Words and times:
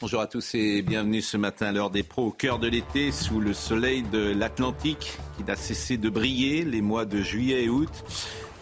Bonjour 0.00 0.20
à 0.20 0.26
tous 0.26 0.54
et 0.54 0.82
bienvenue 0.82 1.22
ce 1.22 1.36
matin 1.36 1.66
à 1.66 1.72
l'heure 1.72 1.90
des 1.90 2.02
pros 2.02 2.26
au 2.26 2.30
cœur 2.30 2.58
de 2.58 2.66
l'été 2.66 3.12
sous 3.12 3.38
le 3.38 3.54
soleil 3.54 4.02
de 4.02 4.32
l'Atlantique 4.32 5.16
qui 5.36 5.44
n'a 5.44 5.54
cessé 5.54 5.96
de 5.96 6.10
briller 6.10 6.64
les 6.64 6.82
mois 6.82 7.04
de 7.04 7.22
juillet 7.22 7.64
et 7.64 7.68
août. 7.68 7.88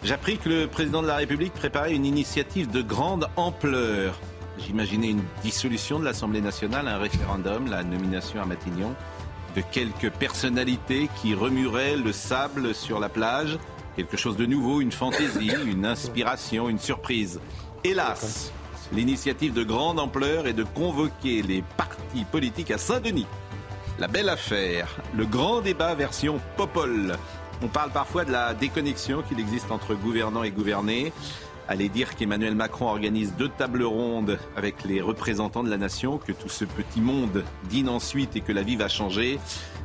J'appris 0.03 0.37
que 0.37 0.49
le 0.49 0.67
président 0.67 1.01
de 1.01 1.07
la 1.07 1.15
République 1.15 1.53
préparait 1.53 1.95
une 1.95 2.05
initiative 2.05 2.69
de 2.69 2.83
grande 2.83 3.27
ampleur. 3.35 4.19
J'imaginais 4.59 5.09
une 5.09 5.23
dissolution 5.41 5.99
de 5.99 6.05
l'Assemblée 6.05 6.41
nationale, 6.41 6.87
un 6.87 6.99
référendum, 6.99 7.67
la 7.67 7.83
nomination 7.83 8.39
à 8.39 8.45
Matignon 8.45 8.95
de 9.55 9.61
quelques 9.71 10.11
personnalités 10.11 11.09
qui 11.21 11.33
remueraient 11.33 11.97
le 11.97 12.11
sable 12.11 12.75
sur 12.75 12.99
la 12.99 13.09
plage. 13.09 13.57
Quelque 13.95 14.17
chose 14.17 14.37
de 14.37 14.45
nouveau, 14.45 14.79
une 14.79 14.91
fantaisie, 14.91 15.51
une 15.65 15.85
inspiration, 15.85 16.69
une 16.69 16.79
surprise. 16.79 17.39
Hélas, 17.83 18.51
l'initiative 18.93 19.53
de 19.53 19.63
grande 19.63 19.99
ampleur 19.99 20.47
est 20.47 20.53
de 20.53 20.63
convoquer 20.63 21.41
les 21.41 21.63
partis 21.77 22.25
politiques 22.31 22.71
à 22.71 22.77
Saint-Denis. 22.77 23.27
La 23.99 24.07
belle 24.07 24.29
affaire, 24.29 25.01
le 25.15 25.25
grand 25.25 25.61
débat 25.61 25.95
version 25.95 26.39
Popol. 26.57 27.17
On 27.61 27.67
parle 27.67 27.91
parfois 27.91 28.25
de 28.25 28.31
la 28.31 28.53
déconnexion 28.53 29.23
qu'il 29.23 29.39
existe 29.39 29.71
entre 29.71 29.95
gouvernants 29.95 30.43
et 30.43 30.51
gouvernés. 30.51 31.13
Allez 31.67 31.89
dire 31.89 32.15
qu'Emmanuel 32.15 32.55
Macron 32.55 32.87
organise 32.87 33.35
deux 33.35 33.49
tables 33.49 33.83
rondes 33.83 34.37
avec 34.55 34.83
les 34.83 35.01
représentants 35.01 35.63
de 35.63 35.69
la 35.69 35.77
nation, 35.77 36.17
que 36.17 36.31
tout 36.31 36.49
ce 36.49 36.65
petit 36.65 36.99
monde 36.99 37.43
dîne 37.69 37.89
ensuite 37.89 38.35
et 38.35 38.41
que 38.41 38.51
la 38.51 38.63
vie 38.63 38.75
va 38.75 38.89
changer. 38.89 39.39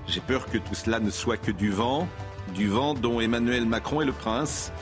J'ai 0.07 0.21
peur 0.21 0.47
que 0.47 0.59
tout 0.59 0.75
cela 0.75 1.01
ne 1.01 1.11
soit 1.11 1.37
que 1.37 1.53
du 1.53 1.71
vent, 1.71 2.09
du 2.55 2.69
vent 2.69 2.95
dont 2.95 3.21
Emmanuel 3.21 3.67
Macron 3.67 4.01
est 4.01 4.07
le 4.07 4.13
prince. 4.13 4.73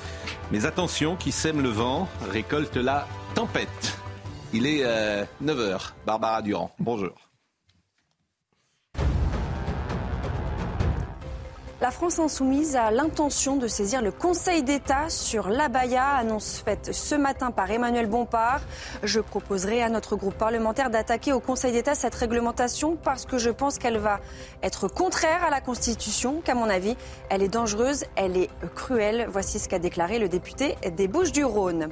Mais 0.51 0.65
attention, 0.65 1.17
qui 1.17 1.33
sème 1.33 1.61
le 1.61 1.69
vent 1.69 2.09
récolte 2.31 2.77
la 2.77 3.07
tempête. 3.35 3.99
Il 4.53 4.67
est 4.67 4.85
9h. 5.45 5.93
Barbara 6.07 6.41
Durand, 6.41 6.71
bonjour. 6.79 7.13
La 11.81 11.91
France 11.91 12.19
insoumise 12.19 12.75
a 12.75 12.91
l'intention 12.91 13.57
de 13.57 13.67
saisir 13.67 14.01
le 14.01 14.11
Conseil 14.11 14.63
d'État 14.63 15.11
sur 15.11 15.49
l'abaya, 15.49 16.07
annonce 16.07 16.63
faite 16.65 16.95
ce 16.95 17.15
matin 17.15 17.51
par 17.51 17.71
Emmanuel 17.71 18.07
Bompard. 18.07 18.61
Je 19.03 19.21
proposerai 19.21 19.83
à 19.83 19.91
notre 19.91 20.17
groupe 20.17 20.39
parlementaire 20.39 20.89
d'attaquer 20.89 21.33
au 21.33 21.41
Conseil 21.41 21.73
d'État 21.73 21.95
cette 21.95 22.15
réglementation 22.15 22.97
parce 22.97 23.27
que 23.27 23.37
je 23.37 23.51
pense 23.51 23.79
qu'elle 23.79 23.99
va 23.99 24.21
être 24.63 24.89
contraire 24.89 25.45
à 25.45 25.51
la 25.51 25.61
Constitution, 25.61 26.41
qu'à 26.41 26.55
mon 26.55 26.71
avis, 26.71 26.97
elle 27.29 27.43
est 27.43 27.49
dangereuse, 27.49 28.05
elle 28.17 28.39
est 28.39 28.51
cruelle. 28.75 29.27
Voici 29.29 29.59
ce 29.59 29.69
qu'a 29.69 29.79
déclaré 29.79 30.19
le 30.19 30.29
député 30.29 30.77
des 30.97 31.09
Bouches-du-Rhône. 31.09 31.91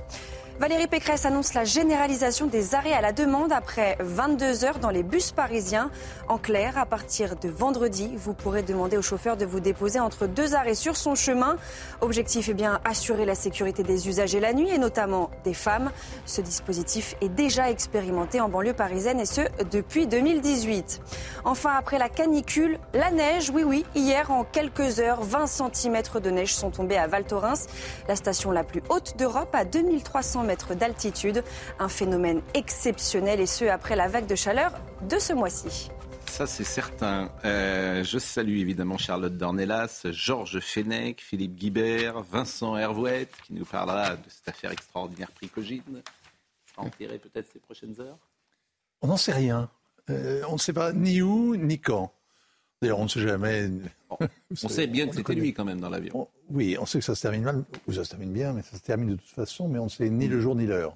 Valérie 0.60 0.86
Pécresse 0.86 1.24
annonce 1.24 1.52
la 1.55 1.64
généralisation 1.64 2.47
des 2.47 2.77
arrêts 2.77 2.92
à 2.92 3.00
la 3.00 3.10
demande 3.10 3.50
après 3.50 3.97
22 3.98 4.64
heures 4.64 4.78
dans 4.78 4.91
les 4.91 5.02
bus 5.02 5.33
parisiens. 5.33 5.91
En 6.28 6.38
clair, 6.38 6.78
à 6.78 6.86
partir 6.86 7.34
de 7.34 7.48
vendredi, 7.48 8.12
vous 8.16 8.34
pourrez 8.34 8.62
demander 8.62 8.96
au 8.96 9.02
chauffeur 9.02 9.36
de 9.36 9.45
vous 9.45 9.58
déposer 9.58 9.98
entre 9.98 10.29
deux 10.29 10.55
arrêts 10.55 10.77
sur 10.77 10.95
son 10.95 11.17
chemin. 11.17 11.56
Objectif 12.02 12.48
est 12.48 12.55
bien 12.55 12.80
assurer 12.84 13.24
la 13.24 13.34
sécurité 13.34 13.83
des 13.83 14.08
usagers 14.08 14.39
la 14.39 14.52
nuit 14.52 14.68
et 14.70 14.79
notamment 14.79 15.29
des 15.42 15.55
femmes. 15.55 15.90
Ce 16.24 16.40
dispositif 16.40 17.17
est 17.20 17.29
déjà 17.29 17.68
expérimenté 17.68 18.40
en 18.40 18.48
banlieue 18.48 18.74
parisienne 18.74 19.18
et 19.18 19.27
ce 19.27 19.40
depuis 19.73 20.06
2018. 20.06 21.02
Enfin, 21.45 21.73
après 21.77 21.98
la 21.98 22.08
canicule, 22.08 22.79
la 22.92 23.11
neige, 23.11 23.50
oui 23.50 23.64
oui, 23.64 23.84
hier 23.96 24.30
en 24.30 24.45
quelques 24.45 25.00
heures, 25.00 25.23
20 25.24 25.46
cm 25.48 26.02
de 26.23 26.30
neige 26.30 26.55
sont 26.55 26.70
tombés 26.70 26.96
à 26.96 27.08
Val 27.08 27.24
Thorens, 27.24 27.67
la 28.06 28.14
station 28.14 28.52
la 28.52 28.62
plus 28.62 28.84
haute 28.89 29.17
d'Europe 29.18 29.52
à 29.52 29.64
2300 29.64 30.43
mètres 30.44 30.74
d'altitude. 30.74 31.42
Un 31.78 31.88
phénomène 31.88 32.42
exceptionnel 32.55 33.40
et 33.40 33.46
ce 33.46 33.64
après 33.64 33.96
la 33.96 34.08
vague 34.08 34.27
de 34.27 34.34
chaleur 34.34 34.72
de 35.08 35.18
ce 35.18 35.32
mois-ci. 35.32 35.90
Ça, 36.27 36.46
c'est 36.46 36.64
certain. 36.64 37.30
Euh, 37.44 38.02
je 38.02 38.18
salue 38.18 38.58
évidemment 38.58 38.98
Charlotte 38.98 39.36
Dornelas, 39.36 40.06
Georges 40.10 40.58
Fenech, 40.58 41.20
Philippe 41.20 41.55
Guibert, 41.55 42.22
Vincent 42.22 42.77
Hervouette, 42.77 43.32
qui 43.44 43.52
nous 43.55 43.64
parlera 43.64 44.16
de 44.16 44.28
cette 44.28 44.48
affaire 44.48 44.72
extraordinaire 44.72 45.30
Pricogine. 45.30 46.02
Enterré 46.76 47.18
peut-être 47.18 47.52
ces 47.52 47.61
prochaines 47.61 48.00
heures 48.00 48.18
On 49.00 49.06
n'en 49.06 49.16
sait 49.16 49.32
rien. 49.32 49.70
Euh, 50.11 50.42
on 50.48 50.55
ne 50.55 50.58
sait 50.58 50.72
pas 50.72 50.92
ni 50.92 51.22
où, 51.22 51.55
ni 51.56 51.78
quand. 51.80 52.12
D'ailleurs, 52.84 52.98
on 53.00 53.05
ne 53.05 53.08
sait 53.08 53.20
jamais. 53.20 53.70
On 54.62 54.68
sait 54.68 54.86
bien 54.86 55.08
que 55.08 55.17
c'était 55.17 55.34
lui 55.34 55.52
quand 55.52 55.64
même 55.64 55.80
dans 55.80 55.89
l'avion. 55.90 56.11
On- 56.14 56.28
oui, 56.50 56.77
on 56.78 56.86
sait 56.86 56.98
que 57.00 57.05
ça 57.05 57.14
se 57.17 57.22
termine 57.22 57.42
mal, 57.42 57.64
ou 57.89 57.92
ça 57.92 58.05
se 58.05 58.11
termine 58.11 58.33
bien, 58.33 58.52
mais 58.52 58.62
ça 58.62 58.77
se 58.77 58.83
termine 58.83 59.08
de 59.11 59.17
toute 59.17 59.30
façon, 59.30 59.67
mais 59.67 59.78
on 59.80 59.84
ne 59.84 59.89
sait 59.90 60.08
ni 60.11 60.28
le 60.28 60.40
jour 60.40 60.55
ni 60.55 60.67
l'heure. 60.67 60.94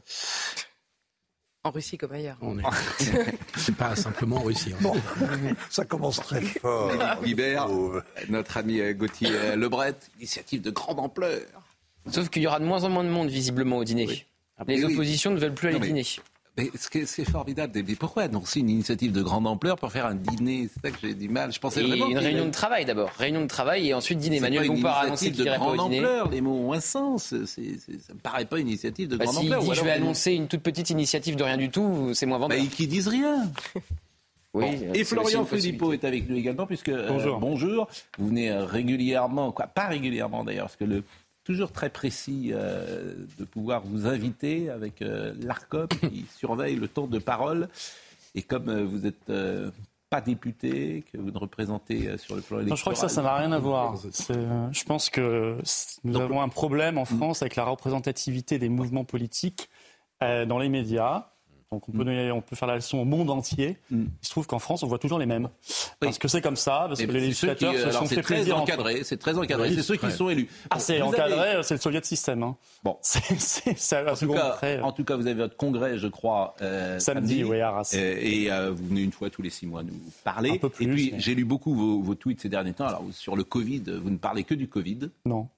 En 1.65 1.71
Russie 1.71 1.99
comme 1.99 2.13
ailleurs. 2.13 2.37
On 2.41 2.59
est... 2.59 2.63
C'est 3.57 3.75
pas 3.75 3.97
simplement 3.97 4.37
en 4.37 4.43
Russie. 4.43 4.73
Bon, 4.81 4.95
ça 5.71 5.85
commence 5.85 6.17
très 6.19 6.41
fort. 6.43 6.93
Guibert, 7.25 7.67
Pauvre. 7.67 8.05
notre 8.29 8.57
ami 8.59 8.81
euh, 8.81 8.93
Gauthier 8.95 9.31
euh, 9.33 9.57
Lebret, 9.57 9.95
initiative 10.19 10.63
de 10.63 10.71
grande 10.71 11.01
ampleur. 11.01 11.41
Sauf 12.11 12.29
qu'il 12.29 12.43
y 12.43 12.47
aura 12.47 12.61
de 12.61 12.65
moins 12.65 12.85
en 12.85 12.89
moins 12.91 13.05
de 13.05 13.09
monde 13.11 13.29
visiblement 13.29 13.79
au 13.79 13.85
dîner. 13.85 14.07
Oui. 14.07 14.25
Les 14.69 14.85
oui. 14.85 14.93
oppositions 14.95 15.31
ne 15.33 15.39
veulent 15.39 15.55
plus 15.55 15.69
aller 15.69 15.75
Non, 15.79 15.81
mais- 15.81 15.89
dîner. 15.89 16.07
Mais 16.59 16.71
ce 16.77 17.23
formidable, 17.23 17.83
mais 17.87 17.95
pourquoi 17.95 18.25
annoncer 18.25 18.59
une 18.61 18.69
initiative 18.69 19.13
de 19.13 19.23
grande 19.23 19.47
ampleur 19.47 19.77
pour 19.77 19.93
faire 19.93 20.07
un 20.07 20.17
dîner 20.17 20.69
C'est 20.75 20.89
ça 20.89 20.91
que 20.91 20.99
j'ai 21.07 21.15
du 21.15 21.29
mal. 21.29 21.53
Je 21.53 21.61
pensais 21.61 21.83
Et 21.83 21.87
vraiment 21.87 22.09
une 22.09 22.19
réunion 22.19 22.47
de 22.47 22.51
travail 22.51 22.85
d'abord. 22.85 23.11
Réunion 23.17 23.43
de 23.43 23.47
travail 23.47 23.89
et 23.89 23.95
ensuite 23.95 24.19
dîner. 24.19 24.39
Une 24.39 24.67
Bompard 24.75 24.99
a 24.99 25.01
annoncé 25.03 25.27
initiative 25.27 25.33
qu'il 25.37 25.45
de 25.45 25.49
irait 25.49 25.59
pas 25.59 25.65
grande 25.65 25.81
au 25.81 25.85
dîner. 25.85 25.99
ampleur. 26.01 26.31
Les 26.31 26.41
mots 26.41 26.57
ont 26.69 26.73
un 26.73 26.81
sens. 26.81 27.35
C'est- 27.47 27.79
c'est- 27.79 28.01
ça 28.07 28.13
me 28.13 28.19
paraît 28.19 28.45
pas 28.45 28.59
une 28.59 28.67
initiative 28.69 29.09
de 29.09 29.17
Bah, 29.17 29.25
grande 29.25 29.37
S'il 29.37 29.47
ampleur. 29.47 29.63
dit 29.63 29.71
ou 29.71 29.75
je 29.75 29.83
vais 29.85 29.93
annoncer 29.93 30.33
une 30.33 30.49
toute 30.49 30.63
petite 30.63 30.91
initiative 30.91 31.37
de 31.37 31.45
rien 31.45 31.57
du 31.57 31.71
tout, 31.71 32.11
c'est 32.15 32.27
moins 32.27 32.39
Bah, 32.39 32.49
vendeur. 32.49 32.59
et 32.59 32.67
qui 32.67 32.87
disent 32.89 33.09
rien. 33.09 33.51
Oui, 34.55 34.65
Bon. 34.65 34.73
c'est 34.95 34.99
Et 35.01 35.05
Florian. 35.05 35.45
Philippot 35.45 35.93
est 35.93 36.05
avec 36.05 36.29
nous 36.29 36.35
également, 36.37 36.67
puisque 36.67 36.89
euh, 36.89 37.07
Bonjour. 37.09 37.39
bonjour. 37.39 37.87
Vous 38.19 38.29
venez 38.29 38.51
euh, 38.51 38.65
régulièrement, 38.65 39.53
quoi, 39.53 39.67
pas 39.67 39.87
régulièrement 39.89 40.43
d'ailleurs, 40.43 40.65
parce 40.67 40.77
que 40.77 40.85
le 40.87 41.05
toujours 41.49 41.73
très 41.73 41.89
précis 41.89 42.51
euh, 42.53 43.15
de 43.39 43.45
pouvoir 43.47 43.81
vous 43.83 44.07
inviter 44.07 44.69
avec 44.69 45.01
euh, 45.01 45.33
l'Arcom 45.41 45.89
qui 45.89 46.27
surveille 46.37 46.77
le 46.77 46.89
temps 46.89 47.07
de 47.07 47.19
parole. 47.19 47.69
Et 48.35 48.43
comme 48.43 48.69
euh, 48.69 48.85
vous 48.85 48.99
n'êtes 48.99 49.33
pas 50.11 50.21
député, 50.21 51.05
que 51.11 51.17
vous 51.19 51.31
ne 51.31 51.39
représentez 51.39 52.07
euh, 52.07 52.19
sur 52.19 52.37
le 52.37 52.43
plan 52.43 52.59
électoral. 52.59 52.69
Non, 52.69 52.77
je 52.77 52.81
crois 52.83 52.93
que 52.93 52.99
ça, 52.99 53.09
ça 53.09 53.23
n'a 53.23 53.35
rien 53.37 53.53
à 53.53 53.59
voir. 53.59 53.95
Euh, 54.31 54.69
Je 54.73 54.85
pense 54.85 55.09
que 55.09 55.57
nous 56.05 56.13
Donc, 56.13 56.23
avons 56.23 56.43
un 56.43 56.51
problème 56.51 56.99
en 56.99 57.07
France 57.07 57.41
avec 57.43 57.57
la 57.57 57.65
représentativité 57.65 58.59
des 58.59 58.69
mouvements 58.69 59.05
politiques 59.05 59.71
euh, 60.23 60.45
dans 60.45 60.59
les 60.59 60.69
médias. 60.69 61.31
Donc 61.71 61.87
on 61.89 61.93
peut, 61.93 61.99
donner- 61.99 62.33
on 62.33 62.41
peut 62.41 62.57
faire 62.57 62.67
la 62.69 62.77
leçon 62.77 62.97
au 62.99 63.05
monde 63.05 63.29
entier. 63.29 63.77
Mm. 63.91 64.05
Il 64.23 64.27
se 64.27 64.31
trouve 64.31 64.47
qu'en 64.47 64.59
France, 64.59 64.83
on 64.83 64.87
voit 64.87 64.99
toujours 64.99 65.19
les 65.19 65.27
mêmes. 65.27 65.51
Parce 66.01 66.19
que 66.19 66.27
c'est 66.27 66.41
comme 66.41 66.57
ça, 66.57 66.87
parce 66.89 67.01
Et 67.01 67.07
que 67.07 67.13
les 67.13 67.19
qui, 67.21 67.27
législateurs 67.27 67.75
euh, 67.75 67.77
se 67.77 67.83
alors, 67.89 68.01
sont 68.03 68.07
fait 68.07 68.23
très 68.23 68.51
encadré, 68.51 69.05
c'est 69.05 69.19
très 69.19 69.37
encadré. 69.37 69.69
Oui, 69.69 69.75
c'est 69.77 69.83
ceux 69.83 69.97
qui 69.97 70.07
ouais. 70.07 70.11
sont 70.13 70.31
élus. 70.31 70.49
Ah, 70.71 70.77
Bon, 70.77 70.81
c'est 70.81 71.03
encadré, 71.03 71.39
avez- 71.51 71.63
c'est 71.63 71.75
le 71.75 71.81
Soviet 71.81 72.03
système. 72.05 72.43
Hein. 72.43 72.57
Bon. 72.83 72.97
C'est, 73.03 74.09
En 74.09 74.15
tout, 74.17 74.33
cas, 74.33 74.59
en 74.83 74.93
tout 74.93 75.05
cas, 75.05 75.17
vous 75.17 75.27
avez 75.27 75.35
votre 75.43 75.57
congrès, 75.57 75.99
je 75.99 76.07
crois, 76.09 76.55
euh, 76.63 76.99
Samedi, 76.99 77.45
oui, 77.45 77.61
à 77.61 77.69
Arras. 77.69 77.93
Euh, 77.95 78.17
et 78.19 78.51
euh, 78.51 78.71
vous 78.71 78.87
venez 78.87 79.03
une 79.03 79.13
fois 79.13 79.29
tous 79.29 79.43
les 79.43 79.51
six 79.51 79.67
mois 79.67 79.83
nous 79.83 79.93
parler. 80.25 80.53
Un 80.53 80.57
peu 80.59 80.69
plus, 80.71 80.85
et 80.87 80.89
puis, 80.89 81.11
mais- 81.13 81.21
j'ai 81.21 81.35
lu 81.35 81.45
beaucoup 81.45 81.75
vos, 81.75 82.01
vos 82.01 82.15
tweets 82.15 82.41
ces 82.41 82.49
derniers 82.49 82.73
temps. 82.73 82.87
Alors, 82.87 83.05
sur 83.13 83.37
le 83.37 83.45
Covid, 83.45 83.83
vous 84.01 84.11
ne 84.11 84.17
parlez 84.17 84.45
que 84.45 84.55
du 84.55 84.69
Covid, 84.69 85.11
Non. 85.27 85.49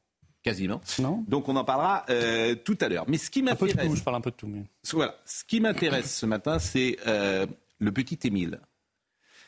Quasiment. 0.43 0.81
Non 0.99 1.25
Donc, 1.29 1.49
on 1.49 1.57
en 1.57 1.65
parlera 1.65 2.05
euh, 2.11 2.55
tout 2.55 2.79
à 2.81 2.89
l'heure. 2.89 3.05
Mais 3.09 3.19
ce 3.19 3.31
qui 3.31 3.41
Un 3.41 3.55
peu 3.55 3.67
de 3.67 3.73
m'intéresse, 3.73 3.91
tout, 3.91 3.97
je 3.97 4.03
parle 4.03 4.17
un 4.17 4.21
peu 4.21 4.31
de 4.31 4.37
tout. 4.37 4.47
Mais... 4.47 4.65
voilà, 4.93 5.17
ce 5.25 5.45
qui 5.45 5.61
m'intéresse 5.61 6.17
ce 6.17 6.27
matin, 6.27 6.59
c'est 6.59 6.99
euh, 7.07 7.47
le 7.79 7.93
petit 7.93 8.19
Émile. 8.25 8.61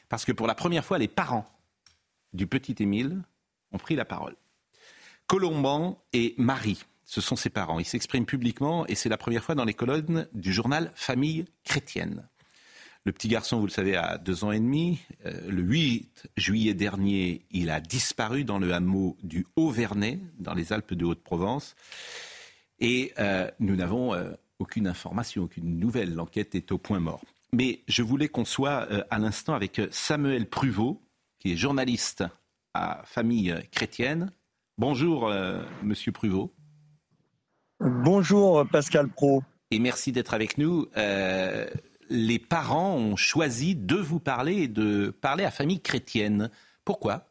Parce 0.08 0.24
que 0.24 0.32
pour 0.32 0.46
la 0.46 0.54
première 0.54 0.84
fois, 0.84 0.98
les 0.98 1.08
parents 1.08 1.46
du 2.32 2.46
petit 2.46 2.76
Émile 2.80 3.22
ont 3.72 3.78
pris 3.78 3.96
la 3.96 4.04
parole. 4.04 4.36
Colomban 5.26 6.02
et 6.12 6.34
Marie, 6.36 6.84
ce 7.04 7.20
sont 7.20 7.36
ses 7.36 7.50
parents. 7.50 7.78
Ils 7.78 7.86
s'expriment 7.86 8.26
publiquement 8.26 8.86
et 8.86 8.94
c'est 8.94 9.08
la 9.08 9.16
première 9.16 9.44
fois 9.44 9.54
dans 9.54 9.64
les 9.64 9.74
colonnes 9.74 10.28
du 10.34 10.52
journal 10.52 10.92
Famille 10.94 11.46
chrétienne. 11.64 12.28
Le 13.04 13.10
petit 13.10 13.26
garçon, 13.26 13.58
vous 13.58 13.66
le 13.66 13.72
savez, 13.72 13.96
a 13.96 14.16
deux 14.16 14.44
ans 14.44 14.52
et 14.52 14.60
demi. 14.60 15.00
Euh, 15.26 15.50
le 15.50 15.62
8 15.62 16.28
juillet 16.37 16.72
dernier, 16.72 17.43
il 17.50 17.69
a 17.70 17.81
disparu 17.81 18.44
dans 18.44 18.60
le 18.60 18.72
hameau 18.72 19.16
du 19.25 19.44
Haut-Vernay, 19.56 20.20
dans 20.38 20.54
les 20.54 20.72
Alpes 20.72 20.94
de 20.94 21.04
Haute-Provence. 21.04 21.75
Et 22.78 23.12
euh, 23.19 23.50
nous 23.58 23.75
n'avons 23.75 24.14
euh, 24.14 24.31
aucune 24.60 24.87
information, 24.87 25.44
aucune 25.44 25.81
nouvelle. 25.81 26.14
L'enquête 26.14 26.54
est 26.54 26.70
au 26.70 26.78
point 26.78 27.00
mort. 27.00 27.22
Mais 27.52 27.81
je 27.88 28.04
voulais 28.04 28.28
qu'on 28.28 28.44
soit 28.44 28.87
à 29.10 29.19
l'instant 29.19 29.55
avec 29.55 29.81
Samuel 29.90 30.48
Pruvot, 30.48 31.02
qui 31.40 31.52
est 31.52 31.56
journaliste 31.56 32.25
à 32.72 33.02
Famille 33.05 33.55
chrétienne. 33.72 34.32
Bonjour, 34.78 35.31
Monsieur 35.82 36.12
Pruvot. 36.12 36.50
Bonjour, 37.78 38.66
Pascal 38.69 39.08
Pro. 39.08 39.43
Et 39.70 39.78
merci 39.81 40.12
d'être 40.12 40.32
avec 40.32 40.56
nous. 40.56 40.87
Les 42.10 42.38
parents 42.38 42.94
ont 42.94 43.16
choisi 43.16 43.75
de 43.75 43.96
vous 43.96 44.20
parler 44.20 44.62
et 44.62 44.69
de 44.69 45.10
parler 45.20 45.44
à 45.44 45.50
Famille 45.50 45.81
chrétienne. 45.81 46.50
Pourquoi? 46.84 47.28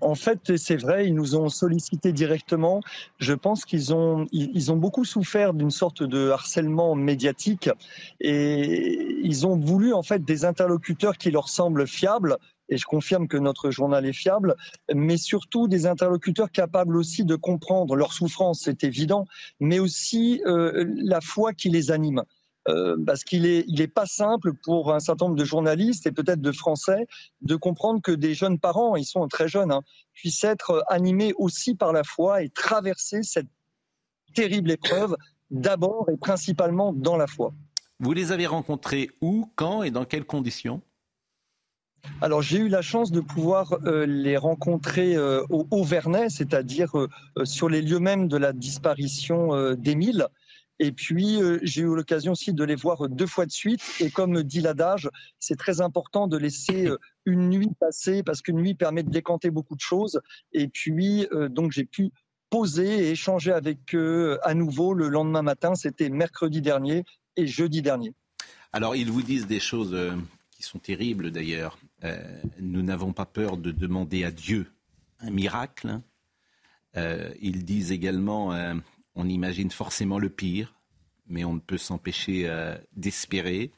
En 0.00 0.14
fait, 0.14 0.56
c'est 0.56 0.76
vrai, 0.76 1.06
ils 1.06 1.14
nous 1.14 1.36
ont 1.36 1.48
sollicité 1.48 2.12
directement. 2.12 2.80
Je 3.18 3.32
pense 3.32 3.64
qu'ils 3.64 3.94
ont, 3.94 4.26
ils 4.32 4.72
ont 4.72 4.76
beaucoup 4.76 5.04
souffert 5.04 5.54
d'une 5.54 5.70
sorte 5.70 6.02
de 6.02 6.30
harcèlement 6.30 6.94
médiatique 6.94 7.70
et 8.20 9.20
ils 9.22 9.46
ont 9.46 9.56
voulu 9.56 9.94
en 9.94 10.02
fait 10.02 10.24
des 10.24 10.44
interlocuteurs 10.44 11.16
qui 11.16 11.30
leur 11.30 11.48
semblent 11.48 11.86
fiables. 11.86 12.36
Et 12.70 12.76
je 12.76 12.86
confirme 12.86 13.28
que 13.28 13.36
notre 13.36 13.70
journal 13.70 14.06
est 14.06 14.14
fiable, 14.14 14.56
mais 14.92 15.18
surtout 15.18 15.68
des 15.68 15.86
interlocuteurs 15.86 16.50
capables 16.50 16.96
aussi 16.96 17.24
de 17.24 17.36
comprendre 17.36 17.94
leur 17.94 18.14
souffrance, 18.14 18.62
c'est 18.64 18.84
évident, 18.84 19.26
mais 19.60 19.78
aussi 19.78 20.42
euh, 20.46 20.86
la 20.96 21.20
foi 21.20 21.52
qui 21.52 21.68
les 21.68 21.90
anime. 21.90 22.22
Euh, 22.68 22.96
parce 23.06 23.24
qu'il 23.24 23.44
est, 23.44 23.64
il 23.68 23.80
est 23.82 23.88
pas 23.88 24.06
simple 24.06 24.54
pour 24.62 24.94
un 24.94 25.00
certain 25.00 25.26
nombre 25.26 25.36
de 25.36 25.44
journalistes 25.44 26.06
et 26.06 26.12
peut-être 26.12 26.40
de 26.40 26.52
Français 26.52 27.06
de 27.42 27.56
comprendre 27.56 28.00
que 28.00 28.12
des 28.12 28.32
jeunes 28.32 28.58
parents, 28.58 28.96
ils 28.96 29.04
sont 29.04 29.26
très 29.28 29.48
jeunes, 29.48 29.70
hein, 29.70 29.82
puissent 30.14 30.44
être 30.44 30.82
animés 30.88 31.34
aussi 31.36 31.74
par 31.74 31.92
la 31.92 32.04
foi 32.04 32.42
et 32.42 32.48
traverser 32.48 33.22
cette 33.22 33.48
terrible 34.34 34.70
épreuve 34.70 35.14
d'abord 35.50 36.08
et 36.10 36.16
principalement 36.16 36.94
dans 36.94 37.18
la 37.18 37.26
foi. 37.26 37.52
Vous 38.00 38.14
les 38.14 38.32
avez 38.32 38.46
rencontrés 38.46 39.10
où, 39.20 39.50
quand 39.56 39.82
et 39.82 39.90
dans 39.90 40.06
quelles 40.06 40.24
conditions? 40.24 40.80
Alors 42.20 42.42
j'ai 42.42 42.58
eu 42.58 42.68
la 42.68 42.82
chance 42.82 43.12
de 43.12 43.20
pouvoir 43.20 43.78
euh, 43.84 44.04
les 44.04 44.36
rencontrer 44.36 45.16
euh, 45.16 45.42
au 45.50 45.66
Auvernais, 45.70 46.28
c'est-à-dire 46.28 46.92
sur 47.44 47.68
les 47.68 47.82
lieux 47.82 47.98
mêmes 47.98 48.28
de 48.28 48.36
la 48.38 48.54
disparition 48.54 49.74
d'Émile. 49.74 50.28
Et 50.80 50.92
puis, 50.92 51.40
euh, 51.40 51.58
j'ai 51.62 51.82
eu 51.82 51.94
l'occasion 51.94 52.32
aussi 52.32 52.52
de 52.52 52.64
les 52.64 52.74
voir 52.74 53.08
deux 53.08 53.26
fois 53.26 53.46
de 53.46 53.52
suite. 53.52 53.82
Et 54.00 54.10
comme 54.10 54.42
dit 54.42 54.60
l'adage, 54.60 55.08
c'est 55.38 55.56
très 55.56 55.80
important 55.80 56.26
de 56.26 56.36
laisser 56.36 56.86
euh, 56.88 56.98
une 57.26 57.48
nuit 57.48 57.70
passer 57.78 58.22
parce 58.22 58.42
qu'une 58.42 58.56
nuit 58.56 58.74
permet 58.74 59.02
de 59.02 59.10
décanter 59.10 59.50
beaucoup 59.50 59.76
de 59.76 59.80
choses. 59.80 60.20
Et 60.52 60.68
puis, 60.68 61.26
euh, 61.32 61.48
donc, 61.48 61.70
j'ai 61.70 61.84
pu 61.84 62.10
poser 62.50 63.06
et 63.06 63.10
échanger 63.12 63.52
avec 63.52 63.94
eux 63.94 64.38
à 64.42 64.54
nouveau 64.54 64.94
le 64.94 65.08
lendemain 65.08 65.42
matin. 65.42 65.74
C'était 65.74 66.08
mercredi 66.08 66.60
dernier 66.60 67.04
et 67.36 67.46
jeudi 67.46 67.80
dernier. 67.80 68.12
Alors, 68.72 68.96
ils 68.96 69.10
vous 69.10 69.22
disent 69.22 69.46
des 69.46 69.60
choses 69.60 69.96
qui 70.50 70.62
sont 70.62 70.78
terribles 70.78 71.30
d'ailleurs. 71.30 71.78
nous 72.60 72.82
n'avons 72.82 73.12
pas 73.12 73.24
peur 73.24 73.56
de 73.56 73.70
demander 73.70 74.24
à 74.24 74.30
Dieu 74.30 74.66
un 75.20 75.30
miracle. 75.30 76.00
ils 76.94 77.64
disent 77.64 77.90
également 77.90 78.52
on 79.14 79.28
imagine 79.28 79.70
forcément 79.70 80.18
le 80.18 80.28
pire, 80.28 80.74
mais 81.26 81.44
on 81.44 81.54
ne 81.54 81.60
peut 81.60 81.78
s'empêcher 81.78 82.48
euh, 82.48 82.76
d'espérer. 82.96 83.70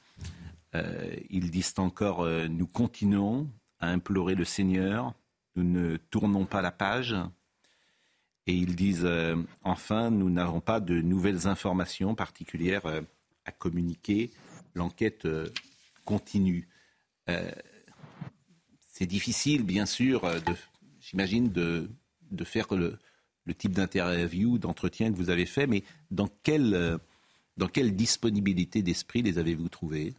Euh, 0.75 1.15
ils 1.31 1.50
disent 1.50 1.75
encore, 1.79 2.23
euh, 2.23 2.49
nous 2.49 2.67
continuons 2.67 3.49
à 3.81 3.88
implorer 3.88 4.35
le 4.35 4.44
Seigneur, 4.44 5.15
nous 5.55 5.65
ne 5.65 5.97
tournons 5.97 6.47
pas 6.47 6.62
la 6.62 6.73
page. 6.73 7.15
Et 8.49 8.55
ils 8.55 8.77
disent, 8.77 9.09
enfin, 9.65 10.11
nous 10.12 10.31
n'avons 10.31 10.61
pas 10.61 10.79
de 10.79 11.00
nouvelles 11.00 11.49
informations 11.49 12.15
particulières 12.15 12.87
à 13.44 13.50
communiquer. 13.50 14.31
L'enquête 14.77 15.27
continue. 16.05 16.69
C'est 18.79 19.06
difficile, 19.06 19.65
bien 19.65 19.85
sûr, 19.85 20.31
j'imagine, 21.00 21.50
de, 21.50 21.91
de 22.31 22.44
faire 22.44 22.73
le, 22.73 23.00
le 23.47 23.55
type 23.55 23.73
d'interview, 23.73 24.59
d'entretien 24.59 25.11
que 25.11 25.17
vous 25.17 25.31
avez 25.31 25.47
fait, 25.47 25.67
mais 25.67 25.83
dans 26.11 26.29
quelle, 26.43 26.75
euh, 26.75 26.99
dans 27.57 27.69
quelle 27.69 27.95
disponibilité 27.97 28.83
d'esprit 28.83 29.23
les 29.23 29.39
avez-vous 29.39 29.69
trouvés? 29.69 30.15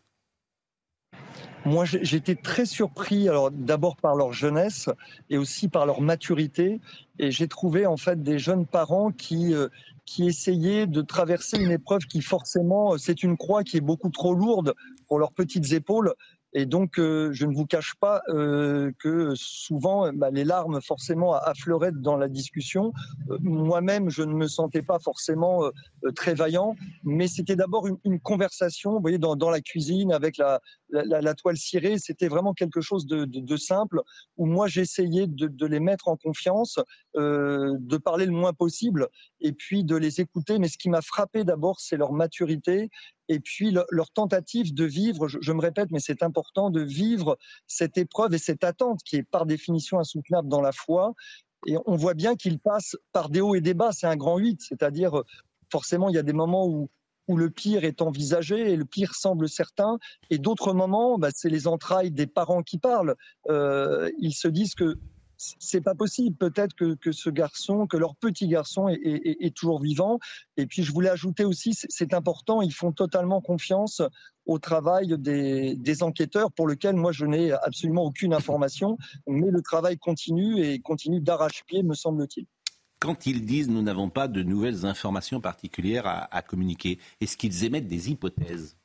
Moi, 1.66 1.84
j'étais 1.86 2.36
très 2.36 2.66
surpris, 2.66 3.28
alors 3.28 3.52
d'abord 3.52 3.98
par 3.98 4.16
leur 4.16 4.32
jeunesse 4.32 4.90
et 5.30 5.38
aussi 5.38 5.68
par 5.68 5.86
leur 5.86 6.00
maturité. 6.00 6.80
Et 7.20 7.30
j'ai 7.30 7.50
trouvé 7.50 7.86
en 7.86 7.98
fait 7.98 8.24
des 8.24 8.40
jeunes 8.40 8.66
parents 8.66 9.12
qui, 9.12 9.54
euh, 9.54 9.68
qui 10.06 10.28
essayaient 10.28 10.88
de 10.88 11.02
traverser 11.02 11.62
une 11.62 11.72
épreuve 11.72 12.04
qui 12.08 12.22
forcément, 12.22 12.98
c'est 12.98 13.22
une 13.22 13.36
croix 13.36 13.66
qui 13.66 13.78
est 13.78 13.82
beaucoup 13.82 14.10
trop 14.10 14.34
lourde 14.34 14.76
pour 15.08 15.20
leurs 15.20 15.34
petites 15.34 15.74
épaules. 15.74 16.14
Et 16.54 16.66
donc, 16.66 16.98
euh, 16.98 17.30
je 17.34 17.46
ne 17.46 17.54
vous 17.54 17.66
cache 17.66 17.96
pas 18.00 18.22
euh, 18.30 18.92
que 19.00 19.34
souvent, 19.36 20.12
bah, 20.14 20.30
les 20.32 20.44
larmes 20.44 20.82
forcément 20.82 21.36
affleuraient 21.36 21.92
dans 21.92 22.16
la 22.16 22.28
discussion. 22.28 22.94
Euh, 23.30 23.38
moi-même, 23.42 24.10
je 24.10 24.24
ne 24.24 24.34
me 24.34 24.48
sentais 24.48 24.82
pas 24.82 25.00
forcément 25.00 25.64
très 26.16 26.34
vaillant, 26.34 26.76
mais 27.04 27.28
c'était 27.28 27.56
d'abord 27.56 27.88
une, 27.88 28.20
conversation, 28.20 28.94
vous 28.94 29.02
voyez, 29.02 29.18
dans, 29.18 29.50
la 29.50 29.62
cuisine 29.62 30.12
avec 30.12 30.38
la, 30.38 30.62
la, 30.90 31.34
toile 31.34 31.58
cirée. 31.58 31.98
C'était 31.98 32.28
vraiment 32.28 32.54
quelque 32.54 32.82
chose 32.82 33.06
de, 33.06 33.58
simple 33.58 34.02
où 34.38 34.46
moi, 34.46 34.68
j'essayais 34.68 35.28
de, 35.28 35.66
les 35.66 35.80
mettre 35.80 36.08
en 36.08 36.18
confiance, 36.18 36.80
de 37.16 37.98
parler 37.98 38.26
le 38.26 38.32
moins 38.32 38.54
possible 38.54 39.08
et 39.42 39.52
puis 39.52 39.84
de 39.84 39.96
les 39.96 40.22
écouter. 40.22 40.60
Mais 40.60 40.68
ce 40.68 40.78
qui 40.78 40.90
m'a 40.90 41.02
frappé 41.02 41.44
d'abord, 41.44 41.80
c'est 41.80 41.98
leur 41.98 42.14
maturité 42.14 42.90
et 43.30 43.40
puis 43.40 43.76
leur 43.92 44.10
tentative 44.12 44.74
de 44.74 44.86
vivre, 44.86 45.28
je, 45.28 45.52
me 45.52 45.62
répète, 45.62 45.92
mais 45.92 46.00
c'est 46.00 46.24
important, 46.24 46.70
de 46.70 46.82
vivre 46.82 47.38
cette 47.68 47.98
épreuve 47.98 48.34
et 48.34 48.38
cette 48.38 48.64
attente 48.64 49.02
qui 49.04 49.18
est 49.18 49.24
par 49.24 49.46
définition 49.46 50.00
insoutenable 50.00 50.48
dans 50.48 50.62
la 50.62 50.72
foi. 50.72 51.14
Et 51.66 51.76
on 51.86 51.96
voit 51.96 52.14
bien 52.14 52.36
qu'ils 52.36 52.60
passent 52.60 52.96
par 53.12 53.30
des 53.30 53.42
hauts 53.42 53.56
et 53.56 53.62
des 53.62 53.74
bas, 53.74 53.92
c'est 53.92 54.08
un 54.08 54.16
grand 54.16 54.38
8, 54.38 54.62
c'est-à-dire 54.62 55.24
forcément 55.70 56.10
il 56.10 56.16
y 56.16 56.20
a 56.20 56.24
des 56.24 56.34
moments 56.34 56.68
où, 56.68 56.90
où 57.28 57.38
le 57.38 57.50
pire 57.50 57.84
est 57.84 58.02
envisagé 58.02 58.72
et 58.72 58.76
le 58.76 58.86
pire 58.86 59.14
semble 59.16 59.50
certain, 59.50 59.98
et 60.30 60.38
d'autres 60.38 60.74
moments, 60.74 61.18
bah, 61.18 61.30
c'est 61.34 61.50
les 61.50 61.68
entrailles 61.68 62.12
des 62.12 62.28
parents 62.28 62.64
qui 62.64 62.78
parlent. 62.78 63.16
Euh, 63.50 64.10
ils 64.20 64.34
se 64.34 64.48
disent 64.48 64.76
que 64.76 64.98
c'est 65.38 65.82
pas 65.82 65.96
possible. 65.96 66.36
Peut-être 66.36 66.74
que, 66.74 66.96
que, 66.96 67.12
ce 67.12 67.30
garçon, 67.30 67.88
que 67.88 67.98
leur 67.98 68.16
petit 68.16 68.48
garçon 68.48 68.88
est, 68.90 69.56
toujours 69.56 69.82
vivant. 69.82 70.20
Et 70.58 70.66
puis 70.66 70.84
je 70.84 70.92
voulais 70.92 71.10
ajouter 71.10 71.46
aussi, 71.46 71.72
c'est 71.74 72.14
important, 72.14 72.62
ils 72.62 72.74
font 72.74 72.92
totalement 72.92 73.42
confiance 73.42 74.02
au 74.46 74.60
travail 74.60 75.16
des, 75.18 75.76
des 75.76 76.04
enquêteurs 76.04 76.52
pour 76.52 76.68
lequel 76.68 76.96
moi 76.96 77.12
je 77.12 77.26
n'ai 77.26 77.52
absolument 77.52 78.04
aucune 78.04 78.34
information, 78.34 78.98
mais 79.28 79.52
le 79.52 79.62
travail 79.62 79.98
continue 79.98 80.62
et 80.62 80.80
continue 80.80 81.22
d'arrache-pied, 81.22 81.84
me 81.84 81.94
semble-t-il. 81.94 82.46
Quand 83.00 83.26
ils 83.26 83.46
disent 83.46 83.70
nous 83.70 83.82
n'avons 83.82 84.10
pas 84.10 84.28
de 84.28 84.42
nouvelles 84.44 84.86
informations 84.86 85.40
particulières 85.40 86.08
à, 86.08 86.36
à 86.36 86.42
communiquer, 86.42 87.00
est-ce 87.22 87.38
qu'ils 87.38 87.64
émettent 87.64 87.88
des 87.88 88.10
hypothèses? 88.10 88.76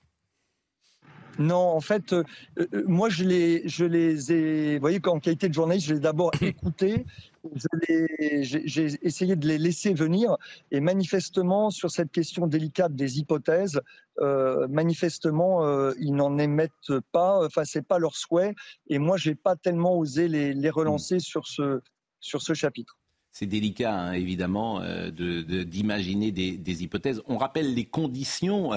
Non, 1.38 1.56
en 1.56 1.80
fait, 1.80 2.12
euh, 2.12 2.24
euh, 2.58 2.84
moi, 2.86 3.08
je 3.08 3.24
les, 3.24 3.66
je 3.66 3.84
les 3.84 4.32
ai, 4.32 4.74
vous 4.74 4.80
voyez, 4.80 5.00
en 5.06 5.18
qualité 5.18 5.48
de 5.48 5.54
journaliste, 5.54 5.86
je 5.86 5.92
les 5.94 5.98
ai 5.98 6.02
d'abord 6.02 6.30
écoutés, 6.42 7.06
j'ai 7.54 8.98
essayé 9.02 9.36
de 9.36 9.48
les 9.48 9.58
laisser 9.58 9.94
venir, 9.94 10.36
et 10.70 10.80
manifestement, 10.80 11.70
sur 11.70 11.90
cette 11.90 12.12
question 12.12 12.46
délicate 12.46 12.94
des 12.94 13.18
hypothèses, 13.18 13.80
euh, 14.20 14.68
manifestement, 14.68 15.62
ils 15.98 16.14
n'en 16.14 16.38
émettent 16.38 16.98
pas, 17.12 17.44
enfin, 17.46 17.64
c'est 17.64 17.86
pas 17.86 17.98
leur 17.98 18.14
souhait, 18.14 18.54
et 18.88 18.98
moi, 18.98 19.16
j'ai 19.16 19.34
pas 19.34 19.56
tellement 19.56 19.96
osé 19.98 20.28
les, 20.28 20.52
les 20.52 20.70
relancer 20.70 21.18
sur 21.18 21.46
ce, 21.46 21.80
sur 22.20 22.42
ce 22.42 22.52
chapitre. 22.52 22.98
C'est 23.32 23.46
délicat, 23.46 23.94
hein, 23.94 24.12
évidemment, 24.12 24.82
d'imaginer 25.10 26.30
de, 26.32 26.56
des, 26.56 26.82
hypothèses. 26.84 27.22
On 27.26 27.38
rappelle 27.38 27.74
les 27.74 27.86
conditions 27.86 28.72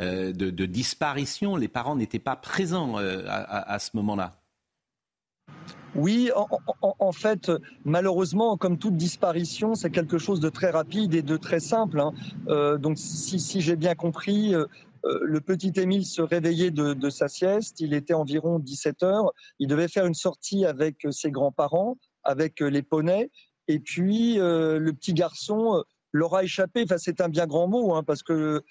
euh, 0.00 0.32
de, 0.32 0.66
disparition. 0.66 1.54
Les 1.54 1.68
parents 1.68 1.94
n'étaient 1.94 2.18
pas 2.18 2.34
présents 2.34 2.98
euh, 2.98 3.22
à, 3.28 3.78
ce 3.78 3.90
moment-là. 3.94 4.32
Oui, 5.94 6.32
en, 6.80 7.12
fait, 7.12 7.52
malheureusement, 7.84 8.56
comme 8.56 8.76
toute 8.76 8.96
disparition, 8.96 9.76
c'est 9.76 9.90
quelque 9.90 10.18
chose 10.18 10.40
de 10.40 10.48
très 10.48 10.70
rapide 10.70 11.14
et 11.14 11.22
de 11.22 11.36
très 11.36 11.60
simple. 11.60 12.00
Hein. 12.00 12.12
Euh, 12.48 12.76
donc, 12.76 12.98
si, 12.98 13.60
j'ai 13.60 13.76
bien 13.76 13.94
compris, 13.94 14.52
le 15.04 15.40
petit 15.40 15.72
Émile 15.76 16.04
se 16.04 16.22
réveillait 16.22 16.72
de, 16.72 17.10
sa 17.10 17.28
sieste. 17.28 17.78
Il 17.78 17.94
était 17.94 18.14
environ 18.14 18.58
17 18.58 19.04
heures. 19.04 19.32
Il 19.60 19.68
devait 19.68 19.86
faire 19.86 20.06
une 20.06 20.14
sortie 20.14 20.64
avec 20.64 21.06
ses 21.12 21.30
grands-parents, 21.30 21.98
avec 22.24 22.58
les 22.58 22.82
poneys. 22.82 23.30
Et 23.68 23.80
puis, 23.80 24.36
le 24.36 24.90
petit 24.92 25.14
garçon 25.14 25.82
leur 26.12 26.34
a 26.34 26.44
échappé. 26.44 26.82
Enfin, 26.84 26.98
c'est 26.98 27.20
un 27.20 27.28
bien 27.28 27.46
grand 27.46 27.68
mot, 27.68 27.94
hein, 27.94 28.02
parce 28.02 28.22
que 28.22 28.62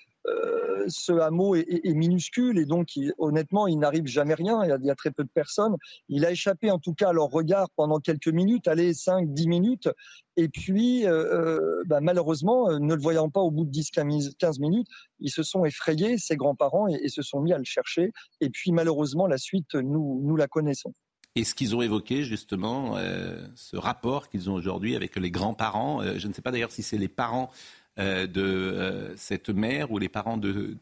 ce 0.88 1.14
hameau 1.14 1.56
est, 1.56 1.66
est, 1.84 1.94
minuscule 1.94 2.58
et 2.58 2.66
donc 2.66 2.96
il, 2.96 3.14
honnêtement 3.18 3.68
il 3.68 3.78
n'arrive 3.78 4.06
jamais 4.06 4.34
rien. 4.34 4.64
Il 4.64 4.70
y, 4.70 4.72
a, 4.72 4.78
il 4.80 4.86
y, 4.86 4.92
a, 4.92 4.96
très 4.96 5.12
peu 5.12 5.24
de 5.24 5.30
personnes. 5.30 5.76
Il 6.10 6.26
a 6.26 6.32
échappé 6.32 6.72
en 6.72 6.80
tout 6.80 6.94
cas 6.94 7.10
à 7.10 7.14
leur 7.14 7.30
regard 7.30 7.70
pendant 7.76 8.00
quelques 8.00 8.28
minutes, 8.28 8.68
allez 8.68 8.94
5, 8.94 9.34
10 9.34 9.48
minutes. 9.48 9.90
Et 10.38 10.50
puis 10.50 11.06
euh, 11.06 11.84
bah, 11.86 12.00
malheureusement, 12.02 12.80
ne 12.80 12.96
le 12.96 13.02
voyant 13.02 13.30
pas 13.30 13.42
au 13.42 13.52
bout 13.52 13.66
de 13.66 13.72
10, 13.72 13.92
15 13.92 14.60
minutes, 14.60 14.88
ils 15.20 15.32
se 15.32 15.44
sont 15.44 15.66
effrayés, 15.66 16.18
ses 16.18 16.36
grands-parents, 16.36 16.88
et, 16.88 17.00
et, 17.04 17.10
se 17.10 17.22
sont 17.22 17.42
mis 17.42 17.54
à 17.54 17.58
le 17.58 17.66
chercher. 17.66 18.12
Et 18.42 18.50
puis 18.50 18.72
malheureusement, 18.72 19.28
la 19.28 19.38
suite, 19.38 19.76
nous, 19.76 20.22
nous 20.24 20.36
la 20.36 20.48
connaissons. 20.48 20.94
Est-ce 21.36 21.56
qu'ils 21.56 21.76
ont 21.76 21.82
évoqué 21.82 22.24
justement 22.24 22.96
euh, 22.98 23.48
ce 23.56 23.76
rapport 23.76 24.30
qu'ils 24.30 24.52
ont 24.52 24.54
aujourd'hui 24.54 24.96
avec 24.96 25.16
les 25.16 25.32
grands-parents 25.32 26.02
euh, 26.02 26.18
Je 26.18 26.28
ne 26.28 26.34
sais 26.34 26.44
pas 26.44 26.52
d'ailleurs 26.52 26.72
si 26.72 26.84
c'est 26.84 27.00
les 27.00 27.08
parents 27.08 27.50
euh, 27.98 28.28
de 28.28 29.14
cette 29.18 29.50
mère 29.50 29.92
ou 29.92 29.98
les 29.98 30.10
parents 30.10 30.38
de, 30.38 30.78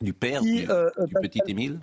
du 0.00 0.14
père 0.14 0.42
du, 0.42 0.62
du 0.62 1.14
petit 1.20 1.42
Émile. 1.46 1.80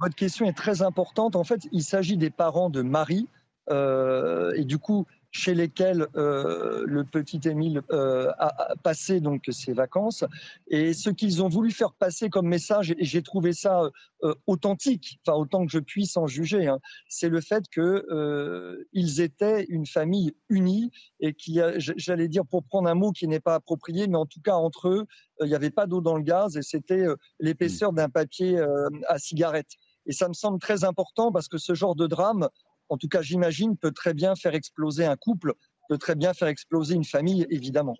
Votre 0.00 0.14
question 0.14 0.46
est 0.46 0.56
très 0.56 0.80
importante. 0.80 1.36
En 1.36 1.44
fait, 1.44 1.60
il 1.70 1.82
s'agit 1.82 2.16
des 2.16 2.30
parents 2.30 2.70
de 2.70 2.80
Marie. 2.80 3.28
et 3.70 4.64
du 4.64 4.78
coup, 4.78 5.06
chez 5.32 5.54
lesquels 5.54 6.06
euh, 6.14 6.84
le 6.86 7.04
petit 7.04 7.40
Émile 7.46 7.80
euh, 7.90 8.30
a, 8.38 8.74
passé 8.82 9.20
donc 9.20 9.44
ses 9.50 9.72
vacances. 9.72 10.24
Et 10.68 10.92
ce 10.92 11.08
qu'ils 11.08 11.42
ont 11.42 11.48
voulu 11.48 11.70
faire 11.70 11.94
passer 11.94 12.28
comme 12.28 12.46
message, 12.46 12.90
et 12.90 13.04
j'ai 13.04 13.22
trouvé 13.22 13.54
ça 13.54 13.90
euh, 14.24 14.34
authentique, 14.46 15.18
enfin 15.24 15.36
autant 15.36 15.64
que 15.64 15.72
je 15.72 15.78
puisse 15.78 16.18
en 16.18 16.26
juger, 16.26 16.68
hein, 16.68 16.78
c'est 17.08 17.30
le 17.30 17.40
fait 17.40 17.64
que 17.70 18.04
euh, 18.10 18.86
ils 18.92 19.22
étaient 19.22 19.64
une 19.70 19.86
famille 19.86 20.34
unie 20.50 20.90
et 21.18 21.32
qui, 21.32 21.60
j'allais 21.78 22.28
dire 22.28 22.44
pour 22.44 22.62
prendre 22.62 22.88
un 22.88 22.94
mot 22.94 23.10
qui 23.10 23.26
n'est 23.26 23.40
pas 23.40 23.54
approprié, 23.54 24.06
mais 24.08 24.18
en 24.18 24.26
tout 24.26 24.42
cas 24.42 24.54
entre 24.54 24.88
eux, 24.88 25.06
il 25.40 25.48
n'y 25.48 25.54
avait 25.54 25.70
pas 25.70 25.86
d'eau 25.86 26.02
dans 26.02 26.16
le 26.16 26.22
gaz 26.22 26.58
et 26.58 26.62
c'était 26.62 27.06
l'épaisseur 27.40 27.92
d'un 27.94 28.10
papier 28.10 28.62
à 29.08 29.18
cigarette. 29.18 29.70
Et 30.06 30.12
ça 30.12 30.28
me 30.28 30.34
semble 30.34 30.58
très 30.58 30.84
important 30.84 31.32
parce 31.32 31.48
que 31.48 31.58
ce 31.58 31.74
genre 31.74 31.94
de 31.94 32.06
drame, 32.06 32.48
en 32.88 32.96
tout 32.96 33.08
cas 33.08 33.22
j'imagine, 33.22 33.76
peut 33.76 33.92
très 33.92 34.14
bien 34.14 34.34
faire 34.34 34.54
exploser 34.54 35.04
un 35.04 35.16
couple, 35.16 35.54
peut 35.88 35.98
très 35.98 36.14
bien 36.14 36.34
faire 36.34 36.48
exploser 36.48 36.94
une 36.94 37.04
famille, 37.04 37.46
évidemment. 37.50 37.96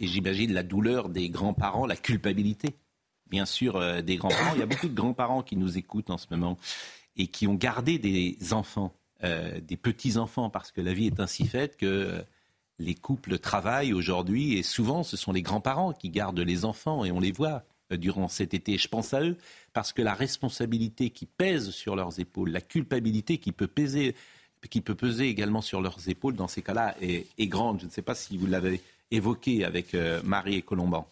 Et 0.00 0.06
j'imagine 0.06 0.52
la 0.52 0.62
douleur 0.62 1.08
des 1.08 1.28
grands-parents, 1.28 1.86
la 1.86 1.96
culpabilité, 1.96 2.76
bien 3.26 3.46
sûr, 3.46 3.76
euh, 3.76 4.00
des 4.00 4.16
grands-parents. 4.16 4.54
Il 4.54 4.60
y 4.60 4.62
a 4.62 4.66
beaucoup 4.66 4.88
de 4.88 4.94
grands-parents 4.94 5.42
qui 5.42 5.56
nous 5.56 5.76
écoutent 5.76 6.10
en 6.10 6.18
ce 6.18 6.26
moment 6.30 6.56
et 7.16 7.26
qui 7.26 7.46
ont 7.46 7.54
gardé 7.54 7.98
des 7.98 8.38
enfants, 8.52 8.94
euh, 9.24 9.60
des 9.60 9.76
petits-enfants, 9.76 10.50
parce 10.50 10.70
que 10.70 10.80
la 10.80 10.92
vie 10.92 11.06
est 11.06 11.20
ainsi 11.20 11.46
faite 11.46 11.76
que 11.76 11.86
euh, 11.86 12.22
les 12.78 12.94
couples 12.94 13.38
travaillent 13.38 13.92
aujourd'hui 13.92 14.56
et 14.56 14.62
souvent 14.62 15.02
ce 15.02 15.16
sont 15.16 15.32
les 15.32 15.42
grands-parents 15.42 15.92
qui 15.92 16.10
gardent 16.10 16.38
les 16.38 16.64
enfants 16.64 17.04
et 17.04 17.10
on 17.10 17.18
les 17.18 17.32
voit 17.32 17.64
durant 17.96 18.28
cet 18.28 18.54
été. 18.54 18.78
Je 18.78 18.88
pense 18.88 19.14
à 19.14 19.22
eux 19.22 19.36
parce 19.72 19.92
que 19.92 20.02
la 20.02 20.14
responsabilité 20.14 21.10
qui 21.10 21.26
pèse 21.26 21.70
sur 21.70 21.96
leurs 21.96 22.20
épaules, 22.20 22.50
la 22.50 22.60
culpabilité 22.60 23.38
qui 23.38 23.52
peut 23.52 23.66
peser, 23.66 24.14
également 25.20 25.62
sur 25.62 25.80
leurs 25.80 26.08
épaules 26.08 26.36
dans 26.36 26.48
ces 26.48 26.62
cas-là 26.62 26.94
est, 27.00 27.46
grande. 27.46 27.80
Je 27.80 27.86
ne 27.86 27.90
sais 27.90 28.02
pas 28.02 28.14
si 28.14 28.36
vous 28.36 28.46
l'avez 28.46 28.80
évoqué 29.10 29.64
avec 29.64 29.94
euh, 29.94 30.20
Marie 30.24 30.56
et 30.56 30.62
Colomban. 30.62 31.06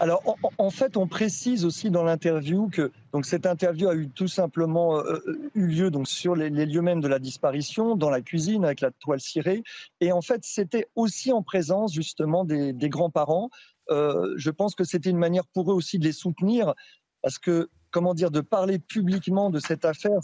Alors, 0.00 0.22
en, 0.58 0.70
fait, 0.70 0.96
on 0.96 1.08
précise 1.08 1.64
aussi 1.64 1.90
dans 1.90 2.04
l'interview 2.04 2.68
que 2.68 2.92
donc 3.12 3.26
cette 3.26 3.46
interview 3.46 3.88
a 3.88 3.96
eu 3.96 4.08
tout 4.08 4.28
simplement 4.28 4.98
euh, 4.98 5.18
eu 5.54 5.66
lieu 5.66 5.90
donc 5.90 6.06
sur 6.06 6.36
les, 6.36 6.50
lieux 6.50 6.82
mêmes 6.82 7.00
de 7.00 7.08
la 7.08 7.18
disparition, 7.18 7.96
dans 7.96 8.10
la 8.10 8.20
cuisine 8.20 8.64
avec 8.64 8.80
la 8.80 8.92
toile 8.92 9.20
cirée, 9.20 9.64
et 10.00 10.12
en 10.12 10.20
fait, 10.20 10.44
c'était 10.44 10.86
aussi 10.94 11.32
en 11.32 11.42
présence 11.42 11.92
justement 11.92 12.44
des 12.44 12.88
grands-parents. 12.88 13.50
Euh, 13.90 14.34
je 14.36 14.50
pense 14.50 14.74
que 14.74 14.84
c'était 14.84 15.10
une 15.10 15.18
manière 15.18 15.46
pour 15.46 15.70
eux 15.70 15.74
aussi 15.74 15.98
de 15.98 16.04
les 16.04 16.12
soutenir, 16.12 16.74
parce 17.22 17.38
que 17.38 17.70
comment 17.90 18.14
dire, 18.14 18.30
de 18.30 18.40
parler 18.40 18.78
publiquement 18.78 19.50
de 19.50 19.58
cette 19.58 19.84
affaire, 19.84 20.20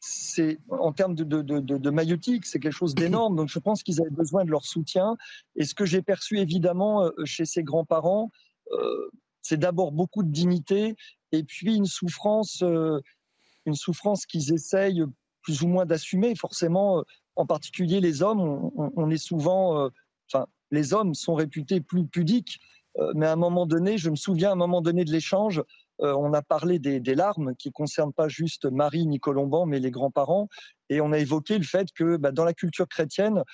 c'est 0.00 0.58
en 0.70 0.92
termes 0.92 1.14
de, 1.14 1.24
de, 1.24 1.42
de, 1.42 1.76
de 1.76 1.90
maïotique, 1.90 2.46
c'est 2.46 2.58
quelque 2.58 2.72
chose 2.72 2.94
d'énorme. 2.94 3.36
Donc 3.36 3.48
je 3.48 3.58
pense 3.58 3.82
qu'ils 3.82 4.00
avaient 4.00 4.10
besoin 4.10 4.44
de 4.44 4.50
leur 4.50 4.64
soutien. 4.64 5.16
Et 5.56 5.64
ce 5.64 5.74
que 5.74 5.84
j'ai 5.84 6.02
perçu 6.02 6.38
évidemment 6.38 7.04
euh, 7.04 7.10
chez 7.24 7.44
ces 7.44 7.62
grands-parents, 7.62 8.30
euh, 8.72 9.10
c'est 9.42 9.58
d'abord 9.58 9.92
beaucoup 9.92 10.22
de 10.22 10.30
dignité 10.30 10.96
et 11.32 11.44
puis 11.44 11.76
une 11.76 11.86
souffrance, 11.86 12.62
une 12.62 13.74
souffrance 13.74 14.26
qu'ils 14.26 14.52
essayent 14.52 15.04
plus 15.42 15.62
ou 15.62 15.68
moins 15.68 15.86
d'assumer. 15.86 16.34
Forcément, 16.34 17.02
en 17.36 17.46
particulier 17.46 18.00
les 18.00 18.22
hommes, 18.22 18.70
on, 18.76 19.10
est 19.10 19.16
souvent, 19.16 19.88
enfin, 20.28 20.46
les 20.70 20.94
hommes 20.94 21.14
sont 21.14 21.34
réputés 21.34 21.80
plus 21.80 22.06
pudiques. 22.06 22.60
Euh, 22.98 23.12
mais 23.14 23.26
à 23.26 23.32
un 23.32 23.36
moment 23.36 23.66
donné, 23.66 23.98
je 23.98 24.10
me 24.10 24.16
souviens 24.16 24.50
à 24.50 24.52
un 24.52 24.56
moment 24.56 24.82
donné 24.82 25.04
de 25.04 25.12
l'échange, 25.12 25.62
on 25.98 26.32
a 26.32 26.42
parlé 26.42 26.80
des, 26.80 27.14
larmes 27.14 27.54
qui 27.54 27.70
concernent 27.70 28.12
pas 28.12 28.26
juste 28.26 28.64
Marie 28.64 29.06
ni 29.06 29.20
Colomban, 29.20 29.66
mais 29.66 29.78
les 29.78 29.92
grands-parents, 29.92 30.48
et 30.88 31.00
on 31.00 31.12
a 31.12 31.18
évoqué 31.18 31.56
le 31.56 31.64
fait 31.64 31.92
que 31.94 32.16
bah, 32.16 32.32
dans 32.32 32.44
la 32.44 32.54
culture 32.54 32.88
chrétienne, 32.88 33.44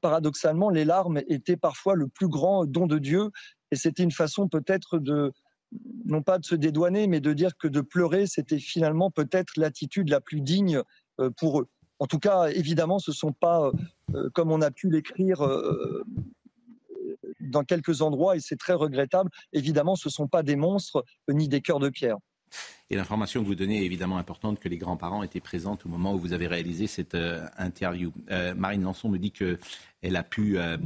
paradoxalement, 0.00 0.70
les 0.70 0.86
larmes 0.86 1.20
étaient 1.28 1.58
parfois 1.58 1.96
le 1.96 2.08
plus 2.08 2.28
grand 2.28 2.64
don 2.64 2.86
de 2.86 2.98
Dieu, 2.98 3.30
et 3.72 3.76
c'était 3.76 4.04
une 4.04 4.12
façon 4.12 4.48
peut-être 4.48 4.98
de, 4.98 5.32
non 6.06 6.22
pas 6.22 6.38
de 6.38 6.46
se 6.46 6.54
dédouaner, 6.54 7.08
mais 7.08 7.20
de 7.20 7.34
dire 7.34 7.58
que 7.58 7.68
de 7.68 7.82
pleurer, 7.82 8.26
c'était 8.26 8.58
finalement 8.58 9.10
peut-être 9.10 9.58
l'attitude 9.58 10.08
la 10.08 10.22
plus 10.22 10.40
digne 10.40 10.80
pour 11.36 11.60
eux. 11.60 11.68
En 12.00 12.06
tout 12.06 12.18
cas, 12.18 12.48
évidemment, 12.48 12.98
ce 12.98 13.10
ne 13.10 13.16
sont 13.16 13.32
pas, 13.32 13.72
euh, 14.14 14.30
comme 14.30 14.52
on 14.52 14.62
a 14.62 14.70
pu 14.70 14.88
l'écrire 14.88 15.44
euh, 15.44 16.04
dans 17.48 17.64
quelques 17.64 18.02
endroits, 18.02 18.36
et 18.36 18.40
c'est 18.40 18.56
très 18.56 18.74
regrettable, 18.74 19.30
évidemment, 19.52 19.96
ce 19.96 20.08
ne 20.08 20.12
sont 20.12 20.28
pas 20.28 20.42
des 20.42 20.56
monstres 20.56 21.04
ni 21.28 21.48
des 21.48 21.60
cœurs 21.60 21.80
de 21.80 21.88
pierre. 21.88 22.16
Et 22.90 22.96
l'information 22.96 23.42
que 23.42 23.46
vous 23.46 23.54
donnez 23.54 23.82
est 23.82 23.84
évidemment 23.84 24.16
importante 24.16 24.60
que 24.60 24.68
les 24.68 24.78
grands-parents 24.78 25.22
étaient 25.22 25.40
présents 25.40 25.78
au 25.84 25.88
moment 25.88 26.14
où 26.14 26.18
vous 26.18 26.32
avez 26.32 26.46
réalisé 26.46 26.86
cette 26.86 27.14
euh, 27.14 27.46
interview. 27.58 28.12
Euh, 28.30 28.54
Marine 28.54 28.82
Lançon 28.82 29.10
me 29.10 29.18
dit 29.18 29.30
qu'elle 29.30 30.16
a 30.16 30.22
pu, 30.22 30.56
euh, 30.56 30.78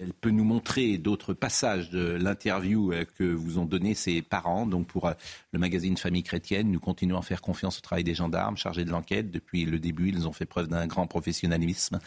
elle 0.00 0.12
peut 0.12 0.30
nous 0.30 0.44
montrer 0.44 0.98
d'autres 0.98 1.34
passages 1.34 1.90
de 1.90 2.12
l'interview 2.12 2.92
que 3.18 3.24
vous 3.24 3.58
ont 3.58 3.64
donné 3.64 3.94
ses 3.94 4.22
parents. 4.22 4.66
Donc 4.66 4.86
pour 4.86 5.10
le 5.50 5.58
magazine 5.58 5.96
Famille 5.96 6.22
chrétienne, 6.22 6.70
nous 6.70 6.78
continuons 6.78 7.18
à 7.18 7.22
faire 7.22 7.42
confiance 7.42 7.78
au 7.78 7.80
travail 7.80 8.04
des 8.04 8.14
gendarmes 8.14 8.56
chargés 8.56 8.84
de 8.84 8.90
l'enquête. 8.90 9.32
Depuis 9.32 9.64
le 9.64 9.80
début, 9.80 10.10
ils 10.10 10.28
ont 10.28 10.32
fait 10.32 10.46
preuve 10.46 10.68
d'un 10.68 10.86
grand 10.86 11.08
professionnalisme 11.08 11.98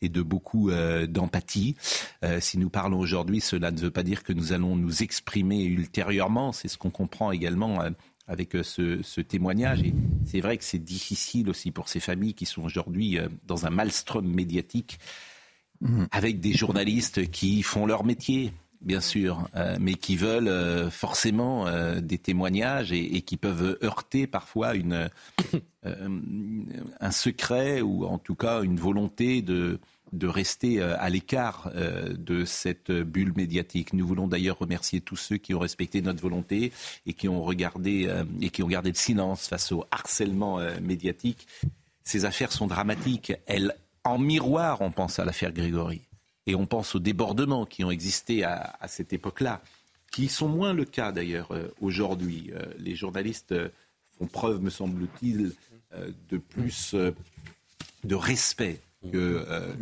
et 0.00 0.08
de 0.08 0.22
beaucoup 0.22 0.70
d'empathie. 1.08 1.76
si 2.40 2.58
nous 2.58 2.70
parlons 2.70 2.98
aujourd'hui, 2.98 3.40
cela 3.40 3.70
ne 3.70 3.78
veut 3.78 3.90
pas 3.90 4.02
dire 4.02 4.22
que 4.22 4.32
nous 4.32 4.52
allons 4.54 4.76
nous 4.76 5.02
exprimer 5.02 5.64
ultérieurement. 5.64 6.52
C'est 6.52 6.68
ce 6.68 6.78
qu'on 6.78 6.90
comprend 6.90 7.32
également 7.32 7.80
avec 8.28 8.56
ce, 8.62 9.02
ce 9.02 9.20
témoignage. 9.20 9.82
Et 9.82 9.94
c'est 10.24 10.40
vrai 10.40 10.56
que 10.58 10.64
c'est 10.64 10.78
difficile 10.78 11.50
aussi 11.50 11.70
pour 11.70 11.88
ces 11.88 12.00
familles 12.00 12.34
qui 12.34 12.46
sont 12.46 12.62
aujourd'hui 12.62 13.18
dans 13.46 13.66
un 13.66 13.70
maelstrom 13.70 14.26
médiatique 14.26 14.98
mmh. 15.80 16.04
avec 16.10 16.38
des 16.38 16.52
journalistes 16.52 17.30
qui 17.30 17.62
font 17.62 17.86
leur 17.86 18.04
métier. 18.04 18.52
Bien 18.80 19.00
sûr, 19.00 19.48
euh, 19.56 19.76
mais 19.80 19.94
qui 19.94 20.14
veulent 20.14 20.46
euh, 20.46 20.88
forcément 20.88 21.66
euh, 21.66 22.00
des 22.00 22.18
témoignages 22.18 22.92
et, 22.92 23.16
et, 23.16 23.22
qui 23.22 23.36
peuvent 23.36 23.76
heurter 23.82 24.28
parfois 24.28 24.76
une, 24.76 25.10
un 27.00 27.10
secret 27.10 27.80
ou 27.80 28.04
en 28.04 28.18
tout 28.18 28.36
cas 28.36 28.62
une 28.62 28.78
volonté 28.78 29.42
de, 29.42 29.80
de 30.12 30.26
rester 30.26 30.80
à 30.82 31.08
l'écart 31.10 31.70
de 31.74 32.44
cette 32.44 32.90
bulle 32.90 33.32
médiatique. 33.36 33.92
Nous 33.92 34.06
voulons 34.06 34.28
d'ailleurs 34.28 34.58
remercier 34.58 35.00
tous 35.00 35.16
ceux 35.16 35.36
qui 35.36 35.54
ont 35.54 35.58
respecté 35.58 36.00
notre 36.02 36.22
volonté 36.22 36.72
et 37.06 37.12
qui 37.12 37.28
ont 37.28 37.42
regardé 37.42 38.10
et 38.40 38.50
qui 38.50 38.62
ont 38.62 38.68
gardé 38.68 38.90
le 38.90 38.96
silence 38.96 39.48
face 39.48 39.72
au 39.72 39.84
harcèlement 39.90 40.60
médiatique. 40.80 41.46
Ces 42.04 42.24
affaires 42.24 42.52
sont 42.52 42.66
dramatiques. 42.66 43.32
Elles, 43.46 43.74
en 44.04 44.18
miroir, 44.18 44.80
on 44.80 44.90
pense 44.90 45.18
à 45.18 45.24
l'affaire 45.24 45.52
Grégory 45.52 46.02
et 46.46 46.54
on 46.54 46.66
pense 46.66 46.94
aux 46.94 47.00
débordements 47.00 47.66
qui 47.66 47.84
ont 47.84 47.90
existé 47.90 48.44
à 48.44 48.88
cette 48.88 49.12
époque-là, 49.12 49.60
qui 50.10 50.28
sont 50.28 50.48
moins 50.48 50.72
le 50.72 50.84
cas 50.84 51.12
d'ailleurs 51.12 51.52
aujourd'hui. 51.80 52.50
les 52.78 52.96
journalistes 52.96 53.54
font 54.18 54.26
preuve, 54.26 54.62
me 54.62 54.70
semble-t-il, 54.70 55.52
de 56.30 56.38
plus 56.38 56.94
de 58.04 58.14
respect 58.14 58.80
que 59.10 59.44
euh, 59.48 59.72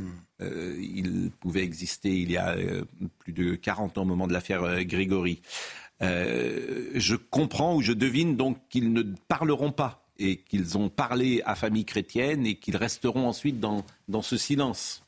euh, 0.43 1.29
pouvait 1.41 1.63
exister 1.63 2.17
il 2.17 2.31
y 2.31 2.37
a 2.37 2.57
euh, 2.57 2.85
plus 3.19 3.33
de 3.33 3.55
40 3.55 3.99
ans 3.99 4.03
au 4.03 4.07
moment 4.07 4.27
de 4.27 4.33
l'affaire 4.33 4.63
euh, 4.63 4.83
Grégory. 4.83 5.41
je 6.01 7.17
comprends 7.17 7.77
ou 7.77 7.83
je 7.83 7.93
devine 7.93 8.37
donc 8.37 8.59
qu'ils 8.69 8.93
ne 8.93 9.03
parleront 9.29 9.73
pas 9.73 10.07
et 10.19 10.39
qu'ils 10.39 10.79
ont 10.79 10.89
parlé 10.89 11.43
à 11.45 11.55
famille 11.55 11.85
chrétienne 11.85 12.47
et 12.47 12.57
qu'ils 12.57 12.77
resteront 12.77 13.29
ensuite 13.29 13.61
dans, 13.61 13.85
dans 14.09 14.23
ce 14.23 14.37
silence. 14.37 15.07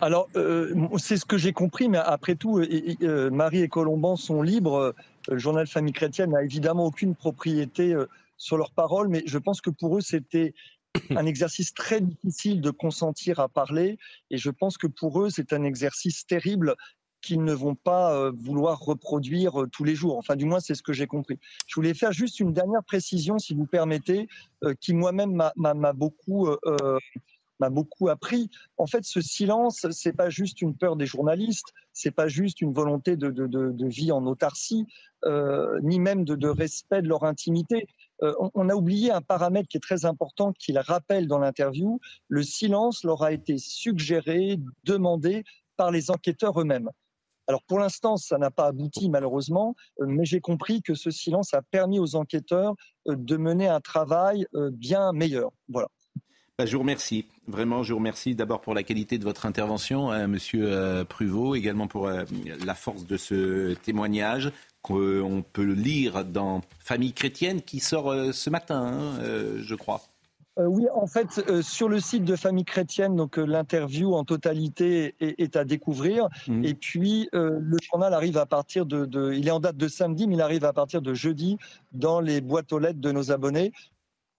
Alors, 0.00 0.28
euh, 0.36 0.74
c'est 0.98 1.16
ce 1.16 1.24
que 1.24 1.38
j'ai 1.38 1.52
compris, 1.52 1.88
mais 1.88 1.98
après 1.98 2.34
tout, 2.34 2.58
euh, 2.58 3.30
Marie 3.30 3.62
et 3.62 3.68
Colomban 3.68 4.16
sont 4.16 4.42
libres. 4.42 4.94
Le 5.28 5.38
journal 5.38 5.66
Famille 5.66 5.92
chrétienne 5.92 6.30
n'a 6.30 6.42
évidemment 6.42 6.86
aucune 6.86 7.14
propriété 7.14 7.94
euh, 7.94 8.06
sur 8.36 8.58
leurs 8.58 8.72
paroles, 8.72 9.08
mais 9.08 9.22
je 9.26 9.38
pense 9.38 9.60
que 9.60 9.70
pour 9.70 9.96
eux, 9.96 10.02
c'était 10.02 10.52
un 11.16 11.26
exercice 11.26 11.74
très 11.74 12.00
difficile 12.00 12.60
de 12.60 12.70
consentir 12.70 13.40
à 13.40 13.48
parler, 13.48 13.98
et 14.30 14.38
je 14.38 14.50
pense 14.50 14.78
que 14.78 14.86
pour 14.86 15.20
eux, 15.22 15.30
c'est 15.30 15.52
un 15.52 15.64
exercice 15.64 16.26
terrible 16.26 16.76
qu'ils 17.26 17.42
ne 17.42 17.52
vont 17.52 17.74
pas 17.74 18.14
euh, 18.14 18.32
vouloir 18.36 18.78
reproduire 18.78 19.62
euh, 19.62 19.66
tous 19.66 19.84
les 19.84 19.96
jours. 19.96 20.16
Enfin, 20.16 20.36
du 20.36 20.44
moins, 20.44 20.60
c'est 20.60 20.74
ce 20.74 20.82
que 20.82 20.92
j'ai 20.92 21.06
compris. 21.06 21.38
Je 21.66 21.74
voulais 21.74 21.94
faire 21.94 22.12
juste 22.12 22.38
une 22.40 22.52
dernière 22.52 22.84
précision, 22.84 23.38
si 23.38 23.54
vous 23.54 23.66
permettez, 23.66 24.28
euh, 24.62 24.74
qui 24.80 24.94
moi-même 24.94 25.32
m'a- 25.32 25.92
beaucoup 25.92 26.48
m'a 27.58 27.70
beaucoup 27.70 28.10
appris. 28.10 28.50
En 28.76 28.86
fait, 28.86 29.04
ce 29.04 29.20
silence, 29.20 29.86
c'est 29.90 30.12
pas 30.12 30.28
juste 30.28 30.60
une 30.60 30.76
peur 30.76 30.94
des 30.94 31.06
journalistes, 31.06 31.72
c'est 31.92 32.10
pas 32.10 32.28
juste 32.28 32.60
une 32.60 32.72
volonté 32.72 33.16
de, 33.16 33.86
vie 33.88 34.12
en 34.12 34.26
autarcie, 34.26 34.86
ni 35.82 35.98
même 35.98 36.24
de 36.24 36.48
respect 36.48 37.00
de 37.00 37.08
leur 37.08 37.24
intimité. 37.24 37.86
Euh, 38.22 38.34
on, 38.54 38.68
a 38.68 38.74
oublié 38.74 39.10
un 39.10 39.20
paramètre 39.20 39.68
qui 39.68 39.76
est 39.76 39.80
très 39.80 40.04
important, 40.04 40.52
qu'il 40.52 40.78
rappelle 40.78 41.26
dans 41.26 41.38
l'interview. 41.38 42.00
Le 42.28 42.42
silence 42.42 43.04
leur 43.04 43.22
a 43.22 43.32
été 43.32 43.58
suggéré, 43.58 44.58
demandé 44.84 45.44
par 45.76 45.90
les 45.90 46.10
enquêteurs 46.10 46.58
eux-mêmes. 46.60 46.90
Alors 47.48 47.62
pour 47.64 47.78
l'instant, 47.78 48.16
ça 48.16 48.38
n'a 48.38 48.50
pas 48.50 48.66
abouti 48.66 49.08
malheureusement, 49.08 49.76
euh, 50.00 50.06
mais 50.08 50.24
j'ai 50.24 50.40
compris 50.40 50.82
que 50.82 50.94
ce 50.94 51.10
silence 51.10 51.54
a 51.54 51.62
permis 51.62 51.98
aux 51.98 52.16
enquêteurs 52.16 52.74
euh, 53.06 53.14
de 53.16 53.36
mener 53.36 53.68
un 53.68 53.80
travail 53.80 54.46
bien 54.72 55.12
meilleur. 55.12 55.50
Voilà. 55.68 55.88
Bah, 56.58 56.64
je 56.64 56.74
vous 56.74 56.82
remercie. 56.82 57.26
Vraiment, 57.46 57.82
je 57.82 57.92
vous 57.92 57.98
remercie 57.98 58.34
d'abord 58.34 58.62
pour 58.62 58.72
la 58.72 58.82
qualité 58.82 59.18
de 59.18 59.24
votre 59.24 59.44
intervention, 59.44 60.10
hein, 60.10 60.26
Monsieur 60.26 61.04
Pruvot, 61.06 61.54
également 61.54 61.86
pour 61.86 62.08
la 62.08 62.74
force 62.74 63.06
de 63.06 63.18
ce 63.18 63.74
témoignage 63.74 64.50
qu'on 64.86 65.42
peut 65.52 65.64
lire 65.64 66.24
dans 66.24 66.60
Famille 66.78 67.12
chrétienne 67.12 67.60
qui 67.60 67.80
sort 67.80 68.12
euh, 68.12 68.30
ce 68.30 68.50
matin, 68.50 68.86
hein, 68.86 69.18
euh, 69.20 69.58
je 69.60 69.74
crois. 69.74 70.00
Euh, 70.60 70.66
oui, 70.66 70.84
en 70.94 71.08
fait, 71.08 71.44
euh, 71.48 71.60
sur 71.60 71.88
le 71.88 71.98
site 71.98 72.24
de 72.24 72.36
Famille 72.36 72.64
Chrétienne, 72.64 73.16
donc 73.16 73.36
euh, 73.36 73.44
l'interview 73.44 74.14
en 74.14 74.24
totalité 74.24 75.16
est, 75.20 75.40
est 75.40 75.56
à 75.56 75.64
découvrir. 75.64 76.28
Mhm. 76.46 76.64
Et 76.64 76.74
puis 76.74 77.28
le 77.32 77.78
journal 77.82 78.14
arrive 78.14 78.38
à 78.38 78.46
partir 78.46 78.86
de, 78.86 79.06
de, 79.06 79.32
il 79.32 79.48
est 79.48 79.50
en 79.50 79.58
date 79.58 79.76
de 79.76 79.88
samedi, 79.88 80.28
mais 80.28 80.36
il 80.36 80.40
arrive 80.40 80.64
à 80.64 80.72
partir 80.72 81.02
de 81.02 81.14
jeudi 81.14 81.58
dans 81.90 82.20
les 82.20 82.40
boîtes 82.40 82.72
aux 82.72 82.78
lettres 82.78 83.00
de 83.00 83.10
nos 83.10 83.32
abonnés. 83.32 83.72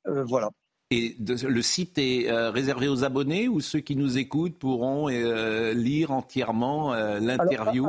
Voilà. 0.06 0.50
Et 0.89 1.18
de- 1.20 1.46
le 1.46 1.62
site 1.62 1.98
est 1.98 2.32
réservé 2.32 2.88
aux 2.88 3.04
abonnés 3.04 3.50
ou 3.50 3.60
ceux 3.60 3.82
qui 3.82 3.98
nous 3.98 4.18
écoutent 4.18 4.58
pourront 4.58 5.10
lire 5.10 6.12
entièrement 6.12 6.94
l'interview? 7.20 7.88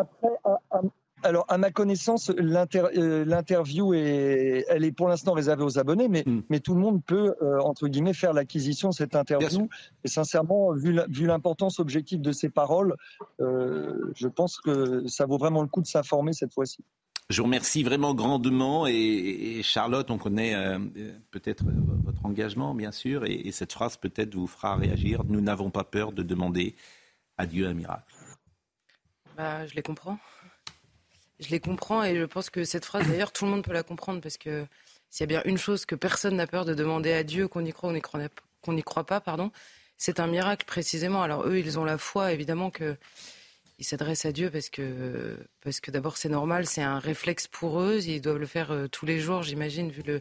Alors, 1.25 1.45
à- 1.49 1.59
ma 1.59 1.71
connaissance, 1.71 2.31
euh, 2.31 3.25
l'interview 3.25 3.93
est, 3.95 4.65
elle 4.69 4.85
est 4.85 4.93
pour 4.93 5.09
l'instant 5.09 5.33
réservée 5.33 5.65
aux 5.65 5.79
abonnés, 5.79 6.09
mais, 6.09 6.23
Mm. 6.27 6.43
mais 6.49 6.61
tout 6.61 6.75
le 6.75 6.81
monde 6.81 7.03
peut, 7.05 7.35
euh, 7.43 7.59
entre 7.61 7.89
guillemets, 7.89 8.15
faire 8.15 8.33
l'acquisition 8.33 8.91
de 8.91 8.95
cette 8.95 9.17
interview. 9.17 9.69
Et 10.05 10.09
sincèrement, 10.09 10.73
vu 10.73 11.27
l'importance 11.27 11.81
objective 11.81 12.21
de 12.21 12.33
ces 12.33 12.49
paroles, 12.49 12.95
euh, 13.41 14.13
je 14.15 14.29
pense 14.29 14.59
que 14.59 15.07
ça 15.09 15.27
vaut 15.27 15.39
vraiment 15.39 15.63
le 15.63 15.69
coup 15.69 15.81
de 15.83 15.87
s'informer 15.87 16.33
cette 16.33 16.55
fois-ci. 16.55 16.85
Je 17.31 17.43
vous 17.43 17.45
remercie 17.47 17.83
vraiment 17.83 18.15
grandement 18.15 18.87
et, 18.87 18.93
et 18.95 19.63
Charlotte, 19.63 20.11
on 20.11 20.17
connaît 20.17 20.55
euh, 20.55 20.79
peut-être 21.31 21.63
votre 22.05 22.25
engagement, 22.25 22.75
bien 22.75 22.91
sûr, 22.93 23.27
et, 23.27 23.35
et 23.35 23.53
cette 23.53 23.73
phrase 23.73 23.99
peut-être 23.99 24.35
vous 24.35 24.47
fera 24.47 24.77
réagir. 24.77 25.25
Nous 25.25 25.43
n'avons 25.43 25.71
pas 25.71 25.85
peur 25.85 26.13
de 26.13 26.23
demander 26.23 26.75
à 27.37 27.45
Dieu 27.45 27.67
un 27.67 27.75
miracle. 27.75 28.15
Bah, 29.37 29.67
je 29.67 29.75
les 29.75 29.83
comprends. 29.83 30.19
Je 31.40 31.49
les 31.50 31.61
comprends 31.61 32.02
et 32.04 32.16
je 32.16 32.25
pense 32.25 32.50
que 32.50 32.64
cette 32.64 32.85
phrase, 32.85 33.07
d'ailleurs, 33.07 33.33
tout 33.33 33.45
le 33.45 33.50
monde 33.50 33.64
peut 33.64 33.73
la 33.73 33.83
comprendre 33.83 34.21
parce 34.21 34.38
que 34.38 34.66
s'il 35.11 35.23
y 35.23 35.25
a 35.25 35.40
bien 35.40 35.42
une 35.45 35.59
chose 35.59 35.87
que 35.87 35.95
personne 35.95 36.37
n'a 36.37 36.47
peur 36.47 36.64
de 36.64 36.75
demander 36.75 37.12
à 37.12 37.23
Dieu, 37.23 37.49
qu'on 37.49 37.64
y 37.64 37.73
croit 37.73 37.92
ou 37.92 38.00
qu'on 38.61 38.73
n'y 38.73 38.83
croit 38.83 39.04
pas, 39.04 39.21
pardon, 39.21 39.50
c'est 39.97 40.21
un 40.21 40.26
miracle 40.26 40.66
précisément. 40.66 41.23
Alors 41.23 41.47
eux, 41.47 41.59
ils 41.59 41.78
ont 41.78 41.85
la 41.85 41.99
foi, 41.99 42.33
évidemment 42.33 42.71
que 42.71 42.97
ils 43.78 43.85
s'adressent 43.85 44.25
à 44.25 44.33
Dieu 44.33 44.50
parce 44.50 44.71
que 44.71 45.37
parce 45.62 45.78
que 45.78 45.92
d'abord 45.92 46.16
c'est 46.16 46.28
normal, 46.28 46.66
c'est 46.66 46.83
un 46.83 46.99
réflexe 46.99 47.47
pour 47.47 47.80
eux, 47.80 48.00
ils 48.04 48.21
doivent 48.21 48.38
le 48.38 48.47
faire 48.47 48.73
euh, 48.73 48.88
tous 48.88 49.07
les 49.07 49.21
jours, 49.21 49.45
j'imagine, 49.45 49.90
vu 49.90 50.02
le 50.02 50.21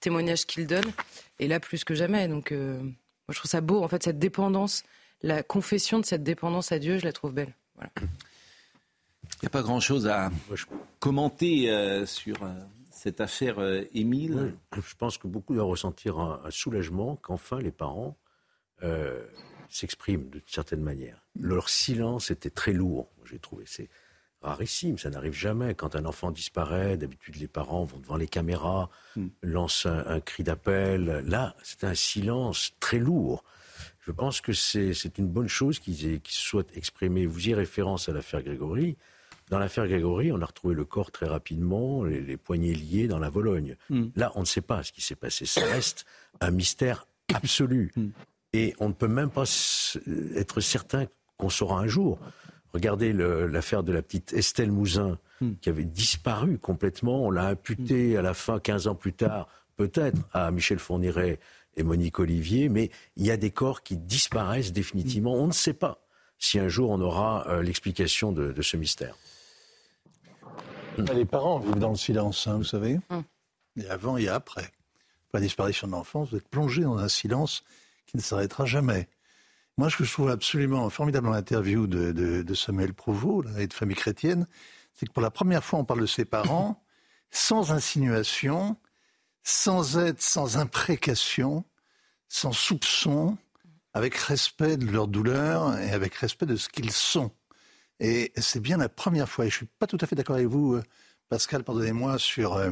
témoignage 0.00 0.46
qu'ils 0.46 0.66
donnent. 0.66 0.92
Et 1.38 1.48
là, 1.48 1.60
plus 1.60 1.84
que 1.84 1.94
jamais. 1.94 2.28
Donc, 2.28 2.52
euh, 2.52 2.78
moi, 2.80 2.92
je 3.30 3.38
trouve 3.38 3.50
ça 3.50 3.60
beau, 3.60 3.82
en 3.82 3.88
fait, 3.88 4.02
cette 4.02 4.18
dépendance, 4.18 4.84
la 5.22 5.42
confession 5.42 5.98
de 5.98 6.06
cette 6.06 6.22
dépendance 6.22 6.72
à 6.72 6.78
Dieu, 6.78 6.98
je 6.98 7.04
la 7.04 7.12
trouve 7.12 7.32
belle. 7.32 7.54
Voilà. 7.74 7.90
Il 9.40 9.44
n'y 9.44 9.46
a 9.46 9.50
pas 9.50 9.62
grand-chose 9.62 10.08
à 10.08 10.32
commenter 10.98 11.70
euh, 11.70 12.06
sur 12.06 12.42
euh, 12.42 12.48
cette 12.90 13.20
affaire, 13.20 13.60
euh, 13.60 13.84
Émile. 13.94 14.56
Oui, 14.74 14.82
je 14.84 14.94
pense 14.96 15.16
que 15.16 15.28
beaucoup 15.28 15.54
doivent 15.54 15.68
ressentir 15.68 16.18
un, 16.18 16.40
un 16.44 16.50
soulagement 16.50 17.14
qu'enfin 17.16 17.60
les 17.60 17.70
parents 17.70 18.16
s'expriment 19.68 20.30
d'une 20.30 20.40
certaine 20.46 20.82
manière. 20.82 21.24
Leur 21.38 21.68
silence 21.68 22.30
était 22.30 22.50
très 22.50 22.72
lourd, 22.72 23.08
j'ai 23.24 23.40
trouvé. 23.40 23.64
C'est 23.66 23.90
rarissime, 24.40 24.98
ça 24.98 25.10
n'arrive 25.10 25.32
jamais. 25.32 25.74
Quand 25.74 25.96
un 25.96 26.04
enfant 26.04 26.30
disparaît, 26.30 26.96
d'habitude 26.96 27.36
les 27.36 27.48
parents 27.48 27.84
vont 27.84 27.98
devant 27.98 28.16
les 28.16 28.28
caméras, 28.28 28.88
lancent 29.42 29.86
un, 29.86 30.06
un 30.06 30.20
cri 30.20 30.44
d'appel. 30.44 31.24
Là, 31.26 31.56
c'est 31.64 31.82
un 31.82 31.94
silence 31.94 32.72
très 32.78 33.00
lourd. 33.00 33.42
Je 34.00 34.12
pense 34.12 34.40
que 34.40 34.52
c'est 34.52 35.18
une 35.18 35.28
bonne 35.28 35.48
chose 35.48 35.80
qu'ils 35.80 35.96
se 35.96 36.20
soient 36.24 36.62
exprimés. 36.74 37.26
Vous 37.26 37.48
y 37.48 37.54
référence 37.54 38.08
à 38.08 38.12
l'affaire 38.12 38.42
Grégory. 38.42 38.96
Dans 39.50 39.58
l'affaire 39.58 39.86
Grégory, 39.86 40.30
on 40.32 40.40
a 40.42 40.44
retrouvé 40.46 40.74
le 40.74 40.84
corps 40.84 41.10
très 41.10 41.26
rapidement, 41.26 42.04
les, 42.04 42.20
les 42.20 42.36
poignets 42.36 42.74
liés 42.74 43.08
dans 43.08 43.18
la 43.18 43.30
Vologne. 43.30 43.76
Là, 44.16 44.32
on 44.34 44.40
ne 44.40 44.46
sait 44.46 44.60
pas 44.60 44.82
ce 44.82 44.92
qui 44.92 45.00
s'est 45.00 45.16
passé. 45.16 45.46
Ça 45.46 45.62
reste 45.64 46.04
un 46.40 46.50
mystère 46.50 47.06
absolu. 47.34 47.92
Et 48.52 48.74
on 48.78 48.88
ne 48.88 48.94
peut 48.94 49.08
même 49.08 49.30
pas 49.30 49.44
être 50.36 50.60
certain 50.60 51.06
qu'on 51.36 51.50
saura 51.50 51.80
un 51.80 51.86
jour. 51.86 52.18
Regardez 52.72 53.12
l'affaire 53.12 53.82
de 53.82 53.92
la 53.92 54.02
petite 54.02 54.32
Estelle 54.32 54.70
Mouzin, 54.72 55.18
qui 55.60 55.68
avait 55.68 55.84
disparu 55.84 56.58
complètement. 56.58 57.24
On 57.26 57.30
l'a 57.30 57.46
imputée 57.46 58.16
à 58.16 58.22
la 58.22 58.34
fin, 58.34 58.58
15 58.60 58.88
ans 58.88 58.94
plus 58.94 59.12
tard, 59.12 59.48
peut-être 59.76 60.18
à 60.32 60.50
Michel 60.50 60.78
Fourniret 60.78 61.38
et 61.76 61.82
Monique 61.82 62.18
Olivier, 62.18 62.68
mais 62.68 62.90
il 63.16 63.24
y 63.24 63.30
a 63.30 63.36
des 63.36 63.50
corps 63.50 63.82
qui 63.82 63.96
disparaissent 63.96 64.72
définitivement. 64.72 65.34
On 65.34 65.46
ne 65.46 65.52
sait 65.52 65.74
pas 65.74 66.00
si 66.38 66.58
un 66.58 66.68
jour 66.68 66.90
on 66.90 67.00
aura 67.00 67.46
euh, 67.48 67.62
l'explication 67.62 68.32
de, 68.32 68.52
de 68.52 68.62
ce 68.62 68.76
mystère. 68.76 69.16
Les 71.14 71.24
parents 71.24 71.58
vivent 71.58 71.78
dans 71.78 71.90
le 71.90 71.96
silence, 71.96 72.46
hein, 72.46 72.56
vous 72.58 72.64
savez. 72.64 72.98
Hum. 73.10 73.22
Il 73.76 73.84
y 73.84 73.86
a 73.86 73.92
avant, 73.92 74.16
il 74.16 74.24
y 74.24 74.28
a 74.28 74.34
après. 74.34 74.70
Pour 75.28 75.34
la 75.38 75.40
disparition 75.40 75.86
de 75.86 75.92
l'enfance, 75.92 76.30
vous 76.30 76.36
êtes 76.38 76.48
plongé 76.48 76.82
dans 76.82 76.98
un 76.98 77.08
silence 77.08 77.62
qui 78.06 78.16
ne 78.16 78.22
s'arrêtera 78.22 78.64
jamais. 78.66 79.08
Moi, 79.76 79.90
ce 79.90 79.96
que 79.96 80.04
je 80.04 80.12
trouve 80.12 80.30
absolument 80.30 80.88
formidable 80.90 81.26
dans 81.26 81.32
l'interview 81.32 81.86
de, 81.86 82.10
de- 82.12 82.42
de 82.42 82.54
Samuel 82.54 82.92
Provost 82.94 83.48
là, 83.48 83.60
et 83.60 83.66
de 83.68 83.72
Famille 83.72 83.96
Chrétienne, 83.96 84.46
c'est 84.94 85.06
que 85.06 85.12
pour 85.12 85.22
la 85.22 85.30
première 85.30 85.62
fois, 85.62 85.78
on 85.78 85.84
parle 85.84 86.00
de 86.00 86.06
ses 86.06 86.24
parents 86.24 86.82
sans 87.30 87.70
insinuation, 87.70 88.76
sans 89.44 89.98
aide, 89.98 90.20
sans 90.20 90.56
imprécation, 90.56 91.64
sans 92.28 92.52
soupçon, 92.52 93.36
avec 93.94 94.16
respect 94.16 94.76
de 94.76 94.86
leur 94.90 95.06
douleur 95.06 95.78
et 95.78 95.92
avec 95.92 96.14
respect 96.16 96.46
de 96.46 96.56
ce 96.56 96.68
qu'ils 96.68 96.90
sont. 96.92 97.30
Et 98.00 98.32
c'est 98.36 98.60
bien 98.60 98.76
la 98.76 98.88
première 98.88 99.28
fois, 99.28 99.46
et 99.46 99.50
je 99.50 99.56
suis 99.56 99.68
pas 99.78 99.86
tout 99.86 99.98
à 100.00 100.06
fait 100.06 100.14
d'accord 100.16 100.36
avec 100.36 100.46
vous, 100.48 100.74
euh, 100.74 100.82
Pascal, 101.28 101.64
pardonnez-moi, 101.64 102.18
sur, 102.18 102.54
euh, 102.54 102.70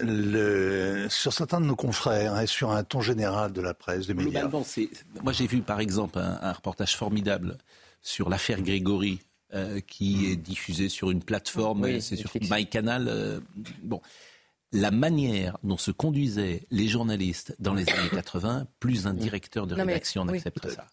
le, 0.00 1.06
sur 1.08 1.32
certains 1.32 1.60
de 1.60 1.66
nos 1.66 1.76
confrères 1.76 2.34
hein, 2.34 2.42
et 2.42 2.46
sur 2.46 2.70
un 2.72 2.84
ton 2.84 3.00
général 3.00 3.52
de 3.52 3.60
la 3.60 3.74
presse, 3.74 4.06
des 4.06 4.14
médias. 4.14 4.40
Globalement, 4.42 4.64
c'est- 4.64 4.90
Moi, 5.22 5.32
j'ai 5.32 5.46
vu 5.46 5.62
par 5.62 5.80
exemple 5.80 6.18
un, 6.18 6.38
un 6.42 6.52
reportage 6.52 6.96
formidable 6.96 7.58
sur 8.02 8.28
l'affaire 8.28 8.60
Grégory. 8.62 9.20
euh, 9.54 9.78
qui 9.80 10.26
est 10.26 10.34
diffusé 10.36 10.88
sur 10.88 11.12
une 11.12 11.22
plateforme, 11.22 11.82
Oui, 11.82 12.02
c'est 12.02 12.16
sur. 12.16 12.28
MyCanal. 12.50 13.06
euh, 13.08 13.38
bon, 13.84 14.02
la 14.72 14.90
manière 14.90 15.56
dont 15.62 15.78
se 15.78 15.92
conduisaient 15.92 16.66
les 16.72 16.88
journalistes 16.88 17.54
dans 17.60 17.72
les 17.72 17.88
années 17.88 18.08
80, 18.10 18.66
plus 18.80 19.06
un 19.06 19.14
directeur 19.14 19.68
de 19.68 19.76
Non, 19.76 19.84
mais- 19.84 19.92
rédaction 19.92 20.22
oui. 20.26 20.32
n'accepte 20.32 20.68
ça. 20.68 20.88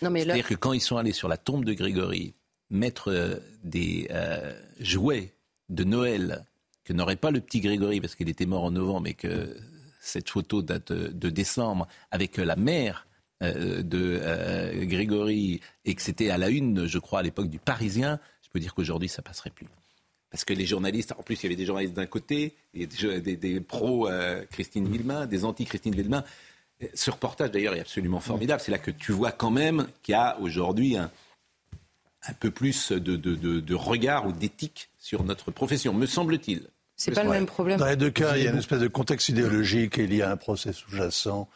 Non, 0.00 0.08
mais 0.08 0.20
là, 0.20 0.32
C'est-à-dire 0.32 0.48
que 0.48 0.54
quand 0.54 0.72
ils 0.72 0.80
sont 0.80 0.96
allés 0.96 1.12
sur 1.12 1.28
la 1.28 1.36
tombe 1.36 1.66
de 1.66 1.74
Grégory, 1.74 2.32
mettre 2.70 3.08
euh, 3.08 3.36
des 3.64 4.08
euh, 4.10 4.54
jouets 4.80 5.32
de 5.68 5.84
Noël 5.84 6.44
que 6.84 6.92
n'aurait 6.92 7.16
pas 7.16 7.30
le 7.30 7.40
petit 7.40 7.60
Grégory 7.60 8.00
parce 8.00 8.14
qu'il 8.14 8.28
était 8.28 8.46
mort 8.46 8.64
en 8.64 8.70
novembre 8.70 9.08
et 9.08 9.14
que 9.14 9.56
cette 10.00 10.30
photo 10.30 10.62
date 10.62 10.92
de, 10.92 11.08
de 11.08 11.30
décembre 11.30 11.86
avec 12.10 12.36
la 12.38 12.56
mère 12.56 13.06
euh, 13.40 13.82
de 13.84 14.18
euh, 14.20 14.84
Grégory 14.84 15.60
et 15.84 15.94
que 15.94 16.02
c'était 16.02 16.30
à 16.30 16.38
la 16.38 16.48
une, 16.48 16.86
je 16.86 16.98
crois, 16.98 17.20
à 17.20 17.22
l'époque 17.22 17.48
du 17.48 17.60
Parisien, 17.60 18.18
je 18.42 18.48
peux 18.50 18.58
dire 18.58 18.74
qu'aujourd'hui 18.74 19.08
ça 19.08 19.22
passerait 19.22 19.50
plus. 19.50 19.66
Parce 20.30 20.44
que 20.44 20.52
les 20.52 20.66
journalistes, 20.66 21.12
en 21.16 21.22
plus 21.22 21.36
il 21.36 21.44
y 21.44 21.46
avait 21.46 21.56
des 21.56 21.64
journalistes 21.64 21.94
d'un 21.94 22.06
côté, 22.06 22.56
des, 22.74 22.86
des, 23.20 23.36
des 23.36 23.60
pros 23.60 24.08
euh, 24.08 24.44
Christine 24.50 24.88
Villemain, 24.88 25.26
des 25.26 25.44
anti-Christine 25.44 25.94
Villemain. 25.94 26.24
Ce 26.94 27.12
reportage 27.12 27.52
d'ailleurs 27.52 27.74
est 27.74 27.80
absolument 27.80 28.18
formidable. 28.18 28.60
C'est 28.60 28.72
là 28.72 28.78
que 28.78 28.90
tu 28.90 29.12
vois 29.12 29.30
quand 29.30 29.52
même 29.52 29.86
qu'il 30.02 30.12
y 30.12 30.16
a 30.16 30.36
aujourd'hui 30.40 30.96
un, 30.96 31.08
un 32.26 32.32
peu 32.32 32.50
plus 32.50 32.92
de, 32.92 33.16
de, 33.16 33.34
de, 33.34 33.60
de 33.60 33.74
regard 33.74 34.26
ou 34.26 34.32
d'éthique 34.32 34.90
sur 34.98 35.22
notre 35.24 35.50
profession, 35.50 35.94
me 35.94 36.06
semble-t-il. 36.06 36.62
c'est 36.96 37.12
pas 37.12 37.22
le 37.22 37.30
même 37.30 37.46
problème. 37.46 37.78
Dans 37.78 37.86
les 37.86 37.96
deux 37.96 38.10
cas, 38.10 38.36
il 38.36 38.42
y 38.44 38.48
a 38.48 38.50
une 38.50 38.58
espèce 38.58 38.80
de 38.80 38.88
contexte 38.88 39.28
idéologique 39.28 39.98
et 39.98 40.04
il 40.04 40.14
y 40.14 40.22
a 40.22 40.30
un 40.30 40.36
procès 40.36 40.72
sous-jacent 40.72 41.48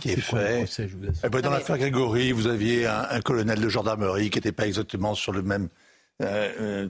qui 0.00 0.10
est, 0.10 0.16
le 0.16 0.22
fait. 0.22 0.58
procès, 0.58 0.88
je 0.88 0.96
vous 0.96 1.02
laisse 1.02 1.16
Eh 1.24 1.28
ben, 1.30 1.40
dans 1.40 1.50
l'affaire 1.50 1.78
Grégory, 1.78 2.32
vous 2.32 2.46
aviez 2.46 2.86
un, 2.86 3.06
un 3.08 3.20
colonel 3.22 3.58
de 3.60 3.68
gendarmerie 3.68 4.28
qui 4.30 4.38
n'était 4.38 4.52
pas 4.52 4.66
exactement 4.66 5.14
sur 5.14 5.32
le 5.32 5.42
même 5.42 5.68
euh, 6.22 6.52
euh, 6.60 6.88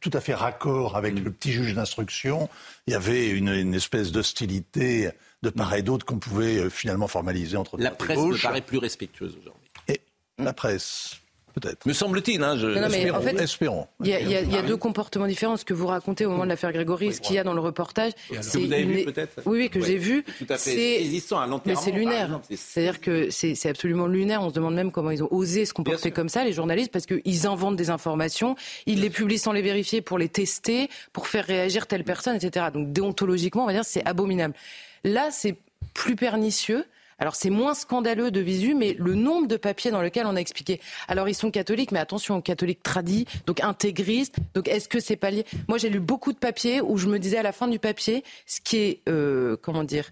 tout 0.00 0.10
à 0.12 0.20
fait 0.20 0.34
raccord 0.34 0.96
avec 0.96 1.18
le 1.18 1.30
petit 1.32 1.52
juge 1.52 1.74
d'instruction. 1.74 2.48
Il 2.86 2.92
y 2.92 2.96
avait 2.96 3.30
une, 3.30 3.48
une 3.48 3.74
espèce 3.74 4.12
d'hostilité 4.12 5.10
de 5.42 5.50
part 5.50 5.74
et 5.74 5.82
d'autre 5.82 6.06
qu'on 6.06 6.18
pouvait 6.18 6.58
euh, 6.58 6.70
finalement 6.70 7.08
formaliser 7.08 7.56
entre 7.56 7.78
La 7.78 7.90
et 7.92 7.96
presse 7.96 8.18
me 8.18 8.40
paraît 8.40 8.60
plus 8.60 8.78
respectueuse 8.78 9.36
aujourd'hui. 9.40 9.70
Et 9.88 10.00
la 10.38 10.52
presse, 10.52 11.16
peut-être. 11.54 11.86
Me 11.86 11.92
semble-t-il. 11.92 12.42
Hein, 12.42 12.56
je... 12.58 12.66
Non, 12.66 12.80
non, 12.82 12.88
mais 12.90 12.98
espérons, 12.98 13.18
en 13.18 13.20
fait, 13.22 13.40
espérons. 13.40 13.86
Il 14.00 14.08
y, 14.08 14.14
a, 14.14 14.20
il 14.20 14.30
y 14.30 14.36
a- 14.36 14.40
il 14.42 14.52
y 14.52 14.56
a 14.56 14.62
deux 14.62 14.76
comportements 14.76 15.26
différents. 15.26 15.56
Ce 15.56 15.64
que 15.64 15.72
vous 15.74 15.86
racontez 15.86 16.26
au 16.26 16.30
moment 16.30 16.44
de 16.44 16.48
l'affaire 16.50 16.72
Grégory, 16.72 17.12
ce 17.14 17.20
qu'il 17.20 17.36
y 17.36 17.38
a 17.38 17.44
dans 17.44 17.54
le 17.54 17.60
reportage, 17.60 18.12
Que 18.30 18.36
vous 18.58 18.72
avez 18.72 18.82
une- 18.82 18.90
vu 18.92 19.04
peut-être 19.04 19.40
Oui, 19.46 19.58
oui, 19.58 19.70
que 19.70 19.78
Ouais. 19.78 19.86
j'ai 19.86 19.96
vu. 19.96 20.24
Tout 20.38 20.46
à 20.48 20.58
fait 20.58 20.70
saisissant 20.98 21.38
à 21.38 21.46
Mais 21.64 21.74
c'est 21.76 21.90
lunaire. 21.92 22.40
C'est-à-dire 22.50 23.00
que 23.00 23.30
c'est 23.30 23.54
c'est 23.54 23.68
absolument 23.68 24.06
lunaire. 24.06 24.42
On 24.42 24.48
se 24.50 24.54
demande 24.54 24.74
même 24.74 24.90
comment 24.92 25.10
ils 25.10 25.22
ont 25.22 25.28
osé 25.32 25.64
se 25.64 25.72
comporter 25.72 26.10
comme 26.10 26.28
ça, 26.28 26.44
les 26.44 26.52
journalistes, 26.52 26.90
parce 26.92 27.06
qu'ils 27.06 27.46
inventent 27.46 27.76
des 27.76 27.90
informations, 27.90 28.56
ils 28.86 29.00
les 29.00 29.10
publient 29.10 29.38
sans 29.38 29.52
les 29.52 29.62
vérifier 29.62 30.00
pour 30.02 30.18
les 30.18 30.28
tester, 30.28 30.88
pour 31.12 31.28
faire 31.28 31.44
réagir 31.44 31.86
telle 31.86 32.04
personne, 32.04 32.36
etc. 32.36 32.66
Donc 32.74 32.92
déontologiquement, 32.92 33.62
on 33.64 33.66
va 33.66 33.72
dire, 33.72 33.84
c'est 33.84 34.04
abominable. 34.06 34.54
Là, 35.04 35.28
c'est 35.30 35.56
plus 35.92 36.16
pernicieux. 36.16 36.84
Alors 37.18 37.34
c'est 37.34 37.50
moins 37.50 37.74
scandaleux 37.74 38.30
de 38.30 38.40
visu, 38.40 38.74
mais 38.74 38.96
le 38.98 39.14
nombre 39.14 39.46
de 39.46 39.56
papiers 39.56 39.90
dans 39.90 40.02
lesquels 40.02 40.26
on 40.26 40.36
a 40.36 40.40
expliqué. 40.40 40.80
Alors 41.08 41.28
ils 41.28 41.34
sont 41.34 41.50
catholiques, 41.50 41.92
mais 41.92 41.98
attention, 41.98 42.40
catholiques 42.40 42.82
tradis, 42.82 43.26
donc 43.46 43.60
intégristes. 43.62 44.36
Donc 44.54 44.68
est-ce 44.68 44.88
que 44.88 45.00
c'est 45.00 45.16
pas 45.16 45.30
lié? 45.30 45.44
Moi 45.68 45.78
j'ai 45.78 45.88
lu 45.88 46.00
beaucoup 46.00 46.32
de 46.32 46.38
papiers 46.38 46.80
où 46.80 46.98
je 46.98 47.08
me 47.08 47.18
disais 47.18 47.38
à 47.38 47.42
la 47.42 47.52
fin 47.52 47.68
du 47.68 47.78
papier, 47.78 48.24
ce 48.46 48.60
qui 48.60 48.76
est 48.78 49.00
euh, 49.08 49.56
comment 49.60 49.84
dire 49.84 50.10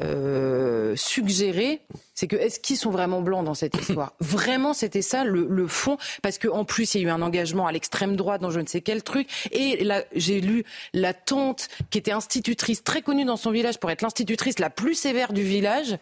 euh, 0.00 0.96
suggéré, 0.96 1.80
c'est 2.16 2.26
que 2.26 2.34
est-ce 2.34 2.58
qu'ils 2.58 2.76
sont 2.76 2.90
vraiment 2.90 3.22
blancs 3.22 3.44
dans 3.44 3.54
cette 3.54 3.76
histoire? 3.76 4.12
Vraiment, 4.20 4.72
c'était 4.72 5.02
ça 5.02 5.22
le, 5.22 5.46
le 5.48 5.68
fond, 5.68 5.98
parce 6.20 6.38
qu'en 6.38 6.64
plus 6.64 6.94
il 6.94 7.02
y 7.02 7.04
a 7.04 7.08
eu 7.08 7.10
un 7.10 7.22
engagement 7.22 7.68
à 7.68 7.72
l'extrême 7.72 8.16
droite 8.16 8.40
dans 8.40 8.50
je 8.50 8.58
ne 8.58 8.66
sais 8.66 8.80
quel 8.80 9.04
truc. 9.04 9.28
Et 9.52 9.84
là, 9.84 10.02
j'ai 10.12 10.40
lu 10.40 10.64
la 10.94 11.14
tante 11.14 11.68
qui 11.90 11.98
était 11.98 12.10
institutrice 12.10 12.82
très 12.82 13.02
connue 13.02 13.24
dans 13.24 13.36
son 13.36 13.52
village 13.52 13.78
pour 13.78 13.88
être 13.90 14.02
l'institutrice 14.02 14.58
la 14.58 14.68
plus 14.70 14.94
sévère 14.94 15.32
du 15.32 15.42
village. 15.42 15.96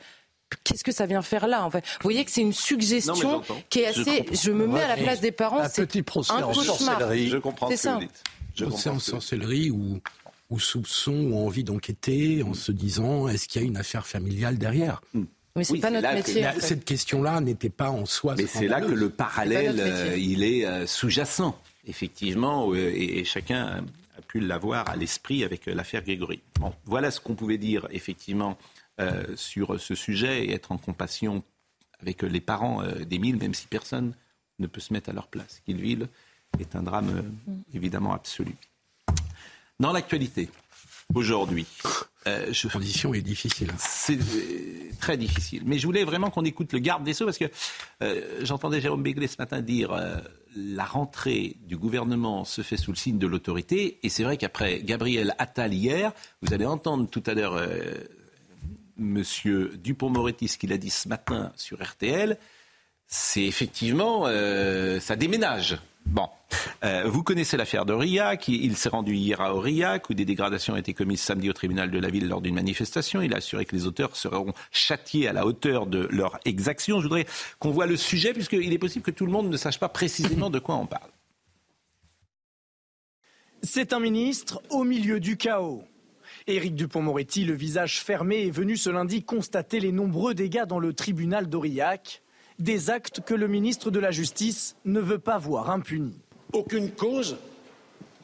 Qu'est-ce 0.64 0.84
que 0.84 0.92
ça 0.92 1.06
vient 1.06 1.22
faire 1.22 1.46
là 1.46 1.64
en 1.64 1.70
fait? 1.70 1.80
Vous 1.84 2.02
voyez 2.04 2.24
que 2.24 2.30
c'est 2.30 2.40
une 2.42 2.52
suggestion 2.52 3.42
qui 3.70 3.80
est 3.80 3.86
assez. 3.86 4.26
Je, 4.32 4.50
me 4.52 4.66
mets 4.66 4.82
à 4.82 4.88
la 4.88 4.96
place 4.96 5.20
des 5.20 5.32
parents. 5.32 5.60
Un 5.60 5.68
petit 5.68 6.02
procès 6.02 6.32
un 6.32 6.42
en 6.44 6.54
sorcellerie. 6.54 7.28
Je 7.28 7.36
comprends 7.38 7.68
C'est 7.68 7.76
ce 7.76 7.82
que 7.82 7.88
ça. 7.88 7.94
vous 7.94 8.00
dites. 8.00 8.22
Je 8.54 8.64
Procès 8.66 8.90
en 8.90 8.98
ce 8.98 9.04
que- 9.06 9.10
sorcellerie 9.12 9.70
ou, 9.70 10.00
ou 10.50 10.60
soupçon 10.60 11.14
ou 11.14 11.46
envie 11.46 11.64
d'enquêter 11.64 12.42
en 12.42 12.54
se 12.54 12.70
disant 12.72 13.28
est-ce 13.28 13.48
qu'il 13.48 13.62
y 13.62 13.64
a 13.64 13.68
une 13.68 13.76
affaire 13.78 14.06
familiale 14.06 14.58
derrière? 14.58 15.00
Mais 15.54 15.64
c'est 15.64 15.72
Oui, 15.74 15.80
pas 15.80 15.90
notre 15.90 16.08
que- 16.10 16.14
métier. 16.14 16.40
Là, 16.42 16.50
en 16.50 16.54
fait. 16.54 16.60
Cette 16.60 16.84
question-là 16.84 17.40
n'était 17.40 17.68
pas 17.70 17.90
en 17.90 18.04
soi. 18.06 18.34
Mais 18.36 18.46
c'est 18.46 18.68
là 18.68 18.80
que 18.80 18.92
le 18.92 19.10
parallèle, 19.10 19.76
notre 19.76 19.88
euh, 20.12 20.16
il 20.16 20.44
est 20.44 20.64
euh, 20.66 20.86
sous-jacent, 20.86 21.58
effectivement, 21.86 22.70
euh, 22.72 22.90
et, 22.94 23.18
et 23.18 23.24
chacun 23.24 23.84
a 24.18 24.22
pu 24.26 24.40
l'avoir 24.40 24.88
à 24.88 24.96
l'esprit 24.96 25.44
avec 25.44 25.68
euh, 25.68 25.74
l'affaire 25.74 26.02
Grégory. 26.02 26.40
Bon, 26.60 26.72
voilà 26.86 27.10
ce 27.10 27.20
qu'on 27.20 27.34
pouvait 27.34 27.58
dire, 27.58 27.86
effectivement, 27.90 28.56
euh, 29.00 29.36
sur 29.36 29.80
ce 29.80 29.94
sujet 29.94 30.44
et 30.44 30.52
être 30.52 30.72
en 30.72 30.78
compassion 30.78 31.42
avec 32.00 32.22
les 32.22 32.40
parents 32.40 32.82
euh, 32.82 33.04
d'Émile, 33.04 33.36
même 33.36 33.54
si 33.54 33.66
personne 33.66 34.14
ne 34.58 34.66
peut 34.66 34.80
se 34.80 34.92
mettre 34.92 35.10
à 35.10 35.12
leur 35.12 35.28
place. 35.28 35.60
Qu'il 35.64 35.80
vive 35.80 36.08
est 36.60 36.76
un 36.76 36.82
drame 36.82 37.08
euh, 37.48 37.52
évidemment 37.74 38.12
absolu. 38.12 38.54
Dans 39.80 39.92
l'actualité, 39.92 40.48
aujourd'hui, 41.14 41.66
euh, 42.26 42.52
je, 42.52 42.68
La 42.68 42.72
condition 42.74 43.14
est 43.14 43.20
difficile. 43.22 43.72
c'est 43.78 44.18
euh, 44.18 44.90
très 45.00 45.16
difficile. 45.16 45.62
Mais 45.66 45.78
je 45.78 45.86
voulais 45.86 46.04
vraiment 46.04 46.30
qu'on 46.30 46.44
écoute 46.44 46.72
le 46.72 46.78
garde 46.78 47.02
des 47.02 47.14
Sceaux 47.14 47.24
parce 47.24 47.38
que 47.38 47.50
euh, 48.02 48.40
j'entendais 48.42 48.80
Jérôme 48.80 49.02
Béglé 49.02 49.26
ce 49.26 49.36
matin 49.38 49.60
dire 49.60 49.98
la 50.54 50.84
rentrée 50.84 51.56
du 51.66 51.76
gouvernement 51.76 52.44
se 52.44 52.62
fait 52.62 52.76
sous 52.76 52.92
le 52.92 52.96
signe 52.96 53.18
de 53.18 53.26
l'autorité. 53.26 53.98
Et 54.02 54.08
c'est 54.08 54.22
vrai 54.22 54.36
qu'après 54.36 54.82
Gabriel 54.82 55.34
Attal 55.38 55.74
hier, 55.74 56.12
vous 56.42 56.52
allez 56.54 56.66
entendre 56.66 57.08
tout 57.08 57.22
à 57.26 57.34
l'heure 57.34 57.60
Monsieur 59.02 59.72
Dupont-Moretti 59.82 60.48
ce 60.48 60.58
qu'il 60.58 60.72
a 60.72 60.78
dit 60.78 60.90
ce 60.90 61.08
matin 61.08 61.52
sur 61.56 61.82
RTL. 61.82 62.38
C'est 63.06 63.44
effectivement, 63.44 64.24
euh, 64.26 65.00
ça 65.00 65.16
déménage. 65.16 65.78
Bon, 66.06 66.28
Euh, 66.84 67.04
vous 67.06 67.22
connaissez 67.22 67.56
l'affaire 67.56 67.84
d'Aurillac. 67.86 68.48
Il, 68.48 68.64
il 68.64 68.76
s'est 68.76 68.88
rendu 68.88 69.14
hier 69.14 69.40
à 69.40 69.54
Aurillac 69.54 70.10
où 70.10 70.14
des 70.14 70.24
dégradations 70.24 70.74
ont 70.74 70.76
été 70.76 70.94
commises 70.94 71.20
samedi 71.20 71.48
au 71.48 71.52
tribunal 71.52 71.90
de 71.90 71.98
la 71.98 72.08
ville 72.08 72.28
lors 72.28 72.40
d'une 72.40 72.54
manifestation. 72.54 73.22
Il 73.22 73.32
a 73.34 73.36
assuré 73.36 73.64
que 73.64 73.76
les 73.76 73.86
auteurs 73.86 74.16
seront 74.16 74.52
châtiés 74.72 75.28
à 75.28 75.32
la 75.32 75.46
hauteur 75.46 75.86
de 75.86 76.08
leur 76.10 76.38
exaction. 76.44 76.98
Je 76.98 77.04
voudrais 77.04 77.26
qu'on 77.58 77.70
voit 77.70 77.86
le 77.86 77.96
sujet 77.96 78.32
puisqu'il 78.32 78.72
est 78.72 78.78
possible 78.78 79.04
que 79.04 79.10
tout 79.10 79.26
le 79.26 79.32
monde 79.32 79.48
ne 79.48 79.56
sache 79.56 79.78
pas 79.78 79.88
précisément 79.88 80.50
de 80.50 80.58
quoi 80.58 80.76
on 80.76 80.86
parle. 80.86 81.10
C'est 83.62 83.92
un 83.92 84.00
ministre 84.00 84.60
au 84.70 84.82
milieu 84.82 85.20
du 85.20 85.36
chaos. 85.36 85.84
Éric 86.46 86.74
Dupont-Moretti, 86.74 87.44
le 87.44 87.54
visage 87.54 88.02
fermé, 88.02 88.46
est 88.46 88.50
venu 88.50 88.76
ce 88.76 88.90
lundi 88.90 89.22
constater 89.22 89.80
les 89.80 89.92
nombreux 89.92 90.34
dégâts 90.34 90.64
dans 90.66 90.80
le 90.80 90.92
tribunal 90.92 91.48
d'Aurillac, 91.48 92.22
des 92.58 92.90
actes 92.90 93.20
que 93.20 93.34
le 93.34 93.48
ministre 93.48 93.90
de 93.90 94.00
la 94.00 94.10
Justice 94.10 94.76
ne 94.84 95.00
veut 95.00 95.18
pas 95.18 95.38
voir 95.38 95.70
impunis. 95.70 96.18
Aucune 96.52 96.90
cause 96.90 97.36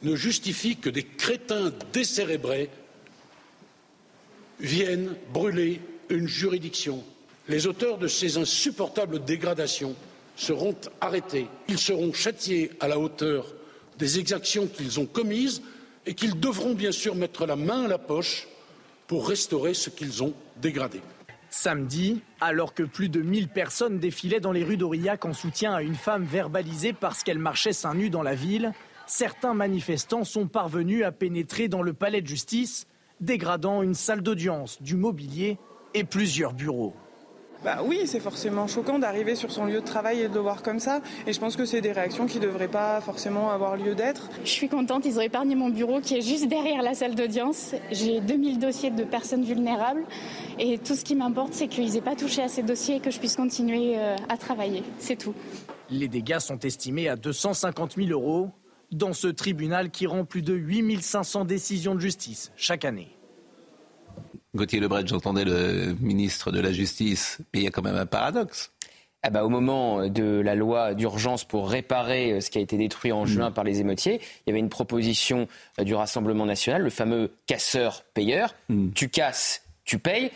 ne 0.03 0.15
justifie 0.15 0.75
que 0.75 0.89
des 0.89 1.03
crétins 1.03 1.71
décérébrés 1.93 2.69
viennent 4.59 5.15
brûler 5.33 5.81
une 6.09 6.27
juridiction. 6.27 7.03
Les 7.47 7.67
auteurs 7.67 7.97
de 7.97 8.07
ces 8.07 8.37
insupportables 8.37 9.23
dégradations 9.23 9.95
seront 10.35 10.75
arrêtés. 11.01 11.47
Ils 11.67 11.79
seront 11.79 12.13
châtiés 12.13 12.71
à 12.79 12.87
la 12.87 12.99
hauteur 12.99 13.47
des 13.97 14.19
exactions 14.19 14.67
qu'ils 14.67 14.99
ont 14.99 15.05
commises 15.05 15.61
et 16.09 16.15
qu'ils 16.15 16.39
devront 16.39 16.73
bien 16.73 16.91
sûr 16.91 17.13
mettre 17.13 17.45
la 17.45 17.55
main 17.55 17.83
à 17.83 17.87
la 17.87 17.99
poche 17.99 18.47
pour 19.05 19.29
restaurer 19.29 19.75
ce 19.75 19.91
qu'ils 19.91 20.23
ont 20.23 20.33
dégradé. 20.59 21.01
Samedi, 21.51 22.23
alors 22.41 22.73
que 22.73 22.81
plus 22.81 23.09
de 23.09 23.21
1000 23.21 23.47
personnes 23.47 23.99
défilaient 23.99 24.39
dans 24.39 24.51
les 24.51 24.63
rues 24.63 24.75
d'Aurillac 24.75 25.23
en 25.25 25.33
soutien 25.33 25.71
à 25.71 25.83
une 25.83 25.93
femme 25.93 26.23
verbalisée 26.23 26.93
parce 26.93 27.21
qu'elle 27.21 27.37
marchait 27.37 27.73
seins 27.73 27.93
nus 27.93 28.09
dans 28.09 28.23
la 28.23 28.33
ville, 28.33 28.73
certains 29.05 29.53
manifestants 29.53 30.23
sont 30.23 30.47
parvenus 30.47 31.03
à 31.03 31.11
pénétrer 31.11 31.67
dans 31.67 31.83
le 31.83 31.93
palais 31.93 32.21
de 32.21 32.27
justice, 32.27 32.87
dégradant 33.21 33.83
une 33.83 33.93
salle 33.93 34.21
d'audience, 34.21 34.81
du 34.81 34.95
mobilier 34.95 35.59
et 35.93 36.05
plusieurs 36.05 36.53
bureaux. 36.53 36.95
Bah 37.63 37.79
oui, 37.83 38.03
c'est 38.05 38.21
forcément 38.21 38.67
choquant 38.67 38.99
d'arriver 38.99 39.35
sur 39.35 39.51
son 39.51 39.65
lieu 39.65 39.81
de 39.81 39.85
travail 39.85 40.21
et 40.21 40.29
de 40.29 40.33
le 40.33 40.39
voir 40.39 40.63
comme 40.63 40.79
ça. 40.79 41.01
Et 41.27 41.33
je 41.33 41.39
pense 41.39 41.57
que 41.57 41.65
c'est 41.65 41.81
des 41.81 41.91
réactions 41.91 42.25
qui 42.25 42.37
ne 42.39 42.43
devraient 42.43 42.69
pas 42.69 43.01
forcément 43.01 43.51
avoir 43.51 43.75
lieu 43.75 43.95
d'être. 43.95 44.29
Je 44.45 44.49
suis 44.49 44.69
contente, 44.69 45.05
ils 45.05 45.17
ont 45.17 45.21
épargné 45.21 45.55
mon 45.55 45.69
bureau 45.69 45.99
qui 45.99 46.15
est 46.15 46.21
juste 46.21 46.47
derrière 46.47 46.81
la 46.81 46.93
salle 46.93 47.15
d'audience. 47.15 47.75
J'ai 47.91 48.21
2000 48.21 48.59
dossiers 48.59 48.91
de 48.91 49.03
personnes 49.03 49.43
vulnérables 49.43 50.05
et 50.57 50.77
tout 50.77 50.95
ce 50.95 51.03
qui 51.03 51.15
m'importe, 51.15 51.53
c'est 51.53 51.67
qu'ils 51.67 51.91
n'aient 51.91 52.01
pas 52.01 52.15
touché 52.15 52.41
à 52.41 52.47
ces 52.47 52.63
dossiers 52.63 52.95
et 52.95 52.99
que 53.01 53.11
je 53.11 53.19
puisse 53.19 53.35
continuer 53.35 53.97
euh, 53.97 54.15
à 54.29 54.37
travailler. 54.37 54.83
C'est 54.97 55.17
tout. 55.17 55.33
Les 55.89 56.07
dégâts 56.07 56.39
sont 56.39 56.59
estimés 56.59 57.09
à 57.09 57.17
250 57.17 57.95
000 57.97 58.09
euros 58.11 58.51
dans 58.91 59.13
ce 59.13 59.27
tribunal 59.27 59.91
qui 59.91 60.07
rend 60.07 60.23
plus 60.23 60.41
de 60.41 60.53
8500 60.53 61.43
décisions 61.43 61.93
de 61.93 61.99
justice 61.99 62.51
chaque 62.55 62.85
année. 62.85 63.18
Gauthier 64.55 64.79
Lebret, 64.79 65.05
j'entendais 65.05 65.45
le 65.45 65.95
ministre 65.99 66.51
de 66.51 66.59
la 66.59 66.71
Justice, 66.71 67.37
mais 67.53 67.61
il 67.61 67.63
y 67.63 67.67
a 67.67 67.71
quand 67.71 67.83
même 67.83 67.95
un 67.95 68.05
paradoxe. 68.05 68.71
Ah 69.21 69.29
bah, 69.29 69.43
au 69.43 69.49
moment 69.49 70.07
de 70.07 70.39
la 70.39 70.55
loi 70.55 70.93
d'urgence 70.93 71.43
pour 71.43 71.69
réparer 71.69 72.31
euh, 72.31 72.41
ce 72.41 72.49
qui 72.49 72.57
a 72.57 72.61
été 72.61 72.77
détruit 72.77 73.11
en 73.11 73.25
juin 73.25 73.51
par 73.51 73.65
les 73.65 73.81
émeutiers, 73.81 74.21
il 74.21 74.43
y 74.47 74.51
avait 74.51 74.59
une 74.59 74.69
proposition 74.69 75.47
euh, 75.77 75.83
du 75.83 75.93
Rassemblement 75.93 76.45
national, 76.45 76.83
le 76.83 76.89
fameux 76.89 77.31
casseur-payeur. 77.45 78.55
Tu 78.95 79.09
casses, 79.09 79.63
tu 79.83 79.99
payes. 79.99 80.31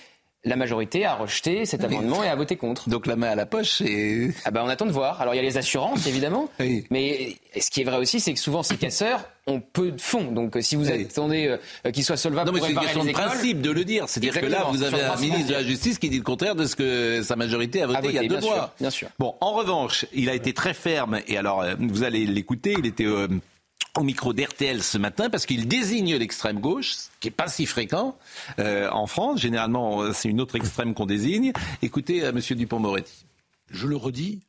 La 0.45 0.58
majorité 0.58 1.06
a 1.06 1.15
rejeté 1.15 1.65
cet 1.65 1.84
amendement 1.86 2.21
et 2.23 2.27
a 2.27 2.36
voté 2.36 2.58
contre. 2.58 2.89
Donc 2.89 3.08
la 3.08 3.15
main 3.15 3.29
à 3.29 3.36
la 3.36 3.45
poche 3.45 3.79
et... 3.82 4.32
Ah 4.43 4.51
bah 4.51 4.62
on 4.65 4.67
attend 4.69 4.86
de 4.86 4.91
voir. 4.91 5.21
Alors 5.21 5.34
il 5.34 5.38
y 5.38 5.39
a 5.39 5.43
les 5.43 5.58
assurances 5.58 6.06
évidemment, 6.06 6.49
mais 6.89 7.38
ce 7.58 7.69
qui 7.71 7.79
est 7.82 7.86
vrai 7.86 7.97
aussi 7.97 8.19
c'est 8.19 8.34
que 8.34 8.39
souvent 8.39 8.62
ces 8.62 8.75
casseurs 8.75 9.21
ont 9.47 9.62
peu 9.62 9.91
de 9.91 10.01
fonds. 10.01 10.32
Donc 10.32 10.56
euh, 10.58 10.62
si 10.62 10.75
vous 10.75 10.89
attendez 10.91 11.58
euh, 11.86 11.91
qu'ils 11.91 12.03
soient 12.03 12.17
solvables 12.17 12.47
Non, 12.47 12.53
mais 12.53 12.60
pour 12.60 12.67
c'est 12.67 12.73
une 12.73 12.79
question 12.79 13.06
de 13.06 13.12
principe 13.12 13.62
de 13.62 13.71
le 13.71 13.86
dire. 13.86 14.08
C'est-à-dire 14.08 14.39
que 14.39 14.45
là, 14.45 14.65
vous 14.69 14.84
avez 14.84 15.01
un 15.01 15.15
ministre 15.17 15.47
de 15.49 15.53
la 15.53 15.63
Justice 15.63 15.97
qui 15.99 16.10
dit 16.10 16.17
le 16.17 16.23
contraire 16.23 16.56
de 16.56 16.65
ce 16.65 16.75
que 16.75 17.21
sa 17.23 17.36
majorité 17.36 17.82
a 17.82 17.88
voté, 17.88 17.97
A 17.97 18.01
voté, 18.01 18.13
il 18.13 18.15
y 18.15 18.19
a 18.19 18.27
deux 18.27 18.38
bien 18.38 18.47
mois. 18.49 18.56
sûr, 18.56 18.69
bien 18.79 18.89
sûr. 18.89 19.08
Bon, 19.19 19.36
en 19.41 19.53
revanche, 19.53 20.06
il 20.13 20.29
a 20.29 20.34
été 20.34 20.53
très 20.53 20.73
ferme, 20.73 21.19
et 21.27 21.38
alors 21.38 21.62
euh, 21.62 21.75
vous 21.79 22.03
allez 22.03 22.25
l'écouter, 22.25 22.75
il 22.77 22.86
était 22.86 23.06
euh, 23.06 23.27
au 23.97 24.03
micro 24.03 24.34
d'RTL 24.34 24.82
ce 24.82 24.97
matin 24.97 25.29
parce 25.29 25.45
qu'il 25.45 25.67
désigne 25.67 26.15
l'extrême 26.15 26.60
gauche, 26.60 26.93
ce 26.93 27.10
qui 27.19 27.27
n'est 27.27 27.32
pas 27.32 27.47
si 27.47 27.65
fréquent 27.65 28.17
euh, 28.60 28.89
en 28.89 29.08
France. 29.08 29.41
Généralement, 29.41 30.01
euh, 30.01 30.13
c'est 30.13 30.29
une 30.29 30.41
autre 30.41 30.56
extrême 30.56 30.93
qu'on 30.93 31.06
désigne. 31.06 31.53
Écoutez, 31.82 32.23
euh, 32.23 32.32
Monsieur 32.32 32.56
Dupont-Moretti. 32.56 33.25
Je 33.69 33.88
le 33.88 33.95
redis, 33.95 34.41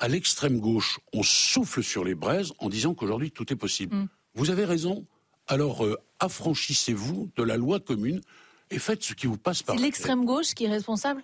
à 0.00 0.08
l'extrême 0.08 0.60
gauche, 0.60 1.00
on 1.12 1.22
souffle 1.22 1.82
sur 1.82 2.04
les 2.04 2.14
braises 2.14 2.52
en 2.58 2.68
disant 2.68 2.94
qu'aujourd'hui 2.94 3.30
tout 3.30 3.52
est 3.52 3.56
possible. 3.56 3.96
Vous 4.34 4.50
avez 4.50 4.64
raison. 4.64 5.04
Alors 5.46 5.84
euh, 5.84 5.96
affranchissez-vous 6.20 7.30
de 7.36 7.42
la 7.42 7.56
loi 7.56 7.80
commune 7.80 8.20
et 8.70 8.78
faites 8.78 9.02
ce 9.02 9.14
qui 9.14 9.26
vous 9.26 9.38
passe 9.38 9.62
par 9.62 9.76
C'est 9.76 9.82
l'extrême 9.82 10.24
gauche 10.24 10.54
qui 10.54 10.64
est 10.64 10.70
responsable? 10.70 11.22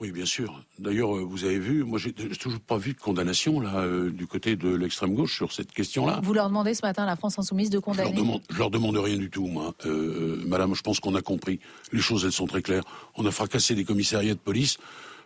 Oui, 0.00 0.12
bien 0.12 0.26
sûr. 0.26 0.62
D'ailleurs, 0.78 1.16
euh, 1.16 1.24
vous 1.24 1.44
avez 1.44 1.58
vu, 1.58 1.82
moi, 1.82 1.98
j'ai 1.98 2.12
toujours 2.12 2.60
pas 2.60 2.78
vu 2.78 2.92
de 2.92 3.00
condamnation 3.00 3.58
là 3.58 3.80
euh, 3.80 4.10
du 4.10 4.28
côté 4.28 4.54
de 4.54 4.68
l'extrême 4.68 5.12
gauche 5.12 5.34
sur 5.34 5.52
cette 5.52 5.72
question-là. 5.72 6.20
Vous 6.22 6.34
leur 6.34 6.46
demandez 6.48 6.74
ce 6.74 6.82
matin 6.86 7.02
à 7.02 7.06
la 7.06 7.16
France 7.16 7.36
insoumise 7.36 7.68
de 7.68 7.80
condamner. 7.80 8.10
Je 8.10 8.14
leur 8.14 8.24
demande, 8.24 8.42
je 8.48 8.58
leur 8.58 8.70
demande 8.70 8.96
rien 8.96 9.16
du 9.16 9.28
tout, 9.28 9.48
moi. 9.48 9.74
Euh, 9.86 10.40
madame, 10.46 10.76
je 10.76 10.82
pense 10.82 11.00
qu'on 11.00 11.16
a 11.16 11.20
compris. 11.20 11.58
Les 11.92 12.00
choses, 12.00 12.24
elles 12.24 12.32
sont 12.32 12.46
très 12.46 12.62
claires. 12.62 12.84
On 13.16 13.26
a 13.26 13.32
fracassé 13.32 13.74
des 13.74 13.84
commissariats 13.84 14.34
de 14.34 14.38
police. 14.38 14.78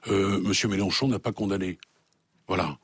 Euh, 0.09 0.41
Monsieur 0.41 0.69
Mélenchon 0.69 1.07
n'a 1.07 1.19
pas 1.19 1.33
condamné. 1.33 1.79
Voilà. 2.49 2.79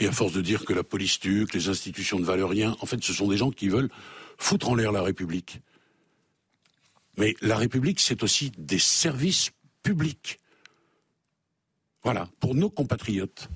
Et 0.00 0.08
à 0.08 0.12
force 0.12 0.32
de 0.32 0.40
dire 0.40 0.64
que 0.64 0.72
la 0.72 0.82
police 0.82 1.20
tue, 1.20 1.46
que 1.46 1.56
les 1.56 1.68
institutions 1.68 2.18
ne 2.18 2.24
valent 2.24 2.48
rien, 2.48 2.76
en 2.80 2.86
fait, 2.86 3.02
ce 3.02 3.12
sont 3.12 3.28
des 3.28 3.36
gens 3.36 3.50
qui 3.50 3.68
veulent 3.68 3.90
foutre 4.38 4.70
en 4.70 4.74
l'air 4.74 4.90
la 4.90 5.02
République. 5.02 5.60
Mais 7.16 7.36
la 7.42 7.56
République, 7.56 8.00
c'est 8.00 8.24
aussi 8.24 8.50
des 8.58 8.78
services 8.80 9.50
publics. 9.84 10.40
Voilà, 12.04 12.28
pour 12.40 12.54
nos 12.54 12.70
compatriotes. 12.70 13.48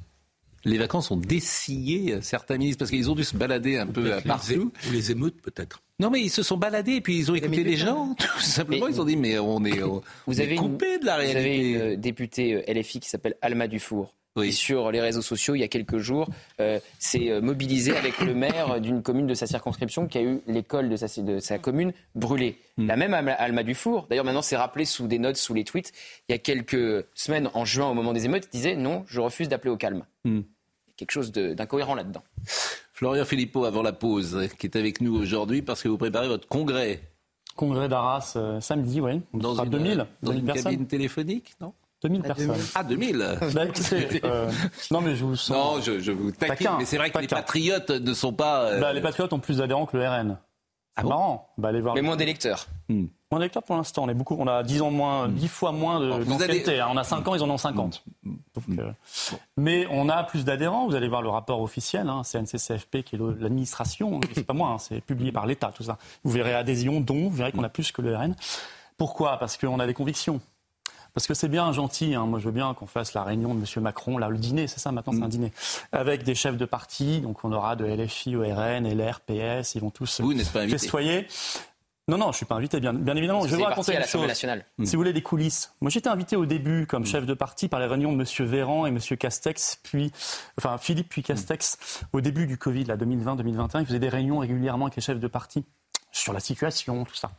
Les 0.65 0.79
vacances 0.79 1.11
ont 1.11 1.17
dessillé 1.17 2.21
certains 2.23 2.57
ministres 2.57 2.79
parce 2.79 2.91
qu'ils 2.93 3.11
ont 3.11 3.17
dû 3.17 3.25
se 3.25 3.37
balader 3.37 3.79
un 3.79 3.87
peu 3.87 4.17
partout. 4.25 4.73
Ou 4.89 4.93
les 4.93 5.11
émeutes, 5.11 5.41
peut-être. 5.43 5.83
Non, 5.99 6.09
mais 6.11 6.21
ils 6.21 6.31
se 6.31 6.43
sont 6.45 6.57
baladés 6.57 6.95
et 6.97 7.01
puis 7.01 7.19
ils 7.19 7.31
ont 7.33 7.35
écouté 7.35 7.65
les 7.65 7.77
gens. 7.77 8.15
Tout 8.19 8.41
simplement, 8.41 8.87
ils 8.87 9.01
ont 9.01 9.05
dit 9.05 9.17
mais 9.17 9.39
on 9.41 9.65
est, 9.65 9.83
on 9.83 10.03
Vous 10.27 10.41
est 10.41 10.45
avez 10.45 10.55
coupé 10.57 10.95
une, 10.95 11.01
de 11.01 11.07
la 11.07 11.17
Vous 11.17 11.23
avez 11.23 11.33
réalité. 11.33 11.71
une 11.71 11.81
euh, 11.81 11.97
députée 11.97 12.55
euh, 12.69 12.73
LFI 12.81 13.01
qui 13.01 13.09
s'appelle 13.09 13.35
Alma 13.43 13.67
Dufour. 13.67 14.15
Oui. 14.37 14.49
qui, 14.49 14.53
sur 14.55 14.91
les 14.91 15.01
réseaux 15.01 15.23
sociaux, 15.23 15.55
il 15.55 15.61
y 15.61 15.63
a 15.65 15.69
quelques 15.69 15.99
jours, 15.99 16.29
euh, 16.61 16.79
s'est 16.99 17.31
euh, 17.31 17.41
mobilisée 17.41 17.97
avec 17.97 18.19
le 18.21 18.35
maire 18.35 18.81
d'une 18.81 19.03
commune 19.03 19.27
de 19.27 19.35
sa 19.35 19.47
circonscription 19.47 20.07
qui 20.07 20.19
a 20.19 20.23
eu 20.23 20.41
l'école 20.47 20.89
de 20.89 20.97
sa, 20.97 21.23
de 21.23 21.39
sa 21.39 21.59
commune 21.59 21.93
brûlée. 22.15 22.59
Hmm. 22.79 22.87
La 22.87 22.97
même 22.97 23.13
Alma, 23.15 23.63
Dufour, 23.63 24.07
d'ailleurs 24.09 24.25
maintenant 24.25 24.43
c'est 24.43 24.57
rappelé 24.57 24.85
sous 24.85 25.07
des 25.07 25.19
notes, 25.19 25.37
sous 25.37 25.53
les 25.55 25.65
tweets, 25.65 25.93
il 26.29 26.33
y 26.33 26.35
a 26.35 26.39
quelques 26.39 27.05
semaines, 27.15 27.51
en 27.55 27.65
juin, 27.65 27.89
au 27.89 27.95
moment 27.95 28.13
des 28.13 28.25
émeutes, 28.25 28.49
disait 28.51 28.75
non, 28.77 29.05
je 29.07 29.21
refuse 29.21 29.49
d'appeler 29.49 29.71
au 29.71 29.77
calme. 29.77 30.05
Hmm. 30.25 30.41
Quelque 30.97 31.11
chose 31.13 31.33
d'incohérent 31.33 31.95
là-dedans. 31.95 32.23
Florian 32.93 33.25
Philippot, 33.25 33.65
avant 33.65 33.83
la 33.83 33.93
pause, 33.93 34.49
qui 34.59 34.67
est 34.67 34.77
avec 34.77 35.01
nous 35.01 35.15
aujourd'hui 35.17 35.61
parce 35.63 35.83
que 35.83 35.89
vous 35.89 35.99
préparez 35.99 36.29
votre 36.29 36.47
congrès. 36.47 37.01
Congrès 37.57 37.89
d'Arras 37.89 38.35
euh, 38.37 38.61
samedi, 38.61 39.01
oui. 39.01 39.21
On 39.35 39.39
Dans 39.39 39.55
sera 39.55 39.65
une, 39.65 39.71
2000, 39.71 39.97
dans 40.23 40.31
2000 40.31 40.41
une 40.41 40.47
personnes. 40.47 40.73
cabine 40.73 40.87
téléphonique, 40.87 41.55
non? 41.61 41.75
2000 42.03 42.23
personnes. 42.23 42.55
Ah, 42.75 42.83
2000 42.85 43.39
Bah, 43.55 43.65
écoutez, 43.65 44.21
euh, 44.25 44.51
non 44.91 45.01
mais 45.01 45.15
je 45.17 45.25
vous 45.25 45.37
sens. 45.37 45.51
Non, 45.77 45.81
je, 45.83 46.01
je 46.01 46.13
vous 46.13 46.31
taquine, 46.33 46.57
Taquin, 46.57 46.77
mais 46.79 46.85
c'est 46.85 46.97
vrai 46.99 47.11
que 47.11 47.19
les 47.19 47.29
patriotes 47.29 47.91
ne 47.91 48.15
sont 48.15 48.33
pas... 48.33 48.63
euh, 48.65 48.81
Bah, 48.81 48.93
les 48.93 49.01
patriotes 49.01 49.33
ont 49.33 49.39
plus 49.41 49.59
d'adhérents 49.59 49.87
que 49.87 49.97
le 49.97 50.09
RN. 50.09 50.39
C'est 50.99 51.05
marrant. 51.05 51.49
Bah, 51.57 51.69
allez 51.69 51.81
voir. 51.81 51.95
Mais 51.95 52.03
moins 52.03 52.17
d'électeurs. 52.17 52.67
Moins 52.91 53.39
d'électeurs 53.41 53.63
pour 53.63 53.77
l'instant. 53.77 54.03
On 54.05 54.09
est 54.11 54.15
beaucoup. 54.15 54.37
On 54.39 54.47
a 54.47 54.63
10 54.63 54.83
ans 54.83 54.91
moins, 54.91 55.27
10 55.27 55.49
fois 55.49 55.73
moins 55.73 55.99
de 56.01 56.07
Hmm. 56.13 56.23
vous 56.23 56.35
Hmm. 56.35 56.43
hein. 56.83 56.89
On 56.91 56.97
a 56.99 57.05
5 57.05 57.27
ans, 57.29 57.35
ils 57.35 57.43
en 57.43 57.49
ont 57.49 57.57
50. 57.57 58.05
Donc, 58.25 58.79
euh, 58.79 58.91
Mais 59.57 59.87
on 59.91 60.11
a 60.11 60.23
plus 60.23 60.45
d'adhérents. 60.45 60.87
Vous 60.87 60.95
allez 60.95 61.09
voir 61.09 61.23
le 61.23 61.31
rapport 61.31 61.63
officiel. 61.63 62.11
Hein, 62.11 62.21
c'est 62.25 62.39
NCCFP 62.39 63.03
qui 63.05 63.17
est 63.17 63.19
l'administration. 63.41 64.21
C'est 64.35 64.45
pas 64.47 64.53
moi. 64.53 64.69
hein, 64.69 64.79
c'est 64.79 65.01
publié 65.01 65.33
par 65.33 65.47
l'État. 65.47 65.73
Tout 65.75 65.85
ça. 65.85 65.97
Vous 66.25 66.31
verrez 66.31 66.53
adhésion, 66.53 67.01
dons. 67.01 67.31
Vous 67.31 67.37
verrez 67.37 67.53
qu'on 67.53 67.65
a 67.65 67.71
plus 67.71 67.91
que 67.91 68.03
le 68.03 68.15
RN. 68.15 68.35
Pourquoi? 68.99 69.39
Parce 69.39 69.57
qu'on 69.57 69.81
a 69.81 69.87
des 69.87 69.95
convictions. 69.95 70.43
Parce 71.15 71.27
que 71.27 71.35
c'est 71.35 71.49
bien 71.49 71.73
gentil, 71.73 72.15
hein. 72.15 72.27
moi 72.27 72.39
je 72.39 72.47
veux 72.47 72.53
bien 72.53 72.73
qu'on 72.75 72.87
fasse 72.87 73.15
la 73.15 73.23
réunion 73.23 73.55
de 73.55 73.61
M. 73.61 73.83
Macron, 73.83 74.19
là 74.19 74.29
le 74.29 74.39
dîner, 74.39 74.67
c'est 74.67 74.81
ça 74.81 74.93
maintenant, 74.93 75.13
c'est 75.13 75.23
un 75.23 75.29
dîner, 75.29 75.53
avec 75.93 76.23
des 76.23 76.35
chefs 76.35 76.57
de 76.57 76.65
parti, 76.65 77.21
donc 77.21 77.45
on 77.45 77.53
aura 77.53 77.77
de 77.77 77.85
LFI 77.85 78.37
au 78.37 78.43
RN, 78.43 78.87
LR, 78.87 79.21
PS, 79.21 79.75
ils 79.75 79.81
vont 79.81 79.91
tous 79.91 80.21
Vous 80.21 80.35
n'êtes 80.35 80.51
pas 80.51 80.67
festoyer. 80.67 81.27
Non, 82.09 82.19
non, 82.19 82.33
je 82.33 82.39
suis 82.39 82.47
pas 82.47 82.57
invité, 82.57 82.81
bien, 82.81 82.93
bien 82.93 83.15
évidemment. 83.15 83.47
Je 83.47 83.53
vais 83.53 83.59
vous 83.59 83.63
raconter 83.63 83.95
une 83.95 84.05
chose. 84.05 84.27
nationale. 84.27 84.65
Si 84.83 84.93
vous 84.93 84.99
voulez 84.99 85.13
des 85.13 85.23
coulisses, 85.23 85.73
moi 85.81 85.89
j'étais 85.89 86.09
invité 86.09 86.35
au 86.35 86.47
début 86.47 86.87
comme 86.87 87.07
chef 87.07 87.27
de 87.27 87.35
parti 87.35 87.69
par 87.69 87.79
les 87.79 87.87
réunions 87.87 88.13
de 88.13 88.21
M. 88.21 88.47
Véran 88.49 88.87
et 88.87 88.89
M. 88.89 88.99
Castex, 88.99 89.79
puis 89.83 90.11
enfin 90.59 90.79
Philippe 90.79 91.09
puis 91.11 91.23
Castex 91.23 92.05
au 92.13 92.21
début 92.21 92.47
du 92.47 92.59
Covid, 92.59 92.85
là 92.85 92.97
2020-2021, 92.97 93.81
ils 93.81 93.87
faisaient 93.87 93.99
des 94.01 94.09
réunions 94.09 94.39
régulièrement 94.39 94.87
avec 94.87 94.97
les 94.97 95.03
chefs 95.03 95.21
de 95.21 95.29
parti 95.29 95.65
sur 96.11 96.33
la 96.33 96.41
situation, 96.41 97.05
tout 97.05 97.15
ça. 97.15 97.31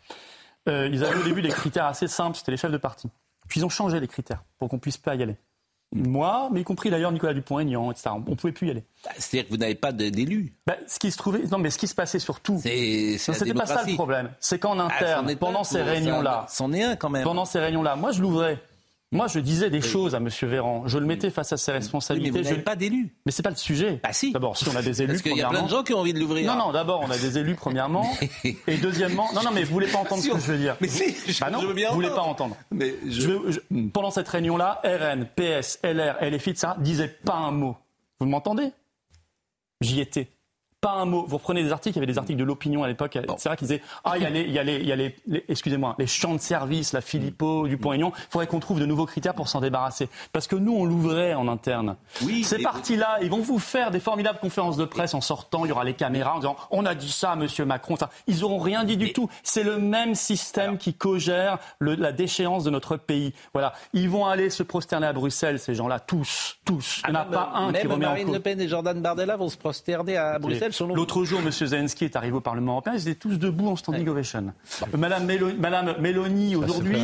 Euh, 0.69 0.89
ils 0.91 1.03
avaient 1.03 1.19
au 1.19 1.23
début 1.23 1.41
des 1.41 1.49
critères 1.49 1.85
assez 1.85 2.07
simples, 2.07 2.37
c'était 2.37 2.51
les 2.51 2.57
chefs 2.57 2.71
de 2.71 2.77
parti. 2.77 3.09
Puis 3.53 3.59
ils 3.61 3.65
ont 3.65 3.69
changé 3.69 3.99
les 3.99 4.07
critères 4.07 4.43
pour 4.57 4.67
qu'on 4.67 4.79
puisse 4.79 4.97
pas 4.97 5.13
y 5.13 5.21
aller. 5.21 5.35
Moi, 5.95 6.49
mais 6.51 6.61
y 6.61 6.63
compris 6.63 6.89
d'ailleurs 6.89 7.11
Nicolas 7.11 7.35
Dupont-Aignan, 7.35 7.91
etc. 7.91 8.09
On 8.15 8.31
ne 8.31 8.35
pouvait 8.35 8.51
plus 8.51 8.65
y 8.65 8.71
aller. 8.71 8.83
C'est-à-dire 9.19 9.45
que 9.47 9.51
vous 9.53 9.59
n'avez 9.59 9.75
pas 9.75 9.91
d'élus. 9.91 10.55
Bah, 10.65 10.75
ce 10.87 10.97
qui 10.97 11.11
se 11.11 11.17
trouvait, 11.17 11.43
non, 11.51 11.59
mais 11.59 11.69
ce 11.69 11.77
qui 11.77 11.87
se 11.87 11.93
passait 11.93 12.17
surtout, 12.17 12.59
c'était 12.63 13.53
pas 13.53 13.67
ça 13.67 13.83
le 13.85 13.93
problème. 13.93 14.31
C'est 14.39 14.57
qu'en 14.57 14.79
Ah, 14.79 14.85
interne, 14.85 15.35
pendant 15.35 15.63
ces 15.63 15.83
réunions-là, 15.83 16.47
C'en 16.49 16.73
est 16.73 16.81
un 16.81 16.95
quand 16.95 17.11
même. 17.11 17.23
pendant 17.23 17.45
ces 17.45 17.59
réunions-là, 17.59 17.95
moi 17.95 18.11
je 18.11 18.23
l'ouvrais. 18.23 18.59
Moi, 19.13 19.27
je 19.27 19.39
disais 19.39 19.69
des 19.69 19.79
choses 19.81 20.15
à 20.15 20.17
M. 20.17 20.27
Véran. 20.43 20.83
Je 20.87 20.97
le 20.97 21.05
mettais 21.05 21.29
face 21.29 21.53
à 21.53 21.57
ses 21.57 21.71
Oui, 21.71 21.75
mais 21.75 21.79
responsabilités. 21.79 22.41
vous 22.41 22.49
Je- 22.49 22.55
pas 22.55 22.75
d'élus. 22.75 23.13
Mais 23.25 23.31
c'est 23.31 23.43
pas 23.43 23.49
le 23.51 23.55
sujet. 23.55 23.99
Bah 24.03 24.11
si. 24.11 24.31
D'abord, 24.31 24.57
si 24.57 24.67
on 24.67 24.75
a 24.75 24.81
des 24.81 25.01
élus, 25.01 25.13
Parce 25.13 25.21
qu'il 25.21 25.37
y 25.37 25.41
a 25.41 25.49
plein 25.49 25.63
de 25.63 25.69
gens 25.69 25.83
qui 25.83 25.93
ont 25.93 25.99
envie 25.99 26.13
de 26.13 26.19
l'ouvrir. 26.19 26.45
Non, 26.53 26.57
non, 26.67 26.71
d'abord, 26.71 27.01
on 27.01 27.09
a 27.11 27.17
des 27.17 27.37
élus, 27.37 27.55
premièrement. 27.55 28.05
et 28.43 28.77
deuxièmement, 28.77 29.29
non, 29.33 29.41
non, 29.43 29.51
mais 29.53 29.63
vous 29.63 29.71
voulez 29.73 29.87
pas 29.87 29.99
entendre 29.99 30.21
Si 30.21 30.29
ce 30.29 30.33
que 30.33 30.39
je 30.39 30.51
veux 30.51 30.57
dire. 30.57 30.75
Mais 30.81 30.87
si, 30.87 31.15
je, 31.31 31.39
Bah 31.39 31.49
non, 31.49 31.61
je 31.61 31.67
veux 31.67 31.73
bien 31.73 31.89
vous 31.89 31.95
voulez 31.95 32.09
pas 32.09 32.21
entendre. 32.21 32.55
Mais 32.71 32.95
je- 33.07 33.51
je- 33.51 33.87
pendant 33.93 34.11
cette 34.11 34.27
réunion-là, 34.27 34.81
RN, 34.83 35.25
PS, 35.35 35.79
LR, 35.83 36.17
LFI, 36.21 36.49
etc., 36.51 36.73
disaient 36.79 37.07
pas 37.07 37.35
un 37.35 37.51
mot. 37.51 37.77
Vous 38.19 38.25
m'entendez? 38.27 38.71
J'y 39.81 39.99
étais. 40.01 40.27
Pas 40.83 40.91
un 40.91 41.05
mot. 41.05 41.25
Vous 41.27 41.37
reprenez 41.37 41.63
des 41.63 41.71
articles, 41.71 41.97
il 41.97 42.01
y 42.01 42.03
avait 42.03 42.11
des 42.11 42.17
articles 42.19 42.37
de 42.39 42.43
l'opinion 42.43 42.83
à 42.83 42.87
l'époque, 42.87 43.15
etc., 43.15 43.55
qui 43.57 43.63
disaient 43.65 43.81
Ah, 44.03 44.17
il 44.17 44.23
y 44.23 44.25
a 44.25 44.29
les, 44.29 44.41
il 44.41 44.51
y 44.51 44.59
a 44.59 44.63
les, 44.63 44.75
il 44.75 44.85
y 44.87 44.91
a 44.91 44.95
les, 44.95 45.15
les- 45.27 45.45
excusez-moi, 45.47 45.95
les 45.97 46.07
champs 46.07 46.33
de 46.33 46.39
service, 46.41 46.93
la 46.93 47.01
Philippot, 47.01 47.67
Dupont-Aignan, 47.67 48.11
il 48.15 48.31
faudrait 48.31 48.47
qu'on 48.47 48.59
trouve 48.59 48.79
de 48.79 48.85
nouveaux 48.85 49.05
critères 49.05 49.33
pour 49.33 49.47
s'en 49.47 49.61
débarrasser. 49.61 50.09
Parce 50.33 50.45
que 50.47 50.55
nous, 50.57 50.73
on 50.75 50.85
l'ouvrait 50.85 51.33
en 51.33 51.47
interne. 51.47 51.95
Oui, 52.23 52.43
Ces 52.43 52.59
partis-là, 52.61 53.19
ils 53.21 53.29
vont 53.29 53.39
vous 53.41 53.59
faire 53.59 53.91
des 53.91 53.99
formidables 54.01 54.39
conférences 54.39 54.75
de 54.77 54.85
presse 54.85 55.13
en 55.13 55.21
sortant, 55.21 55.63
il 55.65 55.69
y 55.69 55.71
aura 55.71 55.85
les 55.85 55.93
caméras 55.93 56.33
en 56.35 56.39
disant 56.39 56.55
On 56.69 56.85
a 56.85 56.95
dit 56.95 57.11
ça 57.11 57.31
à 57.31 57.35
M. 57.35 57.47
Macron. 57.65 57.95
Ça. 57.95 58.09
Ils 58.27 58.41
n'auront 58.41 58.59
rien 58.59 58.83
dit 58.83 58.97
du 58.97 59.13
tout. 59.13 59.29
C'est 59.41 59.63
le 59.63 59.77
même 59.77 60.15
système 60.15 60.77
qui 60.77 60.93
co-gère 60.93 61.59
le- 61.79 61.95
la 61.95 62.11
déchéance 62.11 62.65
de 62.65 62.69
notre 62.69 62.97
pays. 62.97 63.33
Voilà. 63.53 63.73
Ils 63.93 64.09
vont 64.09 64.25
aller 64.25 64.49
se 64.49 64.63
prosterner 64.63 65.07
à 65.07 65.13
Bruxelles, 65.13 65.59
ces 65.59 65.75
gens-là, 65.75 65.99
tous, 66.01 66.57
tous. 66.65 67.01
Il 67.07 67.11
n'y 67.11 67.17
en 67.17 67.21
a 67.21 67.23
même, 67.23 67.33
pas 67.33 67.51
un 67.53 67.71
qui 67.71 67.87
remet 67.87 68.05
en 68.05 68.09
Marine 68.09 68.25
cause. 68.25 68.33
Le 68.35 68.39
Pen 68.41 68.59
et 68.59 68.67
Jordan 68.67 68.99
Bardella 68.99 69.37
vont 69.37 69.47
se 69.49 69.57
prosterner 69.57 70.17
à 70.17 70.39
Bruxelles 70.39 70.72
L'autre 70.95 71.23
jour, 71.23 71.39
M. 71.39 71.51
Zelensky 71.51 72.05
est 72.05 72.15
arrivé 72.15 72.35
au 72.35 72.41
Parlement 72.41 72.73
européen, 72.73 72.93
ils 72.95 73.01
étaient 73.07 73.15
tous 73.19 73.37
debout 73.37 73.67
en 73.67 73.75
standing 73.75 74.07
ovation. 74.09 74.53
Madame, 74.97 75.25
Mélo- 75.25 75.53
Madame 75.57 75.95
Mélanie, 75.99 76.55
aujourd'hui, 76.55 76.97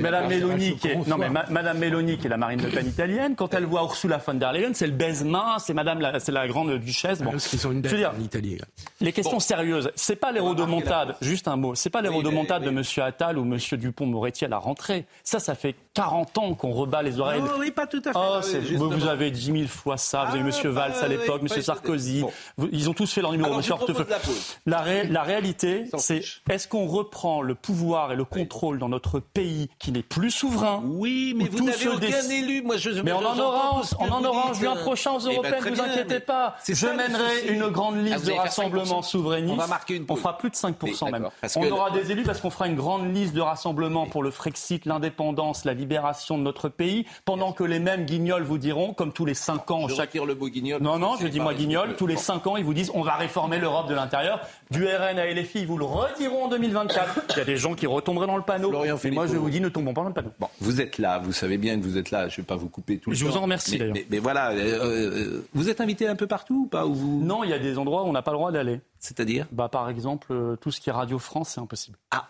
Madame 0.00 0.30
c'est 0.30 0.74
qui 0.76 0.88
est, 0.88 1.06
non, 1.08 1.16
mais 1.18 1.28
ma- 1.28 1.46
Madame 1.50 1.78
Mélanie, 1.78 2.18
qui 2.18 2.26
est 2.26 2.30
la 2.30 2.36
Marine 2.36 2.62
Le 2.62 2.68
Pen 2.68 2.86
italienne, 2.86 3.34
quand 3.36 3.52
elle 3.54 3.64
voit 3.64 3.82
Ursula 3.82 4.18
von 4.18 4.34
der 4.34 4.52
Leyen, 4.52 4.70
c'est 4.74 4.86
le 4.86 4.92
baise-main, 4.92 5.58
c'est 5.58 5.74
Madame, 5.74 6.00
la, 6.00 6.20
c'est 6.20 6.32
la 6.32 6.46
grande 6.48 6.72
duchesse. 6.78 7.20
Bon, 7.22 7.30
Parce 7.32 7.48
qu'ils 7.48 7.66
ont 7.66 7.72
une 7.72 7.78
je 7.78 7.82
dette 7.82 7.92
veux 7.92 7.98
dire, 7.98 8.12
en 8.16 8.20
Italie. 8.22 8.56
là. 8.58 8.64
les 9.00 9.12
questions 9.12 9.40
sérieuses, 9.40 9.90
c'est 9.94 10.16
pas 10.16 10.32
les 10.32 10.40
rodomontades, 10.40 11.16
juste 11.20 11.48
un 11.48 11.56
mot, 11.56 11.74
c'est 11.74 11.90
pas 11.90 12.02
les 12.02 12.08
rodomontades 12.08 12.64
de 12.64 12.70
Monsieur 12.70 13.02
Attal 13.02 13.38
ou 13.38 13.44
Monsieur 13.44 13.76
Dupont-Moretti 13.76 14.44
à 14.44 14.48
la 14.48 14.58
rentrée. 14.58 15.06
Ça, 15.24 15.38
ça 15.38 15.54
fait 15.54 15.74
40 15.94 16.38
ans 16.38 16.54
qu'on 16.54 16.70
rebat 16.70 17.02
les 17.02 17.18
oreilles. 17.18 17.42
Oui, 17.58 17.72
pas 17.72 17.86
tout 17.86 18.00
à 18.04 18.12
fait. 18.12 18.18
Oh, 18.18 18.38
Oui, 18.44 18.60
justement. 18.66 18.88
vous, 18.90 19.06
avez 19.08 19.30
dit 19.32 19.50
mille 19.50 19.68
fois 19.68 19.96
ça. 19.96 20.24
Vous 20.26 20.30
avez 20.32 20.40
Ah, 20.40 20.44
Monsieur 20.44 20.68
Valls 20.70 20.92
bah, 20.92 21.04
à 21.04 21.08
l'époque, 21.08 21.38
oui, 21.38 21.42
Monsieur 21.44 21.62
Sarkozy. 21.62 22.20
bon. 22.20 22.32
Vous- 22.58 22.68
ils 22.70 22.88
ont 22.88 22.92
tous 22.94 23.12
fait 23.12 23.20
leur 23.22 23.32
numéro. 23.32 23.48
Alors, 23.48 23.58
Monsieur 23.58 23.74
la. 24.08 24.18
La, 24.66 24.78
ré- 24.82 25.06
la 25.08 25.22
réalité, 25.22 25.86
c'est 25.98 26.20
fiche. 26.20 26.42
est-ce 26.48 26.68
qu'on 26.68 26.86
reprend 26.86 27.42
le 27.42 27.56
pouvoir 27.56 28.12
et 28.12 28.16
le 28.16 28.24
contrôle 28.24 28.78
dans 28.78 28.88
notre 28.88 29.18
pays 29.18 29.68
qui 29.80 29.90
n'est 29.90 30.04
plus 30.04 30.30
souverain 30.30 30.80
Oui, 30.84 31.34
mais 31.36 31.48
vous 31.48 31.64
n'avez 31.64 31.88
aucun 31.88 31.98
décide- 31.98 32.30
élu. 32.44 32.62
Moi, 32.62 32.76
je, 32.76 32.90
mais 33.02 33.12
on 33.12 33.18
en 33.26 33.38
aura, 33.38 33.82
on 33.98 34.08
en 34.12 34.24
aura 34.24 34.50
en 34.50 34.54
juin 34.54 34.76
prochain 34.76 35.12
aux 35.12 35.20
Eh 35.20 35.24
ben, 35.26 35.32
européennes, 35.32 35.58
très 35.60 35.70
vous 35.70 35.80
inquiétez 35.80 36.20
pas. 36.20 36.54
Je 36.68 36.86
mènerai 36.86 37.48
une 37.48 37.66
grande 37.68 37.96
Ah, 37.98 38.02
liste 38.02 38.26
de 38.26 38.32
rassemblements 38.32 39.00
5%. 39.00 39.02
souverainistes. 39.02 39.54
On 39.54 39.56
va 39.56 39.66
marquer 39.66 39.96
une 39.96 40.04
On 40.04 40.06
pause. 40.06 40.18
fera 40.20 40.38
plus 40.38 40.50
de 40.50 40.56
5% 40.56 41.06
Mais 41.06 41.12
même. 41.18 41.28
On 41.56 41.70
aura 41.70 41.90
des 41.90 42.12
élus 42.12 42.22
parce 42.22 42.40
qu'on 42.40 42.50
fera 42.50 42.68
une 42.68 42.76
grande 42.76 43.12
liste 43.12 43.34
de 43.34 43.40
rassemblements 43.40 44.06
pour 44.06 44.22
le 44.22 44.30
Frexit, 44.30 44.84
l'indépendance, 44.86 45.64
la 45.64 45.74
libération 45.80 46.38
de 46.38 46.42
notre 46.44 46.68
pays, 46.68 47.06
pendant 47.24 47.52
que 47.52 47.64
les 47.64 47.80
mêmes 47.80 48.04
guignols 48.04 48.42
vous 48.44 48.58
diront, 48.58 48.94
comme 48.94 49.12
tous 49.12 49.24
les 49.24 49.34
5 49.34 49.70
ans, 49.70 49.88
Je 49.88 49.94
chaque 49.96 50.10
retire 50.10 50.26
le 50.26 50.34
mot 50.36 50.48
guignol. 50.48 50.80
non, 50.80 50.98
non, 50.98 51.16
je 51.20 51.26
dis 51.26 51.40
moi 51.40 51.54
guignol. 51.54 51.96
Tous 51.96 52.06
les 52.06 52.16
5 52.16 52.46
ans, 52.46 52.56
ils 52.56 52.64
vous 52.64 52.74
disent 52.74 52.90
on 52.94 53.02
va 53.02 53.14
réformer 53.14 53.58
l'Europe 53.58 53.88
de 53.88 53.94
l'intérieur. 53.94 54.40
Du 54.70 54.84
RN 54.86 55.18
à 55.18 55.26
LFI, 55.26 55.60
ils 55.62 55.66
vous 55.66 55.78
le 55.78 55.84
rediront 55.84 56.44
en 56.44 56.48
2024. 56.48 57.22
Il 57.30 57.38
y 57.38 57.40
a 57.40 57.44
des 57.44 57.56
gens 57.56 57.74
qui 57.74 57.86
retomberaient 57.86 58.26
dans 58.28 58.36
le 58.36 58.42
panneau. 58.42 58.68
Florian 58.68 58.96
Et 59.02 59.10
moi, 59.10 59.26
je 59.26 59.36
vous 59.36 59.50
dis 59.50 59.60
ne 59.60 59.68
tombons 59.68 59.94
pas 59.94 60.02
dans 60.02 60.08
le 60.08 60.14
panneau. 60.14 60.30
Bon, 60.38 60.48
vous 60.60 60.80
êtes 60.80 60.98
là, 60.98 61.18
vous 61.18 61.32
savez 61.32 61.58
bien 61.58 61.76
que 61.78 61.82
vous 61.84 61.96
êtes 61.98 62.10
là, 62.10 62.28
je 62.28 62.34
ne 62.34 62.36
vais 62.38 62.42
pas 62.46 62.56
vous 62.56 62.68
couper 62.68 62.98
tout 62.98 63.10
le 63.10 63.16
Je 63.16 63.24
temps. 63.24 63.30
vous 63.32 63.36
en 63.38 63.42
remercie, 63.42 63.72
Mais- 63.72 63.78
d'ailleurs. 63.78 63.94
Mais, 63.94 64.06
mais 64.10 64.18
voilà, 64.18 64.50
euh, 64.50 64.56
euh, 64.56 65.46
vous 65.54 65.68
êtes 65.70 65.80
invité 65.80 66.06
un 66.06 66.16
peu 66.16 66.26
partout 66.26 66.64
ou 66.64 66.66
pas 66.66 66.84
vous... 66.84 67.20
Non, 67.24 67.42
il 67.44 67.50
y 67.50 67.52
a 67.54 67.58
des 67.58 67.78
endroits 67.78 68.02
où 68.02 68.06
on 68.06 68.12
n'a 68.12 68.22
pas 68.22 68.30
le 68.32 68.36
droit 68.36 68.52
d'aller. 68.52 68.80
C'est-à-dire? 68.98 69.46
Bah, 69.50 69.68
par 69.68 69.88
exemple, 69.88 70.28
euh, 70.32 70.56
tout 70.56 70.70
ce 70.70 70.80
qui 70.80 70.90
est 70.90 70.92
Radio 70.92 71.18
France, 71.18 71.50
c'est 71.54 71.60
impossible. 71.60 71.96
Ah, 72.10 72.28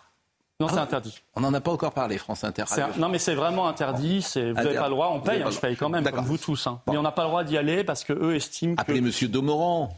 Non, 0.61 0.68
c'est 0.68 0.77
Ah. 0.79 0.83
interdit. 0.83 1.23
on 1.35 1.40
n'en 1.40 1.55
a 1.55 1.61
pas 1.61 1.70
encore 1.73 1.92
parlé, 1.92 2.18
France 2.18 2.44
Inter. 2.44 2.64
Un- 2.77 2.99
Non, 2.99 3.09
mais 3.09 3.18
c'est 3.18 3.35
vraiment 3.35 3.66
interdit. 3.66 4.25
Vous 4.35 4.40
n'avez 4.53 4.75
pas 4.75 4.85
le 4.85 4.90
droit. 4.90 5.11
On 5.12 5.20
paye. 5.20 5.42
hein, 5.42 5.51
je 5.51 5.59
paye 5.59 5.75
quand 5.77 5.88
même, 5.88 6.05
comme 6.05 6.25
vous 6.25 6.38
tous. 6.38 6.66
hein. 6.66 6.81
Bon. 6.87 6.92
Mais 6.92 6.99
on 6.99 7.03
n'a 7.03 7.12
pas 7.12 7.23
le 7.23 7.29
droit 7.29 7.44
d'y 7.44 7.57
aller 7.57 7.83
parce 7.85 8.05
que 8.05 8.12
eux 8.12 8.37
estiment 8.37 8.75
que. 8.77 8.81
Appelez 8.83 9.01
Monsieur 9.01 9.29
Domoran. 9.29 9.96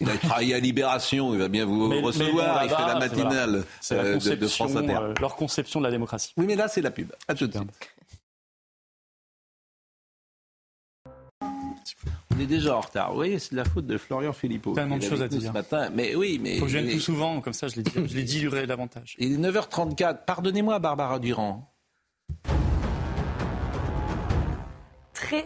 Il 0.00 0.10
a 0.10 0.16
travaillé 0.16 0.54
à 0.54 0.58
Libération, 0.58 1.32
il 1.34 1.38
va 1.38 1.46
bien 1.48 1.64
vous 1.64 1.86
Mais- 1.86 1.96
mais 1.96 2.00
bon, 2.02 2.06
recevoir, 2.08 2.64
il 2.64 2.68
fait 2.68 2.74
la 2.74 2.82
voilà. 2.82 2.98
matinale 2.98 3.64
la 3.90 3.96
euh, 3.96 4.18
de, 4.18 4.46
France 4.48 4.74
Inter. 4.74 4.96
euh, 5.00 5.14
leur 5.20 5.36
conception 5.36 5.80
de 5.80 5.84
la 5.84 5.92
démocratie. 5.92 6.32
Oui, 6.36 6.46
mais 6.46 6.56
là, 6.56 6.66
c'est 6.66 6.80
la 6.82 6.90
pub. 6.90 7.12
À 7.28 7.34
tout 7.34 7.46
de 7.46 7.52
suite. 7.52 7.64
On 12.36 12.40
est 12.40 12.46
déjà 12.46 12.76
en 12.76 12.80
retard. 12.80 13.10
Vous 13.10 13.16
voyez, 13.16 13.38
c'est 13.38 13.52
de 13.52 13.56
la 13.56 13.64
faute 13.64 13.86
de 13.86 13.96
Florian 13.96 14.32
Philippot. 14.32 14.74
Tellement 14.74 14.96
de 14.98 15.02
choses 15.02 15.22
à 15.22 15.28
dire. 15.28 15.40
Ce 15.40 15.52
matin. 15.52 15.88
Mais 15.94 16.14
oui, 16.16 16.40
mais. 16.42 16.58
Faut 16.58 16.64
que 16.64 16.70
je 16.72 16.78
vienne 16.78 16.90
plus 16.90 17.00
souvent, 17.00 17.40
comme 17.40 17.52
ça 17.52 17.68
je 17.68 17.76
l'ai 17.76 17.82
dit- 17.82 17.92
je 18.06 18.14
l'ai 18.16 18.22
dilué 18.24 18.66
davantage. 18.66 19.14
Il 19.18 19.32
est 19.32 19.36
9h34. 19.36 20.24
Pardonnez-moi, 20.26 20.78
Barbara 20.80 21.18
Durand. 21.18 21.70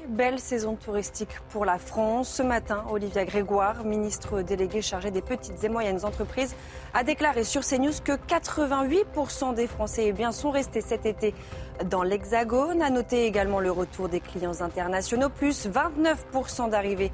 Belle 0.08 0.38
saison 0.38 0.76
touristique 0.76 1.40
pour 1.50 1.64
la 1.64 1.78
France. 1.78 2.28
Ce 2.28 2.42
matin, 2.42 2.84
Olivia 2.90 3.24
Grégoire, 3.24 3.84
ministre 3.84 4.42
déléguée 4.42 4.82
chargée 4.82 5.10
des 5.10 5.22
petites 5.22 5.62
et 5.64 5.68
moyennes 5.68 6.04
entreprises, 6.04 6.54
a 6.94 7.04
déclaré 7.04 7.44
sur 7.44 7.62
CNews 7.62 7.92
que 8.04 8.12
88% 8.12 9.54
des 9.54 9.66
Français 9.66 10.04
eh 10.08 10.12
bien, 10.12 10.32
sont 10.32 10.50
restés 10.50 10.80
cet 10.80 11.06
été 11.06 11.34
dans 11.86 12.02
l'Hexagone. 12.02 12.82
A 12.82 12.90
noté 12.90 13.24
également 13.24 13.60
le 13.60 13.70
retour 13.70 14.08
des 14.08 14.20
clients 14.20 14.60
internationaux, 14.60 15.28
plus 15.28 15.68
29% 15.68 16.70
d'arrivées 16.70 17.12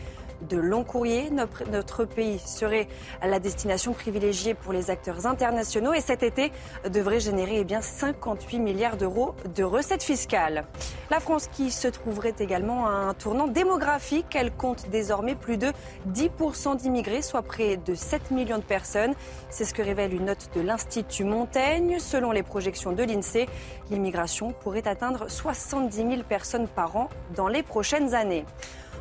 de 0.49 0.57
long 0.57 0.85
courrier. 0.85 1.31
Notre, 1.31 1.69
notre 1.71 2.05
pays 2.05 2.39
serait 2.39 2.89
la 3.23 3.39
destination 3.39 3.93
privilégiée 3.93 4.55
pour 4.55 4.73
les 4.73 4.91
acteurs 4.91 5.27
internationaux 5.27 5.93
et 5.93 6.01
cet 6.01 6.23
été 6.23 6.53
devrait 6.91 7.21
générer 7.21 7.59
eh 7.59 7.65
bien, 7.65 7.81
58 7.81 8.59
milliards 8.59 8.97
d'euros 8.97 9.35
de 9.55 9.65
recettes 9.65 10.03
fiscales. 10.03 10.65
La 11.11 11.21
France 11.21 11.49
qui 11.49 11.71
se 11.71 11.89
trouverait 11.89 12.35
également 12.39 12.87
à 12.87 12.91
un 12.91 13.15
tournant 13.15 13.47
démographique. 13.47 14.35
Elle 14.35 14.53
compte 14.53 14.89
désormais 14.91 15.35
plus 15.35 15.57
de 15.57 15.73
10% 16.13 16.77
d'immigrés, 16.77 17.23
soit 17.23 17.43
près 17.43 17.77
de 17.77 17.95
7 17.95 18.31
millions 18.31 18.59
de 18.59 18.63
personnes. 18.63 19.15
C'est 19.51 19.65
ce 19.65 19.75
que 19.75 19.83
révèle 19.83 20.15
une 20.15 20.27
note 20.27 20.51
de 20.55 20.61
l'Institut 20.61 21.25
Montaigne. 21.25 21.99
Selon 21.99 22.33
les 22.33 22.43
projections 22.43 22.93
de 22.93 23.03
l'INSEE, 23.03 23.49
l'immigration 23.91 24.53
pourrait 24.53 24.89
atteindre 24.89 25.31
70 25.31 25.97
000 25.97 26.09
personnes 26.29 26.69
par 26.69 26.97
an 26.97 27.09
dans 27.35 27.49
les 27.49 27.63
prochaines 27.63 28.15
années. 28.15 28.45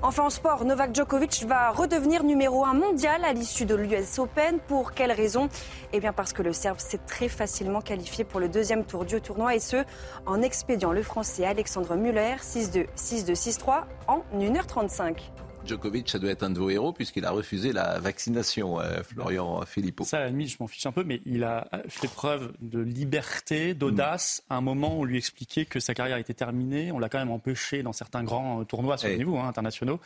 Enfin 0.06 0.24
en 0.26 0.30
sport, 0.30 0.66
Novak 0.66 0.94
Djokovic 0.94 1.46
va 1.48 1.70
redevenir 1.72 2.26
numéro 2.26 2.66
1 2.66 2.74
mondial 2.74 3.24
à 3.24 3.32
l'issue 3.32 3.64
de 3.64 3.74
l'US 3.74 4.20
Open. 4.20 4.60
Pour 4.60 4.92
quelle 4.92 5.14
raison? 5.14 5.48
Eh 5.94 6.02
bien 6.02 6.12
parce 6.12 6.34
que 6.34 6.42
le 6.42 6.52
Serbe 6.52 6.78
s'est 6.80 7.00
très 7.08 7.30
facilement 7.30 7.80
qualifié 7.80 8.26
pour 8.26 8.42
le 8.42 8.50
deuxième 8.50 8.84
tour 8.84 9.06
du 9.06 9.22
tournoi 9.22 9.56
et 9.56 9.62
ce, 9.62 9.78
en 10.26 10.42
expédiant 10.42 10.92
le 10.92 11.04
Français 11.04 11.46
Alexandre 11.46 11.96
Muller 11.96 12.36
6-2, 12.42 12.88
6-2, 12.98 13.34
6-3 13.34 13.84
en 14.08 14.24
1h35. 14.36 15.16
Djokovic, 15.66 16.10
ça 16.10 16.20
doit 16.20 16.32
être 16.32 16.44
un 16.44 16.50
de 16.50 16.60
vos 16.60 16.70
héros 16.70 16.94
puisqu'il 16.94 17.26
a 17.26 17.32
refusé 17.32 17.74
la 17.74 18.00
vaccination, 18.00 18.80
euh, 18.80 19.02
Florian 19.04 19.66
Philippot. 19.66 20.04
Ça, 20.04 20.18
à 20.18 20.20
la 20.22 20.28
limite, 20.30 20.50
je 20.50 20.58
m'en 20.60 20.68
fiche 20.68 20.86
un 20.86 20.92
peu, 20.92 21.04
mais 21.04 21.22
il 21.26 21.44
a 21.44 21.70
fait 21.88 22.08
preuve 22.08 22.54
de 22.62 22.80
liberté, 22.80 23.74
d'audace, 23.74 24.44
à 24.50 24.56
un 24.56 24.62
moment 24.62 24.98
où 24.98 25.02
on 25.02 25.04
lui 25.04 25.18
expliquait 25.18 25.66
que 25.66 25.80
sa 25.80 25.94
carrière 25.94 26.18
était 26.18 26.34
terminée. 26.34 26.92
On 26.92 27.00
l'a 27.00 27.10
quand 27.10 27.20
même 27.20 27.32
empêché 27.32 27.84
dans 27.84 27.94
certains 27.94 28.24
grands 28.24 28.62
euh, 28.62 28.64
tournois, 28.64 28.98
souvenez-vous, 28.98 29.38
hein, 29.38 29.48
internationaux. 29.48 30.00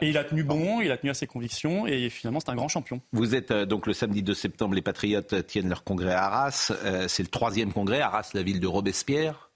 Et 0.00 0.08
il 0.08 0.16
a 0.16 0.24
tenu 0.24 0.44
bon, 0.44 0.80
il 0.80 0.90
a 0.90 0.96
tenu 0.96 1.10
à 1.10 1.14
ses 1.14 1.26
convictions, 1.26 1.86
et 1.86 2.08
finalement, 2.08 2.40
c'est 2.40 2.50
un 2.50 2.54
grand 2.54 2.68
champion. 2.68 3.00
Vous 3.12 3.34
êtes 3.34 3.50
euh, 3.50 3.66
donc 3.66 3.86
le 3.86 3.92
samedi 3.92 4.22
2 4.22 4.32
septembre, 4.34 4.74
les 4.74 4.82
Patriotes 4.82 5.46
tiennent 5.46 5.68
leur 5.68 5.84
congrès 5.84 6.12
à 6.12 6.24
Arras. 6.24 6.72
Euh, 6.84 7.06
c'est 7.08 7.22
le 7.22 7.28
troisième 7.28 7.72
congrès, 7.72 8.00
Arras, 8.00 8.30
la 8.34 8.42
ville 8.42 8.60
de 8.60 8.66
Robespierre. 8.66 9.50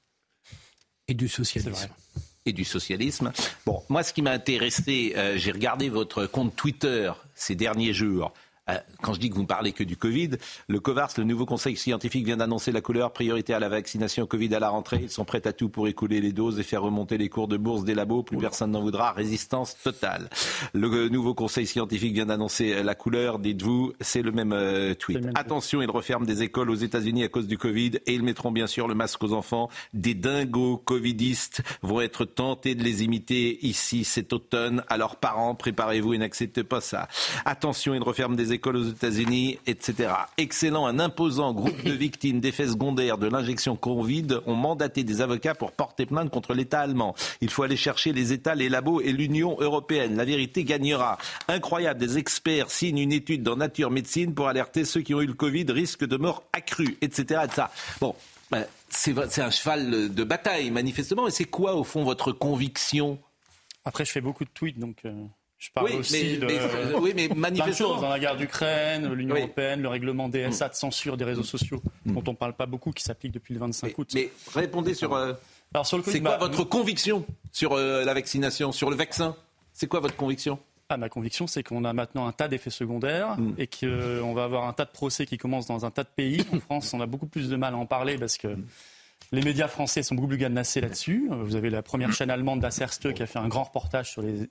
Et 1.09 1.15
du 1.15 1.29
socialisme. 1.29 1.93
Et 2.47 2.53
du 2.53 2.65
socialisme. 2.65 3.33
Moi, 3.89 4.03
ce 4.03 4.13
qui 4.13 4.21
m'a 4.21 4.33
intéressé, 4.33 5.15
euh, 5.17 5.39
j'ai 5.39 5.51
regardé 5.51 5.89
votre 5.89 6.27
compte 6.27 6.55
Twitter 6.55 7.11
ces 7.35 7.55
derniers 7.55 7.95
jours. 7.95 8.35
Euh, 8.71 8.79
quand 9.03 9.13
je 9.13 9.21
dis 9.21 9.29
que 9.29 9.35
vous 9.35 9.43
ne 9.43 9.47
parlez 9.47 9.73
que 9.73 9.85
du 9.85 9.97
Covid, 9.97 10.31
le 10.69 10.81
COVARS, 10.81 11.11
le 11.19 11.25
nouveau 11.25 11.45
conseil 11.45 11.77
scientifique, 11.77 12.25
vient 12.25 12.39
d'annoncer 12.39 12.73
la 12.73 12.81
couleur 12.81 13.13
priorité 13.13 13.53
à 13.53 13.59
la 13.59 13.69
vaccination 13.69 14.27
Covid 14.27 14.55
à 14.55 14.59
la 14.59 14.71
rentrée. 14.71 15.01
Ils 15.03 15.11
sont 15.11 15.25
prêts 15.25 15.47
à 15.47 15.53
tout 15.53 15.69
pour 15.69 15.87
écouler 15.87 16.21
les 16.21 16.33
doses 16.33 16.59
et 16.59 16.63
faire 16.63 16.83
remonter 16.83 17.19
les 17.19 17.29
cours 17.29 17.49
de 17.49 17.57
bourse 17.57 17.85
des 17.85 17.95
labos. 17.95 18.23
Plus 18.23 18.39
personne 18.39 18.71
n'en 18.71 18.81
voudra. 18.81 19.13
Résistance 19.13 19.77
totale. 19.83 20.31
Le 20.73 21.09
nouveau 21.09 21.35
conseil 21.35 21.67
scientifique 21.67 22.15
vient 22.15 22.27
d'annoncer 22.27 22.83
la 22.83 22.95
couleur. 22.95 23.39
Dites-vous, 23.39 23.93
c'est 24.01 24.23
le 24.23 24.33
même 24.33 24.53
euh, 24.53 24.95
tweet. 24.95 25.29
Attention, 25.35 25.83
ils 25.83 25.91
referment 25.91 26.27
des 26.27 26.43
écoles 26.43 26.71
aux 26.71 26.75
États-Unis 26.75 27.25
à 27.25 27.29
cause 27.29 27.47
du 27.47 27.59
Covid 27.59 27.99
et 28.07 28.15
ils 28.15 28.23
mettront 28.23 28.51
bien 28.51 28.67
sûr 28.67 28.89
le 28.89 28.95
masque 28.95 29.23
aux 29.23 29.33
enfants. 29.35 29.69
Des 29.93 30.15
dingos 30.15 30.79
covidistes 30.79 31.63
vont 31.83 32.01
être 32.01 32.25
tentés 32.25 32.75
de 32.75 32.83
les 32.83 33.05
imiter 33.05 33.65
ici 33.67 34.05
cet 34.05 34.33
automne. 34.33 34.83
Alors 34.89 35.17
parents, 35.17 35.55
préparez-vous 35.55 36.15
et 36.15 36.19
n'acceptez 36.19 36.65
pas 36.65 36.81
ça. 36.81 37.09
Attention, 37.45 37.95
ils 37.95 38.03
referment 38.03 38.37
des 38.37 38.53
écoles 38.53 38.54
aux 38.77 38.85
États-Unis, 38.85 39.59
etc. 39.67 40.13
Excellent, 40.39 40.87
un 40.87 40.99
imposant 40.99 41.53
groupe 41.53 41.83
de 41.85 41.93
victimes 41.93 42.41
d'effets 42.41 42.69
secondaires 42.69 43.19
de 43.19 43.29
l'injection 43.29 43.77
Covid 43.77 44.27
ont 44.47 44.55
mandaté 44.55 45.05
des 45.05 45.21
avocats 45.21 45.55
pour 45.55 45.73
porter 45.73 46.07
plainte 46.07 46.31
contre 46.31 46.55
l'État 46.55 46.81
allemand. 46.81 47.15
Il 47.41 47.51
faut 47.51 47.63
aller 47.63 47.77
chercher 47.77 48.13
les 48.13 48.33
États, 48.33 48.55
les 48.55 48.69
labos 48.69 49.01
et 49.01 49.13
l'Union 49.13 49.57
européenne. 49.61 50.17
La 50.17 50.25
vérité 50.25 50.65
gagnera. 50.65 51.19
Incroyable, 51.49 52.01
des 52.01 52.19
experts 52.19 52.71
signent 52.71 52.99
une 52.99 53.13
étude 53.13 53.43
dans 53.43 53.57
Nature 53.57 53.91
Médecine 53.91 54.35
pour 54.35 54.49
alerter 54.49 54.85
ceux 54.85 55.01
qui 55.01 55.15
ont 55.15 55.21
eu 55.21 55.27
le 55.27 55.35
Covid, 55.35 55.67
risque 55.69 56.05
de 56.05 56.17
mort 56.17 56.45
accru, 56.53 56.97
etc. 57.01 57.43
etc. 57.45 57.67
Bon, 58.01 58.15
ben, 58.51 58.67
c'est 58.89 59.39
un 59.41 59.51
cheval 59.51 60.15
de 60.15 60.25
bataille, 60.25 60.71
manifestement. 60.71 61.27
Et 61.29 61.31
c'est 61.31 61.45
quoi, 61.45 61.75
au 61.75 61.85
fond, 61.85 62.05
votre 62.05 62.33
conviction? 62.33 63.19
Après, 63.85 64.05
je 64.05 64.13
fais 64.13 64.21
beaucoup 64.21 64.45
de 64.45 64.51
tweets, 64.51 64.79
donc 64.79 64.97
euh, 65.05 65.13
je 65.65 65.71
parle 65.73 65.87
Oui, 65.91 65.97
aussi 65.97 66.13
mais- 66.33 66.37
de, 66.37 66.47
mais- 66.47 66.59
euh, 66.59 66.99
oui, 67.01 67.13
mais 67.17 67.27
plein 67.29 67.35
de 67.37 67.41
manifestement- 67.41 67.93
choses, 67.93 68.01
dans 68.03 68.09
la 68.11 68.19
guerre 68.19 68.37
d'Ukraine, 68.37 69.13
l'Union 69.15 69.35
Oui. 69.35 69.41
européenne, 69.41 69.81
le 69.81 69.89
règlement 69.89 70.29
DSA 70.29 70.69
de 70.69 70.75
censure 70.75 71.17
des 71.17 71.25
réseaux 71.25 71.43
sociaux, 71.43 71.83
dont 72.07 72.23
on 72.27 72.33
ne 72.33 72.37
parle 72.37 72.53
pas 72.55 72.67
beaucoup, 72.67 72.93
qui 72.93 73.03
s'applique 73.03 73.33
depuis 73.33 73.55
le 73.55 73.61
25 73.61 73.97
août. 73.99 74.11
Mais 74.15 74.31
répondez 74.55 74.93
sur. 74.95 75.15
euh, 75.15 75.33
Alors, 75.73 75.87
sur 75.87 75.97
le 75.97 76.03
c'est 76.05 76.21
quoi 76.21 76.33
bah, 76.33 76.39
votre 76.39 76.65
conviction 76.65 77.25
sur 77.53 77.73
euh, 77.73 78.05
la 78.05 78.13
vaccination, 78.15 78.73
sur 78.73 78.91
le 78.91 78.97
vaccin? 78.97 79.37
C'est 79.73 79.87
quoi 79.87 80.01
votre 80.01 80.17
conviction? 80.17 80.59
Ah, 80.91 80.99
ma 80.99 81.09
conviction, 81.09 81.47
c'est 81.47 81.63
qu'on 81.63 81.85
a 81.85 81.93
maintenant 81.95 82.27
un 82.27 82.33
tas 82.33 82.47
d'effets 82.47 82.69
secondaires 82.71 83.37
Mm. 83.39 83.55
et 83.57 83.67
qu'on 83.67 84.35
va 84.35 84.45
avoir 84.45 84.69
un 84.69 84.73
tas 84.75 84.85
de 84.85 84.91
procès 84.91 85.25
qui 85.25 85.39
commencent 85.39 85.67
dans 85.67 85.87
un 85.87 85.91
tas 85.91 86.03
de 86.05 86.09
pays. 86.15 86.45
En 86.53 86.61
France, 86.61 86.93
on 86.93 87.01
a 87.01 87.07
beaucoup 87.07 87.27
plus 87.27 87.49
de 87.49 87.57
mal 87.57 87.73
à 87.73 87.77
en 87.79 87.87
parler 87.87 88.19
parce 88.19 88.37
que 88.37 88.49
les 89.35 89.43
médias 89.43 89.69
français 89.69 90.03
sont 90.03 90.15
beaucoup 90.15 90.29
plus 90.29 90.39
cadenassés 90.39 90.81
là-dessus. 90.81 91.29
Vous 91.31 91.57
avez 91.57 91.69
la 91.71 91.83
première 91.83 92.13
chaîne 92.13 92.31
allemande 92.31 92.61
d'Asserste 92.61 93.13
qui 93.13 93.23
a 93.23 93.27
fait 93.27 93.39
un 93.39 93.49
grand 93.49 93.65
reportage 93.65 94.11
sur 94.13 94.23
les 94.23 94.49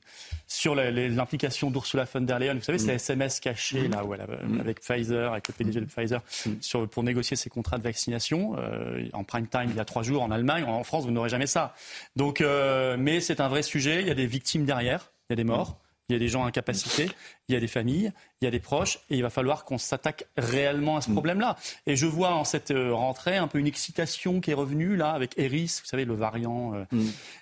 sur 0.47 0.75
l'implication 0.75 1.71
d'Ursula 1.71 2.05
von 2.11 2.21
der 2.21 2.39
Leyen. 2.39 2.53
Vous 2.55 2.61
savez, 2.61 2.77
ces 2.77 2.91
SMS 2.91 3.39
cachés 3.39 3.87
là, 3.87 4.03
où 4.05 4.13
elle 4.13 4.21
a- 4.21 4.27
avec 4.59 4.81
Pfizer, 4.81 5.31
avec 5.31 5.47
le 5.47 5.53
PDG 5.53 5.79
de 5.81 5.85
Pfizer, 5.85 6.21
sur, 6.61 6.87
pour 6.87 7.03
négocier 7.03 7.35
ses 7.35 7.49
contrats 7.49 7.77
de 7.77 7.83
vaccination 7.83 8.55
euh, 8.57 9.07
en 9.13 9.23
prime 9.23 9.47
time 9.47 9.67
il 9.69 9.75
y 9.75 9.79
a 9.79 9.85
trois 9.85 10.03
jours 10.03 10.21
en 10.23 10.31
Allemagne. 10.31 10.63
En 10.65 10.83
France, 10.83 11.05
vous 11.05 11.11
n'aurez 11.11 11.29
jamais 11.29 11.47
ça. 11.47 11.73
Donc, 12.15 12.41
euh, 12.41 12.95
mais 12.99 13.19
c'est 13.21 13.39
un 13.41 13.47
vrai 13.47 13.63
sujet. 13.63 14.01
Il 14.01 14.07
y 14.07 14.11
a 14.11 14.15
des 14.15 14.27
victimes 14.27 14.65
derrière, 14.65 15.11
il 15.29 15.33
y 15.33 15.33
a 15.33 15.35
des 15.37 15.43
morts. 15.43 15.79
Il 16.09 16.13
y 16.13 16.15
a 16.17 16.19
des 16.19 16.27
gens 16.27 16.43
incapacités, 16.45 17.09
il 17.47 17.53
y 17.53 17.57
a 17.57 17.61
des 17.61 17.67
familles, 17.67 18.11
il 18.41 18.45
y 18.45 18.47
a 18.47 18.51
des 18.51 18.59
proches, 18.59 18.99
et 19.09 19.15
il 19.15 19.21
va 19.23 19.29
falloir 19.29 19.63
qu'on 19.63 19.77
s'attaque 19.77 20.25
réellement 20.37 20.97
à 20.97 21.01
ce 21.01 21.09
problème-là. 21.11 21.55
Et 21.87 21.95
je 21.95 22.05
vois 22.05 22.33
en 22.33 22.43
cette 22.43 22.71
euh, 22.71 22.93
rentrée 22.93 23.37
un 23.37 23.47
peu 23.47 23.57
une 23.57 23.67
excitation 23.67 24.41
qui 24.41 24.51
est 24.51 24.53
revenue 24.53 24.97
là 24.97 25.11
avec 25.11 25.31
Eris, 25.37 25.79
vous 25.81 25.87
savez 25.87 26.03
le 26.03 26.13
variant. 26.13 26.73
euh, 26.75 26.83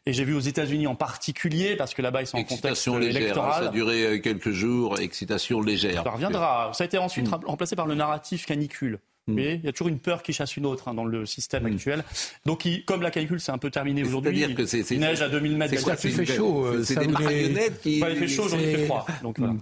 Et 0.05 0.13
j'ai 0.13 0.23
vu 0.25 0.35
aux 0.35 0.39
États-Unis 0.39 0.85
en 0.85 0.93
particulier, 0.95 1.75
parce 1.75 1.95
que 1.95 2.03
là-bas 2.03 2.21
ils 2.21 2.27
sont 2.27 2.37
en 2.37 2.41
contexte 2.43 2.63
Excitation 2.65 2.97
légère. 2.99 3.15
hein, 3.15 3.23
électoral. 3.25 3.63
ça 3.63 3.69
a 3.69 3.71
duré 3.73 4.05
euh, 4.05 4.19
quelques 4.19 4.51
jours. 4.51 4.99
Excitation 4.99 5.59
légère. 5.59 6.03
Ça 6.03 6.11
reviendra. 6.11 6.71
Ça 6.75 6.83
a 6.83 6.87
été 6.87 6.99
ensuite 6.99 7.27
Mm. 7.29 7.39
remplacé 7.47 7.75
par 7.75 7.87
le 7.87 7.95
narratif 7.95 8.45
canicule. 8.45 8.99
Vous 9.31 9.37
voyez, 9.37 9.59
il 9.61 9.65
y 9.65 9.69
a 9.69 9.71
toujours 9.71 9.87
une 9.89 9.99
peur 9.99 10.23
qui 10.23 10.33
chasse 10.33 10.55
une 10.57 10.65
autre 10.65 10.87
hein, 10.87 10.93
dans 10.93 11.05
le 11.05 11.25
système 11.25 11.65
actuel. 11.65 12.03
Donc, 12.45 12.65
il- 12.65 12.85
comme 12.85 13.01
la 13.01 13.11
canicule, 13.11 13.39
c'est 13.39 13.51
un 13.51 13.57
peu 13.57 13.69
terminé 13.69 14.03
aujourd'hui. 14.03 14.37
C'est-à-dire 14.39 14.55
que 14.55 14.65
c'est- 14.65 14.91
Il 14.91 14.99
neige 14.99 15.21
à 15.21 15.29
2000 15.29 15.57
mètres. 15.57 15.73
c'est 15.77 15.83
quoi, 15.83 15.95
c'est 15.95 16.09
une- 16.09 16.25
C'est- 16.25 16.39
euh, 16.39 16.83
c'est 16.83 16.93
ça 16.95 16.99
des 17.01 17.07
marionnettes 17.07 17.81
qui- 17.81 17.99
Bah, 17.99 18.07
il 18.09 18.17
fait 18.17 18.27
chaud, 18.27 18.43
aujourd'hui 18.43 18.67
il 18.71 18.77
fait 18.77 18.85
froid. 18.85 19.05
Donc, 19.23 19.39
voilà. 19.39 19.53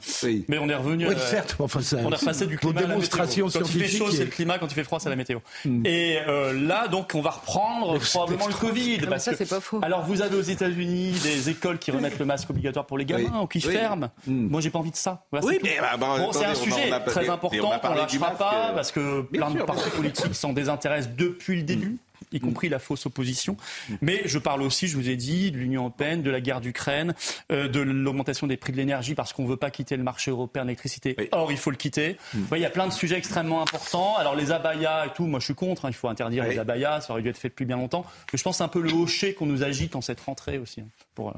Mais 0.48 0.58
on 0.58 0.68
est 0.70 0.76
revenu. 0.76 1.08
Oui, 1.08 1.16
à- 1.16 1.20
certes, 1.20 1.56
mais 1.60 1.66
enfin, 1.66 1.82
ça- 1.82 1.98
on 2.04 2.12
est 2.12 2.16
repassé 2.16 2.48
du 2.48 2.58
climat 2.58 2.80
à 2.80 2.82
la 2.88 2.96
météo. 2.98 3.50
Quand 3.50 3.60
il 3.76 3.82
fait 3.82 3.88
chaud, 3.98 4.12
c'est 4.12 4.26
le 4.26 4.30
climat. 4.32 4.58
Quand 4.60 4.68
il 4.68 4.74
fait 4.74 4.84
froid, 4.84 5.00
c'est 5.00 5.10
la 5.10 5.16
météo. 5.16 5.40
Et 5.86 6.18
euh, 6.28 6.54
là, 6.54 6.88
donc, 6.88 7.12
on 7.16 7.22
va 7.22 7.32
reprendre 7.32 7.98
probablement 8.00 8.48
le 8.48 8.54
Covid. 8.54 8.98
mais 9.02 9.08
parce 9.08 9.24
ça, 9.26 9.36
c'est 9.36 9.48
pas 9.50 9.60
faux. 9.62 9.80
Alors, 9.82 10.04
vous 10.06 10.22
avez 10.22 10.36
aux 10.36 10.42
États-Unis 10.42 11.14
des 11.24 11.50
écoles 11.50 11.78
qui 11.80 11.92
remettent 11.92 12.20
le 12.20 12.26
masque 12.26 12.50
obligatoire 12.50 12.86
pour 12.86 12.98
les 12.98 13.06
gamins 13.06 13.42
ou 13.42 13.48
qui 13.48 13.62
ferment. 13.62 14.10
Moi, 14.28 14.62
j'ai 14.62 14.70
pas 14.70 14.80
envie 14.80 14.92
de 14.92 14.96
ça. 14.96 15.26
Oui, 15.32 15.58
mais 15.64 15.78
bah, 15.80 15.98
bah, 16.00 16.16
c'est 16.32 16.46
un 16.46 16.52
on 16.52 16.56
sujet 16.56 16.92
on 16.94 17.10
très 17.10 17.30
on 17.30 17.34
important 17.34 17.70
qu'on 17.72 17.80
parlé 17.80 18.06
du 18.08 18.18
lâchera 18.20 18.32
pas 18.38 18.70
euh, 18.72 18.76
parce 18.76 18.92
que 18.92 19.22
plein 19.22 19.50
de 19.52 19.59
sûr, 19.60 19.65
partis 19.65 19.89
politiques 19.89 20.36
s'en 20.36 20.54
désintéressent 20.54 21.15
depuis 21.15 21.56
le 21.58 21.63
début 21.63 21.98
y 22.32 22.39
compris 22.39 22.69
la 22.69 22.80
fausse 22.80 23.06
opposition. 23.06 23.58
Mais 24.02 24.22
je 24.26 24.38
parle 24.38 24.62
aussi, 24.62 24.88
je 24.88 24.95
vous 24.95 25.10
ai 25.10 25.15
dit, 25.15 25.52
de 25.52 25.58
l'Union 25.58 25.82
européenne, 25.82 26.22
de 26.22 26.30
la 26.30 26.41
guerre 26.41 26.62
d'Ukraine, 26.62 27.13
euh, 27.52 27.67
de 27.67 27.80
l'augmentation 27.80 28.48
des 28.48 28.58
prix 28.58 28.72
de 28.72 28.78
l'énergie 28.78 29.15
parce 29.15 29.34
qu'on 29.34 29.44
ne 29.44 29.48
veut 29.48 29.58
pas 29.58 29.71
quitter 29.71 29.98
le 29.98 30.04
marché 30.04 30.31
européen 30.31 30.63
de 30.63 30.67
l'électricité. 30.67 31.15
Or, 31.31 31.52
il 31.52 31.58
faut 31.58 31.71
le 31.71 31.77
quitter. 31.77 32.17
Il 32.52 32.60
y 32.60 32.65
a 32.65 32.69
plein 32.69 32.88
de 32.88 32.94
sujets 32.94 33.17
extrêmement 33.17 33.62
importants. 33.62 34.15
Alors, 34.17 34.36
les 34.36 34.52
abayas 34.52 35.08
et 35.08 35.10
tout, 35.13 35.25
moi 35.25 35.40
je 35.40 35.46
suis 35.46 35.56
contre. 35.56 35.86
hein. 35.86 35.90
Il 35.90 35.96
faut 35.96 36.08
interdire 36.08 36.44
les 36.46 36.60
abayas. 36.60 37.02
Ça 37.02 37.13
aurait 37.13 37.21
dû 37.21 37.29
être 37.29 37.38
fait 37.38 37.50
depuis 37.50 37.65
bien 37.65 37.77
longtemps. 37.77 38.06
Mais 38.31 38.38
je 38.38 38.44
pense 38.44 38.56
que 38.56 38.58
c'est 38.58 38.63
un 38.63 38.67
peu 38.67 38.81
le 38.81 38.92
hocher 38.92 39.34
qu'on 39.34 39.46
nous 39.46 39.63
agite 39.63 39.96
en 39.96 40.02
cette 40.02 40.19
rentrée 40.19 40.58
aussi, 40.58 40.81
hein, 40.81 40.88
pour, 41.15 41.36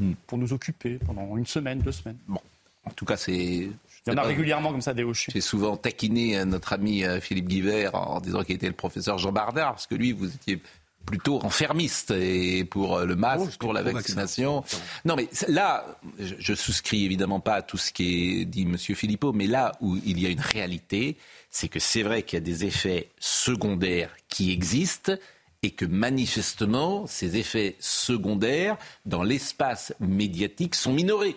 euh, 0.00 0.12
pour 0.26 0.38
nous 0.38 0.52
occuper 0.52 0.98
pendant 1.04 1.36
une 1.36 1.46
semaine, 1.46 1.80
deux 1.80 1.92
semaines. 1.92 2.18
Bon, 2.26 2.40
en 2.84 2.90
tout 2.90 3.04
cas, 3.04 3.16
c'est. 3.16 3.68
Il 4.06 4.12
y 4.12 4.16
en 4.16 4.18
a 4.18 4.22
régulièrement 4.22 4.72
comme 4.72 4.80
ça 4.80 4.94
des 4.94 5.04
hochers. 5.04 5.32
J'ai 5.32 5.40
souvent 5.40 5.76
taquiné 5.76 6.38
euh, 6.38 6.44
notre 6.44 6.72
ami 6.72 7.04
euh, 7.04 7.20
Philippe 7.20 7.48
Guibert 7.48 7.94
en 7.94 8.20
disant 8.20 8.42
qu'il 8.42 8.56
était 8.56 8.66
le 8.66 8.72
professeur 8.72 9.18
Jean 9.18 9.32
Bardard, 9.32 9.72
parce 9.72 9.86
que 9.86 9.94
lui, 9.94 10.12
vous 10.12 10.26
étiez 10.26 10.60
plutôt 11.06 11.44
enfermiste 11.44 12.12
et 12.12 12.64
pour 12.64 13.00
le 13.00 13.16
masque, 13.16 13.58
pour 13.58 13.72
la 13.72 13.82
vaccination. 13.82 14.62
Non, 15.04 15.16
mais 15.16 15.28
là, 15.48 15.84
je, 16.18 16.34
je 16.38 16.54
souscris 16.54 17.04
évidemment 17.04 17.40
pas 17.40 17.54
à 17.54 17.62
tout 17.62 17.76
ce 17.76 17.92
qui 17.92 18.40
est 18.40 18.44
dit 18.44 18.62
M. 18.62 18.76
Philippot, 18.78 19.32
mais 19.32 19.46
là 19.46 19.72
où 19.80 19.96
il 20.04 20.20
y 20.20 20.26
a 20.26 20.28
une 20.28 20.40
réalité, 20.40 21.16
c'est 21.50 21.68
que 21.68 21.80
c'est 21.80 22.02
vrai 22.02 22.22
qu'il 22.22 22.36
y 22.36 22.42
a 22.42 22.44
des 22.44 22.64
effets 22.64 23.08
secondaires 23.18 24.10
qui 24.28 24.52
existent 24.52 25.14
et 25.62 25.70
que 25.70 25.84
manifestement, 25.84 27.06
ces 27.06 27.36
effets 27.36 27.76
secondaires 27.78 28.76
dans 29.06 29.22
l'espace 29.22 29.94
médiatique 30.00 30.74
sont 30.74 30.92
minorés. 30.92 31.36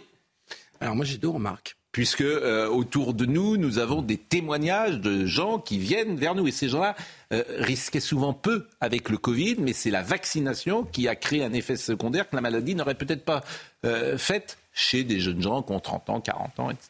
Alors 0.79 0.95
moi 0.95 1.05
j'ai 1.05 1.17
deux 1.17 1.29
remarques 1.29 1.77
puisque 1.95 2.19
euh, 2.19 2.67
autour 2.67 3.13
de 3.13 3.25
nous, 3.25 3.55
nous 3.55 3.77
avons 3.77 4.01
des 4.01 4.17
témoignages 4.17 4.99
de 4.99 5.25
gens 5.25 5.59
qui 5.59 5.79
viennent 5.79 6.17
vers 6.17 6.35
nous. 6.35 6.45
Et 6.45 6.51
ces 6.51 6.67
gens-là 6.67 6.93
euh, 7.31 7.41
risquaient 7.59 8.01
souvent 8.01 8.33
peu 8.33 8.67
avec 8.81 9.07
le 9.07 9.17
Covid, 9.17 9.55
mais 9.59 9.71
c'est 9.71 9.91
la 9.91 10.03
vaccination 10.03 10.83
qui 10.83 11.07
a 11.07 11.15
créé 11.15 11.41
un 11.41 11.53
effet 11.53 11.77
secondaire 11.77 12.29
que 12.29 12.35
la 12.35 12.41
maladie 12.41 12.75
n'aurait 12.75 12.95
peut-être 12.95 13.23
pas 13.23 13.45
euh, 13.85 14.17
fait 14.17 14.57
chez 14.73 15.05
des 15.05 15.21
jeunes 15.21 15.41
gens 15.41 15.63
qui 15.63 15.71
ont 15.71 15.79
30 15.79 16.09
ans, 16.09 16.19
40 16.19 16.59
ans, 16.59 16.69
etc. 16.69 16.89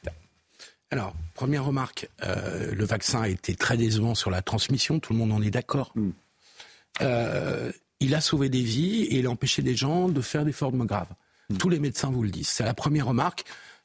Alors, 0.89 1.13
première 1.35 1.65
remarque, 1.65 2.09
le 2.23 2.83
vaccin 2.83 3.21
a 3.21 3.27
été 3.27 3.53
très 3.53 3.77
décevant 3.77 4.15
sur 4.15 4.31
la 4.31 4.41
transmission, 4.41 4.99
tout 4.99 5.13
le 5.13 5.19
monde 5.19 5.33
en 5.33 5.41
est 5.43 5.51
d'accord. 5.51 5.93
Mm. 5.93 6.09
il 7.99 8.15
a 8.15 8.21
sauvé 8.21 8.49
des 8.49 8.63
vies 8.63 9.03
et 9.03 9.19
il 9.19 9.27
a 9.27 9.29
empêché 9.29 9.61
des 9.61 9.75
gens 9.75 10.09
de 10.09 10.21
faire 10.21 10.45
des 10.45 10.51
formes 10.51 10.87
graves. 10.87 11.13
Mm. 11.51 11.57
Tous 11.57 11.69
les 11.69 11.79
médecins 11.79 12.09
vous 12.09 12.23
le 12.23 12.31
disent. 12.31 12.47
C'est 12.47 12.63
la 12.63 12.73
première 12.73 13.05
remarque. 13.05 13.43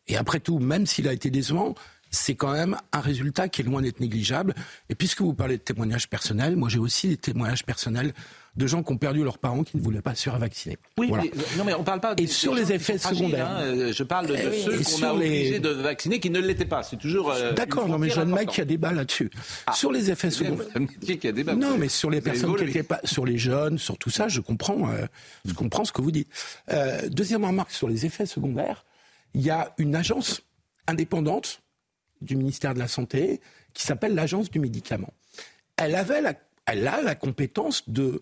Et 0.08 0.16
après 0.16 0.40
tout, 0.40 0.58
même 0.58 0.86
s'il 0.86 1.08
a 1.08 1.12
été 1.12 1.30
décevant, 1.30 1.74
c'est 2.10 2.34
quand 2.34 2.52
même 2.52 2.76
un 2.92 3.00
résultat 3.00 3.48
qui 3.48 3.62
est 3.62 3.64
loin 3.64 3.82
d'être 3.82 4.00
négligeable. 4.00 4.54
Et 4.88 4.94
puisque 4.94 5.22
vous 5.22 5.34
parlez 5.34 5.56
de 5.56 5.62
témoignages 5.62 6.08
personnels, 6.08 6.56
moi 6.56 6.68
j'ai 6.68 6.78
aussi 6.78 7.08
des 7.08 7.16
témoignages 7.16 7.64
personnels 7.64 8.12
de 8.56 8.66
gens 8.66 8.82
qui 8.82 8.92
ont 8.92 8.98
perdu 8.98 9.22
leurs 9.22 9.38
parents 9.38 9.62
qui 9.62 9.76
ne 9.76 9.82
voulaient 9.82 10.02
pas 10.02 10.16
se 10.16 10.24
faire 10.24 10.36
vacciner. 10.36 10.76
Oui, 10.98 11.08
mais, 11.12 11.30
non 11.56 11.64
mais 11.64 11.72
on 11.72 11.84
parle 11.84 12.00
pas. 12.00 12.14
Et 12.18 12.26
sur 12.26 12.52
les 12.52 12.72
effets 12.72 12.98
secondaires. 12.98 13.48
Hein, 13.48 13.60
euh, 13.62 13.92
je 13.92 14.02
parle 14.02 14.26
de, 14.26 14.34
eh 14.34 14.60
ceux 14.60 14.76
qu'on 14.82 15.06
a 15.06 15.12
obligés 15.12 15.60
de 15.60 15.68
vacciner 15.68 16.18
qui 16.18 16.30
ne 16.30 16.40
l'étaient 16.40 16.64
pas. 16.64 16.82
C'est 16.82 16.96
toujours. 16.96 17.30
Euh, 17.30 17.52
D'accord, 17.52 17.88
non 17.88 17.98
mais 17.98 18.10
jeune 18.10 18.30
mec 18.30 18.48
qui 18.48 18.60
a 18.60 18.64
débat 18.64 18.90
là-dessus. 18.92 19.30
Ah. 19.66 19.72
sur 19.72 19.92
les 19.92 20.10
effets 20.10 20.30
secondaires. 20.30 20.66
A 20.74 21.54
non 21.54 21.78
mais 21.78 21.88
sur 21.88 22.10
les 22.10 22.20
personnes 22.20 22.56
qui 22.56 22.64
n'étaient 22.64 22.82
pas, 22.82 23.00
sur 23.04 23.24
les 23.24 23.38
jeunes, 23.38 23.78
sur 23.78 23.96
tout 23.96 24.10
ça, 24.10 24.26
je 24.26 24.40
comprends, 24.40 24.90
euh, 24.90 25.06
je 25.44 25.54
comprends 25.54 25.84
ce 25.84 25.92
que 25.92 26.02
vous 26.02 26.10
dites. 26.10 26.28
deuxième 27.08 27.44
remarque 27.44 27.70
sur 27.70 27.88
les 27.88 28.04
effets 28.04 28.26
secondaires 28.26 28.84
il 29.34 29.42
y 29.42 29.50
a 29.50 29.74
une 29.78 29.94
agence 29.94 30.42
indépendante 30.86 31.62
du 32.20 32.36
ministère 32.36 32.74
de 32.74 32.78
la 32.78 32.88
Santé 32.88 33.40
qui 33.72 33.84
s'appelle 33.84 34.14
l'Agence 34.14 34.50
du 34.50 34.58
médicament. 34.58 35.12
Elle, 35.76 35.94
avait 35.94 36.20
la, 36.20 36.34
elle 36.66 36.86
a 36.86 37.00
la 37.00 37.14
compétence 37.14 37.88
de 37.88 38.20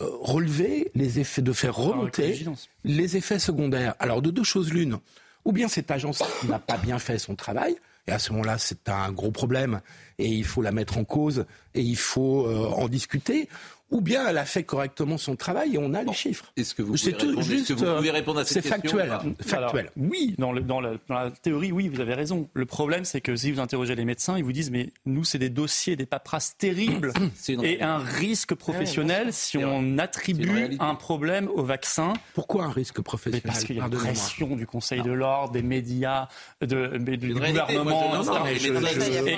euh, 0.00 0.08
relever 0.20 0.90
les 0.94 1.18
effets, 1.18 1.42
de 1.42 1.52
faire 1.52 1.74
remonter 1.74 2.44
les 2.84 3.16
effets 3.16 3.38
secondaires. 3.38 3.94
Alors 3.98 4.22
de 4.22 4.30
deux 4.30 4.44
choses 4.44 4.72
l'une, 4.72 4.98
ou 5.44 5.52
bien 5.52 5.66
cette 5.66 5.90
agence 5.90 6.22
n'a 6.44 6.58
pas 6.58 6.76
bien 6.76 6.98
fait 6.98 7.18
son 7.18 7.34
travail, 7.34 7.76
et 8.06 8.12
à 8.12 8.18
ce 8.18 8.32
moment-là 8.32 8.58
c'est 8.58 8.88
un 8.88 9.10
gros 9.10 9.32
problème, 9.32 9.80
et 10.18 10.28
il 10.28 10.44
faut 10.44 10.62
la 10.62 10.70
mettre 10.70 10.98
en 10.98 11.04
cause, 11.04 11.46
et 11.74 11.80
il 11.80 11.96
faut 11.96 12.46
euh, 12.46 12.68
en 12.68 12.88
discuter, 12.88 13.48
ou 13.90 14.00
bien 14.00 14.28
elle 14.28 14.38
a 14.38 14.44
fait 14.44 14.64
correctement 14.64 15.16
son 15.16 15.36
travail 15.36 15.74
et 15.74 15.78
on 15.78 15.94
a 15.94 16.02
les 16.02 16.12
chiffres. 16.12 16.52
Est-ce 16.56 16.74
que 16.74 16.82
vous 16.82 16.94
pouvez, 16.94 17.12
répondre, 17.12 17.42
juste, 17.42 17.72
vous 17.72 17.96
pouvez 17.96 18.10
répondre 18.10 18.40
à 18.40 18.44
cette 18.44 18.62
question 18.62 18.98
C'est 18.98 19.06
factuel. 19.06 19.34
factuel. 19.40 19.90
oui, 19.96 20.34
dans, 20.38 20.52
dans, 20.52 20.80
la, 20.80 20.98
théorie, 21.42 21.72
oui, 21.72 21.88
vous 21.88 22.00
avez 22.00 22.14
raison. 22.14 22.48
Le 22.52 22.66
problème, 22.66 23.04
c'est 23.04 23.20
que 23.20 23.34
si 23.34 23.50
vous 23.50 23.60
interrogez 23.60 23.94
les 23.94 24.04
médecins, 24.04 24.36
ils 24.36 24.44
vous 24.44 24.52
disent 24.52 24.70
mais 24.70 24.90
nous, 25.06 25.24
c'est 25.24 25.38
des 25.38 25.48
dossiers, 25.48 25.96
des 25.96 26.06
paperasses 26.06 26.56
terribles 26.58 27.12
et 27.62 27.82
un 27.82 27.98
risque 27.98 28.54
professionnel 28.54 29.32
si 29.32 29.58
on 29.58 29.98
attribue 29.98 30.76
un 30.80 30.94
problème 30.94 31.48
au 31.48 31.62
vaccin. 31.62 32.12
Pourquoi 32.34 32.64
un 32.64 32.72
risque 32.72 33.00
professionnel? 33.00 33.42
Parce 33.44 33.64
qu'il 33.64 33.76
y 33.76 33.80
a 33.80 33.84
une 33.84 33.90
pression 33.90 34.54
du 34.54 34.66
Conseil 34.66 35.02
de 35.02 35.12
l'ordre, 35.12 35.52
des 35.52 35.62
médias, 35.62 36.28
de, 36.60 36.98
du 36.98 37.32
gouvernement, 37.32 38.22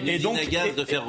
et, 0.06 0.18
donc, 0.18 0.38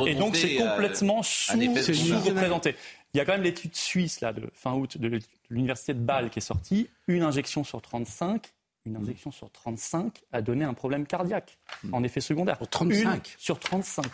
et 0.07 0.15
donc 0.15 0.35
c'est 0.35 0.55
complètement 0.55 1.23
sous-représenté. 1.23 2.75
Il 3.13 3.17
y 3.17 3.21
a 3.21 3.25
quand 3.25 3.33
même 3.33 3.43
l'étude 3.43 3.75
suisse 3.75 4.21
là, 4.21 4.33
de 4.33 4.49
fin 4.53 4.73
août 4.73 4.97
de 4.97 5.19
l'université 5.49 5.93
de 5.93 5.99
Bâle 5.99 6.29
qui 6.29 6.39
est 6.39 6.41
sortie. 6.41 6.89
Une 7.07 7.23
injection 7.23 7.63
sur 7.63 7.81
35 7.81 8.53
une 8.85 8.95
injection 8.95 9.29
sur 9.31 9.51
35 9.51 10.11
a 10.31 10.41
donné 10.41 10.65
un 10.65 10.73
problème 10.73 11.05
cardiaque 11.05 11.59
en 11.91 12.03
effet 12.03 12.19
secondaire. 12.19 12.57
Sur 12.57 12.67
35 12.67 13.13
une 13.13 13.37
sur 13.37 13.59
35. 13.59 14.05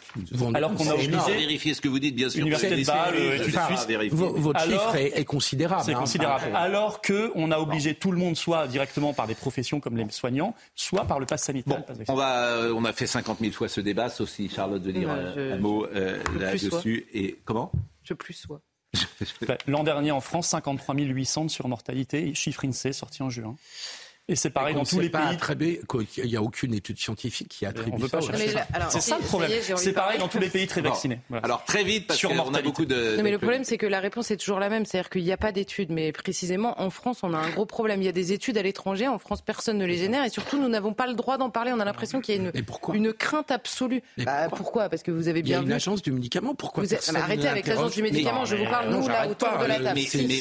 Alors 0.53 0.75
qu'on 0.75 0.89
a 0.89 0.93
obligé. 0.93 1.31
vérifier 1.37 1.73
ce 1.73 1.79
que 1.79 1.87
vous 1.87 1.99
dites, 1.99 2.15
bien 2.15 2.29
sûr. 2.29 2.41
Université 2.41 2.75
de 2.75 2.85
Bâle, 2.85 3.43
suisse. 3.43 4.11
Votre 4.11 4.61
chiffre 4.61 4.95
est, 4.95 5.23
considérable. 5.23 5.83
C'est 5.85 5.93
hein. 5.93 5.99
considérable. 5.99 6.53
Alors 6.53 7.01
qu'on 7.01 7.51
a 7.51 7.59
obligé 7.59 7.95
tout 7.95 8.11
le 8.11 8.17
monde, 8.17 8.35
soit 8.35 8.67
directement 8.67 9.13
par 9.13 9.25
des 9.27 9.35
professions 9.35 9.79
comme 9.79 9.95
les 9.95 10.09
soignants, 10.09 10.53
soit 10.75 11.05
par 11.05 11.19
le 11.19 11.25
pass 11.25 11.43
sanitaire. 11.43 11.83
on, 12.09 12.15
va, 12.15 12.69
on 12.75 12.83
a 12.83 12.91
fait 12.91 13.07
50 13.07 13.39
000 13.39 13.53
fois 13.53 13.69
ce 13.69 13.79
débat, 13.79 14.09
sauf 14.09 14.29
si 14.29 14.49
Charlotte 14.49 14.83
veut 14.83 14.93
dire 14.93 15.09
un 15.09 15.57
mot 15.57 15.85
euh, 15.85 16.21
là-dessus. 16.37 17.07
Et 17.13 17.39
comment? 17.45 17.71
Je 18.03 18.13
plus 18.13 18.33
sois. 18.33 18.61
L'an 19.67 19.83
dernier 19.83 20.11
en 20.11 20.21
France, 20.21 20.49
53 20.49 20.95
800 20.95 21.45
de 21.45 21.49
surmortalité, 21.49 22.33
chiffre 22.33 22.65
INSEE 22.65 22.93
sorti 22.93 23.23
en 23.23 23.29
juin. 23.29 23.55
Et 24.29 24.35
c'est 24.35 24.49
pareil 24.49 24.75
dans 24.75 24.83
tous 24.83 24.99
les 24.99 25.09
pays. 25.09 25.37
Il 26.17 26.25
n'y 26.25 26.35
a 26.35 26.41
aucune 26.41 26.73
étude 26.73 26.99
scientifique 26.99 27.47
qui 27.47 27.65
attribue 27.65 28.07
ça. 28.07 28.19
C'est 28.89 29.01
ça 29.01 29.17
le 29.17 29.23
problème. 29.23 29.51
C'est 29.75 29.93
pareil 29.93 30.19
dans 30.19 30.27
tous 30.27 30.39
les 30.39 30.49
pays 30.49 30.67
très 30.67 30.81
vaccinés. 30.81 31.19
Alors 31.43 31.63
très 31.65 31.83
vite, 31.83 32.07
parce 32.07 32.21
qu'on 32.21 32.53
a 32.53 32.61
beaucoup 32.61 32.85
de. 32.85 33.21
mais 33.21 33.31
le 33.31 33.37
problème, 33.37 33.63
c'est 33.63 33.77
que 33.77 33.85
la 33.85 33.99
réponse 33.99 34.31
est 34.31 34.37
toujours 34.37 34.59
la 34.59 34.69
même. 34.69 34.85
C'est-à-dire 34.85 35.09
qu'il 35.09 35.23
n'y 35.23 35.31
a 35.31 35.37
pas 35.37 35.51
d'études. 35.51 35.91
Mais 35.91 36.11
précisément, 36.11 36.81
en 36.81 36.89
France, 36.89 37.19
on 37.23 37.33
a 37.33 37.37
un 37.37 37.49
gros 37.49 37.65
problème. 37.65 38.01
Il 38.01 38.05
y 38.05 38.09
a 38.09 38.13
des 38.13 38.33
études 38.33 38.57
à 38.57 38.61
l'étranger. 38.61 39.07
En 39.07 39.19
France, 39.19 39.41
personne 39.41 39.77
ne 39.77 39.85
les 39.85 39.97
génère. 39.97 40.25
Et 40.25 40.29
surtout, 40.29 40.59
nous 40.59 40.69
n'avons 40.69 40.93
pas 40.93 41.07
le 41.07 41.13
droit 41.13 41.37
d'en 41.37 41.49
parler. 41.49 41.71
On 41.73 41.79
a 41.79 41.85
l'impression 41.85 42.21
qu'il 42.21 42.35
y 42.35 42.37
a 42.37 42.41
une, 42.41 42.51
une 42.93 43.13
crainte 43.13 43.51
absolue. 43.51 44.01
Bah, 44.17 44.47
pourquoi, 44.49 44.89
Parce 44.89 45.03
que 45.03 45.11
vous 45.11 45.27
avez 45.27 45.41
bien 45.41 45.57
Il 45.57 45.61
y 45.61 45.63
a 45.63 45.67
une 45.67 45.73
agence 45.73 46.01
du 46.01 46.11
médicament. 46.11 46.55
Pourquoi 46.55 46.83
Arrêtez 47.15 47.47
avec 47.47 47.67
l'agence 47.67 47.93
du 47.93 48.01
médicament. 48.01 48.45
Je 48.45 48.55
vous 48.55 48.65
parle, 48.65 48.89
nous, 48.89 49.07
là, 49.07 49.27
autour 49.27 49.57
de 49.59 49.65
la 49.65 49.79
table. 49.79 49.99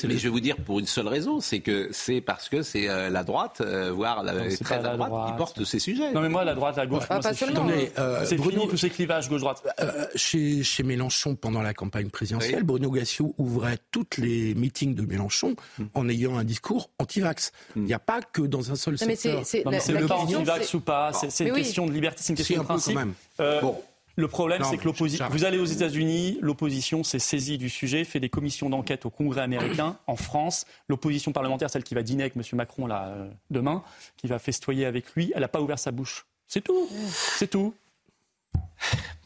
Mais 0.09 0.19
je 0.19 0.23
vais 0.23 0.29
vous 0.29 0.41
dire 0.41 0.57
pour 0.57 0.81
une 0.81 0.87
seule 0.87 1.09
raison. 1.09 1.41
C'est 1.41 1.61
que 1.61 1.89
c'est 1.93 2.21
parce 2.21 2.49
que 2.49 2.63
c'est 2.63 2.89
euh, 2.89 3.09
la 3.11 3.25
droite, 3.25 3.63
euh, 3.77 3.93
voire 3.93 4.23
la 4.23 4.33
très 4.63 4.77
à 4.77 4.97
droite, 4.97 5.31
qui 5.31 5.37
porte 5.37 5.65
ces 5.65 5.79
sujets. 5.79 6.13
Non 6.13 6.21
mais 6.21 6.29
moi, 6.29 6.45
la 6.45 6.55
droite, 6.55 6.77
la 6.77 6.87
gauche, 6.87 7.05
c'est 7.23 7.35
fini. 7.35 7.89
Euh, 7.99 8.25
c'est 8.25 8.39
fini 8.39 8.69
tous 8.69 8.77
ces 8.77 8.91
clivages 8.91 9.29
gauche-droite. 9.29 9.63
Euh, 9.81 10.07
chez, 10.15 10.63
chez 10.63 10.83
Mélenchon, 10.83 11.35
pendant 11.35 11.63
la 11.63 11.75
campagne 11.75 12.11
présidentielle, 12.11 12.63
Bruno 12.63 12.91
Gassio 12.91 13.35
ouvrait 13.39 13.79
toutes 13.91 14.19
les 14.19 14.55
meetings 14.55 14.95
de 14.95 15.03
Mélenchon 15.03 15.57
hmm. 15.79 15.85
en 15.95 16.09
ayant 16.09 16.37
un 16.37 16.45
discours 16.45 16.91
anti-vax. 16.99 17.53
Hmm. 17.75 17.81
Il 17.81 17.85
n'y 17.85 17.95
a 17.95 17.99
pas 17.99 18.21
que 18.21 18.43
dans 18.43 18.71
un 18.71 18.77
seul 18.77 18.99
secteur. 18.99 19.45
C'est 19.45 19.63
le 19.65 20.07
pas 20.07 20.17
anti-vax 20.17 20.75
ou 20.75 20.81
pas, 20.81 21.13
c'est 21.13 21.47
une 21.47 21.55
question 21.55 21.87
de 21.87 21.93
liberté, 21.93 22.19
c'est 22.23 22.33
une 22.33 22.37
question 22.37 22.63
de 22.63 22.67
principe. 22.67 22.99
Euh, 23.41 23.61
bon. 23.61 23.77
Le 24.17 24.29
problème, 24.29 24.63
c'est 24.65 24.79
que 24.79 24.85
l'opposition. 24.85 25.27
Vous 25.31 25.45
allez 25.45 25.59
aux 25.59 25.67
États-Unis, 25.67 26.39
l'opposition 26.41 27.05
s'est 27.05 27.19
saisie 27.19 27.59
du 27.59 27.69
sujet, 27.69 28.05
fait 28.05 28.19
des 28.19 28.31
commissions 28.31 28.71
d'enquête 28.71 29.05
au 29.07 29.11
Congrès 29.11 29.43
américain. 29.43 29.99
En 30.07 30.17
France, 30.17 30.67
l'opposition 30.89 31.33
parlementaire, 31.33 31.69
celle 31.69 31.85
qui 31.85 31.95
va 31.95 32.03
dîner 32.03 32.23
avec 32.23 32.37
M. 32.37 32.43
Macron 32.55 32.87
là, 32.87 33.09
euh, 33.09 33.29
demain, 33.51 33.83
qui 34.17 34.27
va 34.29 34.39
festoyer 34.39 34.87
avec 34.87 35.13
lui, 35.15 35.33
elle 35.35 35.41
n'a 35.41 35.49
pas 35.49 35.61
ouvert 35.61 35.79
sa 35.79 35.91
bouche. 35.91 36.27
C'est 36.47 36.63
tout. 36.63 36.89
C'est 37.13 37.49
tout. 37.49 37.75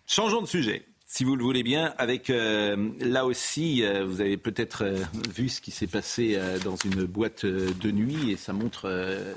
Changeons 0.07 0.41
de 0.41 0.47
sujet 0.47 0.85
si 1.13 1.25
vous 1.25 1.35
le 1.35 1.43
voulez 1.43 1.65
bien, 1.65 1.93
avec 1.99 2.31
euh, 2.31 2.91
là 3.01 3.27
aussi, 3.27 3.83
euh, 3.83 4.07
vous 4.07 4.21
avez 4.21 4.37
peut-être 4.37 4.85
euh, 4.85 5.03
vu 5.35 5.49
ce 5.49 5.61
qui 5.61 5.73
s'est 5.73 5.89
passé 5.89 6.39
dans 6.65 6.77
une 6.77 7.05
boîte 7.05 7.45
de 7.45 7.91
nuit 7.91 8.31
et 8.31 8.37
ça 8.37 8.53
montre 8.53 8.89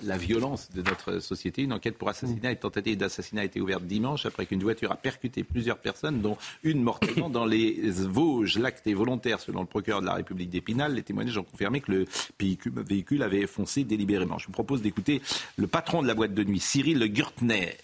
la 0.03 0.17
violence 0.17 0.69
de 0.71 0.83
notre 0.83 1.17
société. 1.17 1.63
Une 1.63 1.73
enquête 1.73 1.97
pour 1.97 2.09
assassinat 2.09 2.51
et 2.51 2.57
tentative 2.57 2.97
d'assassinat 2.97 3.41
a 3.41 3.45
été 3.45 3.59
ouverte 3.59 3.85
dimanche 3.85 4.27
après 4.27 4.45
qu'une 4.45 4.61
voiture 4.61 4.91
a 4.91 4.95
percuté 4.95 5.43
plusieurs 5.43 5.79
personnes, 5.79 6.21
dont 6.21 6.37
une 6.63 6.83
mortellement 6.83 7.31
dans 7.31 7.45
les 7.45 7.89
Vosges. 7.89 8.59
L'acte 8.59 8.85
est 8.85 8.93
volontaire 8.93 9.39
selon 9.39 9.61
le 9.61 9.67
procureur 9.67 10.01
de 10.01 10.05
la 10.05 10.13
République 10.13 10.51
d'Épinal. 10.51 10.93
Les 10.93 11.03
témoignages 11.03 11.39
ont 11.39 11.43
confirmé 11.43 11.81
que 11.81 11.91
le 11.91 12.05
véhicule 12.39 13.23
avait 13.23 13.47
foncé 13.47 13.83
délibérément. 13.83 14.37
Je 14.37 14.45
vous 14.45 14.53
propose 14.53 14.83
d'écouter 14.83 15.23
le 15.57 15.65
patron 15.65 16.03
de 16.03 16.07
la 16.07 16.13
boîte 16.13 16.35
de 16.35 16.43
nuit, 16.43 16.59
Cyril 16.59 17.03
Gürtner. 17.11 17.77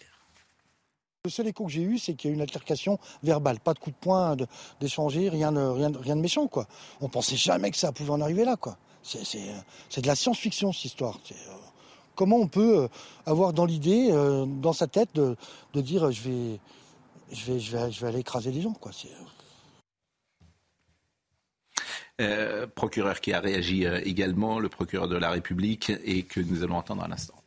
Le 1.26 1.30
seul 1.30 1.48
écho 1.48 1.66
que 1.66 1.72
j'ai 1.72 1.82
eu, 1.82 1.98
c'est 1.98 2.14
qu'il 2.14 2.30
y 2.30 2.32
a 2.32 2.32
eu 2.32 2.36
une 2.36 2.42
altercation 2.42 2.98
verbale, 3.24 3.60
pas 3.60 3.74
de 3.74 3.80
coup 3.80 3.90
de 3.90 3.96
poing, 3.98 4.38
d'échanger, 4.80 5.28
rien 5.28 5.52
de, 5.52 6.14
méchant, 6.14 6.48
quoi. 6.48 6.66
On 7.02 7.10
pensait 7.10 7.36
jamais 7.36 7.72
que 7.72 7.76
ça 7.76 7.92
pouvait 7.92 8.12
en 8.12 8.22
arriver 8.22 8.46
là. 8.46 8.56
C'est 9.04 10.02
de 10.02 10.08
la 10.08 10.16
science-fiction, 10.16 10.72
cette 10.72 10.86
histoire. 10.86 11.20
Euh, 11.30 11.36
comment 12.16 12.38
on 12.38 12.48
peut 12.48 12.84
euh, 12.84 12.88
avoir 13.26 13.52
dans 13.52 13.66
l'idée, 13.66 14.08
euh, 14.14 14.46
dans 14.46 14.72
sa 14.72 14.88
tête, 14.88 15.14
de, 15.14 15.36
dire 15.82 16.10
je 16.10 16.22
vais, 16.30 18.08
aller 18.08 18.20
écraser 18.20 18.54
les 18.54 18.62
gens, 18.62 18.74
procureur 22.76 23.20
qui 23.20 23.34
a 23.34 23.42
réagi 23.42 23.84
également, 24.06 24.58
le 24.58 24.70
procureur 24.70 25.10
de 25.10 25.18
la 25.18 25.32
République, 25.32 25.92
et 26.06 26.24
que 26.24 26.40
nous 26.40 26.64
allons 26.64 26.78
entendre 26.78 27.04
à 27.04 27.10
l'instant. 27.10 27.39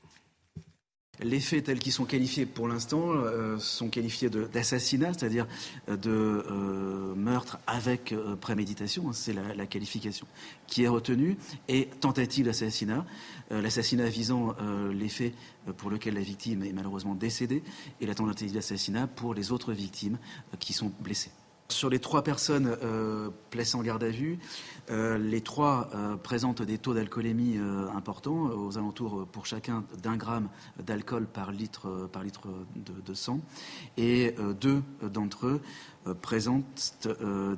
Les 1.23 1.41
faits 1.41 1.65
tels 1.65 1.79
qu'ils 1.79 1.93
sont 1.93 2.05
qualifiés 2.05 2.47
pour 2.47 2.69
l'instant 2.69 3.11
euh, 3.11 3.59
sont 3.59 3.89
qualifiés 3.89 4.31
d'assassinat, 4.31 5.13
c'est-à-dire 5.13 5.47
euh, 5.89 5.97
de 5.97 6.11
euh, 6.11 7.15
meurtre 7.15 7.59
avec 7.67 8.15
préméditation, 8.41 9.09
hein, 9.09 9.13
c'est 9.13 9.33
la, 9.33 9.67
qualification 9.67 10.27
qui 10.67 10.85
est 10.85 10.89
retenue, 10.89 11.37
et 11.69 11.87
tentative 12.01 12.47
d'assassinat, 12.47 13.07
l'assassinat 13.51 14.09
visant 14.09 14.55
les 14.93 15.09
faits 15.09 15.35
pour 15.77 15.91
lesquels 15.91 16.15
la 16.15 16.21
victime 16.21 16.63
est 16.65 16.73
malheureusement 16.73 17.15
décédée, 17.15 17.63
et 18.01 18.07
la 18.07 18.15
tentative 18.15 18.53
d'assassinat 18.53 19.07
pour 19.07 19.35
les 19.35 19.53
autres 19.53 19.73
victimes 19.73 20.19
qui 20.59 20.73
sont 20.73 20.93
blessées. 21.01 21.31
Sur 21.73 21.89
les 21.89 21.99
trois 21.99 22.23
personnes 22.23 22.77
placées 23.51 23.77
en 23.77 23.83
garde 23.83 24.05
à 24.05 24.11
vue, 24.11 24.39
euh, 24.91 25.17
les 25.17 25.41
trois 25.41 25.89
euh, 25.95 26.17
présentent 26.17 26.63
des 26.63 26.77
taux 26.77 26.93
d'alcoolémie 26.93 27.57
euh, 27.57 27.89
importants, 27.95 28.51
aux 28.51 28.77
alentours 28.79 29.27
pour 29.31 29.47
chacun 29.47 29.85
d'un 30.03 30.17
gramme 30.17 30.49
d'alcool 30.85 31.27
par 31.27 31.53
litre, 31.53 32.09
par 32.13 32.23
litre 32.23 32.49
de, 32.77 33.15
sang. 33.15 33.41
Et 33.97 34.35
deux 34.61 34.83
d'entre 35.03 35.47
eux 35.47 35.61
présentent 36.21 37.09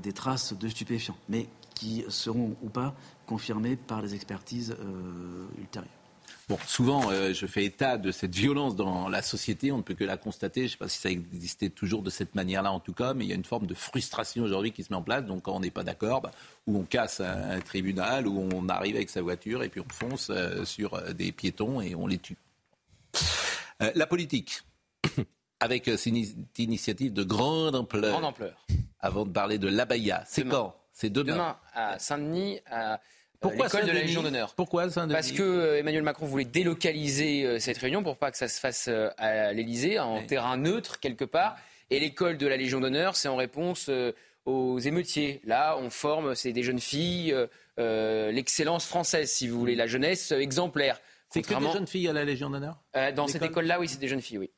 des 0.02 0.12
traces 0.12 0.52
de 0.52 0.68
stupéfiants, 0.68 1.16
mais 1.28 1.48
qui 1.74 2.04
seront 2.08 2.56
ou 2.62 2.68
pas 2.68 2.94
confirmées 3.26 3.76
par 3.76 4.02
les 4.02 4.14
expertises 4.14 4.76
ultérieures. 5.58 5.93
Bon, 6.48 6.58
souvent, 6.66 7.10
euh, 7.10 7.32
je 7.32 7.46
fais 7.46 7.64
état 7.64 7.96
de 7.96 8.10
cette 8.10 8.34
violence 8.34 8.76
dans 8.76 9.08
la 9.08 9.22
société. 9.22 9.72
On 9.72 9.78
ne 9.78 9.82
peut 9.82 9.94
que 9.94 10.04
la 10.04 10.18
constater. 10.18 10.62
Je 10.62 10.66
ne 10.66 10.70
sais 10.72 10.76
pas 10.76 10.88
si 10.88 10.98
ça 10.98 11.08
existait 11.08 11.70
toujours 11.70 12.02
de 12.02 12.10
cette 12.10 12.34
manière-là, 12.34 12.70
en 12.70 12.80
tout 12.80 12.92
cas, 12.92 13.14
mais 13.14 13.24
il 13.24 13.28
y 13.28 13.32
a 13.32 13.34
une 13.34 13.44
forme 13.44 13.66
de 13.66 13.72
frustration 13.72 14.44
aujourd'hui 14.44 14.72
qui 14.72 14.84
se 14.84 14.92
met 14.92 14.96
en 14.96 15.02
place. 15.02 15.24
Donc, 15.24 15.44
quand 15.44 15.54
on 15.54 15.60
n'est 15.60 15.70
pas 15.70 15.84
d'accord, 15.84 16.20
bah, 16.20 16.32
ou 16.66 16.78
on 16.78 16.82
casse 16.82 17.20
un, 17.20 17.60
tribunal, 17.60 18.26
ou 18.26 18.46
on 18.52 18.68
arrive 18.68 18.96
avec 18.96 19.08
sa 19.08 19.22
voiture 19.22 19.62
et 19.62 19.70
puis 19.70 19.80
on 19.80 19.90
fonce 19.90 20.28
euh, 20.30 20.66
sur 20.66 20.94
euh, 20.94 21.12
des 21.12 21.32
piétons 21.32 21.80
et 21.80 21.94
on 21.94 22.06
les 22.06 22.18
tue. 22.18 22.36
la 23.80 24.06
politique, 24.06 24.60
avec 25.60 25.86
cette 25.86 26.58
initiative 26.58 27.14
de 27.14 27.22
grande 27.22 27.74
ampleur. 27.74 28.12
Grande 28.12 28.24
ampleur. 28.24 28.66
Avant 29.00 29.24
de 29.24 29.30
parler 29.30 29.56
de 29.56 29.68
l'abaya, 29.68 30.24
c'est 30.26 30.46
quand? 30.46 30.76
C'est 30.92 31.10
demain. 31.10 31.32
Demain, 31.32 31.56
à 31.72 31.98
Saint-Denis, 31.98 32.60
à 32.66 33.00
pourquoi 33.40 33.66
l'école 33.66 33.86
de 33.86 33.92
la 33.92 34.00
Légion 34.00 34.22
d'honneur. 34.22 34.54
Pourquoi 34.54 34.88
Parce 34.88 35.32
que 35.32 35.42
euh, 35.42 35.78
Emmanuel 35.78 36.02
Macron 36.02 36.26
voulait 36.26 36.44
délocaliser 36.44 37.44
euh, 37.44 37.58
cette 37.58 37.78
réunion 37.78 38.02
pour 38.02 38.16
pas 38.16 38.30
que 38.30 38.36
ça 38.36 38.48
se 38.48 38.58
fasse 38.58 38.86
euh, 38.88 39.10
à 39.18 39.52
l'Élysée, 39.52 39.98
en 39.98 40.24
terrain 40.24 40.56
neutre 40.56 41.00
quelque 41.00 41.24
part. 41.24 41.56
Et 41.90 42.00
l'école 42.00 42.38
de 42.38 42.46
la 42.46 42.56
Légion 42.56 42.80
d'honneur, 42.80 43.16
c'est 43.16 43.28
en 43.28 43.36
réponse 43.36 43.90
aux 44.46 44.78
émeutiers. 44.78 45.42
Là, 45.44 45.76
on 45.78 45.90
forme, 45.90 46.34
c'est 46.34 46.52
des 46.52 46.62
jeunes 46.62 46.80
filles, 46.80 47.36
l'excellence 47.76 48.86
française, 48.86 49.30
si 49.30 49.48
vous 49.48 49.58
voulez, 49.58 49.74
la 49.74 49.86
jeunesse 49.86 50.32
exemplaire. 50.32 50.98
C'est 51.28 51.42
que 51.42 51.54
des 51.54 51.72
jeunes 51.72 51.86
filles 51.86 52.08
à 52.08 52.14
la 52.14 52.24
Légion 52.24 52.48
d'honneur 52.48 52.78
Dans 53.14 53.28
cette 53.28 53.42
école-là, 53.42 53.78
oui, 53.78 53.86
c'est 53.86 54.00
des 54.00 54.08
jeunes 54.08 54.22
filles, 54.22 54.38
oui. 54.38 54.50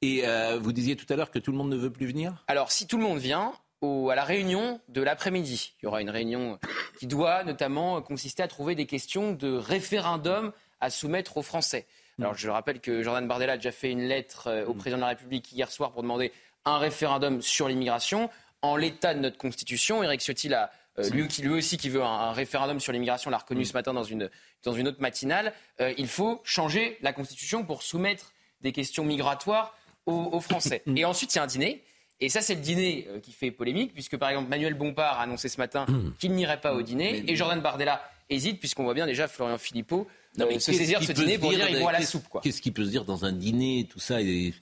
Et 0.00 0.22
vous 0.60 0.72
disiez 0.72 0.94
tout 0.94 1.12
à 1.12 1.16
l'heure 1.16 1.32
que 1.32 1.40
tout 1.40 1.50
le 1.50 1.58
monde 1.58 1.70
ne 1.70 1.76
veut 1.76 1.90
plus 1.90 2.06
venir? 2.06 2.44
Alors, 2.46 2.70
si 2.70 2.86
tout 2.86 2.98
le 2.98 3.02
monde 3.02 3.18
vient, 3.18 3.52
à 3.82 4.14
la 4.14 4.24
réunion 4.24 4.80
de 4.88 5.02
l'après-midi. 5.02 5.74
Il 5.80 5.84
y 5.84 5.88
aura 5.88 6.00
une 6.00 6.10
réunion 6.10 6.58
qui 6.98 7.06
doit 7.06 7.44
notamment 7.44 8.02
consister 8.02 8.42
à 8.42 8.48
trouver 8.48 8.74
des 8.74 8.86
questions 8.86 9.32
de 9.32 9.52
référendum 9.56 10.52
à 10.80 10.90
soumettre 10.90 11.36
aux 11.36 11.42
Français. 11.42 11.86
Alors 12.18 12.34
je 12.34 12.48
rappelle 12.48 12.80
que 12.80 13.02
Jordan 13.02 13.28
Bardella 13.28 13.52
a 13.52 13.56
déjà 13.56 13.70
fait 13.70 13.90
une 13.90 14.02
lettre 14.02 14.48
euh, 14.48 14.66
au 14.66 14.74
président 14.74 14.96
de 14.96 15.02
la 15.02 15.08
République 15.08 15.52
hier 15.52 15.70
soir 15.70 15.92
pour 15.92 16.02
demander 16.02 16.32
un 16.64 16.78
référendum 16.78 17.40
sur 17.40 17.68
l'immigration. 17.68 18.28
En 18.60 18.74
l'état 18.74 19.14
de 19.14 19.20
notre 19.20 19.38
Constitution, 19.38 20.02
Eric 20.02 20.20
Ciotti, 20.20 20.52
a, 20.52 20.72
euh, 20.98 21.08
lui, 21.10 21.28
lui, 21.28 21.54
aussi 21.54 21.76
qui 21.76 21.88
veut 21.88 22.02
un, 22.02 22.32
référendum 22.32 22.80
sur 22.80 22.92
l'immigration, 22.92 23.30
l'a 23.30 23.38
reconnu 23.38 23.64
ce 23.64 23.72
matin 23.72 23.94
dans 23.94 24.02
une, 24.02 24.28
dans 24.64 24.72
une 24.72 24.88
autre 24.88 25.00
matinale, 25.00 25.52
euh, 25.80 25.94
il 25.96 26.08
faut 26.08 26.40
changer 26.42 26.98
la 27.02 27.12
Constitution 27.12 27.64
pour 27.64 27.84
soumettre 27.84 28.32
des 28.62 28.72
questions 28.72 29.04
migratoires 29.04 29.76
aux, 30.06 30.30
aux 30.32 30.40
Français. 30.40 30.82
Et 30.96 31.04
ensuite, 31.04 31.32
il 31.34 31.38
y 31.38 31.38
a 31.38 31.44
un 31.44 31.46
dîner 31.46 31.84
et 32.20 32.28
ça, 32.28 32.40
c'est 32.40 32.54
le 32.54 32.60
dîner 32.60 33.06
euh, 33.08 33.20
qui 33.20 33.32
fait 33.32 33.50
polémique, 33.50 33.94
puisque 33.94 34.16
par 34.16 34.30
exemple 34.30 34.48
Manuel 34.48 34.74
Bompard 34.74 35.20
a 35.20 35.22
annoncé 35.22 35.48
ce 35.48 35.58
matin 35.58 35.86
hmm. 35.88 36.12
qu'il 36.18 36.32
n'irait 36.32 36.60
pas 36.60 36.74
au 36.74 36.82
dîner, 36.82 37.24
et 37.26 37.36
Jordan 37.36 37.60
Bardella 37.60 38.02
hésite, 38.28 38.58
puisqu'on 38.58 38.84
voit 38.84 38.94
bien 38.94 39.06
déjà 39.06 39.28
Florian 39.28 39.58
Philippot 39.58 40.06
euh, 40.40 40.58
se 40.58 40.72
saisir 40.72 41.02
ce 41.02 41.12
dîner 41.12 41.38
pour 41.38 41.50
dire 41.50 41.66
qu'il 41.66 41.78
voit 41.78 41.92
la 41.92 42.02
soupe. 42.02 42.24
Qu'est-ce 42.42 42.60
qu'il 42.60 42.72
peut 42.72 42.84
se 42.84 42.90
dire 42.90 43.04
dans 43.04 43.24
un 43.24 43.32
dîner, 43.32 43.86
tout 43.90 44.00
ça 44.00 44.20
vous 44.20 44.52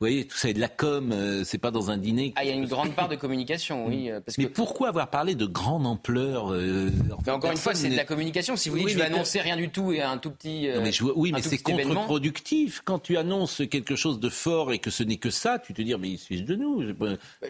voyez, 0.00 0.26
tout 0.26 0.36
ça 0.36 0.50
est 0.50 0.54
de 0.54 0.60
la 0.60 0.68
com, 0.68 1.10
euh, 1.10 1.42
c'est 1.44 1.56
pas 1.56 1.70
dans 1.70 1.90
un 1.90 1.96
dîner. 1.96 2.34
Ah, 2.36 2.44
il 2.44 2.48
y 2.48 2.52
a 2.52 2.54
une 2.54 2.66
grande 2.66 2.94
part 2.94 3.08
de 3.08 3.16
communication, 3.16 3.86
oui. 3.86 4.10
Euh, 4.10 4.20
mais 4.36 4.46
pourquoi 4.46 4.88
avoir 4.88 5.08
parlé 5.08 5.34
de 5.34 5.46
grande 5.46 5.86
ampleur 5.86 6.52
euh, 6.52 6.90
Encore 7.26 7.50
une 7.50 7.56
fois, 7.56 7.74
c'est 7.74 7.88
de 7.88 7.96
la 7.96 8.04
communication. 8.04 8.56
Si 8.56 8.68
vous 8.68 8.76
dites 8.76 8.86
que 8.86 8.92
je 8.92 8.98
vais 8.98 9.04
annoncer 9.04 9.40
rien 9.40 9.56
du 9.56 9.70
tout 9.70 9.92
et 9.92 10.02
un 10.02 10.18
tout 10.18 10.30
petit. 10.30 10.68
mais 10.82 10.90
oui, 11.14 11.32
mais 11.32 11.40
c'est 11.42 11.58
contre-productif. 11.58 12.82
Quand 12.84 12.98
tu 12.98 13.16
annonces 13.16 13.62
quelque 13.70 13.96
chose 13.96 14.20
de 14.20 14.28
fort 14.28 14.72
et 14.72 14.78
que 14.78 14.90
ce 14.90 15.02
n'est 15.02 15.16
que 15.16 15.30
ça, 15.30 15.58
tu 15.58 15.72
te 15.72 15.80
dis, 15.80 15.94
mais 15.96 16.10
il 16.10 16.18
suffit 16.18 16.42
de 16.42 16.56
nous. 16.56 16.82
Je, 16.82 16.92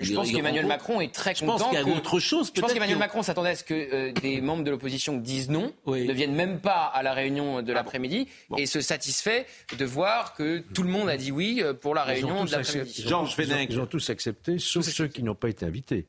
je 0.00 0.14
pense 0.14 0.30
qu'Emmanuel 0.30 0.66
Macron 0.66 1.00
est 1.00 1.12
très 1.12 1.34
content. 1.34 1.56
Je 1.58 1.62
pense 1.64 1.70
qu'il 1.70 1.78
y 1.78 1.92
a 1.92 1.96
autre 1.96 2.20
chose. 2.20 2.52
Je 2.54 2.60
pense 2.60 2.72
qu'Emmanuel 2.72 2.98
Macron 2.98 3.22
s'attendait 3.22 3.50
à 3.50 3.56
ce 3.56 3.64
que 3.64 4.12
des 4.20 4.40
membres 4.40 4.62
de 4.62 4.70
l'opposition 4.70 5.16
disent 5.16 5.50
non, 5.50 5.72
ne 5.86 6.12
viennent 6.12 6.34
même 6.34 6.60
pas 6.60 6.84
à 6.84 7.02
la 7.02 7.12
réunion 7.12 7.62
de 7.62 7.72
ah 7.72 7.74
l'après-midi 7.74 8.28
et 8.56 8.66
se 8.66 8.80
satisfait 8.80 9.46
de 9.76 9.84
voir 9.84 10.34
que 10.34 10.58
tout 10.58 10.84
le 10.84 10.90
monde 10.90 11.08
a 11.08 11.16
dit 11.16 11.32
oui 11.32 11.62
pour 11.80 11.94
la 11.94 12.04
réunion 12.04 12.35
de 12.44 12.52
l'après-midi. 12.52 13.04
Ils 13.70 13.80
ont 13.80 13.86
tous 13.86 14.10
accepté, 14.10 14.58
sauf 14.58 14.86
ceux 14.86 15.08
qui 15.08 15.22
n'ont 15.22 15.34
pas 15.34 15.48
été 15.48 15.64
invités. 15.64 16.06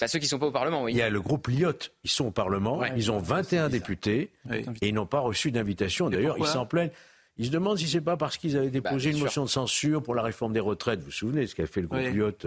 Bah, 0.00 0.08
ceux 0.08 0.18
qui 0.18 0.26
ne 0.26 0.28
sont 0.28 0.38
pas 0.38 0.46
au 0.46 0.52
Parlement, 0.52 0.84
oui. 0.84 0.92
Il 0.92 0.98
y 0.98 1.02
a 1.02 1.10
le 1.10 1.20
groupe 1.20 1.48
Lyotte, 1.48 1.92
ils 2.04 2.10
sont 2.10 2.26
au 2.26 2.30
Parlement, 2.30 2.84
ils 2.96 3.10
ont 3.10 3.18
21 3.18 3.68
députés 3.68 4.30
et 4.52 4.88
ils 4.88 4.94
n'ont 4.94 5.06
pas 5.06 5.20
reçu 5.20 5.50
d'invitation. 5.50 6.10
D'ailleurs, 6.10 6.36
ils 6.38 6.46
s'en 6.46 6.66
plaignent. 6.66 6.90
Ils 7.36 7.46
se 7.46 7.50
demandent 7.50 7.78
si 7.78 7.88
c'est 7.88 8.02
pas 8.02 8.18
parce 8.18 8.36
qu'ils 8.36 8.56
avaient 8.56 8.66
bah, 8.66 8.90
déposé 8.90 9.10
une 9.10 9.18
motion 9.18 9.44
de 9.44 9.48
censure 9.48 10.02
pour 10.02 10.14
la 10.14 10.22
réforme 10.22 10.52
des 10.52 10.60
retraites. 10.60 11.00
Vous 11.00 11.06
vous 11.06 11.10
souvenez 11.10 11.46
ce 11.46 11.54
qu'a 11.54 11.66
fait 11.66 11.80
le 11.80 11.86
groupe 11.86 12.00
Lyotte 12.00 12.46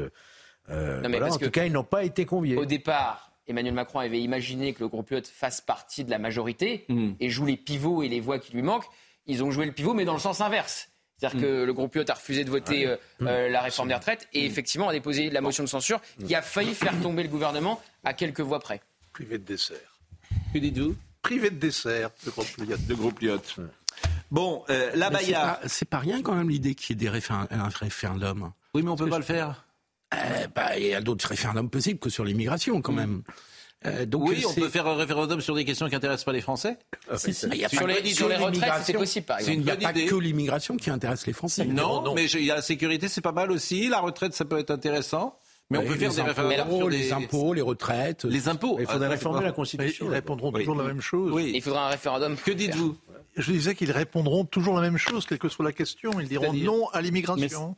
euh, 0.70 1.03
En 1.03 1.38
tout 1.38 1.49
cas, 1.49 1.66
ils 1.66 1.72
n'ont 1.72 1.84
pas 1.84 2.03
été 2.03 2.26
conviés. 2.26 2.57
Au 2.57 2.66
départ, 2.66 3.32
Emmanuel 3.47 3.74
Macron 3.74 3.99
avait 3.99 4.22
imaginé 4.22 4.74
que 4.74 4.82
le 4.82 4.89
groupe 4.89 5.09
Lyotte 5.09 5.28
fasse 5.28 5.61
partie 5.61 6.03
de 6.03 6.11
la 6.11 6.20
majorité 6.20 6.86
hmm. 6.89 7.14
et 7.20 7.30
joue 7.30 7.45
les 7.45 7.57
pivots 7.57 8.03
et 8.03 8.07
les 8.07 8.20
voix 8.20 8.38
qui 8.38 8.53
lui 8.53 8.61
manquent. 8.61 8.88
Ils 9.26 9.43
ont 9.43 9.51
joué 9.51 9.66
le 9.66 9.72
pivot, 9.72 9.93
mais 9.93 10.05
dans 10.05 10.14
le 10.14 10.20
sens 10.20 10.41
inverse. 10.41 10.89
C'est-à-dire 11.24 11.41
que 11.41 11.63
mm. 11.63 11.65
le 11.65 11.74
groupe 11.74 11.95
Lyot 11.95 12.09
a 12.09 12.13
refusé 12.13 12.43
de 12.43 12.49
voter 12.49 12.86
euh, 12.86 12.97
euh, 13.21 13.49
la 13.49 13.61
réforme 13.61 13.88
des 13.88 13.95
retraites 13.95 14.28
et 14.34 14.43
mm. 14.43 14.45
effectivement 14.45 14.89
a 14.89 14.91
déposé 14.91 15.30
la 15.30 15.39
motion 15.39 15.63
de 15.63 15.69
censure 15.69 16.01
qui 16.26 16.36
a 16.36 16.41
failli 16.41 16.74
faire 16.74 16.99
tomber 17.01 17.24
le 17.24 17.30
gouvernement 17.30 17.82
à 18.03 18.13
quelques 18.13 18.41
voix 18.41 18.59
près. 18.59 18.82
Privé 19.13 19.38
de 19.38 19.45
dessert. 19.45 19.78
Que 20.53 20.59
dites-vous? 20.59 20.95
Privé 21.21 21.49
de 21.49 21.55
dessert, 21.55 22.09
le 22.26 22.95
groupe 22.95 23.21
Lyot. 23.21 23.38
Bon, 24.32 24.63
euh, 24.69 24.91
la 24.95 25.09
Baïa. 25.09 25.61
C'est 25.67 25.88
pas, 25.88 25.99
rien 25.99 26.21
quand 26.21 26.36
même 26.36 26.49
l'idée 26.49 26.76
qu'il 26.76 27.01
y 27.01 27.05
ait 27.05 27.09
des 27.09 27.21
un 27.30 27.69
référendum. 27.69 28.51
Oui, 28.74 28.82
mais 28.82 28.89
on 28.89 28.95
peut 28.95 29.07
pas 29.07 29.19
le 29.19 29.24
faire. 29.24 29.65
bah, 30.53 30.78
il 30.78 30.88
y 30.88 30.93
a 30.93 31.01
d'autres 31.01 31.28
référendums 31.28 31.69
possibles 31.69 31.99
que 31.99 32.09
sur 32.09 32.26
l'immigration 32.26 32.82
quand 32.82 32.91
mm. 32.91 32.97
même. 32.97 33.24
Euh, 33.86 34.05
oui, 34.13 34.45
on 34.47 34.53
peut 34.53 34.69
faire 34.69 34.88
un 34.88 34.95
référendum 34.95 35.41
sur 35.41 35.55
des 35.55 35.65
questions 35.65 35.88
qui 35.88 35.93
n'intéressent 35.93 36.25
pas 36.25 36.31
les 36.31 36.41
Français. 36.41 36.77
Ah, 37.09 37.17
sur, 37.17 37.88
les, 37.88 38.13
sur 38.13 38.29
les 38.29 38.38
retraites, 38.38 38.84
c'est 38.84 38.93
possible, 38.93 39.25
par 39.25 39.39
exemple. 39.39 39.57
Il 39.57 39.63
n'y 39.63 39.71
a 39.71 39.75
pas 39.75 39.93
que 39.93 40.15
l'immigration 40.15 40.77
qui 40.77 40.89
intéresse 40.89 41.27
les 41.27 41.34
Français. 41.34 41.65
Non, 41.65 42.13
mais 42.13 42.25
il 42.25 42.45
y 42.45 42.51
a 42.51 42.55
la 42.55 42.61
sécurité, 42.61 43.07
c'est 43.07 43.21
pas 43.21 43.31
mal 43.31 43.51
aussi. 43.51 43.89
La 43.89 43.99
retraite, 43.99 44.34
ça 44.34 44.45
peut 44.45 44.57
être 44.57 44.71
intéressant. 44.71 45.38
Mais 45.69 45.79
on 45.79 45.84
peut 45.84 45.95
faire 45.95 46.13
des 46.13 46.21
référendums 46.21 46.77
sur 46.77 46.89
les 46.89 47.11
impôts, 47.11 47.53
les 47.53 47.61
retraites. 47.61 48.25
Les 48.25 48.47
impôts. 48.47 48.77
Il 48.79 48.86
faudrait 48.86 49.07
ah, 49.07 49.11
réformer 49.11 49.43
la 49.43 49.51
Constitution. 49.51 50.05
Ils 50.07 50.13
répondront 50.13 50.51
toujours 50.51 50.75
la 50.75 50.84
même 50.84 51.01
chose. 51.01 51.31
Oui. 51.31 51.51
Il 51.55 51.61
faudra 51.61 51.88
un 51.88 51.89
référendum. 51.89 52.36
Que 52.38 52.51
dites-vous 52.51 52.95
Je 53.36 53.51
disais 53.51 53.75
qu'ils 53.75 53.91
répondront 53.91 54.45
toujours 54.45 54.75
la 54.75 54.81
même 54.81 54.97
chose, 54.97 55.25
quelle 55.25 55.39
que 55.39 55.49
soit 55.49 55.65
la 55.65 55.73
question. 55.73 56.19
Ils 56.19 56.27
diront 56.27 56.53
non 56.53 56.88
à 56.89 57.01
l'immigration. 57.01 57.75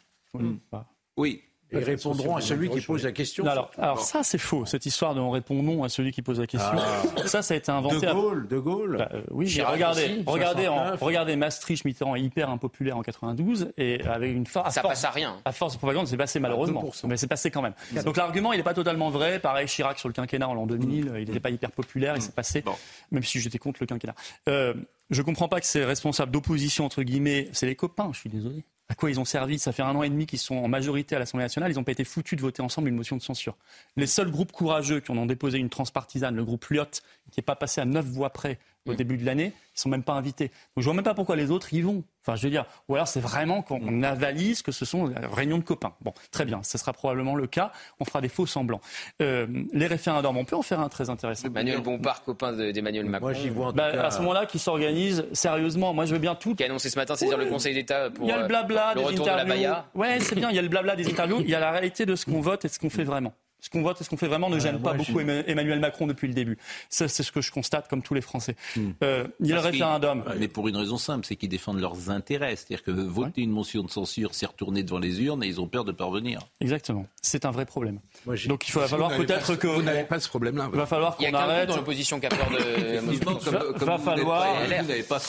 Oui. 1.18 1.42
Ils 1.76 1.84
répondront 1.84 2.36
à 2.36 2.42
celui 2.42 2.70
qui 2.70 2.82
pose 2.82 3.04
la 3.04 3.12
question. 3.12 3.46
alors, 3.48 3.72
alors 3.78 4.00
ça, 4.00 4.24
c'est 4.24 4.38
faux. 4.38 4.66
Cette 4.66 4.86
histoire 4.86 5.16
de 5.16 5.20
on 5.20 5.32
répond 5.32 5.62
non 5.62 5.84
à 5.84 5.90
celui 5.90 6.12
qui 6.12 6.22
pose 6.22 6.40
la 6.40 6.48
question. 6.48 6.78
Ah. 6.78 7.28
Ça, 7.28 7.42
ça 7.42 7.54
a 7.54 7.58
été 7.58 7.72
inventé. 7.72 8.06
De 8.06 8.12
Gaulle, 8.12 8.48
de 8.48 8.60
Gaulle. 8.60 8.98
Bah, 8.98 9.10
euh, 9.14 9.22
oui, 9.32 9.48
j'ai 9.48 9.64
regardé, 9.64 10.24
regardez, 10.26 10.68
regardez 10.68 11.36
Maastricht, 11.36 11.86
Mitterrand 11.86 12.16
hyper 12.16 12.50
impopulaire 12.50 12.98
en 12.98 13.02
92 13.02 13.72
et 13.78 14.02
avec 14.04 14.34
une 14.34 14.46
force. 14.46 14.74
Ça 14.74 14.82
passe 14.82 15.04
à 15.04 15.10
rien. 15.10 15.38
À 15.46 15.52
force 15.52 15.74
de 15.74 15.78
propagande, 15.78 16.08
c'est 16.08 16.18
passé 16.18 16.40
malheureusement, 16.40 16.90
mais 17.06 17.18
c'est 17.18 17.28
passé 17.28 17.52
quand 17.52 17.62
même. 17.62 17.74
Donc 18.04 18.18
l'argument, 18.18 18.54
il 18.54 18.58
n'est 18.58 18.64
pas 18.64 18.74
totalement 18.74 19.10
vrai. 19.10 19.40
Pareil, 19.40 19.68
Chirac 19.68 20.00
sur 20.00 20.10
le 20.10 20.14
quinquennat 20.14 20.48
en 20.48 20.54
l'an 20.54 20.66
2000, 20.66 21.14
il 21.18 21.26
n'était 21.26 21.40
pas 21.40 21.50
hyper 21.50 21.72
populaire, 21.72 22.16
il 22.16 22.22
s'est 22.22 22.32
passé, 22.32 22.64
même 23.12 23.24
si 23.24 23.40
j'étais 23.40 23.58
contre 23.58 23.80
le 23.82 23.88
quinquennat. 23.88 24.16
Euh, 24.48 24.74
je 25.10 25.22
comprends 25.22 25.48
pas 25.48 25.60
que 25.60 25.68
ces 25.68 25.86
responsables 25.86 26.32
d'opposition 26.32 26.86
entre 26.86 27.04
guillemets, 27.04 27.50
c'est 27.52 27.66
les 27.66 27.76
copains. 27.76 28.10
Je 28.14 28.20
suis 28.20 28.30
désolé 28.30 28.64
à 28.88 28.96
quoi 28.96 29.10
ils 29.10 29.20
ont 29.20 29.26
servi? 29.26 29.58
Ça 29.58 29.72
fait 29.72 29.82
un 29.82 29.96
an 29.96 30.04
et 30.04 30.10
demi 30.10 30.26
qu'ils 30.26 30.40
sont 30.40 30.56
en 30.56 30.68
majorité 30.68 31.16
à 31.16 31.20
l'Assemblée 31.20 31.46
nationale. 31.46 31.72
Ils 31.72 31.76
n'ont 31.76 31.84
pas 31.84 31.92
été 31.92 32.04
foutus 32.04 32.38
de 32.38 32.42
voter 32.42 32.62
ensemble 32.62 32.90
une 32.90 32.96
motion 32.96 33.18
de 33.18 33.22
censure. 33.22 33.58
Les 33.96 34.08
seuls 34.08 34.30
groupes 34.30 34.52
courageux 34.52 35.00
qui 35.00 35.12
en 35.12 35.18
ont 35.18 35.26
déposé 35.26 35.58
une 35.58 35.70
transpartisane, 35.70 36.36
le 36.36 36.46
groupe 36.46 36.66
Lyot, 36.70 36.86
qui 37.32 37.40
n'est 37.40 37.44
pas 37.44 37.56
passé 37.56 37.82
à 37.82 37.86
neuf 37.86 38.06
voix 38.06 38.30
près 38.30 38.60
au 38.86 38.94
mm. 38.94 38.96
début 38.96 39.18
de 39.18 39.26
l'année, 39.26 39.54
ils 39.76 39.80
sont 39.80 39.90
même 39.90 40.04
pas 40.04 40.14
invités. 40.14 40.50
Donc 40.50 40.80
je 40.80 40.84
vois 40.84 40.94
même 40.94 41.04
pas 41.04 41.16
pourquoi 41.16 41.36
les 41.36 41.52
autres 41.52 41.74
y 41.74 41.82
vont. 41.82 42.04
Enfin, 42.28 42.36
je 42.36 42.44
veux 42.44 42.50
dire, 42.50 42.66
ou 42.88 42.96
alors 42.96 43.08
c'est 43.08 43.20
vraiment 43.20 43.62
qu'on 43.62 44.02
avalise 44.02 44.64
que 44.64 44.72
ce 44.72 44.84
sont 44.84 45.10
des 45.10 45.16
réunions 45.32 45.60
de 45.60 45.64
copains. 45.64 45.94
Bon, 46.02 46.12
très 46.32 46.44
bien, 46.46 46.62
ce 46.64 46.78
sera 46.80 46.92
probablement 46.92 47.36
le 47.36 47.46
cas. 47.46 47.72
On 48.00 48.06
fera 48.06 48.20
des 48.22 48.30
faux 48.30 48.48
semblants. 48.48 48.82
Euh, 49.22 49.46
les 49.74 49.86
référendums, 49.86 50.36
on 50.38 50.44
peut 50.46 50.56
en 50.56 50.64
faire 50.64 50.80
un 50.80 50.90
très 50.90 51.10
intéressant. 51.12 51.48
Emmanuel 51.48 51.82
Bompard, 51.82 52.24
copain 52.24 52.52
de- 52.54 52.72
d'Emmanuel 52.72 53.06
Macron. 53.06 53.28
Moi, 53.28 53.34
j'y 53.34 53.50
vois 53.50 53.68
en 53.68 53.70
tout 53.72 53.76
Bah, 53.76 53.92
cas- 53.92 54.06
à 54.08 54.12
ce 54.12 54.20
moment-là, 54.22 54.48
qui 54.48 54.58
s'organise 54.58 55.26
sérieusement. 55.34 55.94
Moi, 55.94 56.06
je 56.06 56.14
veux 56.14 56.20
bien 56.20 56.34
tout. 56.34 56.56
Qui 56.56 56.64
a 56.64 56.66
annoncé 56.66 56.90
ce 56.90 56.98
matin 56.98 57.16
saisir 57.16 57.38
le 57.38 57.46
Conseil 57.46 57.76
d'État 57.76 58.10
pour 58.10 58.26
Il 58.26 58.30
y 58.30 58.32
a 58.32 58.38
euh, 58.38 58.42
le 58.42 58.48
blabla 58.48 58.94
le 58.96 59.02
des 59.02 59.06
retour 59.06 59.26
de 59.26 59.30
la 59.30 59.36
interviews. 59.44 59.54
Baïa. 59.54 59.86
Ouais, 59.94 60.20
c'est 60.20 60.36
bien. 60.36 60.50
Il 60.50 60.56
y 60.56 60.60
a 60.60 60.64
le 60.64 60.68
blabla 60.68 60.96
des 60.96 61.08
interviews. 61.08 61.42
Il 61.42 61.50
y 61.50 61.56
a 61.56 61.60
la 61.60 61.70
réalité 61.72 62.06
de 62.08 62.16
ce 62.16 62.26
qu'on 62.26 62.42
vote 62.42 62.66
et 62.66 62.70
de 62.70 62.74
ce 62.74 62.80
qu'on 62.80 62.90
fait 62.90 63.04
vraiment. 63.04 63.34
Ce 63.66 63.70
qu'on 63.72 63.82
vote 63.82 64.00
et 64.00 64.04
ce 64.04 64.12
qu'on 64.12 64.18
fait 64.18 64.28
vraiment 64.28 64.48
ne 64.52 64.60
gêne 64.60 64.78
moi, 64.78 64.92
pas 64.92 64.98
beaucoup 64.98 65.20
Emma- 65.20 65.42
Emmanuel 65.48 65.80
Macron 65.80 66.06
depuis 66.06 66.28
le 66.28 66.36
début. 66.36 66.56
Ça, 66.88 67.08
c'est 67.08 67.24
ce 67.24 67.32
que 67.32 67.42
je 67.42 67.52
constate, 67.52 67.88
comme 67.88 68.04
tous 68.04 68.14
les 68.14 68.22
Français. 68.22 68.56
Euh, 69.04 69.26
il 69.40 69.48
y 69.48 69.54
a 69.54 69.56
le 69.56 69.62
référendum. 69.62 70.24
Mais 70.38 70.48
pour 70.48 70.68
une 70.68 70.78
raison 70.78 70.98
simple, 71.00 71.26
c'est 71.26 71.36
qu'ils 71.36 71.50
défendent 71.50 71.80
leurs 71.80 72.12
intérêts. 72.12 72.56
C'est-à-dire 72.56 72.84
que 72.84 72.92
voter 72.92 73.42
une 73.42 73.50
motion 73.50 73.82
de 73.82 73.90
censure, 73.90 74.36
c'est 74.36 74.46
retourner 74.46 74.84
devant 74.84 75.00
les 75.00 75.20
urnes 75.24 75.44
et 75.44 75.48
ils 75.48 75.60
ont 75.60 75.68
peur 75.68 75.84
de 75.84 75.92
parvenir. 75.92 76.42
Exactement. 76.62 77.08
C'est 77.24 77.44
un 77.46 77.50
vrai 77.52 77.66
problème. 77.66 78.02
Moi, 78.28 78.36
Donc 78.46 78.68
il 78.70 78.72
va 78.72 78.88
falloir 78.88 79.10
peut-être 79.18 79.56
que 79.56 79.66
Vous 79.66 79.82
n'avez 79.82 80.04
pas 80.04 80.20
ce 80.20 80.30
problème-là. 80.30 80.70
il 80.72 80.78
va 80.78 80.86
falloir 80.86 81.16
Il 81.20 81.24
y 81.24 81.26
a 81.26 81.32
qu'on 81.32 81.38
arrête. 81.38 81.70
dans 81.70 81.78
l'opposition 81.78 82.20
qui 82.20 82.28
a 82.28 82.30
peur 82.30 82.48
de. 82.52 82.56
Va- 82.96 83.02
va 83.02 83.02
vous 83.02 83.96
n'êtes 83.96 84.02
falloir-. 84.06 84.64
Vous 84.64 84.70
n'avez 84.88 85.02
pas 85.04 85.20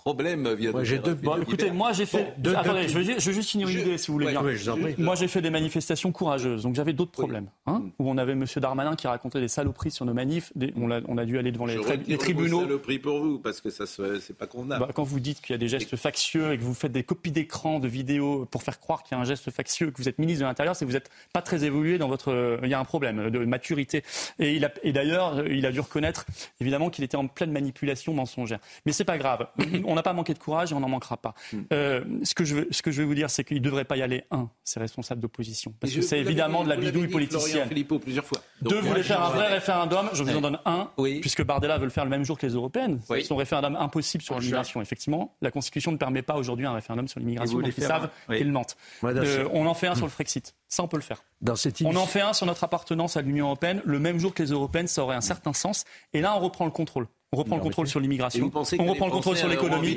problème, 0.00 0.48
via 0.54 0.72
deux- 0.72 1.14
Bon, 1.14 1.36
écoutez, 1.40 1.70
moi 1.70 1.92
j'ai 1.92 2.06
fait. 2.06 2.34
deux- 2.38 2.54
Attendez, 2.54 2.82
deux- 2.82 2.88
je, 2.88 2.98
veux, 2.98 3.04
dire- 3.04 3.20
je 3.20 3.26
veux 3.26 3.32
juste 3.34 3.50
finir 3.50 3.68
une 3.68 3.78
idée, 3.80 3.98
si 3.98 4.08
vous 4.08 4.14
voulez 4.14 4.26
Ouais, 4.26 4.32
bien. 4.32 4.42
oui, 4.42 4.56
je. 4.56 5.02
Moi 5.02 5.14
j'ai 5.14 5.28
fait 5.28 5.42
des 5.42 5.50
manifestations 5.50 6.12
courageuses, 6.12 6.62
donc 6.62 6.74
j'avais 6.74 6.92
d'autres 6.92 7.12
problèmes. 7.12 7.46
Hein, 7.66 7.82
où 7.98 8.10
on 8.10 8.18
avait 8.18 8.32
M. 8.32 8.44
Darmanin 8.56 8.96
qui 8.96 9.06
racontait 9.06 9.40
des 9.40 9.48
saloperies 9.48 9.90
sur 9.90 10.04
nos 10.04 10.14
manifs. 10.14 10.52
Des- 10.56 10.72
on, 10.76 10.90
a, 10.90 11.00
on 11.06 11.18
a 11.18 11.24
dû 11.24 11.38
aller 11.38 11.52
devant 11.52 11.66
les, 11.66 11.76
retire 11.76 11.98
les 12.06 12.18
tribunaux. 12.18 12.60
saloperie 12.62 12.98
pour 12.98 13.20
vous, 13.20 13.38
parce 13.38 13.60
que 13.60 13.70
ça, 13.70 13.84
c'est 13.86 14.36
pas 14.36 14.46
convenable. 14.46 14.86
Bah, 14.86 14.92
quand 14.94 15.04
vous 15.04 15.20
dites 15.20 15.40
qu'il 15.40 15.52
y 15.52 15.54
a 15.54 15.58
des 15.58 15.68
gestes 15.68 15.96
factieux 15.96 16.52
et 16.52 16.58
que 16.58 16.62
vous 16.62 16.74
faites 16.74 16.92
des 16.92 17.02
copies 17.04 17.30
d'écran 17.30 17.78
de 17.80 17.88
vidéos 17.88 18.46
pour 18.50 18.62
faire 18.62 18.80
croire 18.80 19.02
qu'il 19.02 19.16
y 19.16 19.18
a 19.18 19.22
un 19.22 19.26
geste 19.26 19.50
factieux, 19.50 19.90
que 19.90 19.98
vous 19.98 20.08
êtes 20.08 20.18
ministre 20.18 20.40
de 20.42 20.46
l'Intérieur, 20.46 20.74
c'est 20.76 20.84
que 20.84 20.90
vous 20.90 20.96
n'êtes 20.96 21.10
pas 21.32 21.42
très 21.42 21.64
évolué 21.64 21.98
dans 21.98 22.08
votre. 22.08 22.58
Il 22.62 22.68
y 22.68 22.74
a 22.74 22.80
un 22.80 22.84
problème 22.84 23.30
de 23.30 23.38
maturité. 23.44 24.02
Et, 24.38 24.54
il 24.56 24.64
a- 24.64 24.72
et 24.82 24.92
d'ailleurs, 24.92 25.46
il 25.46 25.66
a 25.66 25.72
dû 25.72 25.80
reconnaître 25.80 26.24
évidemment 26.60 26.90
qu'il 26.90 27.04
était 27.04 27.16
en 27.16 27.26
pleine 27.26 27.52
manipulation 27.52 28.14
mensongère. 28.14 28.58
Mais 28.86 28.92
c'est 28.92 29.04
pas 29.04 29.18
grave. 29.18 29.46
On 29.84 29.96
n'a 30.00 30.02
pas 30.02 30.12
manqué 30.12 30.34
de 30.34 30.38
courage 30.38 30.72
et 30.72 30.74
on 30.74 30.80
n'en 30.80 30.88
manquera 30.88 31.16
pas. 31.16 31.34
Euh, 31.72 32.02
ce 32.24 32.34
que 32.34 32.44
je 32.44 32.56
veux, 32.56 32.68
ce 32.70 32.82
que 32.82 32.90
je 32.90 33.00
vais 33.02 33.06
vous 33.06 33.14
dire, 33.14 33.30
c'est 33.30 33.44
qu'il 33.44 33.58
ne 33.58 33.62
devrait 33.62 33.84
pas 33.84 33.96
y 33.96 34.02
aller 34.02 34.24
un, 34.30 34.48
ces 34.64 34.80
responsables 34.80 35.20
d'opposition, 35.20 35.72
parce 35.80 35.92
que 35.92 36.00
c'est 36.02 36.20
vous 36.22 36.28
évidemment 36.28 36.58
dit- 36.60 36.64
de 36.64 36.68
la 36.70 36.76
vous 36.76 36.82
bidouille 36.82 37.06
dit, 37.06 37.12
politicienne. 37.12 37.68
Plusieurs 38.02 38.24
fois. 38.24 38.38
Deux 38.62 38.80
voulaient 38.80 38.94
moi, 38.94 39.02
faire 39.02 39.22
un 39.22 39.30
vrai 39.30 39.48
référendum, 39.48 40.10
je 40.12 40.22
vous 40.22 40.36
en 40.36 40.40
donne 40.40 40.58
un, 40.64 40.90
Oui. 40.98 41.20
puisque 41.20 41.42
Bardella 41.44 41.78
veut 41.78 41.84
le 41.84 41.90
faire 41.90 42.04
le 42.04 42.10
même 42.10 42.24
jour 42.24 42.38
que 42.38 42.46
les 42.46 42.52
européennes. 42.54 43.00
Oui. 43.08 43.24
Son 43.24 43.36
référendum 43.36 43.76
impossible 43.76 44.22
sur 44.22 44.38
l'immigration, 44.38 44.80
effectivement. 44.82 45.36
La 45.40 45.50
Constitution 45.50 45.92
ne 45.92 45.96
permet 45.96 46.22
pas 46.22 46.36
aujourd'hui 46.36 46.66
un 46.66 46.72
référendum 46.72 47.08
sur 47.08 47.20
l'immigration, 47.20 47.56
vous 47.56 47.62
donc 47.62 47.72
voulez 47.72 47.84
ils 47.84 47.88
savent 47.88 48.10
qu'ils 48.28 48.50
mentent. 48.52 48.76
Euh, 49.04 49.48
on 49.52 49.66
en 49.66 49.74
fait 49.74 49.86
un 49.86 49.94
sur 49.94 50.06
le 50.06 50.10
Frexit. 50.10 50.54
Ça, 50.68 50.82
on 50.82 50.88
peut 50.88 50.96
le 50.96 51.02
faire. 51.02 51.22
Dans 51.40 51.56
cette 51.56 51.80
On 51.82 51.96
en 51.96 52.06
fait 52.06 52.20
un 52.20 52.32
sur 52.32 52.46
notre 52.46 52.64
appartenance 52.64 53.16
à 53.16 53.22
l'Union 53.22 53.46
européenne. 53.46 53.80
Le 53.84 53.98
même 53.98 54.18
jour 54.18 54.34
que 54.34 54.42
les 54.42 54.50
européennes, 54.50 54.86
ça 54.86 55.02
aurait 55.02 55.16
un 55.16 55.20
certain 55.20 55.52
sens. 55.52 55.84
Et 56.12 56.20
là, 56.20 56.34
on 56.36 56.40
reprend 56.40 56.64
le 56.64 56.70
contrôle. 56.70 57.06
On 57.32 57.36
reprend 57.36 57.56
le 57.56 57.62
contrôle 57.62 57.86
sur 57.86 58.00
l'immigration. 58.00 58.50
vous 58.52 58.58
On 58.80 58.86
reprend 58.86 59.06
le 59.06 59.12
contrôle 59.12 59.36
sur 59.36 59.46
l'économie. 59.48 59.96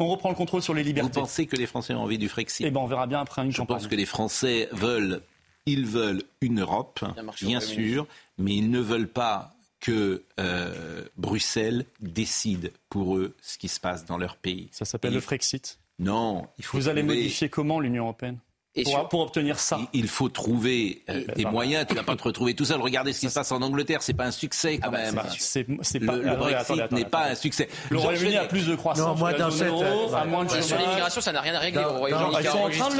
On 0.00 0.08
reprend 0.08 0.30
le 0.30 0.34
contrôle 0.34 0.62
sur 0.62 0.74
les 0.74 0.82
Vous 0.82 0.86
libertés. 0.88 1.20
pensez 1.20 1.46
que 1.46 1.54
les 1.54 1.66
Français 1.66 1.94
ont 1.94 2.02
envie 2.02 2.18
du 2.18 2.28
Frexit? 2.28 2.66
Eh 2.66 2.70
ben, 2.70 2.80
on 2.80 2.86
verra 2.86 3.06
bien 3.06 3.20
après 3.20 3.44
une 3.44 3.52
Je 3.52 3.58
campagne. 3.58 3.76
pense 3.78 3.86
que 3.86 3.94
les 3.94 4.04
Français 4.06 4.68
veulent, 4.72 5.22
ils 5.66 5.86
veulent 5.86 6.22
une 6.40 6.60
Europe, 6.60 7.04
Bien 7.40 7.60
sûr, 7.60 8.06
mais 8.38 8.56
ils 8.56 8.68
ne 8.70 8.80
veulent 8.80 9.08
pas 9.08 9.52
que 9.78 10.24
euh, 10.40 11.04
Bruxelles 11.16 11.84
décide 12.00 12.72
pour 12.90 13.16
eux 13.16 13.36
ce 13.42 13.58
qui 13.58 13.68
se 13.68 13.78
passe 13.78 14.04
dans 14.04 14.18
leur 14.18 14.36
pays. 14.36 14.68
Ça 14.72 14.84
s'appelle 14.84 15.14
le 15.14 15.20
Frexit? 15.20 15.78
Non, 16.00 16.48
il 16.58 16.64
faut 16.64 16.78
Vous 16.78 16.88
allez 16.88 17.04
modifier 17.04 17.48
comment 17.48 17.78
l'Union 17.78 18.04
européenne? 18.04 18.38
Et 18.78 18.82
pour, 18.82 18.92
sur- 18.92 19.08
pour 19.08 19.20
obtenir 19.20 19.58
ça 19.58 19.80
Il 19.92 20.06
faut 20.08 20.28
trouver 20.28 21.02
euh, 21.08 21.24
des 21.34 21.44
moyens. 21.46 21.86
Tu 21.88 21.94
vas 21.94 22.02
pas 22.02 22.14
te 22.16 22.22
retrouver 22.22 22.54
tout 22.54 22.64
seul. 22.66 22.80
Regardez 22.80 23.12
ce 23.12 23.20
qui 23.20 23.28
se 23.30 23.34
passe 23.34 23.50
en 23.52 23.62
Angleterre. 23.62 24.02
C'est 24.02 24.12
pas 24.14 24.26
un 24.26 24.30
succès 24.30 24.78
quand 24.78 24.88
Ah 24.88 24.90
même. 24.90 25.14
Le, 25.14 26.06
pas. 26.06 26.16
le 26.16 26.26
attendez, 26.28 26.36
Brexit 26.36 26.92
n'est 26.92 27.04
pas 27.06 27.18
attendez. 27.20 27.32
un 27.32 27.34
succès. 27.36 27.68
Le 27.90 27.98
Royaume-Uni 27.98 28.36
a 28.36 28.44
plus 28.44 28.66
de 28.66 28.74
croissance 28.76 29.06
Non, 29.06 29.14
moi, 29.16 29.32
dans 29.32 29.50
cette- 29.50 29.68
euro, 29.68 29.82
ouais. 30.10 30.14
à 30.14 30.24
moins 30.26 30.44
de 30.44 30.50
Sur 30.60 30.76
l'immigration, 30.78 31.20
ça 31.20 31.32
n'a 31.32 31.40
rien 31.40 31.54
à 31.54 31.58
régler 31.58 31.84
au 31.84 31.98
Royaume-Uni. 31.98 32.36
Ils 32.40 32.46
sont 32.46 32.58
en 32.58 32.68
train 32.70 32.90
de 32.90 32.96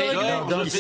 le 0.57 0.67
Ils 0.67 0.71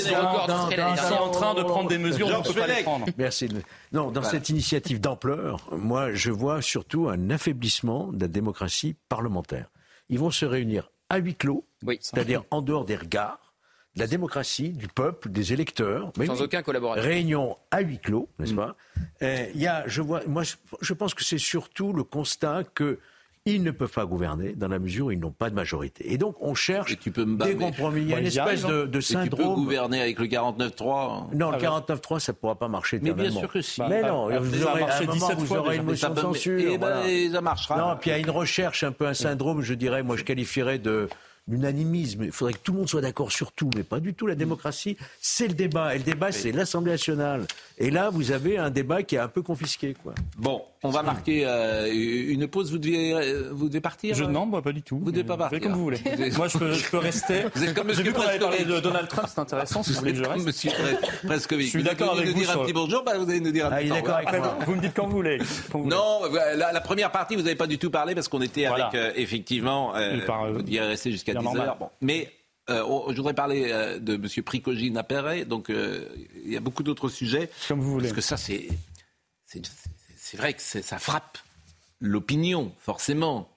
sont- 0.98 1.14
en 1.14 1.30
train 1.30 1.54
prendre 1.64 1.88
des 1.88 1.98
mesures, 1.98 2.28
on 2.38 2.42
peut 2.42 2.52
pas 2.58 2.66
les 2.66 2.82
prendre. 2.82 3.06
Merci. 3.18 3.48
Non, 3.92 4.10
dans 4.10 4.22
cette 4.22 4.48
initiative 4.48 5.00
d'ampleur, 5.00 5.68
moi, 5.72 6.12
je 6.12 6.30
vois 6.30 6.62
surtout 6.62 7.08
un 7.08 7.30
affaiblissement 7.30 8.08
de 8.12 8.20
la 8.22 8.28
démocratie 8.28 8.96
parlementaire. 9.08 9.66
Ils 10.08 10.18
vont 10.18 10.30
se 10.30 10.44
réunir 10.46 10.90
à 11.08 11.18
huis 11.18 11.34
clos, 11.34 11.64
Oui. 11.84 11.98
c'est-à-dire 12.00 12.42
en 12.50 12.62
dehors 12.62 12.84
des 12.84 12.96
regards, 12.96 13.45
de 13.96 14.00
la 14.00 14.06
démocratie, 14.06 14.68
du 14.70 14.88
peuple, 14.88 15.30
des 15.30 15.52
électeurs. 15.52 16.12
Mais 16.18 16.26
Sans 16.26 16.34
oui. 16.36 16.42
aucun 16.44 16.62
collaborateur. 16.62 17.02
Réunion 17.04 17.56
à 17.70 17.80
huis 17.80 17.98
clos, 17.98 18.28
n'est-ce 18.38 18.54
pas 18.54 18.76
Euh, 19.22 19.46
Il 19.54 19.60
y 19.60 19.66
a, 19.66 19.84
je 19.86 20.02
vois, 20.02 20.20
moi, 20.26 20.42
je, 20.80 20.92
pense 20.94 21.14
que 21.14 21.24
c'est 21.24 21.38
surtout 21.38 21.92
le 21.92 22.04
constat 22.04 22.62
que 22.74 22.98
ils 23.48 23.62
ne 23.62 23.70
peuvent 23.70 23.92
pas 23.92 24.04
gouverner 24.06 24.54
dans 24.54 24.66
la 24.66 24.80
mesure 24.80 25.06
où 25.06 25.10
ils 25.12 25.20
n'ont 25.20 25.30
pas 25.30 25.50
de 25.50 25.54
majorité. 25.54 26.12
Et 26.12 26.18
donc, 26.18 26.34
on 26.40 26.54
cherche 26.56 26.90
Et 26.92 26.96
tu 26.96 27.12
peux 27.12 27.24
me 27.24 27.36
des 27.44 27.54
compromis. 27.54 28.00
Il 28.02 28.08
y 28.10 28.14
a 28.14 28.18
une 28.18 28.26
espèce 28.26 28.64
de, 28.64 28.82
hein. 28.82 28.86
de 28.86 28.98
Et 28.98 29.02
tu 29.02 29.14
peux 29.14 29.20
syndrome. 29.20 29.54
gouverner 29.54 30.00
avec 30.02 30.18
le 30.18 30.26
49-3. 30.26 31.32
Non, 31.34 31.52
le 31.52 31.56
Ah, 31.56 31.80
49.3, 31.86 32.18
ça 32.18 32.32
ne 32.32 32.36
pourra 32.36 32.56
pas 32.56 32.66
marcher 32.68 32.98
Mais 33.00 33.12
bien 33.12 33.30
sûr 33.30 33.50
que 33.50 33.60
si. 33.62 33.80
Mais 33.82 34.02
Bah, 34.02 34.08
non, 34.10 34.28
bah, 34.28 34.40
vous 34.40 34.52
ça 34.62 34.68
a 34.68 34.72
aurez, 34.72 34.82
à 34.82 34.86
marché 34.86 35.04
un 35.04 35.06
moment, 35.06 35.14
17 35.28 35.38
vous 35.38 35.46
fois 35.46 35.58
aurez 35.60 35.76
une 35.76 35.82
Mais 35.82 35.90
motion 35.92 36.10
de 36.10 36.20
censure. 36.20 36.60
eh 36.60 36.76
ben, 36.78 37.32
ça 37.32 37.40
marchera. 37.40 37.78
Non, 37.78 37.96
puis 38.00 38.10
il 38.10 38.12
y 38.14 38.16
a 38.16 38.18
une 38.18 38.30
recherche, 38.30 38.82
un 38.82 38.92
peu 38.92 39.06
un 39.06 39.14
syndrome, 39.14 39.62
je 39.62 39.74
dirais, 39.74 40.02
moi 40.02 40.16
je 40.16 40.24
qualifierais 40.24 40.78
de 40.80 41.08
l'unanimisme. 41.48 42.24
Il 42.24 42.32
faudrait 42.32 42.54
que 42.54 42.58
tout 42.58 42.72
le 42.72 42.78
monde 42.78 42.88
soit 42.88 43.00
d'accord 43.00 43.30
sur 43.32 43.52
tout, 43.52 43.70
mais 43.76 43.82
pas 43.82 44.00
du 44.00 44.14
tout. 44.14 44.26
La 44.26 44.34
démocratie, 44.34 44.96
c'est 45.20 45.48
le 45.48 45.54
débat. 45.54 45.94
Et 45.94 45.98
le 45.98 46.04
débat, 46.04 46.32
c'est 46.32 46.52
l'Assemblée 46.52 46.92
nationale. 46.92 47.46
Et 47.78 47.90
là, 47.90 48.10
vous 48.10 48.32
avez 48.32 48.58
un 48.58 48.70
débat 48.70 49.02
qui 49.02 49.16
est 49.16 49.18
un 49.20 49.28
peu 49.28 49.42
confisqué. 49.42 49.94
Quoi. 50.02 50.14
Bon, 50.38 50.62
on 50.82 50.90
va 50.90 51.02
marquer 51.02 51.44
euh, 51.46 51.90
une 51.92 52.46
pause. 52.48 52.70
Vous 52.72 52.78
devez, 52.78 53.12
euh, 53.12 53.50
vous 53.52 53.68
devez 53.68 53.80
partir 53.80 54.14
Je 54.14 54.24
euh 54.24 54.28
non, 54.28 54.46
moi 54.46 54.62
pas 54.62 54.72
du 54.72 54.82
tout. 54.82 54.98
Vous 54.98 55.12
devez 55.12 55.24
pas 55.24 55.34
Vous 55.34 55.40
partir. 55.40 55.60
comme 55.60 55.72
vous 55.72 55.82
voulez. 55.84 55.98
Vous 55.98 56.22
êtes- 56.22 56.36
Moi, 56.36 56.48
je 56.48 56.58
peux, 56.58 56.72
je 56.72 56.90
peux 56.90 56.98
rester. 56.98 57.42
Vous 57.54 57.64
êtes 57.64 57.74
comme 57.74 57.88
J'ai 57.92 58.02
vu 58.02 58.10
Monsieur 58.10 58.12
qu'on 58.12 58.28
avait 58.28 58.38
parlé 58.38 58.64
de. 58.64 58.80
Donald 58.80 59.08
Trump, 59.08 59.28
c'est 59.32 59.40
intéressant. 59.40 59.82
Si 59.82 59.92
vous 59.92 59.98
voulez 60.00 60.12
que 60.12 60.18
je 60.18 60.24
reste. 60.24 60.46
Monsieur 60.46 60.70
Pre- 60.70 61.26
Prescovic. 61.26 61.66
Je 61.66 61.70
suis 61.70 61.78
Vous 61.80 61.84
d'accord 61.84 62.12
allez 62.12 62.22
avec 62.22 62.34
nous 62.34 62.40
vous 62.40 62.46
dire 62.46 62.60
un 62.60 62.64
petit 62.64 62.72
bonjour, 62.72 63.02
bah, 63.04 63.12
vous 63.18 63.28
allez 63.28 63.40
nous 63.40 63.50
dire 63.52 63.66
un 63.66 63.70
Ah, 63.72 63.76
petit 63.78 63.90
Après, 63.92 64.40
vous, 64.40 64.48
vous 64.66 64.74
me 64.76 64.80
dites 64.80 64.92
quand 64.94 65.06
vous 65.06 65.16
voulez. 65.16 65.38
Quand 65.70 65.78
vous 65.78 65.84
voulez. 65.84 65.96
Non, 65.96 66.20
la, 66.56 66.72
la 66.72 66.80
première 66.80 67.10
partie, 67.12 67.36
vous 67.36 67.42
n'avez 67.42 67.56
pas 67.56 67.66
du 67.66 67.78
tout 67.78 67.90
parlé 67.90 68.14
parce 68.14 68.28
qu'on 68.28 68.42
était 68.42 68.66
Voilà. 68.66 68.86
avec, 68.88 69.00
euh, 69.00 69.12
effectivement, 69.16 69.94
euh, 69.96 70.16
euh, 70.28 70.52
vous 70.52 70.62
deviez 70.62 70.80
rester 70.80 71.10
jusqu'à 71.10 71.34
bien 71.40 71.50
10 71.50 71.56
normal. 71.56 71.76
Bon. 71.80 71.90
Mais 72.00 72.32
euh, 72.70 72.82
je 73.10 73.16
voudrais 73.16 73.34
parler 73.34 73.68
euh, 73.70 73.98
de 73.98 74.14
M. 74.14 74.28
Pricogine 74.44 74.96
Apperet. 74.96 75.44
Donc, 75.44 75.70
euh, 75.70 76.08
il 76.44 76.52
y 76.52 76.56
a 76.56 76.60
beaucoup 76.60 76.82
d'autres 76.82 77.08
sujets. 77.08 77.50
Comme 77.68 77.80
vous 77.80 77.90
voulez. 77.92 78.08
Parce 78.08 78.16
que 78.16 78.20
ça, 78.22 78.36
c'est, 78.36 78.68
c'est, 79.46 79.62
c'est 80.16 80.36
vrai 80.36 80.54
que 80.54 80.62
c'est- 80.62 80.82
ça 80.82 80.98
frappe 80.98 81.38
l'opinion, 82.00 82.72
forcément. 82.78 83.48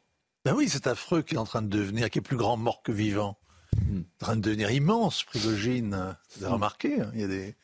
Ben 0.46 0.54
oui, 0.56 0.70
c'est 0.70 0.88
affreux 0.88 1.22
qui 1.22 1.36
est 1.36 1.38
en 1.40 1.46
train 1.46 1.62
de 1.62 1.68
devenir, 1.68 2.10
qui 2.10 2.20
est 2.20 2.22
plus 2.24 2.38
grand 2.38 2.58
mort 2.58 2.82
que 2.84 2.92
vivant. 2.92 3.38
En 3.78 4.02
train 4.26 4.36
de 4.36 4.42
devenir 4.42 4.72
immense, 4.72 5.24
Prigogine. 5.24 6.16
Vous 6.38 6.44
avez 6.44 6.54
remarqué, 6.54 7.02
hein, 7.02 7.12
il 7.14 7.22
y 7.22 7.24
a 7.24 7.28
des, 7.28 7.56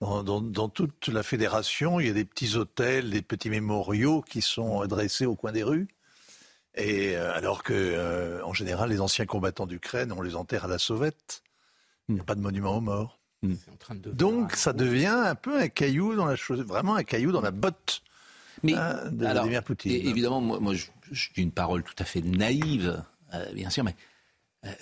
dans, 0.00 0.22
dans- 0.22 0.40
dans 0.40 0.68
toute 0.68 1.08
la 1.08 1.22
fédération, 1.22 2.00
il 2.00 2.06
y 2.06 2.10
a 2.10 2.12
des 2.14 2.24
petits 2.24 2.56
hôtels, 2.56 3.10
des 3.10 3.22
petits 3.22 3.50
mémoriaux 3.50 4.22
qui 4.22 4.42
sont 4.42 4.86
dressés 4.86 5.26
au 5.26 5.34
coin 5.36 5.52
des 5.52 5.62
rues. 5.62 5.88
Et 6.80 7.16
euh, 7.16 7.32
alors 7.34 7.62
que, 7.62 7.72
euh, 7.74 8.44
en 8.44 8.52
général, 8.54 8.90
les 8.90 9.00
anciens 9.00 9.26
combattants 9.26 9.66
d'Ukraine, 9.66 10.12
on 10.12 10.22
les 10.22 10.34
enterre 10.36 10.64
à 10.64 10.68
la 10.68 10.78
sauvette. 10.78 11.42
Il 12.08 12.14
n'y 12.16 12.20
a 12.20 12.24
pas 12.24 12.34
de 12.34 12.40
monument 12.40 12.76
aux 12.76 12.80
morts. 12.80 13.18
C'est 13.42 13.70
en 13.72 13.76
train 13.78 13.94
de 13.94 14.10
Donc, 14.10 14.54
ça 14.54 14.72
devient 14.72 15.06
un 15.06 15.34
peu 15.34 15.58
un 15.58 15.68
caillou 15.68 16.14
dans 16.14 16.26
la 16.26 16.36
chose, 16.36 16.60
vraiment 16.60 16.94
un 16.96 17.04
caillou 17.04 17.32
dans 17.32 17.40
la 17.40 17.50
botte 17.52 18.02
Mais 18.62 18.74
hein, 18.74 18.96
de 19.10 19.24
alors, 19.24 19.44
Vladimir 19.44 19.62
Poutine. 19.64 19.92
évidemment, 19.92 20.40
moi, 20.42 20.60
moi, 20.60 20.74
je, 20.74 20.86
je 21.10 21.28
dis 21.34 21.40
une 21.42 21.52
parole 21.52 21.82
tout 21.82 21.94
à 21.98 22.04
fait 22.04 22.20
naïve, 22.20 23.02
euh, 23.32 23.52
bien 23.54 23.70
sûr, 23.70 23.82
mais 23.84 23.96
euh, 24.66 24.72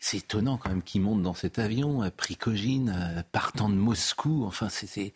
c'est 0.00 0.16
étonnant 0.18 0.56
quand 0.58 0.70
même 0.70 0.82
qu'il 0.82 1.00
monte 1.02 1.22
dans 1.22 1.34
cet 1.34 1.60
avion, 1.60 2.02
euh, 2.02 2.10
Prigogine, 2.10 2.92
euh, 2.96 3.22
partant 3.30 3.68
de 3.68 3.74
Moscou. 3.76 4.44
Enfin, 4.46 4.68
c'est- 4.68 5.12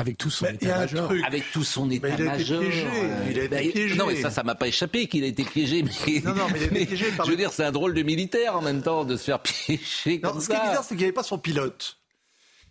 Avec 0.00 0.16
tout 0.16 0.30
son 0.30 0.46
un 0.46 0.50
état-major. 0.54 1.12
Avec 1.26 1.50
tout 1.52 1.64
son 1.64 1.90
il 1.90 1.94
a 2.04 2.08
été 2.08 2.22
état-major. 2.22 2.60
piégé, 2.60 2.86
euh, 2.86 3.24
il 3.30 3.38
a 3.40 3.42
été 3.44 3.48
bah, 3.48 3.72
piégé. 3.72 3.96
Non, 3.96 4.06
mais 4.06 4.16
ça, 4.22 4.30
ça 4.30 4.44
m'a 4.44 4.54
pas 4.54 4.68
échappé 4.68 5.08
qu'il 5.08 5.24
a 5.24 5.26
été 5.26 5.42
piégé. 5.44 5.82
Mais, 5.82 6.20
Non, 6.24 6.34
non, 6.34 6.46
mais 6.52 6.58
il 6.60 6.62
a 6.62 6.66
été 6.66 6.86
piégé 6.86 7.10
par 7.12 7.26
Je 7.26 7.32
veux 7.32 7.36
dire, 7.36 7.52
c'est 7.52 7.64
un 7.64 7.72
drôle 7.72 7.94
de 7.94 8.02
militaire 8.02 8.56
en 8.56 8.62
même 8.62 8.80
temps 8.80 9.04
de 9.04 9.16
se 9.16 9.24
faire 9.24 9.40
piéger 9.42 10.20
Non, 10.22 10.30
comme 10.30 10.40
ce 10.40 10.48
qui 10.48 10.54
est 10.54 10.60
bizarre, 10.60 10.82
c'est 10.84 10.88
qu'il 10.90 10.98
n'y 10.98 11.04
avait 11.04 11.12
pas 11.12 11.24
son 11.24 11.38
pilote. 11.38 11.96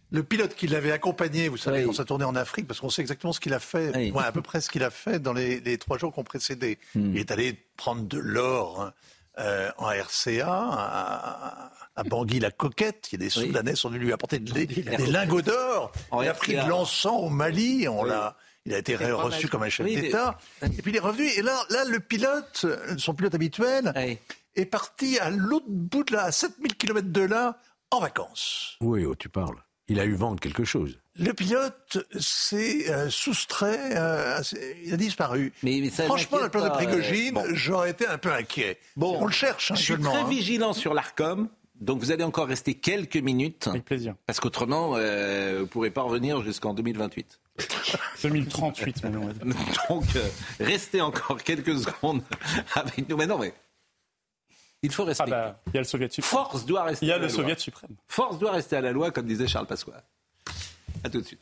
Le 0.09 0.23
pilote 0.23 0.55
qui 0.55 0.67
l'avait 0.67 0.93
accompagné, 0.93 1.49
vous 1.49 1.57
savez, 1.57 1.79
Oui. 1.79 1.85
dans 1.87 1.91
sa 1.91 2.05
tournée 2.05 2.23
en 2.23 2.33
Afrique, 2.35 2.65
parce 2.65 2.79
qu'on 2.79 2.89
sait 2.89 3.01
exactement 3.01 3.33
ce 3.33 3.41
qu'il 3.41 3.53
a 3.53 3.59
fait, 3.59 3.91
Oui. 3.93 4.11
ouais, 4.11 4.23
à 4.23 4.31
peu 4.31 4.41
près 4.41 4.61
ce 4.61 4.69
qu'il 4.69 4.83
a 4.83 4.89
fait 4.89 5.19
dans 5.19 5.33
les, 5.33 5.59
les 5.59 5.77
trois 5.77 5.97
jours 5.97 6.13
qui 6.13 6.19
ont 6.19 6.23
précédé. 6.23 6.77
Hmm. 6.95 7.11
Il 7.13 7.19
est 7.19 7.29
allé 7.29 7.57
prendre 7.75 8.03
de 8.03 8.17
l'or 8.17 8.81
hein, 8.81 8.93
euh, 9.39 9.69
en 9.77 9.87
RCA, 9.87 10.47
à, 10.47 11.71
à 11.95 12.03
Bangui 12.03 12.39
la 12.39 12.51
Coquette. 12.51 13.09
Il 13.11 13.19
y 13.19 13.23
a 13.23 13.25
des 13.25 13.29
Soudanais 13.29 13.73
qui 13.73 13.79
sont 13.79 13.89
venus 13.89 14.01
lui 14.03 14.13
apporter 14.13 14.39
de- 14.39 14.51
des, 14.51 14.65
des 14.65 15.05
lingots 15.07 15.41
d'or. 15.41 15.91
En 16.11 16.21
il 16.21 16.27
a 16.27 16.33
pris 16.33 16.53
de 16.55 16.67
l'encens 16.67 17.21
au 17.21 17.29
Mali. 17.29 17.87
On 17.87 18.03
Oui. 18.03 18.09
l'a. 18.09 18.35
Il 18.65 18.73
a 18.73 18.79
été 18.79 18.95
reçu 18.97 19.47
comme 19.47 19.63
un 19.63 19.69
chef 19.69 19.85
Oui, 19.85 19.95
mais- 19.95 20.01
d'État. 20.01 20.37
Et 20.61 20.81
puis 20.81 20.91
il 20.91 20.95
est 20.97 20.99
revenu. 20.99 21.25
Et 21.25 21.41
là, 21.41 21.57
là, 21.69 21.85
le 21.85 21.99
pilote, 22.01 22.65
son 22.97 23.13
pilote 23.13 23.33
habituel, 23.33 23.93
Oui. 23.95 24.19
est 24.55 24.65
parti 24.65 25.17
à 25.19 25.29
l'autre 25.29 25.67
bout 25.69 26.03
de 26.03 26.13
là, 26.13 26.23
à 26.25 26.31
7000 26.33 26.75
km 26.75 27.07
de 27.07 27.21
là, 27.21 27.57
en 27.91 27.99
vacances. 28.01 28.75
Oui, 28.81 29.05
oh, 29.05 29.15
tu 29.15 29.29
parles? 29.29 29.55
Il 29.89 29.99
a 29.99 30.05
eu 30.05 30.13
vent 30.13 30.35
de 30.35 30.39
quelque 30.39 30.65
chose. 30.65 30.99
Le 31.17 31.33
pilote 31.33 31.97
s'est 32.19 32.91
euh, 32.91 33.09
soustrait, 33.09 33.97
euh, 33.97 34.41
il 34.83 34.93
a 34.93 34.97
disparu. 34.97 35.53
Mais, 35.63 35.89
ça 35.89 36.03
Franchement, 36.03 36.37
la 36.37 36.43
m'inquiète 36.43 36.51
place 36.51 36.63
de 36.65 36.69
pas, 36.69 36.75
Prigogine, 36.75 37.37
euh, 37.37 37.41
bon. 37.41 37.45
j'aurais 37.53 37.91
été 37.91 38.05
un 38.05 38.17
peu 38.17 38.31
inquiet. 38.31 38.77
Bon, 38.95 39.17
On 39.21 39.25
le 39.25 39.31
cherche, 39.31 39.71
hein, 39.71 39.75
Je 39.75 39.81
suis 39.81 39.97
très 39.97 40.17
hein. 40.17 40.27
vigilant 40.27 40.73
sur 40.73 40.93
l'ARCOM. 40.93 41.49
Donc 41.79 41.99
vous 41.99 42.11
allez 42.11 42.23
encore 42.23 42.47
rester 42.47 42.73
quelques 42.73 43.17
minutes. 43.17 43.67
Avec 43.67 43.85
plaisir. 43.85 44.15
Parce 44.25 44.39
qu'autrement, 44.39 44.93
euh, 44.95 45.57
vous 45.57 45.61
ne 45.61 45.65
pourrez 45.65 45.91
pas 45.91 46.01
revenir 46.01 46.41
jusqu'en 46.41 46.73
2028. 46.73 47.39
2038, 48.23 49.03
maintenant. 49.03 49.21
on 49.23 49.27
va 49.27 49.33
dire. 49.33 49.45
Donc 49.89 50.15
euh, 50.15 50.27
restez 50.59 51.01
encore 51.01 51.41
quelques 51.43 51.77
secondes 51.77 52.21
avec 52.75 53.07
nous. 53.07 53.17
Mais 53.17 53.27
non, 53.27 53.37
mais 53.37 53.53
il 54.83 54.91
faut 54.91 55.03
Ah 55.03 55.07
respecter. 55.07 55.31
bah, 55.31 55.59
il 55.67 55.73
y 55.73 55.77
a 55.77 55.81
le 55.81 55.85
Soviet 55.87 56.09
suprême. 56.11 56.29
Force 56.29 56.65
doit 56.65 56.83
rester 56.83 57.05
Il 57.05 57.09
y 57.09 57.11
a 57.11 57.15
à 57.15 57.17
la 57.17 57.25
le 57.27 57.31
loi. 57.31 57.35
Soviet 57.43 57.59
suprême. 57.59 57.91
Force 58.07 58.37
doit 58.39 58.51
rester 58.51 58.75
à 58.75 58.81
la 58.81 58.91
loi, 58.91 59.11
comme 59.11 59.25
disait 59.25 59.47
Charles 59.47 59.67
Pasqua. 59.67 60.03
À 61.03 61.09
tout 61.09 61.21
de 61.21 61.25
suite. 61.25 61.41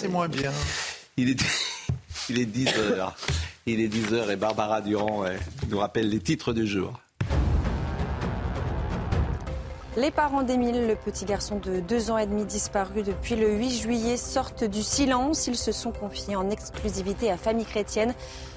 C'est 0.00 0.08
moins 0.08 0.28
bien. 0.28 0.52
Il 1.16 1.30
est, 1.30 1.44
il 2.28 2.38
est 2.38 2.46
10 2.46 2.68
heures. 2.78 3.14
Il 3.66 3.80
est 3.80 3.88
10 3.88 4.12
heures 4.12 4.30
et 4.30 4.36
Barbara 4.36 4.80
Durand 4.82 5.24
nous 5.68 5.78
rappelle 5.78 6.08
les 6.10 6.20
titres 6.20 6.52
du 6.52 6.66
jour. 6.66 7.00
Les 9.96 10.10
parents 10.10 10.42
d'Émile, 10.42 10.88
le 10.88 10.96
petit 10.96 11.24
garçon 11.24 11.60
de 11.60 11.78
deux 11.78 12.10
ans 12.10 12.18
et 12.18 12.26
demi 12.26 12.44
disparu 12.44 13.04
depuis 13.04 13.36
le 13.36 13.52
8 13.56 13.70
juillet, 13.78 14.16
sortent 14.16 14.64
du 14.64 14.82
silence. 14.82 15.46
Ils 15.46 15.56
se 15.56 15.70
sont 15.70 15.92
confiés 15.92 16.34
en 16.34 16.50
exclusivité 16.50 17.30
à 17.30 17.36
Famille 17.36 17.64
Chrétienne 17.64 18.12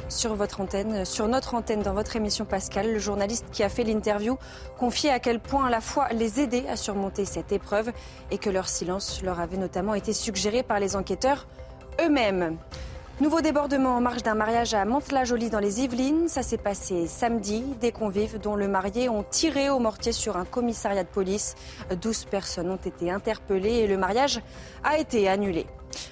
sur 0.09 0.35
votre 0.35 0.61
antenne, 0.61 1.05
sur 1.05 1.27
notre 1.27 1.55
antenne 1.55 1.81
dans 1.81 1.93
votre 1.93 2.15
émission 2.15 2.45
Pascal. 2.45 2.93
Le 2.93 2.99
journaliste 2.99 3.45
qui 3.51 3.63
a 3.63 3.69
fait 3.69 3.83
l'interview 3.83 4.37
confiait 4.77 5.09
à 5.09 5.19
quel 5.19 5.39
point 5.39 5.67
à 5.67 5.69
la 5.69 5.81
fois 5.81 6.07
les 6.09 6.39
aider 6.39 6.65
à 6.69 6.75
surmonter 6.75 7.25
cette 7.25 7.51
épreuve 7.51 7.91
et 8.31 8.37
que 8.37 8.49
leur 8.49 8.69
silence 8.69 9.21
leur 9.23 9.39
avait 9.39 9.57
notamment 9.57 9.93
été 9.93 10.13
suggéré 10.13 10.63
par 10.63 10.79
les 10.79 10.95
enquêteurs 10.95 11.47
eux-mêmes. 12.01 12.57
Nouveau 13.19 13.41
débordement 13.41 13.95
en 13.95 14.01
marge 14.01 14.21
d'un 14.21 14.35
mariage 14.35 14.75
à 14.75 14.85
Mantes-la-Jolie 14.85 15.49
dans 15.49 15.59
les 15.59 15.81
Yvelines. 15.81 16.27
Ça 16.27 16.43
s'est 16.43 16.59
passé 16.59 17.07
samedi. 17.07 17.63
Des 17.81 17.91
convives 17.91 18.39
dont 18.39 18.55
le 18.55 18.67
marié 18.67 19.09
ont 19.09 19.23
tiré 19.23 19.71
au 19.71 19.79
mortier 19.79 20.11
sur 20.11 20.37
un 20.37 20.45
commissariat 20.45 21.03
de 21.03 21.09
police. 21.09 21.55
12 21.99 22.25
personnes 22.25 22.69
ont 22.69 22.75
été 22.75 23.09
interpellées 23.09 23.77
et 23.77 23.87
le 23.87 23.97
mariage 23.97 24.39
a 24.83 24.99
été 24.99 25.27
annulé. 25.27 25.65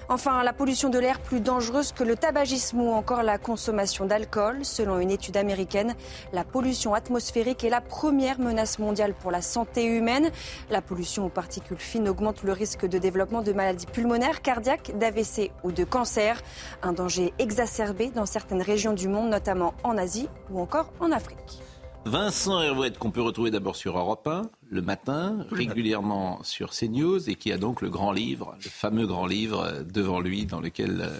Enfin, 0.10 0.44
la 0.44 0.54
pollution 0.54 0.90
de 0.90 1.00
l'air 1.00 1.20
plus 1.20 1.40
dangereuse 1.40 1.92
que 1.92 2.04
le 2.04 2.16
tabagisme 2.16 2.80
ou 2.82 2.92
encore 2.92 3.24
la 3.24 3.38
consommation 3.38 4.06
d'alcool. 4.06 4.64
Selon 4.64 5.00
une 5.00 5.12
étude 5.12 5.38
américaine, 5.38 5.96
la 6.34 6.44
pollution 6.44 6.94
atmosphérique 6.94 7.64
est 7.64 7.70
la 7.70 7.82
première 7.82 8.40
menace 8.40 8.80
mondiale 8.80 9.14
pour 9.14 9.32
la 9.32 9.42
santé 9.42 9.86
humaine. 9.86 10.32
La 10.70 10.82
pollution 10.82 11.26
aux 11.26 11.30
particules 11.30 11.78
fines 11.78 12.08
augmente 12.08 12.44
le 12.44 12.52
risque 12.52 12.86
de 12.86 12.98
développement 12.98 13.42
de 13.42 13.54
maladies 13.54 13.88
pulmonaires, 13.88 14.42
cardiaques, 14.42 14.98
d'AVC 14.98 15.52
ou 15.64 15.72
de 15.72 15.84
cancer. 15.84 16.42
Un 16.84 16.94
danger 16.94 17.34
exacerbé 17.40 18.10
dans 18.10 18.26
certaines 18.26 18.62
régions 18.62 18.94
du 18.94 19.08
monde, 19.08 19.30
notamment 19.30 19.74
en 19.84 19.98
Asie 19.98 20.30
ou 20.52 20.60
encore 20.60 20.92
en 21.00 21.12
Afrique. 21.12 21.65
Vincent 22.06 22.62
Herouette, 22.62 23.00
qu'on 23.00 23.10
peut 23.10 23.22
retrouver 23.22 23.50
d'abord 23.52 23.76
sur 23.76 23.98
Europe 23.98 24.28
1 24.28 24.44
le 24.70 24.82
matin, 24.82 25.46
régulièrement 25.52 26.44
sur 26.44 26.70
CNews, 26.72 27.30
et 27.30 27.36
qui 27.36 27.52
a 27.52 27.58
donc 27.58 27.82
le 27.82 27.90
grand 27.90 28.12
livre, 28.12 28.56
le 28.64 28.70
fameux 28.70 29.08
grand 29.08 29.26
livre 29.26 29.62
euh, 29.62 29.84
devant 29.84 30.20
lui, 30.20 30.46
dans 30.46 30.60
lequel 30.62 31.02
euh, 31.02 31.20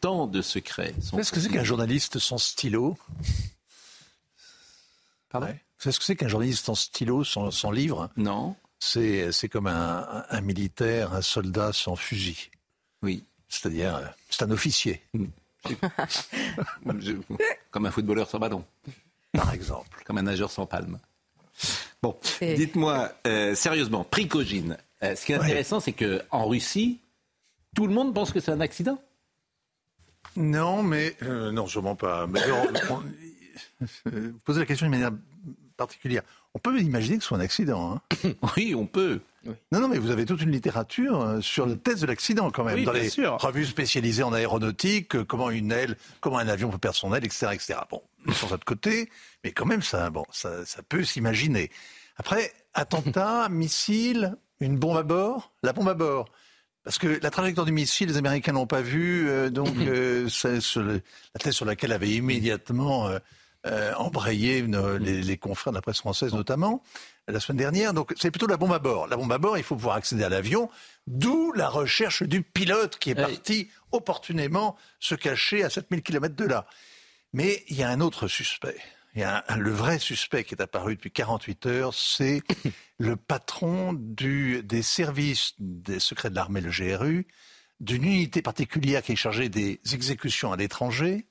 tant 0.00 0.26
de 0.28 0.40
secrets 0.40 0.94
sont. 1.02 1.16
Qu'est-ce 1.16 1.32
que 1.32 1.40
c'est 1.40 1.48
qu'un 1.48 1.64
journaliste 1.64 2.18
sans 2.20 2.38
stylo? 2.38 2.96
Pardon? 5.30 5.48
Ouais. 5.48 5.60
Savez 5.78 5.92
ce 5.92 5.98
que 5.98 6.04
c'est 6.04 6.16
qu'un 6.16 6.28
journaliste 6.28 6.66
sans 6.66 6.74
stylo, 6.76 7.24
sans, 7.24 7.50
sans 7.50 7.72
livre? 7.72 8.08
Non. 8.16 8.54
C'est, 8.78 9.32
c'est 9.32 9.48
comme 9.48 9.66
un, 9.66 10.40
militaire, 10.42 11.12
un 11.12 11.22
soldat 11.22 11.72
sans 11.72 11.96
fusil. 11.96 12.50
Oui. 13.02 13.24
C'est-à-dire, 13.48 13.96
euh, 13.96 14.06
c'est 14.30 14.44
un 14.44 14.50
officier, 14.52 15.02
Je- 17.00 17.12
Comme 17.70 17.84
un 17.86 17.90
footballeur 17.90 18.30
sans 18.30 18.38
ballon, 18.38 18.64
par 19.32 19.52
exemple. 19.54 20.02
comme 20.04 20.18
un 20.18 20.22
nageur 20.22 20.50
sans 20.50 20.66
palme. 20.66 20.98
Bon, 22.02 22.16
Et- 22.40 22.54
dites-moi, 22.54 23.12
euh, 23.26 23.54
sérieusement, 23.54 24.02
Prigogine, 24.04 24.76
euh, 25.02 25.14
ce 25.14 25.26
qui 25.26 25.32
est 25.32 25.38
Ouais. 25.38 25.44
intéressant, 25.44 25.78
c'est 25.80 25.92
qu'en 25.92 26.46
Russie, 26.46 27.00
tout 27.76 27.86
le 27.86 27.92
monde 27.94 28.14
pense 28.14 28.32
que 28.32 28.40
c'est 28.40 28.50
un 28.50 28.60
accident. 28.60 29.00
Non, 30.36 30.82
mais 30.82 31.16
euh, 31.22 31.50
non, 31.52 31.66
sûrement 31.66 31.96
pas. 31.96 32.26
Mais 32.26 32.40
on- 32.50 32.94
on- 32.94 33.02
euh, 34.08 34.30
vous 34.32 34.38
posez 34.44 34.60
la 34.60 34.66
question 34.66 34.86
d'une 34.86 34.98
manière 34.98 35.16
particulière. 35.76 36.22
On 36.54 36.58
peut 36.58 36.78
imaginer 36.80 37.16
que 37.18 37.22
ce 37.22 37.28
soit 37.28 37.38
un 37.38 37.42
accident. 37.42 38.00
hein. 38.24 38.30
Oui, 38.56 38.74
on 38.74 38.86
peut. 38.86 39.20
Non, 39.72 39.80
non, 39.80 39.88
mais 39.88 39.98
vous 39.98 40.10
avez 40.10 40.26
toute 40.26 40.42
une 40.42 40.50
littérature 40.50 41.20
euh, 41.22 41.40
sur 41.40 41.64
le 41.64 41.78
test 41.78 42.02
de 42.02 42.06
l'accident 42.06 42.50
quand 42.50 42.64
même. 42.64 42.74
Oui, 42.74 42.84
dans 42.84 42.92
bien 42.92 43.02
les 43.02 43.08
sûr. 43.08 43.36
revues 43.38 43.64
spécialisées 43.64 44.22
en 44.22 44.32
aéronautique, 44.34 45.14
euh, 45.16 45.24
comment 45.24 45.48
une 45.50 45.72
aile, 45.72 45.96
comment 46.20 46.38
un 46.38 46.48
avion 46.48 46.68
peut 46.68 46.76
perdre 46.78 46.96
son 46.98 47.14
aile, 47.14 47.24
etc., 47.24 47.46
etc. 47.52 47.78
Bon, 47.90 48.02
sur 48.32 48.48
ça 48.50 48.58
de 48.58 48.64
côté, 48.64 49.08
mais 49.42 49.52
quand 49.52 49.64
même, 49.64 49.80
ça, 49.80 50.10
bon, 50.10 50.24
ça, 50.30 50.66
ça 50.66 50.82
peut 50.82 51.04
s'imaginer. 51.04 51.70
Après, 52.16 52.52
attentat, 52.74 53.48
missile, 53.50 54.36
une 54.60 54.76
bombe 54.76 54.98
à 54.98 55.02
bord, 55.04 55.52
la 55.62 55.72
bombe 55.72 55.88
à 55.88 55.94
bord. 55.94 56.28
Parce 56.84 56.98
que 56.98 57.18
la 57.22 57.30
trajectoire 57.30 57.64
du 57.66 57.72
missile, 57.72 58.08
les 58.08 58.16
Américains 58.18 58.52
l'ont 58.52 58.66
pas 58.66 58.82
vue, 58.82 59.28
euh, 59.28 59.48
donc 59.50 59.74
euh, 59.78 60.28
c'est 60.28 60.58
la 60.76 61.00
thèse 61.38 61.54
sur 61.54 61.64
laquelle 61.64 61.92
avait 61.92 62.10
immédiatement 62.10 63.08
euh, 63.08 63.18
euh, 63.66 63.92
embrayé 63.94 64.62
nos- 64.62 64.96
les, 64.98 65.20
les 65.22 65.36
confrères 65.36 65.72
de 65.72 65.78
la 65.78 65.82
presse 65.82 65.98
française 65.98 66.32
notamment 66.32 66.82
la 67.28 67.38
semaine 67.40 67.58
dernière. 67.58 67.92
Donc 67.94 68.12
c'est 68.18 68.30
plutôt 68.30 68.46
la 68.46 68.56
bombe 68.56 68.72
à 68.72 68.78
bord. 68.78 69.06
La 69.06 69.16
bombe 69.16 69.30
à 69.32 69.38
bord, 69.38 69.58
il 69.58 69.64
faut 69.64 69.76
pouvoir 69.76 69.96
accéder 69.96 70.24
à 70.24 70.28
l'avion, 70.28 70.68
d'où 71.06 71.52
la 71.52 71.68
recherche 71.68 72.22
du 72.22 72.42
pilote 72.42 72.98
qui 72.98 73.10
est 73.10 73.14
parti 73.14 73.70
opportunément 73.92 74.76
se 74.98 75.14
cacher 75.14 75.62
à 75.62 75.70
7000 75.70 76.02
km 76.02 76.34
de 76.34 76.44
là. 76.44 76.66
Mais 77.32 77.62
il 77.68 77.76
y 77.76 77.82
a 77.82 77.88
un 77.90 78.00
autre 78.00 78.26
suspect. 78.28 78.76
Il 79.14 79.20
y 79.20 79.24
a 79.24 79.44
un- 79.48 79.56
le 79.56 79.70
vrai 79.70 79.98
suspect 79.98 80.42
qui 80.44 80.54
est 80.54 80.62
apparu 80.62 80.94
depuis 80.96 81.10
48 81.12 81.66
heures, 81.66 81.94
c'est 81.94 82.42
le 82.98 83.16
patron 83.16 83.92
du, 83.92 84.62
des 84.64 84.82
services 84.82 85.52
des 85.58 86.00
secrets 86.00 86.30
de 86.30 86.34
l'armée, 86.34 86.60
le 86.60 86.70
GRU, 86.70 87.26
d'une 87.80 88.04
unité 88.04 88.42
particulière 88.42 89.02
qui 89.02 89.12
est 89.12 89.16
chargée 89.16 89.48
des 89.48 89.80
exécutions 89.92 90.52
à 90.52 90.56
l'étranger 90.56 91.26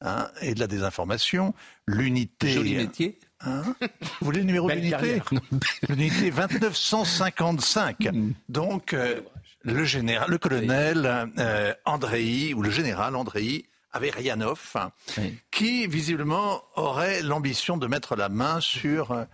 hein, 0.00 0.30
et 0.40 0.54
de 0.54 0.60
la 0.60 0.66
désinformation. 0.66 1.54
L'unité. 1.86 2.52
Joli 2.52 2.76
métier. 2.76 3.18
Hein 3.40 3.62
Vous 3.80 4.26
voulez 4.26 4.40
le 4.40 4.46
numéro 4.46 4.68
Belle 4.68 4.80
d'unité 4.80 5.22
L'unité 5.88 6.30
2955. 6.30 8.08
Donc, 8.48 8.92
euh, 8.92 9.20
le 9.62 9.84
général, 9.84 10.30
le 10.30 10.38
colonel 10.38 11.28
euh, 11.38 11.74
Andrei, 11.84 12.54
ou 12.54 12.62
le 12.62 12.70
général 12.70 13.16
Andrei 13.16 13.64
Averianov, 13.92 14.76
qui 15.50 15.86
visiblement 15.86 16.62
aurait 16.76 17.22
l'ambition 17.22 17.76
de 17.76 17.86
mettre 17.86 18.14
la 18.14 18.28
main 18.28 18.60
sur 18.60 19.10
euh, 19.10 19.24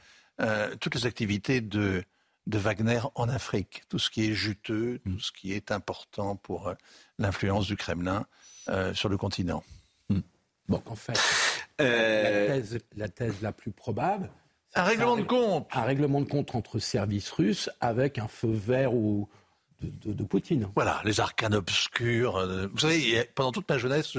euh, 0.41 0.75
toutes 0.81 0.95
les 0.95 1.07
activités 1.07 1.61
de, 1.61 2.05
de 2.47 2.59
Wagner 2.59 3.01
en 3.15 3.29
Afrique. 3.29 3.85
Tout 3.89 3.99
ce 3.99 4.11
qui 4.11 4.31
est 4.31 4.35
juteux, 4.35 5.01
tout 5.05 5.21
ce 5.21 5.33
qui 5.33 5.53
est 5.53 5.73
important 5.73 6.37
pour 6.37 6.69
euh, 6.69 6.75
l'influence 7.19 7.67
du 7.67 7.77
Kremlin 7.77 8.27
euh, 8.69 8.95
sur 8.95 9.09
le 9.09 9.17
continent. 9.17 9.63
Donc 10.69 10.91
en 10.91 10.97
fait, 10.97 11.19
Euh, 11.81 12.49
la, 12.49 12.55
thèse, 12.55 12.79
la 12.97 13.09
thèse 13.09 13.35
la 13.43 13.53
plus 13.53 13.71
probable. 13.71 14.31
Un 14.75 14.83
règlement 14.85 15.17
de 15.17 15.23
compte. 15.23 15.69
Un 15.73 15.83
règlement 15.83 16.21
de 16.21 16.29
compte 16.29 16.55
entre 16.55 16.79
services 16.79 17.31
russes 17.31 17.71
avec 17.81 18.19
un 18.19 18.29
feu 18.29 18.51
vert 18.53 18.95
ou 18.95 19.29
de, 19.83 20.09
de- 20.09 20.13
de 20.15 20.25
Poutine. 20.25 20.69
Voilà, 20.75 21.03
les 21.05 21.21
arcanes 21.21 21.55
obscures. 21.55 22.37
euh, 22.37 22.67
Vous 22.73 22.79
savez, 22.79 23.25
pendant 23.35 23.53
toute 23.53 23.69
ma 23.69 23.77
jeunesse, 23.79 24.17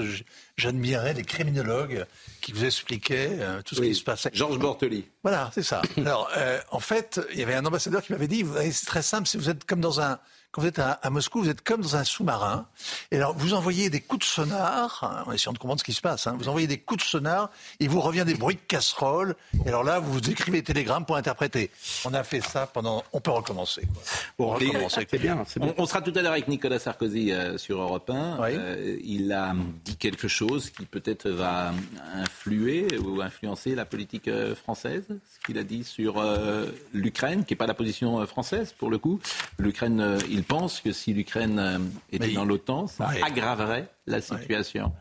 j'admirais 0.56 1.14
les 1.16 1.24
criminologues 1.24 2.06
qui 2.42 2.52
vous 2.52 2.64
expliquaient 2.64 3.38
euh, 3.40 3.62
tout 3.64 3.74
ce 3.76 3.82
Oui. 3.82 3.90
qui 3.90 3.96
se 3.96 4.04
passait. 4.04 4.30
Georges 4.34 4.60
Bortoli. 4.60 5.08
Voilà, 5.24 5.50
c'est 5.54 5.64
ça. 5.64 5.82
Alors, 5.98 6.30
euh, 6.38 6.60
en 6.72 6.80
fait, 6.80 7.20
il 7.34 7.40
y 7.40 7.44
avait 7.44 7.56
un 7.56 7.66
ambassadeur 7.66 8.04
qui 8.04 8.12
m'avait 8.12 8.28
dit, 8.28 8.46
c'est 8.72 8.86
très 8.86 9.02
simple, 9.02 9.28
si 9.28 9.38
vous 9.38 9.50
êtes 9.50 9.66
comme 9.66 9.82
dans 9.82 10.00
un, 10.00 10.20
quand 10.52 10.62
vous 10.62 10.68
êtes 10.68 10.80
à, 10.80 10.92
à 10.94 11.10
Moscou, 11.10 11.44
vous 11.44 11.50
êtes 11.50 11.62
comme 11.62 11.82
dans 11.82 11.96
un 11.96 12.04
sous-marin. 12.04 12.66
Et 13.12 13.18
alors, 13.18 13.36
vous 13.38 13.54
envoyez 13.54 13.90
des 13.90 14.02
coups 14.02 14.22
de 14.26 14.30
sonar, 14.32 15.04
hein, 15.04 15.24
en 15.28 15.32
essayant 15.32 15.54
de 15.54 15.58
comprendre 15.60 15.80
ce 15.80 15.84
qui 15.84 15.94
se 15.94 16.02
passe. 16.02 16.26
hein, 16.26 16.36
vous 16.40 16.48
envoyez 16.48 16.66
des 16.68 16.80
coups 16.80 17.04
de 17.04 17.08
sonar, 17.08 17.52
il 17.80 17.90
vous 17.90 18.02
revient 18.02 18.24
des 18.26 18.34
bruits 18.34 18.56
de 18.56 18.62
casserole. 18.68 19.36
Et 19.66 19.68
alors 19.68 19.84
là, 19.84 20.00
vous 20.00 20.18
écrivez 20.30 20.60
des 20.60 20.64
télégrammes 20.64 21.06
pour 21.06 21.16
interpréter. 21.16 21.70
On 22.06 22.14
a 22.14 22.24
fait 22.24 22.42
ça 22.42 22.66
pendant. 22.66 23.04
On 23.14 23.20
peut 23.20 23.32
recommencer. 23.32 23.82
Quoi. 23.94 24.04
Bon, 24.40 24.54
On 24.54 24.58
les- 24.58 24.68
recommencer. 24.68 25.08
C'est 25.10 25.20
bien, 25.20 25.44
c'est 25.48 25.60
bien. 25.60 25.74
On, 25.78 25.84
on 25.84 25.86
sera 25.86 26.02
tout 26.02 26.14
à 26.16 26.22
l'heure 26.22 26.32
avec 26.32 26.48
Nicolas 26.48 26.80
Sarkozy 26.80 27.32
euh, 27.32 27.58
sur 27.58 27.80
Europe 27.82 28.10
1. 28.10 28.38
Oui. 28.42 28.50
Euh, 28.54 28.98
il 29.04 29.32
a 29.34 29.54
dit 29.86 29.96
quelque 29.98 30.28
chose 30.28 30.70
qui 30.72 30.86
peut-être 30.86 31.30
va 31.30 31.72
influer 32.16 32.88
ou 32.98 33.22
influencer 33.22 33.76
la 33.76 33.86
politique 33.86 34.28
euh, 34.28 34.56
française. 34.56 35.04
Ce 35.10 35.46
qu'il 35.46 35.58
a 35.58 35.64
dit 35.64 35.84
sur 35.84 36.18
euh, 36.20 36.66
l'Ukraine, 36.94 37.46
qui 37.46 37.54
n'est 37.54 37.58
pas 37.58 37.68
la 37.68 37.74
position 37.74 38.26
française 38.26 38.74
pour 38.78 38.90
le 38.90 38.98
coup. 38.98 39.20
L'Ukraine, 39.60 40.00
euh, 40.02 40.20
il 40.38 40.44
pense 40.44 40.80
que 40.80 40.92
si 40.94 41.14
l'Ukraine 41.14 41.60
euh, 41.60 41.80
était 42.12 42.28
Mais 42.28 42.34
dans 42.34 42.46
l'OTAN, 42.46 42.88
ça 42.88 43.10
Ouais. 43.10 43.22
aggraverait 43.22 43.90
la 44.06 44.22
situation. 44.22 44.94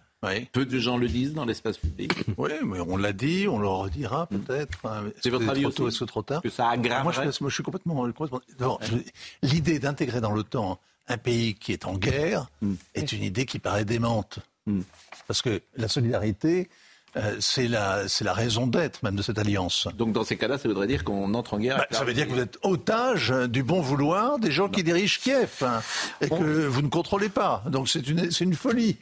Peu 0.50 0.66
de 0.66 0.78
gens 0.80 0.96
le 0.96 1.06
disent 1.06 1.34
dans 1.34 1.44
l'espace 1.44 1.78
public. 1.78 2.10
Oui, 2.36 2.50
mais 2.64 2.80
on 2.80 2.96
l'a 2.96 3.12
dit, 3.12 3.46
on 3.48 3.60
le 3.60 3.68
redira 3.68 4.26
peut-être. 4.26 4.84
hein. 4.84 5.04
C'est 5.22 5.30
votre 5.30 5.48
avis 5.48 5.62
trop 5.62 5.70
tôt, 5.70 5.84
aussi 5.84 5.98
est-ce 5.98 6.04
trop 6.04 6.22
tard 6.22 6.42
Que 6.42 6.48
ça 6.48 6.68
aggraverait 6.70 7.04
Moi, 7.04 7.12
je, 7.12 7.42
moi, 7.42 7.48
je 7.48 7.54
suis 7.54 7.62
complètement. 7.62 7.94
complètement- 8.12 8.80
L'idée 9.42 9.78
d'intégrer 9.78 10.20
dans 10.20 10.32
l'OTAN 10.32 10.80
un 11.06 11.18
pays 11.18 11.54
qui 11.54 11.72
est 11.72 11.84
en 11.86 11.94
guerre 11.96 12.48
Mm. 12.60 12.74
est 12.96 13.12
une 13.12 13.22
idée 13.22 13.46
qui 13.46 13.60
paraît 13.60 13.84
démente. 13.84 14.40
Parce 15.28 15.42
que 15.42 15.62
la 15.76 15.86
solidarité, 15.86 16.68
euh, 17.16 17.36
c'est 17.40 17.68
la, 17.68 18.08
c'est 18.08 18.24
la 18.24 18.32
raison 18.32 18.66
d'être 18.66 19.02
même 19.02 19.16
de 19.16 19.22
cette 19.22 19.38
alliance. 19.38 19.88
Donc 19.96 20.12
dans 20.12 20.24
ces 20.24 20.36
cas-là, 20.36 20.58
ça 20.58 20.68
voudrait 20.68 20.86
dire 20.86 21.04
qu'on 21.04 21.34
entre 21.34 21.54
en 21.54 21.58
guerre. 21.58 21.78
Bah, 21.78 21.86
ça 21.90 22.04
veut 22.04 22.14
dire 22.14 22.26
que 22.26 22.32
vous 22.32 22.40
êtes 22.40 22.58
otage 22.62 23.32
du 23.48 23.62
bon 23.62 23.80
vouloir 23.80 24.38
des 24.38 24.50
gens 24.50 24.68
qui 24.68 24.82
dirigent 24.82 25.18
Kiev 25.20 25.62
hein, 25.62 25.80
et 26.20 26.28
que 26.28 26.66
vous 26.66 26.82
ne 26.82 26.88
contrôlez 26.88 27.28
pas. 27.28 27.62
Donc 27.70 27.88
c'est 27.88 28.06
une, 28.06 28.30
c'est 28.30 28.44
une 28.44 28.54
folie. 28.54 28.98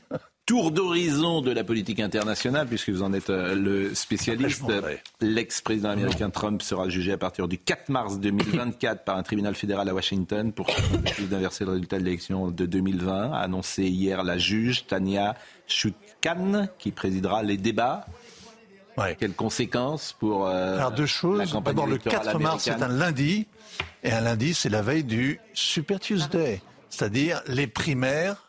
Tour 0.47 0.73
d'horizon 0.73 1.41
de 1.41 1.51
la 1.51 1.65
politique 1.65 2.01
internationale, 2.01 2.67
puisque 2.67 2.91
vous 2.91 3.03
en 3.03 3.15
êtes 3.15 3.31
euh, 3.31 3.55
le 3.55 3.95
spécialiste. 3.95 4.63
Vais. 4.69 5.03
L'ex-président 5.23 5.89
américain 5.89 6.29
Trump 6.29 6.61
sera 6.61 6.91
jugé 6.91 7.13
à 7.13 7.17
partir 7.17 7.49
du 7.49 7.57
4 7.57 7.89
mars 7.89 8.19
2024 8.19 9.05
par 9.05 9.17
un 9.17 9.23
tribunal 9.23 9.55
fédéral 9.55 9.89
à 9.89 9.95
Washington 9.95 10.53
pour 10.53 10.67
tentative 10.67 11.31
d'inverser 11.31 11.65
le 11.65 11.71
résultat 11.71 11.99
de 11.99 12.05
l'élection 12.05 12.51
de 12.51 12.67
2020, 12.67 13.33
a 13.33 13.39
annoncé 13.39 13.85
hier 13.85 14.23
la 14.23 14.37
juge 14.37 14.87
Tania 14.87 15.35
Chutkan, 15.67 16.69
qui 16.79 16.91
présidera 16.91 17.43
les 17.43 17.57
débats. 17.57 18.05
Quelles 19.19 19.33
conséquences 19.33 20.13
pour 20.13 20.47
euh, 20.47 20.77
Alors 20.77 20.93
deux 20.93 21.07
choses. 21.07 21.39
la 21.39 21.47
campagne 21.47 21.75
D'abord, 21.75 21.87
le 21.87 21.95
électorale 21.95 22.27
4 22.27 22.39
mars, 22.39 22.65
c'est 22.65 22.83
un 22.83 22.89
lundi. 22.89 23.47
Et 24.03 24.13
un 24.13 24.21
lundi, 24.21 24.53
c'est 24.53 24.69
la 24.69 24.83
veille 24.83 25.05
du 25.05 25.41
Super 25.55 25.99
Tuesday. 26.01 26.61
C'est-à-dire 26.91 27.43
les 27.47 27.67
primaires 27.67 28.44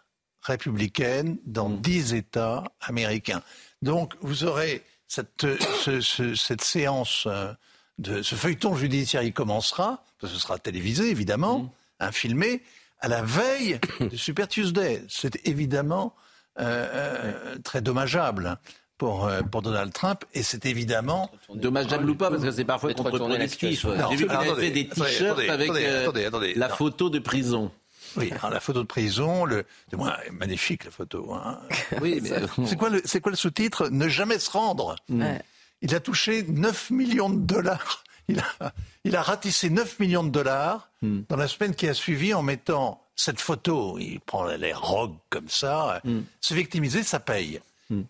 républicaines 0.45 1.37
dans 1.45 1.69
Mm. 1.69 1.81
10 1.81 2.13
États 2.13 2.63
américains. 2.81 3.41
Donc, 3.81 4.13
vous 4.21 4.43
aurez 4.43 4.83
cette, 5.07 5.45
ce- 5.83 6.01
ce- 6.01 6.35
cette 6.35 6.63
séance, 6.63 7.25
euh, 7.27 7.53
de, 7.99 8.21
ce 8.21 8.35
feuilleton 8.35 8.75
judiciaire, 8.75 9.21
il 9.23 9.33
commencera, 9.33 10.03
parce 10.19 10.31
que 10.33 10.37
ce 10.39 10.41
sera 10.41 10.57
télévisé, 10.57 11.09
évidemment, 11.09 11.59
Mm. 11.59 11.69
hein, 12.01 12.11
filmé, 12.11 12.61
à 13.01 13.07
la 13.07 13.21
veille 13.21 13.79
du 14.09 14.17
Super 14.17 14.47
Tuesday. 14.47 15.03
C'est 15.09 15.45
évidemment 15.47 16.15
euh, 16.57 16.87
euh, 16.93 17.57
très 17.65 17.81
dommageable 17.81 18.57
pour, 18.97 19.29
pour 19.51 19.61
Donald 19.61 19.91
Trump, 19.91 20.23
et 20.33 20.41
c'est 20.41 20.65
évidemment... 20.65 21.29
Dommageable 21.53 22.09
ou 22.09 22.15
pas, 22.15 22.29
parce 22.29 22.43
que 22.43 22.51
c'est 22.51 22.63
parfois 22.63 22.93
contre-productif. 22.93 23.85
J'ai 24.09 24.15
vu 24.15 24.25
qu'il 24.25 24.31
avait 24.31 24.55
fait 24.55 24.71
des 24.71 24.87
t-shirts 24.87 25.37
avec 25.37 25.49
attendez, 25.69 25.85
euh, 25.85 26.01
attendez, 26.03 26.25
attendez. 26.25 26.53
la 26.55 26.69
photo 26.69 27.09
de 27.09 27.19
prison. 27.19 27.71
Oui, 28.17 28.31
alors 28.31 28.49
la 28.49 28.59
photo 28.59 28.81
de 28.81 28.87
prison, 28.87 29.45
le, 29.45 29.65
du 29.89 29.95
moins, 29.97 30.15
magnifique 30.31 30.85
la 30.85 30.91
photo. 30.91 31.33
Hein. 31.33 31.59
Oui, 32.01 32.19
mais- 32.21 32.29
c'est 32.65 32.77
quoi 32.77 32.89
le, 32.89 33.01
c'est 33.05 33.21
quoi 33.21 33.31
le 33.31 33.37
sous-titre? 33.37 33.89
Ne 33.89 34.07
jamais 34.07 34.39
se 34.39 34.49
rendre. 34.49 34.95
Ouais. 35.09 35.41
Il 35.81 35.93
a 35.93 35.99
touché 35.99 36.43
9 36.43 36.89
millions 36.91 37.29
de 37.29 37.39
dollars. 37.39 38.03
Il 38.27 38.39
a, 38.39 38.73
il 39.03 39.15
a 39.15 39.21
ratissé 39.21 39.69
9 39.69 39.99
millions 39.99 40.23
de 40.23 40.31
dollars 40.31 40.89
dans 41.03 41.35
la 41.35 41.47
semaine 41.47 41.75
qui 41.75 41.87
a 41.87 41.93
suivi 41.93 42.33
en 42.33 42.41
mettant 42.41 42.99
cette 43.15 43.39
photo. 43.39 43.99
Il 43.99 44.19
prend 44.19 44.45
les 44.45 44.73
rogues 44.73 45.13
comme 45.29 45.47
ça. 45.47 46.01
Se 46.41 46.55
victimiser, 46.55 47.03
ça 47.03 47.19
paye. 47.19 47.59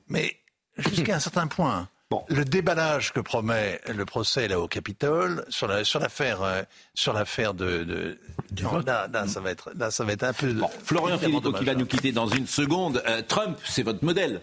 Mais 0.08 0.38
jusqu'à 0.78 1.16
un 1.18 1.20
certain 1.20 1.48
point. 1.48 1.90
Le 2.28 2.46
déballage 2.46 3.14
que 3.14 3.20
promet 3.20 3.80
le 3.94 4.06
procès 4.06 4.48
là 4.48 4.60
au 4.60 4.68
Capitole 4.68 5.46
sur 5.50 5.68
la 5.68 5.84
sur 5.84 6.00
l'affaire 6.00 6.42
euh, 6.42 6.62
sur 6.94 7.14
l'affaire 7.14 7.54
de, 7.54 7.84
de 7.84 8.18
non, 8.62 8.80
là, 8.86 9.08
là, 9.12 9.28
ça 9.28 9.40
va 9.40 9.52
être 9.52 9.72
là 9.76 9.92
ça 9.92 10.04
va 10.04 10.14
être 10.14 10.24
un 10.24 10.34
peu 10.34 10.56
Florian 10.84 11.16
évidemment 11.16 11.40
Philippot 11.42 11.60
qui 11.60 11.66
va 11.66 11.76
nous 11.76 11.86
quitter 11.86 12.12
dans 12.12 12.28
une 12.28 12.48
seconde. 12.48 13.04
Euh, 13.08 13.22
Trump, 13.28 13.58
c'est 13.66 13.84
votre 13.84 14.04
modèle, 14.04 14.42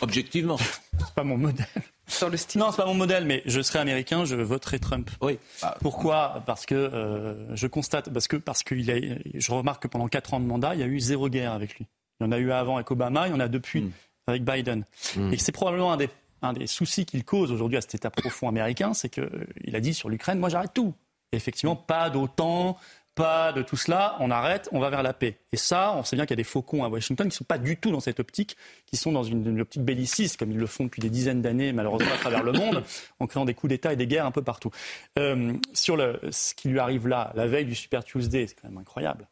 objectivement. 0.00 0.56
C'est 0.58 1.14
pas 1.14 1.24
mon 1.24 1.36
modèle. 1.36 1.66
Sur 2.06 2.28
le 2.28 2.36
style. 2.36 2.60
Non, 2.60 2.70
c'est 2.70 2.76
pas 2.76 2.86
mon 2.86 2.94
modèle, 2.94 3.24
mais 3.24 3.42
je 3.46 3.60
serai 3.60 3.78
américain, 3.78 4.24
je 4.24 4.34
voterai 4.36 4.78
Trump. 4.78 5.10
Oui. 5.20 5.38
Pourquoi? 5.80 6.42
Parce 6.46 6.66
que 6.66 6.74
euh, 6.74 7.56
je 7.56 7.66
constate, 7.66 8.12
parce 8.12 8.28
que 8.28 8.36
parce 8.36 8.62
qu'il 8.62 8.90
a, 8.90 8.96
je 9.34 9.52
remarque 9.52 9.84
que 9.84 9.88
pendant 9.88 10.08
quatre 10.08 10.34
ans 10.34 10.40
de 10.40 10.46
mandat, 10.46 10.74
il 10.74 10.80
y 10.80 10.84
a 10.84 10.86
eu 10.86 11.00
zéro 11.00 11.28
guerre 11.28 11.52
avec 11.52 11.76
lui. 11.76 11.86
Il 12.20 12.24
y 12.24 12.28
en 12.28 12.32
a 12.32 12.38
eu 12.38 12.52
avant 12.52 12.76
avec 12.76 12.90
Obama, 12.90 13.28
il 13.28 13.32
y 13.32 13.34
en 13.34 13.40
a 13.40 13.48
depuis 13.48 13.90
avec 14.26 14.44
Biden. 14.44 14.84
Et 15.32 15.38
c'est 15.38 15.52
probablement 15.52 15.92
un 15.92 15.96
des, 15.96 16.08
un 16.42 16.52
des 16.52 16.66
soucis 16.66 17.06
qu'il 17.06 17.24
cause 17.24 17.52
aujourd'hui 17.52 17.78
à 17.78 17.80
cet 17.80 17.94
État 17.94 18.10
profond 18.10 18.48
américain, 18.48 18.94
c'est 18.94 19.08
qu'il 19.08 19.74
a 19.74 19.80
dit 19.80 19.94
sur 19.94 20.08
l'Ukraine, 20.08 20.38
moi 20.38 20.48
j'arrête 20.48 20.74
tout. 20.74 20.94
Et 21.32 21.36
effectivement, 21.36 21.76
pas 21.76 22.10
d'OTAN, 22.10 22.76
pas 23.14 23.52
de 23.52 23.62
tout 23.62 23.76
cela, 23.76 24.16
on 24.20 24.30
arrête, 24.30 24.68
on 24.72 24.80
va 24.80 24.88
vers 24.88 25.02
la 25.02 25.12
paix. 25.12 25.38
Et 25.52 25.56
ça, 25.56 25.94
on 25.96 26.02
sait 26.02 26.16
bien 26.16 26.24
qu'il 26.24 26.32
y 26.32 26.40
a 26.40 26.42
des 26.42 26.44
faucons 26.44 26.82
à 26.82 26.88
Washington 26.88 27.26
qui 27.26 27.34
ne 27.34 27.36
sont 27.36 27.44
pas 27.44 27.58
du 27.58 27.76
tout 27.76 27.90
dans 27.90 28.00
cette 28.00 28.20
optique, 28.20 28.56
qui 28.86 28.96
sont 28.96 29.12
dans 29.12 29.22
une, 29.22 29.46
une 29.46 29.60
optique 29.60 29.82
belliciste, 29.82 30.38
comme 30.38 30.50
ils 30.50 30.58
le 30.58 30.66
font 30.66 30.84
depuis 30.84 31.00
des 31.00 31.10
dizaines 31.10 31.42
d'années, 31.42 31.72
malheureusement, 31.72 32.12
à 32.12 32.18
travers 32.18 32.42
le 32.42 32.52
monde, 32.52 32.82
en 33.20 33.26
créant 33.26 33.44
des 33.44 33.54
coups 33.54 33.68
d'État 33.70 33.92
et 33.92 33.96
des 33.96 34.06
guerres 34.06 34.26
un 34.26 34.30
peu 34.30 34.42
partout. 34.42 34.70
Euh, 35.18 35.52
sur 35.74 35.96
le, 35.96 36.20
ce 36.30 36.54
qui 36.54 36.68
lui 36.68 36.78
arrive 36.78 37.06
là, 37.06 37.32
la 37.34 37.46
veille 37.46 37.66
du 37.66 37.74
Super 37.74 38.02
Tuesday, 38.02 38.46
c'est 38.46 38.54
quand 38.60 38.68
même 38.68 38.78
incroyable. 38.78 39.28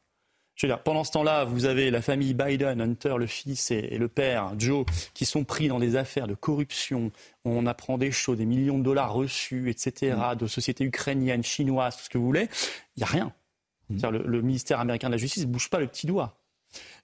Je 0.61 0.66
veux 0.66 0.72
dire, 0.74 0.82
pendant 0.82 1.04
ce 1.04 1.12
temps-là, 1.12 1.44
vous 1.44 1.64
avez 1.64 1.90
la 1.90 2.02
famille 2.02 2.34
Biden, 2.34 2.82
Hunter, 2.82 3.14
le 3.16 3.26
fils 3.26 3.70
et, 3.70 3.78
et 3.92 3.96
le 3.96 4.08
père, 4.08 4.52
Joe, 4.58 4.84
qui 5.14 5.24
sont 5.24 5.42
pris 5.42 5.68
dans 5.68 5.78
des 5.78 5.96
affaires 5.96 6.26
de 6.26 6.34
corruption. 6.34 7.11
On 7.46 7.64
apprend 7.64 7.96
des 7.96 8.11
choses, 8.12 8.36
des 8.36 8.44
millions 8.44 8.76
de 8.78 8.82
dollars 8.84 9.14
reçus, 9.14 9.70
etc., 9.70 10.14
de 10.38 10.46
sociétés 10.46 10.84
ukrainiennes, 10.84 11.42
chinoises, 11.42 11.96
tout 11.96 12.02
ce 12.02 12.11
que 12.11 12.18
vous 12.18 12.26
voulez. 12.26 12.50
Il 12.96 13.00
n'y 13.00 13.04
a 13.04 13.06
rien. 13.06 13.32
C'est-à-dire, 13.88 14.11
Le, 14.11 14.22
le 14.26 14.42
ministère 14.42 14.80
américain 14.80 15.06
de 15.08 15.12
la 15.14 15.16
Justice 15.16 15.46
ne 15.46 15.50
bouge 15.50 15.70
pas 15.70 15.80
le 15.80 15.86
petit 15.86 16.06
doigt. 16.06 16.36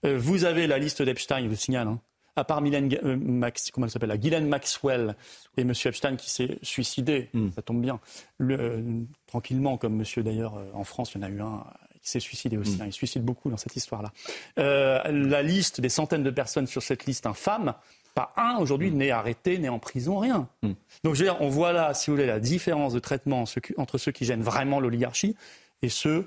Euh, 0.05 0.19
vous 0.19 0.45
avez 0.45 0.67
la 0.67 0.77
liste 0.79 1.01
d'Epstein, 1.01 1.43
je 1.45 1.49
vous 1.49 1.57
signale. 1.57 1.89
hein. 1.89 1.99
À 2.39 2.45
part 2.45 2.61
Mylène, 2.61 2.95
euh, 3.05 3.17
Max, 3.17 3.71
comment 3.71 3.87
elle 3.87 3.91
s'appelle, 3.91 4.13
Ghislaine 4.19 4.47
Maxwell 4.49 5.17
et 5.57 5.63
M. 5.63 5.71
Epstein 5.83 6.17
qui 6.17 6.29
s'est 6.29 6.59
suicidé, 6.61 7.31
ça 7.55 7.63
tombe 7.63 7.81
bien, 7.81 8.01
Le- 8.37 8.61
euh, 8.61 8.83
tranquillement, 9.27 9.79
comme 9.79 9.97
monsieur 9.97 10.23
d'ailleurs 10.23 10.59
euh, 10.59 10.67
en 10.75 10.85
France, 10.85 11.13
il 11.15 11.23
y 11.23 11.25
en 11.25 11.27
a 11.27 11.31
eu 11.31 11.41
un 11.41 11.65
qui 12.07 12.13
s'est 12.13 12.21
suicidé 12.21 12.57
aussi. 12.57 12.79
hein. 12.81 12.85
il 12.87 12.93
suicide 12.93 13.23
beaucoup 13.25 13.51
dans 13.51 13.57
cette 13.57 13.75
histoire-là. 13.77 14.13
Euh, 14.59 15.01
la 15.11 15.43
liste 15.43 15.81
des 15.81 15.89
centaines 15.89 16.23
de 16.23 16.31
personnes 16.31 16.67
sur 16.67 16.83
cette 16.83 17.05
liste 17.07 17.27
infâme, 17.27 17.75
pas 18.15 18.33
un 18.37 18.57
aujourd'hui 18.59 18.91
n'est 18.93 19.11
arrêté, 19.11 19.59
n'est 19.59 19.69
en 19.69 19.79
prison, 19.79 20.19
rien. 20.21 20.49
Donc 20.63 21.15
je 21.15 21.19
veux 21.21 21.25
dire, 21.27 21.37
on 21.41 21.49
voit 21.49 21.73
là, 21.73 21.93
si 21.95 22.09
vous 22.11 22.17
voulez, 22.17 22.27
la 22.27 22.41
différence 22.41 22.93
de 22.95 22.99
traitement 23.01 23.45
entre 23.77 23.99
ceux 23.99 24.13
qui 24.13 24.25
gênent 24.25 24.43
vraiment 24.43 24.79
l'oligarchie 24.81 25.37
et 25.83 25.89
ceux 25.89 26.27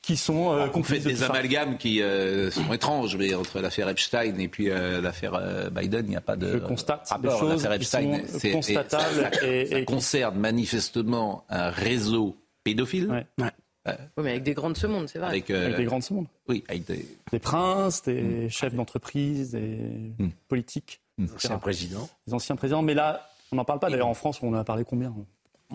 qui 0.00 0.16
sont 0.16 0.54
euh, 0.56 0.68
On 0.72 0.82
fait 0.82 1.00
de 1.00 1.08
des 1.10 1.16
ça. 1.16 1.26
amalgames 1.26 1.76
qui 1.76 2.00
euh, 2.00 2.50
sont 2.50 2.72
étranges, 2.72 3.16
mais 3.16 3.34
entre 3.34 3.60
l'affaire 3.60 3.88
Epstein 3.90 4.38
et 4.38 4.48
puis 4.48 4.70
euh, 4.70 5.02
l'affaire 5.02 5.70
Biden, 5.72 6.06
il 6.06 6.10
n'y 6.10 6.16
a 6.16 6.22
pas 6.22 6.36
de 6.36 6.52
Je 6.52 6.58
constate 6.58 7.02
des 7.20 7.28
rapport. 7.28 7.38
choses 7.40 7.64
L'affaire 7.64 7.72
Epstein, 7.72 8.20
c'est- 8.26 8.52
constatables 8.52 9.28
ça, 9.34 9.46
et- 9.46 9.66
ça 9.66 9.78
et 9.80 9.84
concerne 9.84 10.38
manifestement 10.38 11.44
un 11.50 11.68
réseau 11.68 12.36
pédophile. 12.64 13.24
Euh, 13.40 13.50
Oui, 13.86 13.92
mais 14.24 14.30
avec 14.32 14.42
des 14.42 14.54
grandes 14.54 14.76
semondes, 14.76 15.08
c'est 15.08 15.18
vrai. 15.18 15.28
avec, 15.28 15.50
euh, 15.50 15.64
Avec 15.66 15.76
des 15.78 15.84
grandes 15.84 16.02
semondes. 16.02 16.26
Oui, 16.48 16.62
avec 16.68 16.84
des, 16.86 17.06
Des 17.32 17.38
princes, 17.38 18.02
des 18.02 18.48
chefs 18.50 18.74
d'entreprise, 18.74 19.52
des 19.52 20.12
politiques. 20.48 21.00
etc. 21.18 21.34
Ancien 21.36 21.58
président. 21.58 22.08
Des 22.26 22.34
anciens 22.34 22.56
présidents. 22.56 22.82
Mais 22.82 22.94
là, 22.94 23.26
on 23.52 23.56
n'en 23.56 23.64
parle 23.64 23.78
pas. 23.80 23.88
D'ailleurs, 23.90 24.08
en 24.08 24.14
France, 24.14 24.40
on 24.42 24.48
en 24.54 24.54
a 24.58 24.64
parlé 24.64 24.84
combien? 24.84 25.14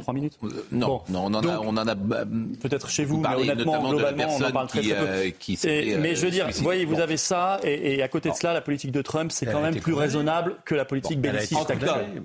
Trois 0.01 0.14
minutes? 0.14 0.38
Non, 0.74 0.88
Bon. 0.88 1.01
non, 1.10 1.20
on 1.24 1.26
en 1.28 1.34
a, 1.36 1.41
Donc, 1.41 1.64
on 1.66 1.78
en 1.78 1.88
a 1.88 1.95
Peut-être 1.95 2.89
chez 2.89 3.06
vous, 3.06 3.22
mais 3.22 3.34
honnêtement, 3.34 3.89
globalement, 3.89 4.28
on 4.30 4.43
en 4.43 4.51
parle 4.51 4.68
très, 4.68 4.82
qui, 4.82 4.89
très 4.89 4.99
peu. 4.99 5.06
euh, 5.08 5.30
qui 5.39 5.53
Et- 5.53 5.56
s'était, 5.56 5.97
mais 5.97 6.12
euh, 6.12 6.16
je 6.16 6.26
veux 6.26 6.32
dire, 6.32 6.49
vous 6.51 6.64
voyez, 6.64 6.84
vous 6.86 6.99
avez 6.99 7.16
ça, 7.18 7.60
et, 7.64 7.95
et 7.95 8.03
à 8.03 8.08
côté 8.10 8.30
de 8.30 8.36
cela, 8.36 8.51
la 8.53 8.60
politique 8.62 8.91
de 8.91 9.01
Trump, 9.01 9.32
c'est 9.32 9.45
quand 9.45 9.62
même 9.62 9.72
plus 9.74 9.93
condamnée. 9.93 10.01
raisonnable 10.01 10.56
que 10.66 10.76
la 10.76 10.84
politique 10.86 11.22
belliciste. 11.22 11.72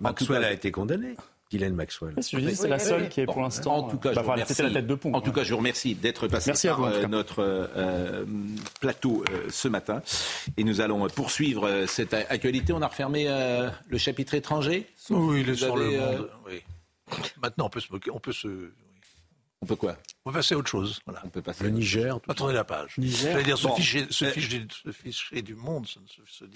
Maxwell 0.01 0.45
a 0.45 0.53
été 0.53 0.71
condamné. 0.73 1.15
Ghislaine 1.51 1.75
Maxwell. 1.75 2.15
Dis, 2.15 2.55
c'est 2.55 2.69
la 2.69 2.79
seule 2.79 3.09
qui 3.09 3.23
est 3.23 3.25
pour 3.27 3.35
Bon, 3.35 3.43
l'instant. 3.43 3.77
En 3.79 3.83
tout 3.89 3.99
cas, 3.99 4.13
bah, 4.13 4.23
je 4.37 4.63
la 4.63 4.71
tête 4.71 4.87
de 4.87 4.95
pont. 4.95 5.13
En 5.13 5.21
tout 5.21 5.33
cas, 5.33 5.43
je 5.43 5.51
vous 5.51 5.59
remercie 5.59 5.95
d'être 5.95 6.29
passé 6.29 6.51
Merci 6.51 6.69
par 6.69 6.79
vous, 6.79 6.85
euh, 6.87 7.09
notre 7.09 7.41
euh, 7.41 8.25
plateau 8.81 9.25
euh, 9.31 9.49
ce 9.51 9.67
matin. 9.67 10.03
Et 10.57 10.65
nous 10.65 10.81
allons 10.81 11.05
euh, 11.05 11.09
poursuivre 11.09 11.67
euh, 11.67 11.87
cette 11.87 12.15
actualité. 12.15 12.73
On 12.73 12.83
a 12.83 12.87
refermé 12.87 13.25
euh, 13.29 13.69
le 13.89 13.99
chapitre 13.99 14.35
étranger. 14.35 14.87
Oui, 15.11 15.41
il 15.41 15.51
est 15.51 15.55
sur 15.57 15.77
avez, 15.77 15.97
le 15.97 16.01
euh, 16.01 16.19
monde. 16.19 16.31
oui. 16.47 16.63
Maintenant, 17.43 17.67
on 17.67 17.71
peut 17.71 17.81
se 17.81 17.93
moquer, 17.93 18.11
on 18.13 18.21
peut 18.21 18.33
se. 18.33 18.71
On 19.63 19.67
peut 19.67 19.77
quoi? 19.77 19.95
On 20.25 20.31
peut 20.31 20.39
passer 20.39 20.55
à 20.55 20.59
autre 20.59 20.71
chose. 20.71 21.01
Voilà. 21.05 21.21
On 21.25 21.29
peut 21.29 21.43
passer. 21.43 21.65
Le 21.65 21.71
Niger. 21.71 22.19
Tourner 22.35 22.55
la 22.55 22.65
page. 22.65 22.95
Niger. 22.97 23.33
J'allais 23.33 23.45
dire, 23.45 23.59
se, 23.59 23.67
Bon. 23.67 23.75
ficher, 23.75 24.07
se, 24.09 24.25
Euh, 24.25 24.31
ficher, 24.31 24.67
se 24.85 24.91
ficher 24.91 25.43
du 25.43 25.55
monde, 25.55 25.87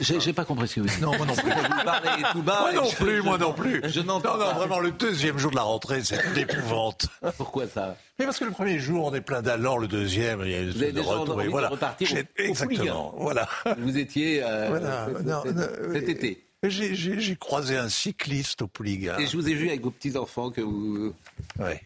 J'ai 0.00 0.32
pas. 0.32 0.46
compris 0.46 0.68
ce 0.68 0.76
que 0.76 0.80
vous 0.80 0.86
dites. 0.86 1.00
Non, 1.02 1.14
moi 1.16 1.26
non 1.26 1.34
plus. 1.34 1.50
Vous 1.52 1.84
parlez 1.84 2.22
tout 2.32 2.42
bas. 2.42 2.60
Moi 2.60 2.72
non 2.72 2.84
je- 2.88 2.96
plus, 2.96 3.16
je- 3.18 3.22
moi 3.22 3.36
non 3.36 3.52
plus. 3.52 3.82
Je 3.84 4.00
n'entends 4.00 4.38
Non, 4.38 4.46
non, 4.46 4.54
vraiment, 4.54 4.78
le 4.80 4.90
deuxième 4.90 5.36
jour 5.38 5.50
de 5.50 5.56
la 5.56 5.62
rentrée, 5.62 6.02
c'est 6.02 6.16
d'épouvante. 6.34 7.08
Pourquoi 7.36 7.68
ça? 7.68 7.94
Mais 8.18 8.24
parce 8.24 8.38
que 8.38 8.44
le 8.46 8.52
premier 8.52 8.78
jour, 8.78 9.04
on 9.04 9.14
est 9.14 9.20
plein 9.20 9.42
d'alors, 9.42 9.78
le 9.78 9.86
deuxième, 9.88 10.40
il 10.42 10.50
y 10.50 10.54
a 10.54 10.60
une 10.62 10.70
de 10.72 11.00
retour. 11.00 11.42
et 11.42 11.48
voilà. 11.48 11.68
repartir 11.68 12.08
au- 12.10 12.40
Exactement. 12.42 13.14
Voilà. 13.18 13.46
Vous 13.78 13.98
étiez 13.98 14.42
euh, 14.42 14.68
Voilà. 14.70 15.06
cet- 15.14 15.26
Non, 15.26 15.42
cet, 15.44 15.56
non, 15.56 15.66
cet 15.92 16.04
oui. 16.06 16.10
été. 16.10 16.44
J'ai- 16.62 16.94
J'ai 16.94 17.36
croisé 17.36 17.76
un 17.76 17.90
cycliste 17.90 18.62
au 18.62 18.66
Pouliga. 18.66 19.20
Et 19.20 19.26
je 19.26 19.36
vous 19.36 19.46
ai 19.46 19.52
vu 19.54 19.68
avec 19.68 19.82
vos 19.82 19.90
petits 19.90 20.16
enfants 20.16 20.50
que 20.50 20.62
vous, 20.62 21.12
Ouais. 21.58 21.82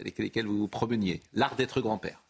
Avec 0.00 0.18
lesquels 0.18 0.46
vous 0.46 0.58
vous 0.58 0.68
promeniez. 0.68 1.22
L'art 1.34 1.54
d'être 1.56 1.80
grand-père. 1.80 2.22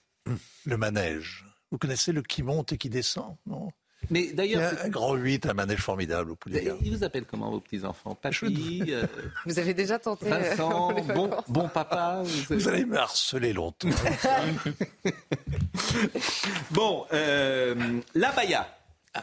Le 0.66 0.76
manège. 0.76 1.44
Vous 1.70 1.78
connaissez 1.78 2.12
le 2.12 2.22
qui 2.22 2.42
monte 2.42 2.72
et 2.72 2.78
qui 2.78 2.90
descend, 2.90 3.36
non? 3.46 3.70
Mais 4.10 4.22
Il 4.22 4.30
y 4.30 4.34
d'ailleurs, 4.34 4.74
a 4.80 4.84
un 4.84 4.88
grand 4.88 5.14
8, 5.14 5.44
un 5.46 5.52
manège 5.52 5.80
formidable 5.80 6.30
au 6.32 6.34
poulet. 6.36 6.62
c'est- 6.64 6.74
ils 6.86 6.96
vous 6.96 7.04
appellent 7.04 7.26
comment 7.26 7.50
vos 7.50 7.60
petits-enfants? 7.60 8.14
Papy, 8.14 8.84
euh, 8.88 9.06
Vous 9.46 9.58
avez 9.58 9.74
déjà 9.74 9.98
tenté. 9.98 10.32
euh, 10.32 10.38
Vincent, 10.38 10.92
bon, 11.14 11.30
bon 11.48 11.68
papa 11.68 12.22
vous- 12.24 12.54
Vous 12.56 12.68
allez 12.68 12.86
me 12.86 12.96
harceler 12.96 13.52
longtemps. 13.52 13.88
Bon, 16.70 17.04
euh, 17.12 18.00
la 18.14 18.32
Baïa. 18.32 18.66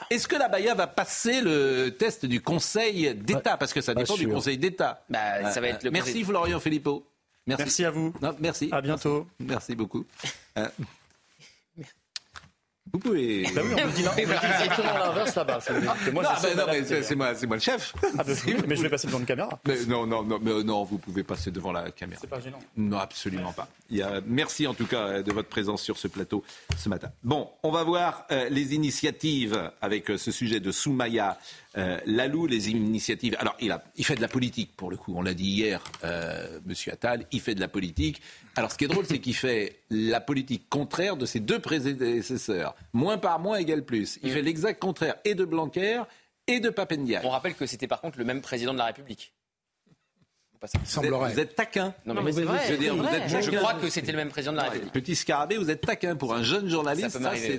Est-ce 0.10 0.28
que 0.28 0.36
la 0.36 0.48
Baïa 0.50 0.76
va 0.76 0.86
passer 0.88 1.42
le 1.42 1.90
test 1.90 2.26
du 2.26 2.42
Conseil 2.42 3.16
d'État? 3.16 3.58
Parce 3.58 3.74
que 3.74 3.82
ça 3.82 3.96
dépend 3.96 4.16
du. 4.16 4.28
Conseil 4.28 4.58
d'État. 4.58 5.04
Bah, 5.10 5.52
ça 5.52 5.62
va 5.62 5.68
Euh, 5.68 5.70
être 5.72 5.84
le 5.84 5.92
Merci 5.92 6.12
Conseil- 6.12 6.24
Florian 6.26 6.60
Philippot. 6.60 7.06
Merci. 7.48 7.64
Merci 7.64 7.86
à 7.86 7.92
vous. 7.92 8.14
Non, 8.22 8.36
merci. 8.40 8.70
À 8.72 8.82
bientôt. 8.82 9.26
Merci 9.40 9.76
beaucoup. 9.76 10.06
Vous 12.94 13.00
pouvez. 13.00 13.44
Bah 13.54 13.62
oui, 13.64 13.76
on 13.84 13.88
me 13.88 13.92
dit 13.92 14.04
non, 14.04 14.12
on 14.18 14.22
me 14.22 14.26
dit 14.26 14.64
exactement 14.64 14.98
l'inverse 14.98 15.36
là-bas. 15.36 15.60
C'est- 15.62 16.12
moi, 16.12 16.24
non, 16.24 16.56
non, 16.56 16.64
mais 16.72 16.84
c'est 17.04 17.16
moi, 17.16 17.36
c'est 17.36 17.48
moi 17.48 17.56
le 17.58 17.62
chef. 17.62 17.94
Ah, 18.18 18.24
bah, 18.24 18.34
oui, 18.46 18.56
mais 18.68 18.76
je 18.76 18.82
vais 18.82 18.90
passer 18.90 19.08
devant 19.08 19.20
une 19.20 19.26
caméra. 19.26 19.60
Mais 19.68 19.86
non, 19.86 20.06
non, 20.08 20.24
non, 20.24 20.40
mais 20.42 20.64
non, 20.64 20.84
vous 20.84 20.98
pouvez 20.98 21.24
passer 21.24 21.52
devant 21.52 21.72
la 21.72 21.92
caméra. 21.92 22.20
C'est 22.22 22.30
pas 22.30 22.40
gênant. 22.40 22.60
Non, 22.76 22.98
absolument 22.98 23.54
pas. 23.54 23.68
Il 23.90 23.98
y 23.98 24.02
a, 24.02 24.22
merci 24.26 24.68
en 24.68 24.74
tout 24.74 24.86
cas 24.88 25.08
euh, 25.08 25.24
de 25.24 25.32
votre 25.32 25.50
présence 25.50 25.82
sur 25.82 25.98
ce 25.98 26.08
plateau 26.08 26.44
ce 26.78 26.90
matin. 26.90 27.10
Bon, 27.24 27.50
on 27.64 27.72
va 27.72 27.84
voir 27.84 28.26
euh, 28.32 28.50
les 28.50 28.74
initiatives 28.76 29.72
avec 29.82 30.10
euh, 30.12 30.18
ce 30.18 30.32
sujet 30.32 30.60
de 30.60 30.72
Soumaya 30.72 31.38
euh, 31.78 32.00
Lalou, 32.06 32.48
les 32.48 32.70
initiatives. 32.70 33.36
Alors, 33.40 33.56
il, 33.60 33.72
a, 33.72 33.84
il 33.98 34.06
fait 34.06 34.16
de 34.16 34.22
la 34.22 34.28
politique 34.28 34.76
pour 34.76 34.90
le 34.90 34.98
coup. 34.98 35.14
On 35.16 35.22
l'a 35.22 35.34
dit 35.34 35.46
hier, 35.48 35.82
euh, 36.04 36.60
Monsieur 36.66 36.92
Attal, 36.94 37.26
il 37.32 37.40
fait 37.42 37.54
de 37.56 37.60
la 37.60 37.68
politique. 37.68 38.22
Alors, 38.58 38.72
ce 38.72 38.78
qui 38.78 38.86
est 38.86 38.88
drôle, 38.88 39.06
c'est 39.06 39.20
qu'il 39.20 39.36
fait 39.36 39.78
la 39.90 40.20
politique 40.20 40.68
contraire 40.70 41.16
de 41.16 41.26
ses 41.26 41.40
deux 41.40 41.60
prédécesseurs. 41.60 42.76
Moins 42.94 43.18
par 43.18 43.40
moins 43.40 43.58
égale 43.58 43.86
plus. 43.86 44.20
Il 44.24 44.32
fait 44.32 44.42
l'exact 44.42 44.82
contraire 44.82 45.16
et 45.26 45.36
de 45.36 45.46
Blanquer 45.46 46.02
et 46.48 46.60
de 46.60 46.70
Papendiaï. 46.70 47.22
On 47.26 47.30
rappelle 47.30 47.54
que 47.56 47.66
c'était 47.66 47.88
par 47.88 48.02
contre 48.02 48.18
le 48.18 48.26
même 48.26 48.42
président 48.42 48.74
de 48.74 48.78
la 48.80 48.86
République. 48.86 49.34
Vous 50.60 50.68
êtes, 51.06 51.12
vous 51.14 51.40
êtes 51.40 51.56
taquin. 51.56 51.94
Non, 52.06 52.16
Non, 52.16 52.24
mais 52.24 52.32
c'est 52.32 52.42
vrai, 52.42 52.60
Je 52.68 52.74
dire, 52.76 52.96
vous 52.96 53.04
crois 53.58 53.76
que 53.76 53.90
c'était 53.90 54.12
le 54.12 54.18
même 54.18 54.30
président 54.30 54.54
de 54.54 54.58
la 54.58 54.64
République. 54.64 54.92
Petit 54.92 55.16
scarabée, 55.16 55.58
vous 55.58 55.70
êtes 55.70 55.82
taquin 55.82 56.16
pour 56.16 56.34
un 56.34 56.42
jeune 56.42 56.68
journaliste. 56.68 57.12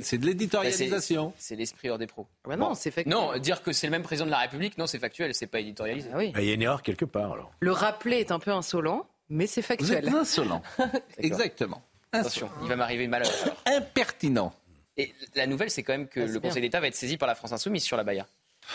C'est- 0.03 0.17
de 0.19 0.23
Bah, 0.23 0.27
l'éditorialisation. 0.27 1.33
C'est 1.37 1.51
c'est 1.51 1.57
l'esprit 1.57 1.91
hors 1.91 1.99
des 1.99 2.09
pros. 2.09 2.27
Ah 2.45 2.49
bah 2.49 2.57
non, 2.57 2.75
c'est 2.75 2.91
factuel. 2.91 3.15
Non, 3.15 3.39
dire 3.39 3.63
que 3.63 3.71
c'est 3.73 3.87
le 3.87 3.93
même 3.93 4.03
président 4.03 4.27
de 4.27 4.33
la 4.33 4.39
République, 4.39 4.77
non, 4.79 4.89
c'est 4.89 4.99
factuel, 4.99 5.33
c'est 5.33 5.47
pas 5.47 5.61
éditorialisé. 5.61 6.09
Ah 6.13 6.17
oui. 6.19 6.33
Il 6.37 6.45
y 6.45 6.51
a 6.51 6.55
une 6.55 6.63
erreur 6.63 6.83
quelque 6.83 7.05
part 7.05 7.33
alors. 7.33 7.53
Le 7.61 7.71
rappeler 7.71 8.17
est 8.17 8.33
un 8.33 8.41
peu 8.41 8.51
insolent, 8.51 9.07
mais 9.31 9.47
c'est 9.47 9.61
Vous 9.61 9.73
êtes 9.73 9.81
factuel. 9.81 10.09
insolent. 10.15 10.63
Exactement. 11.19 11.83
Attention, 12.13 12.49
il 12.63 12.69
va 12.69 12.77
m'arriver 12.77 13.07
malheur. 13.07 13.31
alors. 13.43 13.63
Impertinent. 13.67 14.53
Et 14.97 15.13
la 15.37 15.47
nouvelle, 15.47 15.71
c'est 15.71 15.83
quand 15.83 15.93
même 15.93 16.09
que 16.09 16.21
Ah, 16.21 16.27
le 16.27 16.33
bien. 16.41 16.41
Conseil 16.49 16.63
d'État 16.63 16.81
va 16.81 16.87
être 16.89 16.95
saisi 16.97 17.17
par 17.19 17.29
la 17.29 17.35
France 17.35 17.53
Insoumise 17.53 17.85
sur 17.85 17.97
la 17.97 18.05
Baïa. 18.05 18.27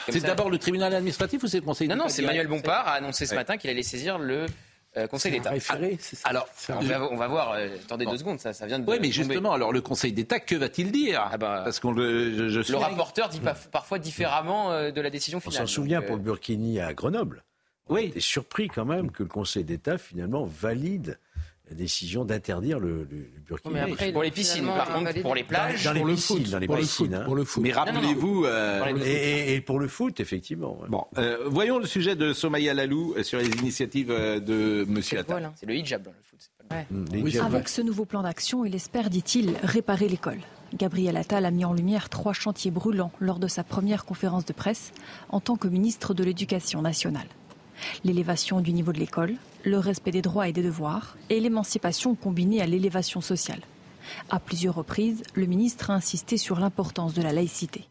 C'est 0.09 0.21
d'abord 0.21 0.49
le 0.49 0.57
tribunal 0.57 0.93
administratif 0.93 1.43
ou 1.43 1.47
c'est 1.47 1.57
le 1.59 1.65
conseil 1.65 1.87
Non, 1.87 1.95
non, 1.95 2.03
d'État 2.05 2.15
c'est 2.15 2.21
Manuel 2.23 2.47
Bompard 2.47 2.87
a 2.87 2.93
annoncé 2.93 3.25
ce 3.25 3.31
Ouais. 3.31 3.37
matin 3.37 3.57
qu'il 3.57 3.69
allait 3.69 3.83
saisir 3.83 4.17
le 4.17 4.45
euh, 4.95 5.07
Conseil 5.07 5.31
d'État. 5.31 5.49
Référé, 5.49 5.97
c'est 5.99 6.15
ça. 6.15 6.29
Alors, 6.29 6.47
On 6.69 6.79
va, 6.79 7.11
on 7.11 7.15
va 7.15 7.27
voir, 7.27 7.51
euh, 7.53 7.67
attendez 7.83 8.05
deux 8.05 8.17
secondes, 8.17 8.39
ça, 8.39 8.53
ça 8.53 8.65
vient 8.67 8.79
de. 8.79 8.83
oui, 8.85 8.91
mais 9.01 9.09
tomber. 9.09 9.11
justement, 9.11 9.51
alors 9.53 9.71
le 9.73 9.81
Conseil 9.81 10.13
d'État, 10.13 10.39
que 10.39 10.55
va-t-il 10.55 10.91
dire 10.91 11.27
Ah 11.31 11.37
bah, 11.37 11.61
Parce 11.63 11.79
qu'on 11.79 11.91
le, 11.91 12.31
je, 12.35 12.47
je 12.49 12.61
suis 12.61 12.71
Le 12.71 12.77
rapporteur 12.77 13.27
dit 13.29 13.39
pas- 13.39 13.55
parfois 13.71 13.97
différemment 13.99 14.71
euh, 14.71 14.91
de 14.91 15.01
la 15.01 15.09
décision 15.09 15.39
On 15.39 15.41
finale. 15.41 15.67
s'en 15.67 15.73
souvient 15.73 15.99
Donc, 15.99 16.07
pour 16.07 16.15
euh, 16.15 16.19
le 16.19 16.23
Burkini 16.23 16.79
à 16.79 16.93
Grenoble. 16.93 17.43
Oui. 17.89 18.11
T'es 18.11 18.19
surpris 18.19 18.67
quand 18.67 18.85
même 18.85 19.11
que 19.11 19.23
le 19.23 19.29
Conseil 19.29 19.63
d'État 19.63 19.97
finalement 19.97 20.45
valide 20.45 21.19
la 21.69 21.75
décision 21.75 22.25
d'interdire 22.25 22.77
le, 22.79 23.07
le, 23.09 23.17
le 23.19 23.27
Burkini. 23.47 23.73
mais 23.73 23.79
après, 23.79 24.11
Pour 24.11 24.23
les 24.23 24.31
piscines, 24.31 24.65
par 24.65 24.93
contre, 24.93 25.21
pour 25.21 25.33
les 25.33 25.43
plages. 25.45 25.83
dans 25.85 25.93
les 25.93 25.99
pour 26.01 26.07
le 26.07 26.15
piscines, 26.15 26.37
foot, 26.43 26.49
dans 26.51 26.59
les 26.59 26.67
pour 26.67 26.75
le 26.75 26.81
piscines, 26.81 27.05
foot, 27.07 27.15
hein. 27.15 27.23
pour 27.25 27.35
le 27.35 27.43
foot. 27.45 27.63
Mais 27.63 27.71
rappelez-vous. 27.71 28.45
euh, 28.45 28.95
Et, 29.05 29.61
pour 29.61 29.79
le 29.79 29.87
foot, 29.87 30.19
effectivement. 30.19 30.77
ouais. 30.81 30.89
Bon, 30.89 31.05
euh, 31.17 31.37
voyons 31.47 31.79
le 31.79 31.85
sujet 31.85 32.15
de 32.17 32.33
Somaya 32.33 32.73
Lalou 32.73 33.13
euh, 33.17 33.23
sur 33.23 33.39
les 33.39 33.47
initiatives 33.47 34.09
de 34.09 34.85
Monsieur 34.89 35.19
Attal. 35.19 35.35
Voilà. 35.39 35.53
C'est 35.55 35.65
le 35.65 35.75
hijab 35.75 36.03
dans 36.03 36.11
le 36.11 36.17
foot. 36.23 36.39
Ouais. 36.71 36.85
Mm, 36.91 37.21
vrai. 37.29 37.39
Avec 37.39 37.69
ce 37.69 37.81
nouveau 37.81 38.05
plan 38.05 38.23
d'action, 38.23 38.65
il 38.65 38.75
espère, 38.75 39.09
dit-il, 39.09 39.53
réparer 39.63 40.07
l'école. 40.09 40.39
Gabriel 40.75 41.15
Attal 41.17 41.45
a 41.45 41.51
mis 41.51 41.65
en 41.65 41.73
lumière 41.73 42.09
trois 42.09 42.33
chantiers 42.33 42.71
brûlants 42.71 43.11
lors 43.19 43.37
de 43.39 43.47
sa 43.47 43.63
première 43.63 44.05
conférence 44.05 44.43
de 44.45 44.53
presse 44.53 44.91
en 45.29 45.39
tant 45.39 45.55
que 45.55 45.67
ministre 45.67 46.13
de 46.13 46.23
l'Éducation 46.23 46.81
nationale. 46.81 47.27
L'élévation 48.03 48.61
du 48.61 48.73
niveau 48.73 48.91
de 48.91 48.99
l'école, 48.99 49.35
le 49.63 49.79
respect 49.79 50.11
des 50.11 50.21
droits 50.21 50.47
et 50.47 50.53
des 50.53 50.63
devoirs 50.63 51.17
et 51.29 51.39
l'émancipation 51.39 52.15
combinée 52.15 52.61
à 52.61 52.65
l'élévation 52.65 53.21
sociale. 53.21 53.61
À 54.29 54.39
plusieurs 54.39 54.75
reprises, 54.75 55.23
le 55.33 55.45
ministre 55.45 55.89
a 55.89 55.93
insisté 55.93 56.37
sur 56.37 56.59
l'importance 56.59 57.13
de 57.13 57.21
la 57.21 57.31
laïcité. 57.31 57.87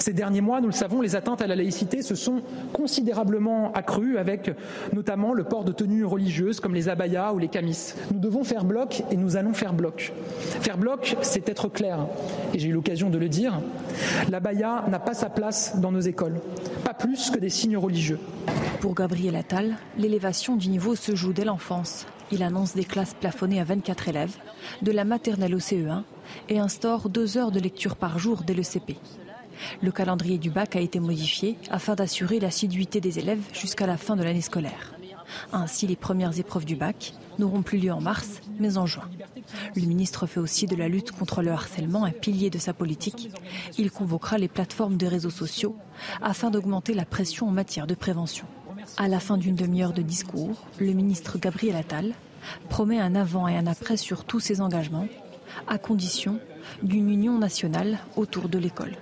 Ces 0.00 0.14
derniers 0.14 0.40
mois, 0.40 0.62
nous 0.62 0.68
le 0.68 0.72
savons, 0.72 1.02
les 1.02 1.14
atteintes 1.14 1.42
à 1.42 1.46
la 1.46 1.54
laïcité 1.54 2.00
se 2.00 2.14
sont 2.14 2.40
considérablement 2.72 3.70
accrues 3.72 4.16
avec 4.16 4.50
notamment 4.94 5.34
le 5.34 5.44
port 5.44 5.62
de 5.62 5.72
tenues 5.72 6.06
religieuses 6.06 6.58
comme 6.58 6.74
les 6.74 6.88
abayas 6.88 7.34
ou 7.34 7.38
les 7.38 7.48
camis. 7.48 7.92
Nous 8.10 8.18
devons 8.18 8.42
faire 8.42 8.64
bloc 8.64 9.02
et 9.10 9.16
nous 9.18 9.36
allons 9.36 9.52
faire 9.52 9.74
bloc. 9.74 10.14
Faire 10.38 10.78
bloc, 10.78 11.18
c'est 11.20 11.46
être 11.50 11.68
clair. 11.68 12.06
Et 12.54 12.58
j'ai 12.58 12.68
eu 12.68 12.72
l'occasion 12.72 13.10
de 13.10 13.18
le 13.18 13.28
dire. 13.28 13.60
L'abaya 14.30 14.86
n'a 14.88 14.98
pas 14.98 15.12
sa 15.12 15.28
place 15.28 15.78
dans 15.78 15.92
nos 15.92 16.00
écoles. 16.00 16.40
Pas 16.82 16.94
plus 16.94 17.30
que 17.30 17.38
des 17.38 17.50
signes 17.50 17.76
religieux. 17.76 18.18
Pour 18.80 18.94
Gabriel 18.94 19.36
Attal, 19.36 19.76
l'élévation 19.98 20.56
du 20.56 20.70
niveau 20.70 20.94
se 20.94 21.14
joue 21.14 21.34
dès 21.34 21.44
l'enfance. 21.44 22.06
Il 22.32 22.42
annonce 22.42 22.74
des 22.74 22.84
classes 22.84 23.12
plafonnées 23.12 23.60
à 23.60 23.64
24 23.64 24.08
élèves, 24.08 24.36
de 24.80 24.92
la 24.92 25.04
maternelle 25.04 25.54
au 25.54 25.58
CE1, 25.58 26.04
et 26.48 26.58
instaure 26.58 27.10
deux 27.10 27.36
heures 27.36 27.50
de 27.50 27.60
lecture 27.60 27.96
par 27.96 28.18
jour 28.18 28.42
dès 28.46 28.54
le 28.54 28.62
CP. 28.62 28.96
Le 29.82 29.92
calendrier 29.92 30.38
du 30.38 30.50
bac 30.50 30.76
a 30.76 30.80
été 30.80 31.00
modifié 31.00 31.56
afin 31.70 31.94
d'assurer 31.94 32.40
l'assiduité 32.40 33.00
des 33.00 33.18
élèves 33.18 33.42
jusqu'à 33.52 33.86
la 33.86 33.96
fin 33.96 34.16
de 34.16 34.22
l'année 34.22 34.40
scolaire. 34.40 34.94
Ainsi, 35.52 35.86
les 35.86 35.96
premières 35.96 36.38
épreuves 36.38 36.64
du 36.64 36.76
bac 36.76 37.14
n'auront 37.38 37.62
plus 37.62 37.78
lieu 37.78 37.92
en 37.92 38.00
mars, 38.00 38.40
mais 38.58 38.76
en 38.76 38.86
juin. 38.86 39.08
Le 39.74 39.82
ministre 39.82 40.26
fait 40.26 40.40
aussi 40.40 40.66
de 40.66 40.76
la 40.76 40.88
lutte 40.88 41.12
contre 41.12 41.42
le 41.42 41.52
harcèlement 41.52 42.04
un 42.04 42.10
pilier 42.10 42.50
de 42.50 42.58
sa 42.58 42.72
politique. 42.72 43.30
Il 43.78 43.90
convoquera 43.90 44.38
les 44.38 44.48
plateformes 44.48 44.96
de 44.96 45.06
réseaux 45.06 45.30
sociaux 45.30 45.76
afin 46.22 46.50
d'augmenter 46.50 46.94
la 46.94 47.04
pression 47.04 47.48
en 47.48 47.52
matière 47.52 47.86
de 47.86 47.94
prévention. 47.94 48.46
À 48.96 49.08
la 49.08 49.20
fin 49.20 49.36
d'une 49.36 49.54
demi-heure 49.54 49.92
de 49.92 50.02
discours, 50.02 50.66
le 50.78 50.92
ministre 50.92 51.38
Gabriel 51.38 51.76
Attal 51.76 52.12
promet 52.68 52.98
un 52.98 53.14
avant 53.14 53.46
et 53.48 53.56
un 53.56 53.66
après 53.66 53.96
sur 53.96 54.24
tous 54.24 54.40
ses 54.40 54.60
engagements, 54.60 55.06
à 55.68 55.78
condition 55.78 56.38
d'une 56.82 57.10
union 57.10 57.38
nationale 57.38 57.98
autour 58.16 58.48
de 58.48 58.58
l'école. 58.58 58.96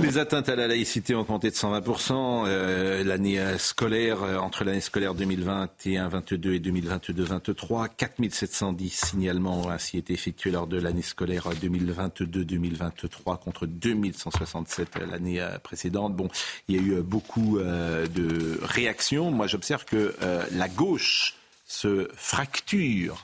Les 0.00 0.18
atteintes 0.18 0.48
à 0.48 0.56
la 0.56 0.66
laïcité 0.66 1.14
ont 1.14 1.24
compté 1.24 1.50
de 1.50 1.54
120% 1.54 2.44
euh, 2.46 3.04
l'année 3.04 3.38
euh, 3.38 3.58
scolaire, 3.58 4.22
euh, 4.22 4.38
entre 4.38 4.64
l'année 4.64 4.80
scolaire 4.80 5.14
2021-22 5.14 6.54
et 6.54 6.60
2022-23. 6.60 7.88
4710 7.96 8.90
signalements 8.90 9.60
ont 9.60 9.70
ainsi 9.70 9.98
été 9.98 10.12
effectués 10.12 10.50
lors 10.50 10.66
de 10.66 10.78
l'année 10.78 11.02
scolaire 11.02 11.48
2022-2023 11.50 13.38
contre 13.38 13.66
2167 13.66 14.88
l'année 15.10 15.46
précédente. 15.62 16.14
Bon, 16.16 16.28
il 16.68 16.76
y 16.76 16.78
a 16.78 16.82
eu 16.82 17.02
beaucoup 17.02 17.58
de 17.58 18.58
réactions. 18.62 19.30
Moi, 19.30 19.46
j'observe 19.46 19.84
que 19.84 20.14
la 20.52 20.68
gauche 20.68 21.34
se 21.66 22.08
fracture. 22.14 23.22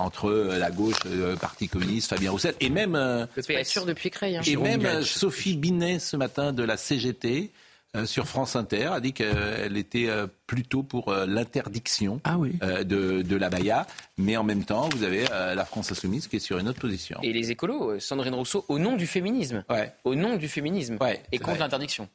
Entre 0.00 0.28
euh, 0.30 0.58
la 0.58 0.70
gauche, 0.70 0.96
le 1.04 1.34
Parti 1.36 1.68
communiste, 1.68 2.08
Fabien 2.10 2.30
Roussel, 2.30 2.54
et 2.60 2.70
même... 2.70 2.94
euh, 2.94 3.26
Le 3.36 3.42
depuis 3.86 4.10
hein. 4.36 4.40
et 4.40 4.44
Jérôme 4.44 4.66
même 4.68 4.82
Gage. 4.82 4.96
euh, 4.96 5.02
Sophie 5.02 5.56
Binet, 5.56 5.98
ce 5.98 6.16
matin, 6.16 6.52
de 6.52 6.62
la 6.62 6.76
CGT, 6.76 7.50
euh, 7.96 8.06
sur 8.06 8.28
France 8.28 8.54
Inter, 8.54 8.84
a 8.92 9.00
dit 9.00 9.12
qu'elle 9.12 9.76
était 9.76 10.06
euh, 10.08 10.26
plutôt 10.46 10.82
pour 10.84 11.08
euh, 11.08 11.26
l'interdiction 11.26 12.20
Ah 12.24 12.38
oui. 12.38 12.52
euh, 12.62 12.84
de, 12.84 13.22
de 13.22 13.36
la 13.36 13.50
Baïa. 13.50 13.86
Mais 14.16 14.36
en 14.36 14.44
même 14.44 14.64
temps, 14.64 14.88
vous 14.94 15.02
avez 15.02 15.24
euh, 15.32 15.54
la 15.56 15.64
France 15.64 15.90
Insoumise 15.90 16.28
qui 16.28 16.36
est 16.36 16.40
sur 16.40 16.58
une 16.58 16.68
autre 16.68 16.78
position. 16.80 17.18
Et 17.24 17.32
les 17.32 17.50
écolos, 17.50 17.90
euh, 17.92 17.98
Sandrine 18.00 18.34
Rousseau, 18.34 18.64
au 18.68 18.78
nom 18.78 18.94
du 18.96 19.06
féminisme. 19.08 19.64
Ouais. 19.68 19.92
Au 20.04 20.14
nom 20.14 20.36
du 20.36 20.46
féminisme. 20.48 20.98
Ouais, 21.00 21.20
et 21.32 21.38
contre 21.38 21.58
l'interdiction. 21.58 22.08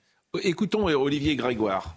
Écoutons 0.43 0.87
euh, 0.89 0.95
Olivier 0.95 1.35
Grégoire. 1.35 1.95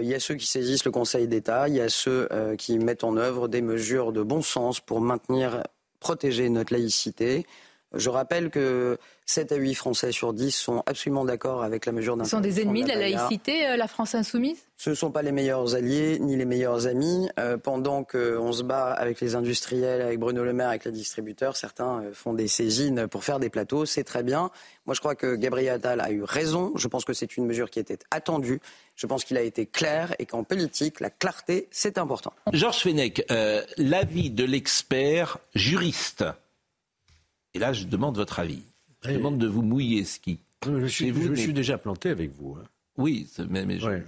Il 0.00 0.06
y 0.06 0.14
a 0.14 0.20
ceux 0.20 0.36
qui 0.36 0.46
saisissent 0.46 0.86
le 0.86 0.90
Conseil 0.90 1.28
d'État, 1.28 1.68
il 1.68 1.74
y 1.74 1.80
a 1.80 1.90
ceux 1.90 2.26
euh, 2.32 2.56
qui 2.56 2.78
mettent 2.78 3.04
en 3.04 3.18
œuvre 3.18 3.46
des 3.46 3.60
mesures 3.60 4.12
de 4.12 4.22
bon 4.22 4.40
sens 4.40 4.80
pour 4.80 5.02
maintenir, 5.02 5.64
protéger 6.00 6.48
notre 6.48 6.72
laïcité. 6.72 7.46
Je 7.94 8.08
rappelle 8.08 8.50
que 8.50 8.98
7 9.26 9.52
à 9.52 9.56
8 9.56 9.74
Français 9.74 10.12
sur 10.12 10.32
10 10.32 10.50
sont 10.50 10.82
absolument 10.86 11.24
d'accord 11.24 11.62
avec 11.62 11.86
la 11.86 11.92
mesure 11.92 12.16
Ce 12.22 12.30
sont 12.30 12.40
des 12.40 12.48
d'interdiction 12.48 12.70
ennemis 12.70 12.82
de 12.84 12.88
la 12.88 12.96
laïcité, 12.96 13.66
euh, 13.66 13.76
la 13.76 13.88
France 13.88 14.14
insoumise? 14.14 14.58
Ce 14.76 14.90
ne 14.90 14.94
sont 14.96 15.12
pas 15.12 15.22
les 15.22 15.30
meilleurs 15.30 15.76
alliés 15.76 16.18
ni 16.18 16.36
les 16.36 16.44
meilleurs 16.44 16.88
amis. 16.88 17.28
Euh, 17.38 17.56
pendant 17.56 18.02
qu'on 18.02 18.52
se 18.52 18.64
bat 18.64 18.90
avec 18.92 19.20
les 19.20 19.36
industriels, 19.36 20.02
avec 20.02 20.18
Bruno 20.18 20.42
Le 20.42 20.52
Maire, 20.52 20.70
avec 20.70 20.84
les 20.84 20.90
distributeurs, 20.90 21.56
certains 21.56 22.02
euh, 22.02 22.12
font 22.12 22.32
des 22.32 22.48
saisines 22.48 23.06
pour 23.06 23.22
faire 23.22 23.38
des 23.38 23.48
plateaux. 23.48 23.86
C'est 23.86 24.02
très 24.02 24.24
bien. 24.24 24.50
Moi, 24.86 24.94
je 24.94 25.00
crois 25.00 25.14
que 25.14 25.36
Gabriel 25.36 25.74
Attal 25.74 26.00
a 26.00 26.10
eu 26.10 26.24
raison. 26.24 26.72
Je 26.74 26.88
pense 26.88 27.04
que 27.04 27.12
c'est 27.12 27.36
une 27.36 27.46
mesure 27.46 27.70
qui 27.70 27.78
était 27.78 28.00
attendue. 28.10 28.60
Je 28.96 29.06
pense 29.06 29.24
qu'il 29.24 29.36
a 29.36 29.42
été 29.42 29.66
clair 29.66 30.14
et 30.18 30.26
qu'en 30.26 30.42
politique, 30.42 30.98
la 30.98 31.10
clarté, 31.10 31.68
c'est 31.70 31.96
important. 31.96 32.32
Georges 32.52 32.82
Fenech, 32.82 33.24
euh, 33.30 33.62
l'avis 33.78 34.30
de 34.30 34.44
l'expert 34.44 35.38
juriste. 35.54 36.24
Et 37.54 37.58
là, 37.58 37.72
je 37.72 37.84
demande 37.84 38.16
votre 38.16 38.38
avis. 38.38 38.62
Je 39.02 39.12
demande 39.12 39.38
de 39.38 39.46
vous 39.46 39.62
mouiller 39.62 40.04
ski. 40.04 40.38
Je, 40.64 40.86
suis, 40.86 41.10
vous, 41.10 41.34
je 41.34 41.40
suis 41.40 41.52
déjà 41.52 41.76
planté 41.76 42.08
avec 42.08 42.32
vous. 42.36 42.56
Hein. 42.60 42.64
Oui, 42.96 43.26
mais, 43.48 43.64
mais 43.64 43.82
ouais. 43.82 44.04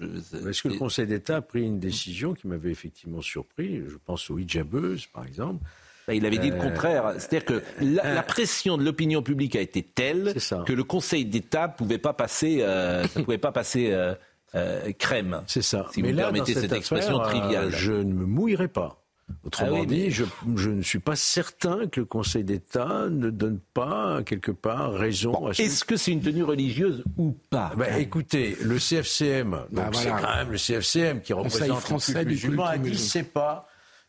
Est-ce 0.48 0.62
que 0.62 0.68
le 0.68 0.76
Conseil 0.76 1.06
d'État 1.06 1.36
a 1.36 1.40
pris 1.40 1.62
une 1.62 1.80
décision 1.80 2.34
qui 2.34 2.46
m'avait 2.46 2.70
effectivement 2.70 3.22
surpris 3.22 3.82
Je 3.88 3.96
pense 4.04 4.30
aux 4.30 4.38
hijabeuses, 4.38 5.06
par 5.06 5.26
exemple. 5.26 5.64
Bah, 6.06 6.14
il 6.14 6.26
avait 6.26 6.38
dit 6.38 6.50
le 6.50 6.58
contraire. 6.58 7.14
C'est-à-dire 7.18 7.44
que 7.46 7.62
la, 7.80 8.14
la 8.14 8.22
pression 8.22 8.76
de 8.76 8.84
l'opinion 8.84 9.22
publique 9.22 9.56
a 9.56 9.60
été 9.60 9.82
telle 9.82 10.34
que 10.66 10.72
le 10.72 10.84
Conseil 10.84 11.24
d'État 11.24 11.68
pouvait 11.68 11.98
pas 11.98 12.12
passer, 12.12 12.60
euh, 12.60 13.06
ça 13.08 13.22
pouvait 13.22 13.38
pas 13.38 13.52
passer 13.52 13.90
euh, 13.90 14.14
euh, 14.54 14.92
crème. 14.92 15.42
C'est 15.46 15.62
ça. 15.62 15.88
Si 15.92 16.02
Mais 16.02 16.10
vous 16.10 16.18
là, 16.18 16.24
permettez 16.24 16.52
cette, 16.52 16.64
cette 16.64 16.72
expression 16.72 17.18
triviale. 17.20 17.70
Je 17.70 17.92
ne 17.92 18.12
me 18.12 18.26
mouillerai 18.26 18.68
pas. 18.68 19.03
Autrement 19.42 19.70
Ah 19.76 19.80
oui, 19.80 19.86
dit, 19.86 20.00
mais- 20.04 20.10
je, 20.10 20.24
je 20.56 20.70
ne 20.70 20.82
suis 20.82 20.98
pas 20.98 21.16
certain 21.16 21.86
que 21.86 22.00
le 22.00 22.06
Conseil 22.06 22.44
d'État 22.44 23.08
ne 23.10 23.30
donne 23.30 23.58
pas, 23.72 24.22
quelque 24.24 24.50
part, 24.50 24.92
raison 24.92 25.46
à 25.46 25.54
ce 25.54 25.62
Est-ce 25.62 25.84
que 25.84 25.96
c'est 25.96 26.12
une 26.12 26.20
tenue 26.22 26.42
religieuse 26.42 27.02
ou 27.16 27.36
pas 27.50 27.72
Ben, 27.76 27.96
écoutez, 27.98 28.56
le 28.62 28.78
CFCM, 28.78 29.50
donc 29.50 29.68
Bah, 29.72 29.90
c'est 29.94 30.08
voilà. 30.08 30.26
quand 30.26 30.36
même 30.36 30.50
le 30.50 30.58
CFCM 30.58 31.20
qui 31.22 31.32
Conseil 31.32 31.60
représente 31.70 31.80
français 31.80 32.24
le 32.24 32.30
musulman, 32.30 32.64
a 32.66 32.78
dit 32.78 32.98
c'est 32.98 33.22
pas 33.32 33.66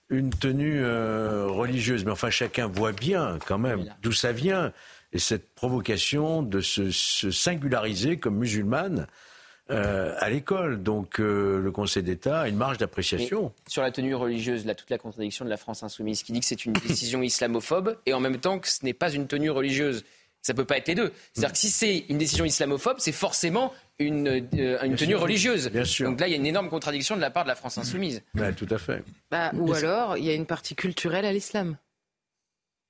une 0.10 0.30
tenue 0.30 0.82
euh, 0.84 1.48
religieuse. 1.48 2.06
Mais 2.06 2.12
enfin, 2.12 2.30
chacun 2.30 2.68
voit 2.68 2.92
bien 2.92 3.40
quand 3.48 3.58
même 3.58 3.86
d'où 4.02 4.12
ça 4.12 4.32
vient. 4.32 4.72
Et 5.14 5.20
cette 5.20 5.54
provocation 5.56 6.44
de 6.44 6.60
se, 6.60 6.92
se 6.92 7.32
singulariser 7.32 8.18
comme 8.20 8.38
musulmane 8.38 9.08
euh, 9.72 10.16
à 10.20 10.30
l'école. 10.30 10.84
Donc 10.84 11.20
euh, 11.20 11.60
le 11.60 11.72
Conseil 11.72 12.04
d'État 12.04 12.42
a 12.42 12.48
une 12.48 12.56
marge 12.56 12.78
d'appréciation. 12.78 13.52
Sur 13.68 13.82
la 13.82 13.92
tenue 13.92 14.16
religieuse, 14.16 14.66
là, 14.66 14.76
toute 14.76 14.90
la 14.90 14.98
contradiction 14.98 15.44
de 15.46 15.50
la 15.50 15.58
France 15.58 15.84
insoumise 15.84 16.24
qui 16.24 16.32
dit 16.34 16.40
que 16.40 16.46
c'est 16.46 16.66
une 16.66 16.74
décision 16.88 17.22
islamophobe 17.22 17.98
et 18.06 18.14
en 18.14 18.20
même 18.20 18.38
temps 18.38 18.60
que 18.60 18.70
ce 18.70 18.86
n'est 18.86 18.94
pas 18.94 19.12
une 19.12 19.28
tenue 19.28 19.50
religieuse. 19.50 20.04
Ça 20.42 20.54
peut 20.54 20.66
pas 20.66 20.78
être 20.78 20.88
les 20.88 20.94
deux. 20.94 21.12
C'est-à-dire 21.34 21.54
que 21.54 21.58
si 21.58 21.72
c'est 21.72 22.06
une 22.10 22.20
décision 22.20 22.46
islamophobe, 22.46 22.98
c'est 23.00 23.12
forcément 23.12 23.74
une, 23.98 24.28
euh, 24.28 24.84
une 24.84 24.96
tenue 24.96 25.14
sûr. 25.14 25.22
religieuse. 25.22 25.72
Bien 25.72 25.86
sûr. 25.86 26.08
Donc 26.08 26.20
là, 26.20 26.28
il 26.28 26.32
y 26.32 26.34
a 26.36 26.38
une 26.38 26.46
énorme 26.46 26.70
contradiction 26.70 27.16
de 27.16 27.22
la 27.22 27.32
part 27.32 27.46
de 27.46 27.50
la 27.50 27.56
France 27.56 27.80
insoumise. 27.80 28.22
Ouais, 28.36 28.54
tout 28.54 28.68
à 28.70 28.78
fait. 28.78 29.04
Bah, 29.32 29.50
ou 29.56 29.74
alors, 29.74 30.18
il 30.18 30.26
y 30.26 30.30
a 30.30 30.36
une 30.36 30.46
partie 30.46 30.76
culturelle 30.76 31.26
à 31.26 31.34
l'islam. 31.34 31.78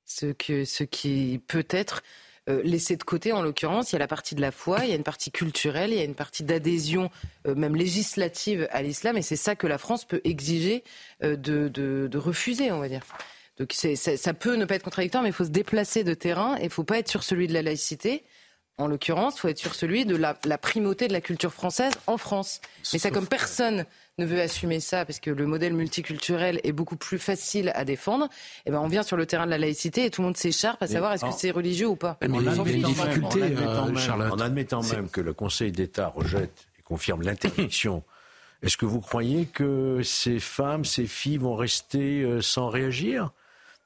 Ce, 0.04 0.34
que, 0.34 0.66
ce 0.66 0.84
qui 0.84 1.42
peut 1.48 1.66
être 1.70 2.04
euh, 2.50 2.62
de 2.64 3.04
côté, 3.04 3.32
en 3.32 3.42
l'occurrence, 3.42 3.92
il 3.92 3.94
y 3.94 3.98
a 3.98 4.00
la 4.00 4.08
partie 4.08 4.36
de 4.36 4.42
la 4.42 4.52
foi, 4.52 4.80
il 4.84 4.90
y 4.90 4.94
a 4.94 4.96
une 4.96 5.04
partie 5.04 5.32
culturelle, 5.32 5.92
il 5.92 5.98
y 5.98 6.02
a 6.02 6.04
une 6.04 6.16
partie 6.16 6.44
d'adhésion, 6.44 7.10
euh, 7.48 7.56
même 7.56 7.76
législative, 7.76 8.68
à 8.72 8.82
l'islam, 8.82 9.18
et 9.18 9.22
c'est 9.22 9.36
ça 9.36 9.56
que 9.56 9.68
la 9.68 9.78
France 9.78 10.06
peut 10.06 10.22
exiger 10.24 10.84
euh, 11.24 11.36
de, 11.36 11.68
de- 11.70 12.08
de 12.12 12.18
refuser, 12.18 12.72
on 12.72 12.80
va 12.80 12.90
dire. 12.90 13.02
Donc 13.58 13.72
c'est- 13.74 13.96
ça 13.96 14.34
peut 14.34 14.56
ne 14.56 14.66
pas 14.66 14.76
être 14.76 14.84
contradictoire, 14.84 15.24
mais 15.24 15.30
il 15.30 15.34
faut 15.34 15.46
se 15.46 15.50
déplacer 15.50 16.04
de 16.04 16.14
terrain, 16.14 16.56
et 16.58 16.62
il 16.62 16.66
ne 16.66 16.70
faut 16.70 16.84
pas 16.84 17.00
être 17.00 17.10
sur 17.10 17.24
celui 17.24 17.48
de 17.48 17.54
la 17.54 17.62
laïcité. 17.62 18.24
En 18.78 18.88
l'occurrence, 18.88 19.36
il 19.38 19.40
faut 19.40 19.48
être 19.48 19.58
sur 19.58 19.74
celui 19.74 20.06
de 20.06 20.18
la, 20.18 20.38
la 20.44 20.58
primauté 20.58 21.08
de 21.08 21.14
la 21.14 21.22
culture 21.22 21.54
française 21.54 21.94
en 22.08 22.18
France. 22.18 22.60
Mais 22.92 23.00
ça, 23.00 23.10
comme 23.10 23.26
personne 23.28 23.86
ne 24.18 24.26
veut 24.26 24.42
assumer 24.42 24.82
ça, 24.82 25.06
parce 25.06 25.20
que 25.22 25.30
le 25.32 25.46
modèle 25.46 25.74
multiculturel 25.74 26.60
est 26.66 26.74
beaucoup 26.74 26.98
plus 26.98 27.18
facile 27.20 27.72
à 27.74 27.86
défendre, 27.86 28.28
eh 28.66 28.72
ben 28.72 28.80
on 28.80 28.88
vient 28.88 29.04
sur 29.04 29.16
le 29.16 29.26
terrain 29.26 29.46
de 29.46 29.52
la 29.52 29.58
laïcité 29.58 30.04
et 30.06 30.10
tout 30.10 30.22
le 30.22 30.26
monde 30.28 30.38
s'écharpe 30.38 30.82
à 30.82 30.88
Mais 30.88 30.94
savoir 30.94 31.14
est-ce 31.14 31.24
que 31.24 31.32
c'est 31.32 31.52
religieux 31.52 31.88
ou 31.88 31.96
pas. 31.96 32.18
On 32.22 32.28
même- 32.28 32.66
difficulté, 32.84 33.42
en 33.42 33.46
admettant 33.46 33.88
euh, 33.88 33.92
même- 33.92 34.32
en 34.32 34.40
admettant 34.40 34.84
même 34.84 35.10
que 35.10 35.22
le 35.22 35.34
Conseil 35.34 35.72
d'État 35.72 36.08
rejette 36.10 36.68
et 36.78 36.82
confirme 36.82 37.22
l'interdiction, 37.22 38.04
est-ce 38.62 38.76
que 38.76 38.86
vous 38.86 39.00
croyez 39.00 39.46
que 39.46 40.02
ces 40.04 40.40
femmes, 40.40 40.84
ces 40.84 41.06
filles 41.08 41.38
vont 41.38 41.56
rester 41.56 42.24
euh, 42.24 42.42
sans 42.42 42.68
réagir? 42.70 43.32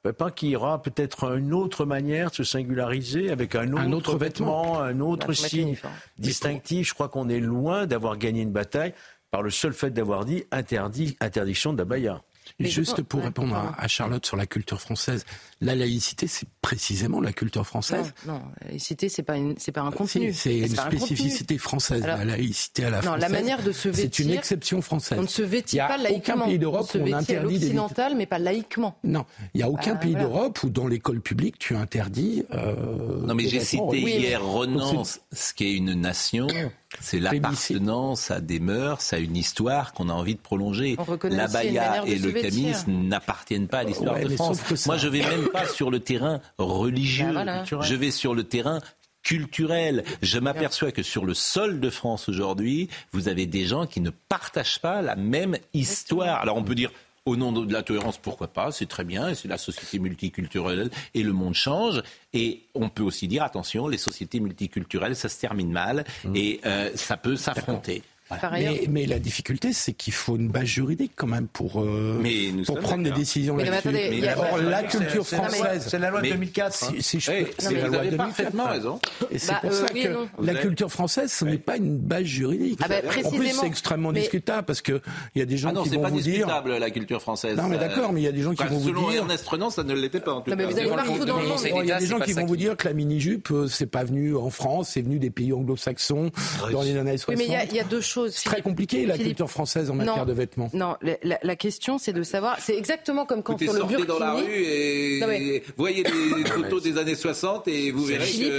Ben, 0.02 0.12
Pas 0.14 0.30
qu'il 0.30 0.48
y 0.50 0.56
aura 0.56 0.80
peut-être 0.82 1.36
une 1.36 1.52
autre 1.52 1.84
manière 1.84 2.30
de 2.30 2.34
se 2.36 2.44
singulariser 2.44 3.30
avec 3.30 3.54
un 3.54 3.72
autre, 3.72 3.82
Un 3.82 3.92
autre 3.92 4.16
vêtement. 4.16 4.80
un 4.80 5.00
autre 5.00 5.28
Bah, 5.28 5.34
signe 5.34 5.64
l'uniforme. 5.66 5.94
distinctif. 6.18 6.88
Je 6.88 6.94
crois 6.94 7.08
qu'on 7.08 7.28
est 7.28 7.40
loin 7.40 7.86
d'avoir 7.86 8.16
gagné 8.16 8.42
une 8.42 8.52
bataille 8.52 8.94
par 9.30 9.42
le 9.42 9.50
seul 9.50 9.72
fait 9.74 9.90
d'avoir 9.90 10.24
dit 10.24 10.44
interdit, 10.50 11.16
interdiction 11.20 11.72
d'abaya. 11.72 12.22
Mais 12.58 12.68
juste 12.68 13.02
pour 13.02 13.20
ouais, 13.20 13.26
répondre 13.26 13.54
à, 13.56 13.74
à 13.80 13.88
Charlotte 13.88 14.24
sur 14.26 14.36
la 14.36 14.46
culture 14.46 14.80
française, 14.80 15.24
la 15.60 15.74
laïcité, 15.74 16.26
c'est 16.26 16.48
précisément 16.62 17.20
la 17.20 17.32
culture 17.32 17.66
française. 17.66 18.12
Non, 18.26 18.34
non, 18.34 18.42
la 18.62 18.68
laïcité, 18.68 19.08
c'est 19.08 19.22
pas, 19.22 19.36
une- 19.36 19.54
c'est 19.58 19.72
pas 19.72 19.82
un 19.82 19.90
contenu. 19.90 20.32
Si, 20.32 20.38
C'est 20.38 20.58
une 20.58 20.78
un 20.78 20.86
spécificité 20.86 21.58
française, 21.58 22.02
Alors, 22.02 22.18
la 22.18 22.24
laïcité 22.24 22.84
à 22.84 22.90
la 22.90 22.96
non, 22.98 23.02
française. 23.02 23.20
la 23.22 23.28
manière 23.28 23.62
de 23.62 23.72
se 23.72 23.92
C'est 23.92 24.18
une 24.18 24.26
vêtir, 24.26 24.38
exception 24.38 24.82
française. 24.82 25.18
On 25.18 25.22
ne 25.22 25.26
se 25.26 25.42
Il 25.42 25.48
vêtit 25.48 25.76
y 25.76 25.80
a 25.80 25.88
pas 25.88 25.94
aucun 25.94 26.02
laïquement. 26.04 26.44
pays 26.46 26.56
on 26.56 26.58
d'Europe 26.60 26.90
se 26.90 26.98
où 26.98 27.02
on 27.02 27.12
interdit 27.12 27.58
l'occidental, 27.58 28.14
mais 28.16 28.26
pas 28.26 28.38
laïquement. 28.38 28.96
Non, 29.04 29.24
il 29.54 29.58
n'y 29.58 29.62
a 29.62 29.68
aucun 29.70 29.92
Ah, 29.94 29.96
pays 29.98 30.12
voilà. 30.12 30.26
d'Europe 30.26 30.62
où 30.62 30.70
dans 30.70 30.86
l'école 30.86 31.20
publique 31.20 31.58
tu 31.58 31.76
interdis. 31.76 32.44
euh, 32.54 33.20
Non, 33.26 33.34
mais 33.34 33.46
j'ai 33.48 33.60
cité 33.60 33.98
hier 34.00 34.40
Donc, 34.40 34.50
Renan, 34.56 35.02
ce 35.32 35.52
qui 35.54 35.64
est 35.66 35.74
une 35.74 35.94
nation, 35.94 36.46
c'est 36.98 37.20
l'appartenance 37.20 38.30
à 38.30 38.40
des 38.40 38.58
mœurs, 38.58 39.12
à 39.12 39.18
une 39.18 39.36
histoire 39.36 39.92
qu'on 39.92 40.08
a 40.08 40.12
envie 40.12 40.34
de 40.34 40.40
prolonger. 40.40 40.96
Manière 41.22 42.04
de 42.04 42.10
et 42.10 42.18
le 42.18 42.32
camis 42.32 42.72
n'appartiennent 42.88 43.68
pas 43.68 43.78
à 43.78 43.84
l'histoire 43.84 44.16
Ouais, 44.16 44.24
de 44.24 44.34
France. 44.34 44.86
Moi, 44.86 44.96
je 44.96 45.08
vais 45.08 45.20
même 45.20 45.48
pas 45.48 45.66
sur 45.66 45.90
le 45.90 46.00
terrain 46.00 46.40
religieux. 46.58 47.26
Ben 47.26 47.32
voilà. 47.32 47.64
Je 47.82 47.94
vais 47.94 48.10
sur 48.10 48.34
le 48.34 48.44
terrain 48.44 48.80
culturel. 49.22 50.04
Je 50.22 50.38
m'aperçois 50.38 50.92
que 50.92 51.02
sur 51.02 51.24
le 51.24 51.34
sol 51.34 51.78
de 51.80 51.90
France 51.90 52.28
aujourd'hui, 52.28 52.88
vous 53.12 53.28
avez 53.28 53.46
des 53.46 53.66
gens 53.66 53.86
qui 53.86 54.00
ne 54.00 54.10
partagent 54.10 54.80
pas 54.80 55.02
la 55.02 55.14
même 55.14 55.56
histoire. 55.74 56.40
Alors 56.40 56.56
on 56.56 56.62
peut 56.64 56.74
dire 56.74 56.90
au 57.30 57.36
nom 57.36 57.52
de 57.52 57.72
la 57.72 57.82
tolérance, 57.82 58.18
pourquoi 58.18 58.48
pas, 58.48 58.72
c'est 58.72 58.86
très 58.86 59.04
bien, 59.04 59.34
c'est 59.34 59.48
la 59.48 59.58
société 59.58 59.98
multiculturelle 59.98 60.90
et 61.14 61.22
le 61.22 61.32
monde 61.32 61.54
change. 61.54 62.02
Et 62.32 62.62
on 62.74 62.88
peut 62.88 63.02
aussi 63.02 63.28
dire, 63.28 63.42
attention, 63.42 63.88
les 63.88 63.98
sociétés 63.98 64.40
multiculturelles, 64.40 65.16
ça 65.16 65.28
se 65.28 65.40
termine 65.40 65.70
mal 65.70 66.04
et 66.34 66.60
euh, 66.66 66.90
ça 66.94 67.16
peut 67.16 67.36
s'affronter. 67.36 68.02
Voilà. 68.30 68.40
Par 68.40 68.52
ailleurs, 68.54 68.74
Mais, 68.82 68.86
mais 68.88 69.06
la 69.06 69.18
difficulté, 69.18 69.72
c'est 69.72 69.92
qu'il 69.92 70.12
faut 70.12 70.36
une 70.36 70.48
base 70.48 70.64
juridique 70.64 71.12
quand 71.16 71.26
même 71.26 71.48
pour, 71.48 71.82
euh, 71.82 72.18
Mais 72.22 72.52
nous 72.54 72.64
pour 72.64 72.78
prendre 72.78 73.02
des 73.04 73.10
décisions 73.10 73.56
Mais 73.56 73.64
non, 73.64 73.70
mais 73.84 73.92
là-dessus. 73.92 74.38
Or, 74.38 74.58
la 74.58 74.80
c'est- 74.88 74.98
culture 74.98 75.26
c'est 75.26 75.36
française. 75.36 75.86
c'est 75.88 75.98
la 75.98 76.10
loi 76.10 76.20
de 76.20 76.26
Mais- 76.26 76.32
2004. 76.32 76.84
hein. 76.84 76.92
Si, 76.96 77.02
si 77.02 77.20
je 77.20 77.30
Oui, 77.32 77.42
peux- 77.44 77.50
c'est- 77.58 77.68
c'est 77.68 77.74
la 77.74 77.86
loi 77.88 77.98
avez 77.98 78.10
2004. 78.10 78.16
parfaitement 78.28 78.66
raison. 78.68 79.00
Et 79.32 79.38
c'est 79.38 79.52
Bah, 79.52 79.58
pour 79.62 79.70
euh, 79.70 79.74
ça 79.74 79.86
oui 79.92 80.08
non. 80.08 80.28
que 80.38 80.46
la 80.46 80.54
culture 80.54 80.90
française, 80.92 81.32
ce 81.32 81.44
n'est 81.44 81.58
pas 81.58 81.76
une 81.76 81.98
base 81.98 82.22
juridique. 82.24 82.78
Ah 82.82 82.88
bah, 82.88 82.94
en 83.04 83.30
plus, 83.30 83.48
c'est 83.52 83.66
extrêmement 83.66 84.12
Mais- 84.12 84.20
discutable 84.20 84.64
parce 84.64 84.80
qu'il 84.80 85.00
y 85.34 85.40
a 85.42 85.44
des 85.44 85.56
gens 85.56 85.70
Ah 85.70 85.72
non, 85.72 85.82
qui 85.82 85.90
c'est 85.90 85.96
vont 85.96 86.02
pas 86.02 86.08
vous 86.10 86.20
dire. 86.20 86.34
discutable 86.46 86.76
la 86.78 86.90
culture 86.90 87.20
française. 87.20 87.56
Non, 87.56 87.66
mais 87.68 87.78
d'accord, 87.78 88.12
mais 88.12 88.20
il 88.20 88.24
y 88.24 88.28
a 88.28 88.32
des 88.32 88.42
gens 88.42 88.54
qui 88.54 88.62
vont 88.64 88.78
vous 88.78 88.88
selon 88.88 89.10
dire- 89.10 89.18
Ernest 89.22 89.46
Renan, 89.48 89.70
ça 89.70 89.82
ne 89.82 89.94
l'était 89.94 90.20
pas 90.20 90.34
en 90.34 90.40
tout 90.40 90.50
Non, 90.50 90.56
mais 90.56 90.62
cas. 90.64 90.68
vous 90.70 90.76
avez 90.76 90.84
Devant 90.84 90.96
le 90.96 91.02
partout 91.02 91.18
compte 91.18 91.26
dans 91.28 91.36
de 91.36 91.40
le 91.42 91.46
monde. 91.48 91.56
Conseil 91.56 91.72
Bon, 91.72 91.82
il 91.82 91.88
y 91.88 91.92
a 91.92 91.98
des 91.98 92.04
c'est 92.04 92.10
gens 92.12 92.18
pas 92.20 92.24
qui 92.26 92.32
vont 92.32 92.46
vous 92.46 92.56
dire 92.56 92.76
que 92.76 92.86
la 92.86 92.94
mini-jupe, 92.94 93.50
euh, 93.50 93.66
c'est 93.66 93.86
pas 93.86 94.04
venu 94.04 94.36
en 94.36 94.50
France, 94.50 94.90
c'est 94.94 95.02
venu 95.02 95.18
des 95.18 95.30
pays 95.30 95.52
anglo-saxons 95.52 96.30
dans 96.72 96.82
les 96.82 96.96
années 96.96 97.16
60. 97.18 97.28
oui, 97.28 97.46
mais 97.48 97.66
il 97.70 97.76
y, 97.76 97.80
a 97.80 97.84
deux 97.84 98.00
choses. 98.00 98.19
C'est 98.28 98.44
très 98.44 98.62
compliqué 98.62 99.06
la 99.06 99.14
Philippe. 99.14 99.28
culture 99.28 99.50
française 99.50 99.90
en 99.90 99.94
matière 99.94 100.18
Non. 100.18 100.24
de 100.24 100.32
vêtements. 100.32 100.70
Non, 100.74 100.96
la, 101.02 101.16
la- 101.22 101.38
la 101.42 101.56
question, 101.56 101.98
c'est 101.98 102.12
de 102.12 102.22
savoir. 102.22 102.58
C'est 102.60 102.76
exactement 102.76 103.24
comme 103.26 103.42
quand 103.42 103.52
Écoutez, 103.54 103.66
sur 103.66 103.74
le 103.74 103.78
sortez 103.80 103.96
Burkini. 103.96 104.18
dans 104.18 104.24
la 104.24 104.34
rue 104.34 104.62
et 104.64 105.18
Non, 105.20 105.26
mais- 105.28 105.62
voyez 105.76 106.02
les 106.02 106.44
photos 106.50 106.82
des 106.82 106.98
années 106.98 107.14
60 107.14 107.68
et 107.68 107.90
vous 107.90 108.04
verrez 108.04 108.24
Philippe. 108.26 108.52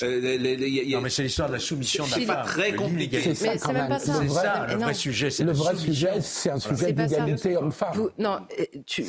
que 0.00 0.04
euh, 0.04 0.20
les- 0.20 0.38
les- 0.38 0.56
les- 0.56 0.92
Non, 0.94 1.00
mais 1.00 1.10
c'est 1.10 1.22
l'histoire 1.22 1.48
de 1.48 1.54
la 1.54 1.60
soumission 1.60 2.04
de 2.06 2.10
la 2.10 2.20
femme. 2.20 2.46
Très 2.46 2.74
compliqué. 2.74 3.16
l'inégalité. 3.18 3.48
Mais 3.48 3.58
c'est 3.58 3.72
même 3.72 3.88
pas 3.88 3.98
ça. 3.98 4.20
Le 4.20 4.76
vrai, 4.78 4.94
sujet, 4.94 5.30
c'est 5.30 5.42
le 5.44 5.52
la 5.52 5.58
vrai 5.58 5.76
sujet, 5.76 6.10
c'est 6.20 6.50
un 6.50 6.58
sujet 6.58 6.76
C'est 6.76 6.86
ça. 6.86 6.92
d'égalité 6.92 7.56
homme-femme. 7.56 7.92
Vous, 7.94 8.10
non, 8.18 8.38
euh, 8.58 8.64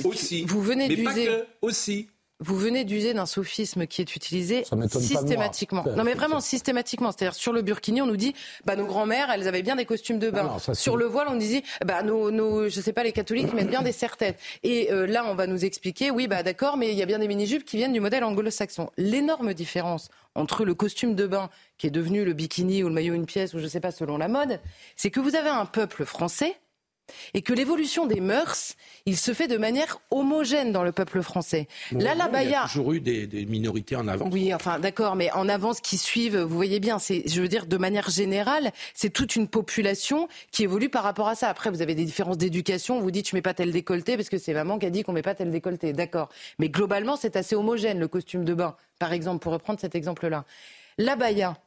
aussi. 0.06 0.46
vous 0.46 0.62
venez 0.62 0.88
mais 0.88 0.98
pas 1.04 1.14
d'user. 1.14 1.26
que, 1.28 1.46
aussi. 1.62 2.08
Vous 2.46 2.56
venez 2.58 2.84
d'user 2.84 3.14
d'un 3.14 3.26
sophisme 3.26 3.88
qui 3.88 4.02
est 4.02 4.16
utilisé 4.16 4.64
systématiquement. 5.00 5.84
Non 5.96 6.04
mais 6.04 6.14
vraiment 6.14 6.40
systématiquement. 6.40 7.12
C'est-à-dire 7.12 7.34
sur 7.36 7.54
le 7.54 7.62
burkini, 7.62 8.02
on 8.02 8.06
nous 8.06 8.18
dit, 8.18 8.36
bah 8.66 8.76
nos 8.76 8.86
grands-mères, 8.86 9.30
elles 9.34 9.48
avaient 9.48 9.64
bien 9.64 9.76
des 9.76 9.86
costumes 9.86 10.20
de 10.20 10.30
bain. 10.30 10.44
non, 10.44 10.60
ça, 10.60 10.74
c'est- 10.76 10.82
sur 10.82 10.96
le 10.98 11.06
voile, 11.06 11.28
on 11.30 11.36
disait, 11.38 11.64
bah 11.86 12.04
nos, 12.04 12.30
nos, 12.32 12.70
je 12.70 12.82
sais 12.82 12.94
pas, 12.94 13.04
les 13.04 13.12
catholiques 13.14 13.54
mettent 13.54 13.70
bien 13.70 13.82
des 13.82 13.92
serre-têtes. 13.92 14.38
Et 14.64 14.92
euh, 14.92 15.08
là, 15.08 15.26
on 15.28 15.34
va 15.36 15.48
nous 15.48 15.66
expliquer, 15.66 16.12
oui, 16.12 16.28
bah 16.28 16.44
d'accord, 16.44 16.78
mais 16.78 16.92
il 16.92 16.98
y 16.98 17.02
a 17.02 17.06
bien 17.06 17.20
des 17.20 17.28
mini-jupes 17.28 17.66
qui 17.66 17.78
viennent 17.78 17.94
du 17.94 18.00
modèle 18.00 18.24
anglo-saxon. 18.24 18.90
L'énorme 18.98 19.54
différence 19.54 20.10
entre 20.36 20.66
le 20.66 20.76
costume 20.76 21.16
de 21.16 21.28
bain 21.28 21.50
qui 21.78 21.88
est 21.88 21.92
devenu 21.92 22.26
le 22.26 22.34
bikini 22.34 22.84
ou 22.84 22.90
le 22.90 22.94
maillot 22.94 23.14
une 23.14 23.26
pièce 23.26 23.54
ou 23.54 23.60
je 23.60 23.68
sais 23.68 23.80
pas 23.80 23.92
selon 23.92 24.18
la 24.18 24.28
mode, 24.28 24.60
c'est 24.96 25.10
que 25.10 25.20
vous 25.20 25.36
avez 25.36 25.50
un 25.50 25.66
peuple 25.66 26.06
français 26.06 26.56
et 27.34 27.42
que 27.42 27.54
l'évolution 27.54 28.06
des 28.06 28.20
mœurs, 28.22 28.76
il 29.06 29.18
se 29.18 29.34
fait 29.34 29.48
de 29.48 29.58
manière 29.58 30.00
homogène 30.12 30.72
dans 30.72 30.84
le 30.84 30.92
peuple 30.92 31.22
français. 31.22 31.68
Bon, 31.92 32.00
Là, 32.00 32.16
non, 32.16 32.20
la 32.20 32.26
Il 32.26 32.30
y 32.30 32.32
baya, 32.32 32.64
a 32.64 32.68
toujours 32.68 32.94
eu 32.94 33.00
des, 33.00 33.28
des 33.28 33.46
minorités 33.46 33.96
en 33.96 34.08
avant. 34.08 34.30
oui, 34.32 34.54
enfin 34.54 34.80
d'accord, 34.80 35.16
mais 35.16 35.32
en 35.32 35.48
avance 35.48 35.82
qui 35.82 35.98
suivent, 35.98 36.38
vous 36.38 36.56
voyez 36.56 36.80
bien, 36.80 37.00
c'est, 37.00 37.24
je 37.28 37.42
veux 37.42 37.48
dire, 37.48 37.66
de 37.68 37.78
manière 37.78 38.10
générale, 38.10 38.72
c'est 38.94 39.10
toute 39.12 39.36
une 39.36 39.48
population 39.48 40.28
qui 40.52 40.64
évolue 40.64 40.90
par 40.90 41.04
rapport 41.04 41.28
à 41.28 41.36
ça. 41.36 41.50
Après, 41.50 41.70
vous 41.70 41.82
avez 41.82 41.96
des 41.96 42.06
différences 42.06 42.38
d'éducation. 42.38 43.00
Vous 43.00 43.12
dites, 43.12 43.26
tu 43.28 43.36
mets 43.36 43.42
pas 43.42 43.54
tel 43.54 43.72
décolleté 43.72 44.16
parce 44.18 44.30
que 44.30 44.38
c'est 44.38 44.54
maman 44.54 44.80
qui 44.80 44.86
a 44.86 44.90
dit 44.90 45.04
qu'on 45.04 45.14
met 45.14 45.22
pas 45.22 45.36
tel 45.36 45.52
décolleté, 45.52 45.94
d'accord. 45.94 46.30
Mais 46.60 46.70
globalement, 46.70 47.16
c'est 47.16 47.36
assez 47.36 47.56
homogène 47.56 48.00
le 48.00 48.08
costume 48.08 48.44
de 48.46 48.54
bain, 48.54 48.76
par 49.00 49.14
exemple, 49.14 49.40
pour 49.44 49.54
reprendre 49.54 49.80
cet 49.80 49.96
exemple-là. 49.96 50.46
L'abaya, 50.98 51.58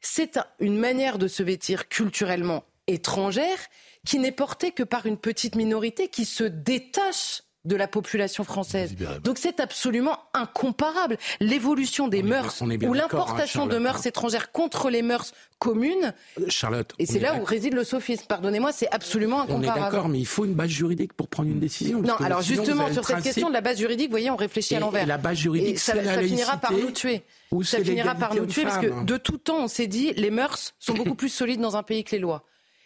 c'est 0.00 0.36
un- 0.36 0.46
une 0.60 0.76
manière 0.78 1.18
de 1.18 1.28
se 1.28 1.42
vêtir 1.42 1.88
culturellement 1.88 2.64
étrangère 2.86 3.58
qui 4.04 4.18
n'est 4.18 4.32
portée 4.32 4.72
que 4.72 4.82
par 4.82 5.06
une 5.06 5.16
petite 5.16 5.56
minorité 5.56 6.08
qui 6.08 6.24
se 6.24 6.44
détache 6.44 7.42
de 7.64 7.76
la 7.76 7.88
population 7.88 8.44
française. 8.44 8.94
Donc 9.22 9.38
c'est 9.38 9.58
absolument 9.58 10.18
incomparable. 10.34 11.16
L'évolution 11.40 12.08
des 12.08 12.22
mœurs 12.22 12.60
on 12.60 12.68
est 12.70 12.76
bien 12.76 12.90
ou 12.90 12.92
hein, 12.92 12.96
l'importation 12.98 13.66
de 13.66 13.78
mœurs 13.78 14.04
étrangères 14.04 14.52
contre 14.52 14.90
les 14.90 15.00
mœurs 15.00 15.32
communes. 15.58 16.12
Euh, 16.38 16.44
Charlotte. 16.48 16.92
Et 16.98 17.06
c'est 17.06 17.16
est 17.16 17.20
là 17.20 17.36
où 17.36 17.44
réside 17.44 17.72
le 17.72 17.82
sophisme. 17.82 18.26
Pardonnez-moi, 18.28 18.70
c'est 18.72 18.90
absolument 18.92 19.38
On 19.48 19.62
est 19.62 19.66
incomparable. 19.66 19.80
d'accord, 19.80 20.08
mais 20.10 20.18
il 20.18 20.26
faut 20.26 20.44
une 20.44 20.52
base 20.52 20.68
juridique 20.68 21.14
pour 21.14 21.28
prendre 21.28 21.48
une 21.48 21.58
décision. 21.58 22.02
Non, 22.02 22.16
alors 22.16 22.42
sinon, 22.42 22.64
justement, 22.64 22.92
sur 22.92 23.02
cette 23.06 23.22
question 23.22 23.48
de 23.48 23.54
la 23.54 23.62
base 23.62 23.78
juridique, 23.78 24.08
vous 24.08 24.12
voyez, 24.12 24.30
on 24.30 24.36
réfléchit 24.36 24.74
Et- 24.74 24.76
à 24.76 24.80
l'envers. 24.80 25.06
la 25.06 25.16
base 25.16 25.38
juridique, 25.38 25.76
Et 25.76 25.78
ça, 25.78 25.94
la 25.94 26.16
ça 26.16 26.22
finira 26.22 26.58
par 26.58 26.72
nous 26.72 26.90
tuer. 26.90 27.22
Ça 27.62 27.82
finira 27.82 28.14
par 28.14 28.34
nous 28.34 28.44
tuer 28.44 28.64
parce 28.64 28.76
que 28.76 29.04
de 29.04 29.16
tout 29.16 29.38
temps, 29.38 29.60
on 29.64 29.68
s'est 29.68 29.86
dit, 29.86 30.12
les 30.18 30.30
mœurs 30.30 30.74
sont 30.78 30.92
beaucoup 30.92 31.14
plus 31.14 31.30
solides 31.30 31.62
dans 31.62 31.78
un 31.78 31.82
pays 31.82 32.04
que 32.04 32.10
les 32.14 32.18
lois. 32.20 32.44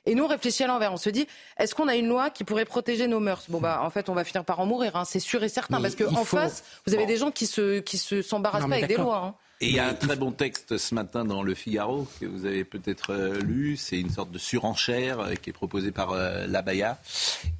Et 0.08 0.14
nous, 0.14 0.24
on 0.24 0.28
réfléchit 0.28 0.64
à 0.64 0.66
l'envers. 0.66 0.92
On 0.92 0.96
se 0.96 1.10
dit, 1.10 1.26
est-ce 1.58 1.74
qu'on 1.74 1.86
a 1.86 1.94
une 1.94 2.08
loi 2.08 2.30
qui 2.30 2.42
pourrait 2.44 2.64
protéger 2.64 3.06
nos 3.08 3.20
mœurs? 3.20 3.44
Bon, 3.48 3.60
bah, 3.60 3.80
en 3.84 3.90
fait, 3.90 4.08
on 4.08 4.14
va 4.14 4.24
finir 4.24 4.44
par 4.44 4.58
en 4.60 4.66
mourir, 4.66 4.96
hein, 4.96 5.04
c'est 5.04 5.20
sûr 5.20 5.42
et 5.44 5.48
certain. 5.48 5.78
Mais 5.78 5.90
parce 5.90 5.96
qu'en 5.96 6.24
faut- 6.24 6.36
face, 6.38 6.64
vous 6.86 6.94
avez 6.94 7.04
des 7.06 7.16
gens 7.18 7.30
qui 7.30 7.46
se, 7.46 7.80
qui 7.80 7.98
se 7.98 8.22
s'embarrassent 8.22 8.62
pas 8.62 8.74
avec 8.76 8.88
des 8.88 8.96
lois. 8.96 9.22
hein. 9.24 9.34
Et 9.60 9.66
il 9.70 9.74
y 9.74 9.80
a 9.80 9.88
un 9.88 9.94
très 9.94 10.14
bon 10.14 10.30
texte 10.30 10.78
ce 10.78 10.94
matin 10.94 11.24
dans 11.24 11.42
Le 11.42 11.52
Figaro 11.52 12.06
que 12.20 12.26
vous 12.26 12.46
avez 12.46 12.62
peut-être 12.62 13.12
euh, 13.12 13.40
lu. 13.40 13.76
C'est 13.76 13.98
une 13.98 14.10
sorte 14.10 14.30
de 14.30 14.38
surenchère 14.38 15.18
euh, 15.18 15.34
qui 15.34 15.50
est 15.50 15.52
proposée 15.52 15.90
par 15.90 16.12
euh, 16.12 16.46
l'Abaya. 16.46 16.98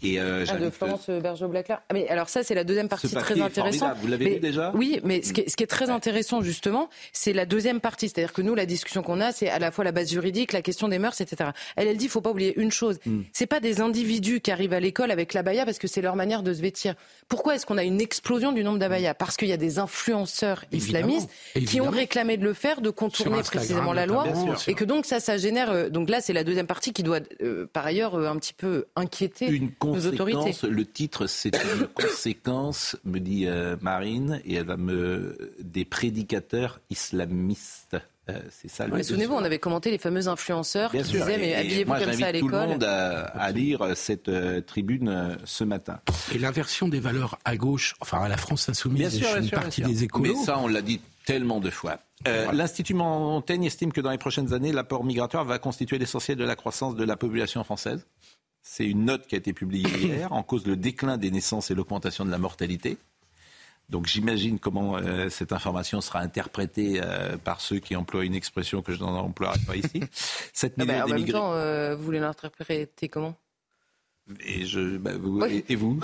Et 0.00 0.20
euh, 0.20 0.44
Ah, 0.48 0.58
de 0.58 0.70
Florence 0.70 1.08
Bergeau-Blaclair. 1.10 1.80
Ah, 1.88 1.94
Mais 1.94 2.08
alors 2.08 2.28
ça, 2.28 2.44
c'est 2.44 2.54
la 2.54 2.62
deuxième 2.62 2.88
partie 2.88 3.10
très 3.10 3.40
intéressante. 3.40 3.96
Vous 4.00 4.06
l'avez 4.06 4.34
lu 4.34 4.38
déjà? 4.38 4.70
Oui, 4.76 5.00
mais 5.02 5.22
ce 5.22 5.32
qui, 5.32 5.40
est, 5.40 5.48
ce 5.48 5.56
qui 5.56 5.64
est 5.64 5.68
très 5.68 5.90
intéressant 5.90 6.40
justement, 6.40 6.88
c'est 7.12 7.32
la 7.32 7.46
deuxième 7.46 7.80
partie. 7.80 8.08
C'est-à-dire 8.08 8.32
que 8.32 8.42
nous, 8.42 8.54
la 8.54 8.66
discussion 8.66 9.02
qu'on 9.02 9.20
a, 9.20 9.32
c'est 9.32 9.48
à 9.48 9.58
la 9.58 9.72
fois 9.72 9.82
la 9.82 9.90
base 9.90 10.08
juridique, 10.12 10.52
la 10.52 10.62
question 10.62 10.86
des 10.86 11.00
mœurs, 11.00 11.20
etc. 11.20 11.50
Elle, 11.74 11.88
elle 11.88 11.96
dit, 11.96 12.04
il 12.04 12.10
faut 12.10 12.20
pas 12.20 12.30
oublier 12.30 12.54
une 12.60 12.70
chose. 12.70 13.00
Hmm. 13.06 13.22
C'est 13.32 13.46
pas 13.46 13.58
des 13.58 13.80
individus 13.80 14.40
qui 14.40 14.52
arrivent 14.52 14.72
à 14.72 14.78
l'école 14.80 15.10
avec 15.10 15.34
l'abaya 15.34 15.64
parce 15.64 15.78
que 15.80 15.88
c'est 15.88 16.00
leur 16.00 16.14
manière 16.14 16.44
de 16.44 16.54
se 16.54 16.62
vêtir. 16.62 16.94
Pourquoi 17.26 17.56
est-ce 17.56 17.66
qu'on 17.66 17.76
a 17.76 17.82
une 17.84 18.00
explosion 18.00 18.52
du 18.52 18.62
nombre 18.62 18.78
d'abayas 18.78 19.14
Parce 19.14 19.36
qu'il 19.36 19.48
y 19.48 19.52
a 19.52 19.56
des 19.56 19.80
influenceurs 19.80 20.64
Évidemment. 20.70 21.08
islamistes 21.08 21.30
qui 21.66 21.80
ont 21.80 21.87
réclamé 21.90 22.36
de 22.36 22.44
le 22.44 22.52
faire, 22.54 22.80
de 22.80 22.90
contourner 22.90 23.42
précisément 23.42 23.92
la 23.92 24.06
loi, 24.06 24.26
et 24.66 24.74
que 24.74 24.84
donc 24.84 25.06
ça, 25.06 25.20
ça 25.20 25.36
génère. 25.36 25.70
euh, 25.70 25.88
Donc 25.88 26.08
là, 26.08 26.20
c'est 26.20 26.32
la 26.32 26.44
deuxième 26.44 26.66
partie 26.66 26.92
qui 26.92 27.02
doit, 27.02 27.20
euh, 27.42 27.66
par 27.72 27.86
ailleurs, 27.86 28.14
euh, 28.14 28.28
un 28.28 28.36
petit 28.36 28.54
peu 28.54 28.86
inquiéter 28.96 29.46
Une 29.46 29.70
nos 29.82 30.06
autorités. 30.06 30.38
conséquence, 30.38 30.64
le 30.64 30.86
titre, 30.86 31.26
c'est 31.26 31.54
une 31.54 31.86
conséquence, 31.94 32.96
me 33.04 33.18
dit 33.20 33.46
euh, 33.46 33.76
Marine, 33.80 34.40
et 34.44 34.54
elle 34.54 34.66
va 34.66 34.76
me 34.76 35.52
des 35.60 35.84
prédicateurs 35.84 36.80
islamistes. 36.90 37.96
Euh, 38.30 38.38
c'est 38.50 38.68
ça 38.70 38.86
Souvenez-vous, 39.02 39.34
on 39.34 39.44
avait 39.44 39.58
commenté 39.58 39.90
les 39.90 39.96
fameux 39.98 40.28
influenceurs 40.28 40.90
Bien 40.90 41.02
qui 41.02 41.10
sûr. 41.10 41.24
disaient 41.24 41.38
mais 41.38 41.54
habillez-vous 41.54 41.92
comme 41.92 42.00
ça 42.00 42.08
à 42.08 42.12
j'invite 42.32 42.40
tout 42.40 42.48
le 42.48 42.52
l'école. 42.58 42.68
monde 42.68 42.84
à, 42.84 43.20
à 43.24 43.50
lire 43.52 43.96
cette 43.96 44.28
euh, 44.28 44.60
tribune 44.60 45.08
euh, 45.08 45.34
ce 45.44 45.64
matin. 45.64 46.00
Et 46.34 46.38
l'inversion 46.38 46.88
des 46.88 47.00
valeurs 47.00 47.38
à 47.44 47.56
gauche, 47.56 47.94
enfin 48.00 48.18
à 48.20 48.28
la 48.28 48.36
France 48.36 48.68
insoumise, 48.68 48.98
Bien 48.98 49.10
sûr, 49.10 49.36
une 49.36 49.44
sûr, 49.44 49.58
partie 49.60 49.80
des 49.82 50.04
écolos. 50.04 50.34
Mais 50.38 50.44
ça, 50.44 50.58
on 50.58 50.66
l'a 50.68 50.82
dit 50.82 51.00
tellement 51.24 51.60
de 51.60 51.70
fois. 51.70 51.98
Euh, 52.26 52.50
L'Institut 52.52 52.94
Montaigne 52.94 53.64
estime 53.64 53.92
que 53.92 54.00
dans 54.00 54.10
les 54.10 54.18
prochaines 54.18 54.52
années, 54.52 54.72
l'apport 54.72 55.04
migratoire 55.04 55.44
va 55.44 55.58
constituer 55.58 55.98
l'essentiel 55.98 56.36
de 56.36 56.44
la 56.44 56.56
croissance 56.56 56.96
de 56.96 57.04
la 57.04 57.16
population 57.16 57.62
française. 57.64 58.06
C'est 58.62 58.84
une 58.86 59.04
note 59.06 59.26
qui 59.26 59.36
a 59.36 59.38
été 59.38 59.52
publiée 59.54 59.88
hier, 59.88 60.32
en 60.32 60.42
cause 60.42 60.66
le 60.66 60.76
déclin 60.76 61.16
des 61.16 61.30
naissances 61.30 61.70
et 61.70 61.74
l'augmentation 61.74 62.26
de 62.26 62.30
la 62.30 62.38
mortalité. 62.38 62.98
Donc 63.88 64.06
j'imagine 64.06 64.58
comment 64.58 64.96
euh, 64.98 65.30
cette 65.30 65.52
information 65.52 66.00
sera 66.02 66.20
interprétée 66.20 67.00
euh, 67.02 67.36
par 67.38 67.60
ceux 67.60 67.78
qui 67.78 67.96
emploient 67.96 68.24
une 68.24 68.34
expression 68.34 68.82
que 68.82 68.92
je 68.92 68.98
n'emploierai 68.98 69.58
pas 69.66 69.76
ici. 69.76 70.02
7 70.52 70.74
Ah 70.78 70.84
bah, 70.84 70.92
millions 70.92 71.04
en 71.04 71.08
même 71.18 71.28
temps, 71.28 71.52
euh, 71.54 71.96
vous 71.96 72.02
voulez 72.04 72.18
l'interpréter 72.20 73.08
comment? 73.08 73.34
Et, 74.44 74.66
je, 74.66 74.98
bah, 74.98 75.12
vous- 75.18 75.40
Oui. 75.40 75.64
et- 75.68 75.72
et 75.72 75.76
vous? 75.76 75.98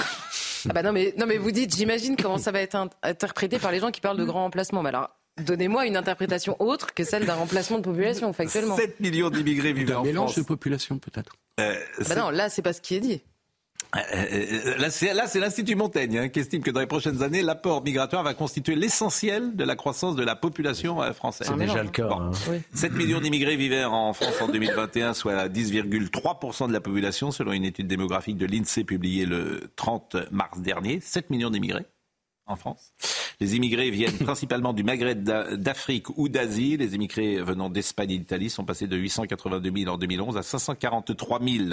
Ah 0.66 0.72
bah 0.72 0.82
non 0.82 0.92
mais 0.92 1.12
non 1.18 1.26
mais 1.26 1.36
vous 1.36 1.50
dites, 1.50 1.76
j'imagine 1.76 2.16
comment 2.16 2.38
ça 2.38 2.50
va 2.52 2.60
être 2.60 2.74
in- 2.74 2.88
interprété 3.02 3.58
par 3.58 3.70
les 3.70 3.80
gens 3.80 3.90
qui 3.90 4.00
parlent 4.00 4.16
de 4.16 4.24
grand 4.24 4.44
remplacement. 4.44 4.82
Mais 4.82 4.88
alors, 4.88 5.10
donnez-moi 5.42 5.84
une 5.84 5.98
interprétation 5.98 6.56
autre 6.58 6.94
que 6.94 7.04
celle 7.04 7.26
d'un 7.26 7.34
remplacement 7.34 7.76
de 7.76 7.82
population 7.82 8.32
factuellement. 8.32 8.76
7 8.78 8.98
millions 9.00 9.28
d'immigrés 9.28 9.74
vivent 9.74 9.92
Un 9.92 9.96
en 9.98 10.04
mélange 10.04 10.30
France. 10.30 10.38
de 10.38 10.42
population 10.42 10.98
peut-être. 10.98 11.36
Euh, 11.60 11.76
Bah 12.08 12.14
non, 12.16 12.30
là 12.30 12.48
c'est 12.48 12.62
pas 12.62 12.72
ce 12.72 12.80
qui 12.80 12.94
est 12.94 13.00
dit. 13.00 13.20
Euh, 13.96 14.00
euh, 14.32 14.78
Là, 14.78 14.90
c'est 14.90 15.14
là, 15.14 15.26
c'est 15.26 15.38
l'Institut 15.38 15.76
Montaigne 15.76 16.18
hein, 16.18 16.28
qui 16.28 16.40
estime 16.40 16.62
que 16.62 16.70
dans 16.70 16.80
les 16.80 16.86
prochaines 16.86 17.22
années, 17.22 17.42
l'apport 17.42 17.82
migratoire 17.84 18.22
va 18.22 18.34
constituer 18.34 18.74
l'essentiel 18.74 19.54
de 19.54 19.64
la 19.64 19.76
croissance 19.76 20.16
de 20.16 20.22
la 20.24 20.34
population 20.36 21.00
euh, 21.02 21.12
française. 21.12 21.46
C'est 21.48 21.56
déjà 21.56 21.82
le 21.82 21.90
cas. 21.90 22.08
hein. 22.10 22.30
7 22.74 22.92
millions 22.94 23.20
d'immigrés 23.20 23.56
vivaient 23.56 23.84
en 23.84 24.12
France 24.12 24.40
en 24.40 24.48
2021, 24.48 25.14
soit 25.14 25.48
10,3% 25.48 26.68
de 26.68 26.72
la 26.72 26.80
population, 26.80 27.30
selon 27.30 27.52
une 27.52 27.64
étude 27.64 27.86
démographique 27.86 28.36
de 28.36 28.46
l'INSEE 28.46 28.84
publiée 28.84 29.26
le 29.26 29.70
30 29.76 30.16
mars 30.30 30.60
dernier. 30.60 31.00
7 31.00 31.30
millions 31.30 31.50
d'immigrés 31.50 31.86
en 32.46 32.56
France. 32.56 32.92
Les 33.40 33.56
immigrés 33.56 33.90
viennent 33.90 34.18
principalement 34.24 34.72
du 34.72 34.82
Maghreb, 34.84 35.22
d'A- 35.22 35.56
d'Afrique 35.56 36.08
ou 36.18 36.28
d'Asie. 36.28 36.76
Les 36.76 36.94
immigrés 36.94 37.36
venant 37.36 37.70
d'Espagne 37.70 38.10
et 38.10 38.18
d'Italie 38.18 38.50
sont 38.50 38.64
passés 38.64 38.86
de 38.86 38.96
882 38.96 39.72
000 39.84 39.90
en 39.92 39.98
2011 39.98 40.36
à 40.36 40.42
543 40.42 41.40
000 41.42 41.64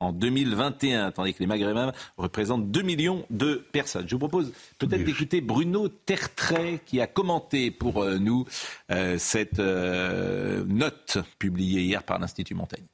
en 0.00 0.12
2021, 0.12 1.12
tandis 1.12 1.34
que 1.34 1.40
les 1.40 1.46
Maghrébins 1.46 1.92
représentent 2.16 2.70
2 2.70 2.82
millions 2.82 3.24
de 3.30 3.62
personnes. 3.70 4.08
Je 4.08 4.14
vous 4.14 4.18
propose 4.18 4.52
peut-être 4.78 5.04
d'écouter 5.04 5.42
Bruno 5.42 5.88
Tertrais 5.88 6.80
qui 6.86 7.00
a 7.00 7.06
commenté 7.06 7.70
pour 7.70 8.02
euh, 8.02 8.18
nous 8.18 8.46
euh, 8.90 9.16
cette 9.18 9.60
euh, 9.60 10.64
note 10.66 11.18
publiée 11.38 11.82
hier 11.82 12.02
par 12.02 12.18
l'Institut 12.18 12.54
Montaigne. 12.54 12.84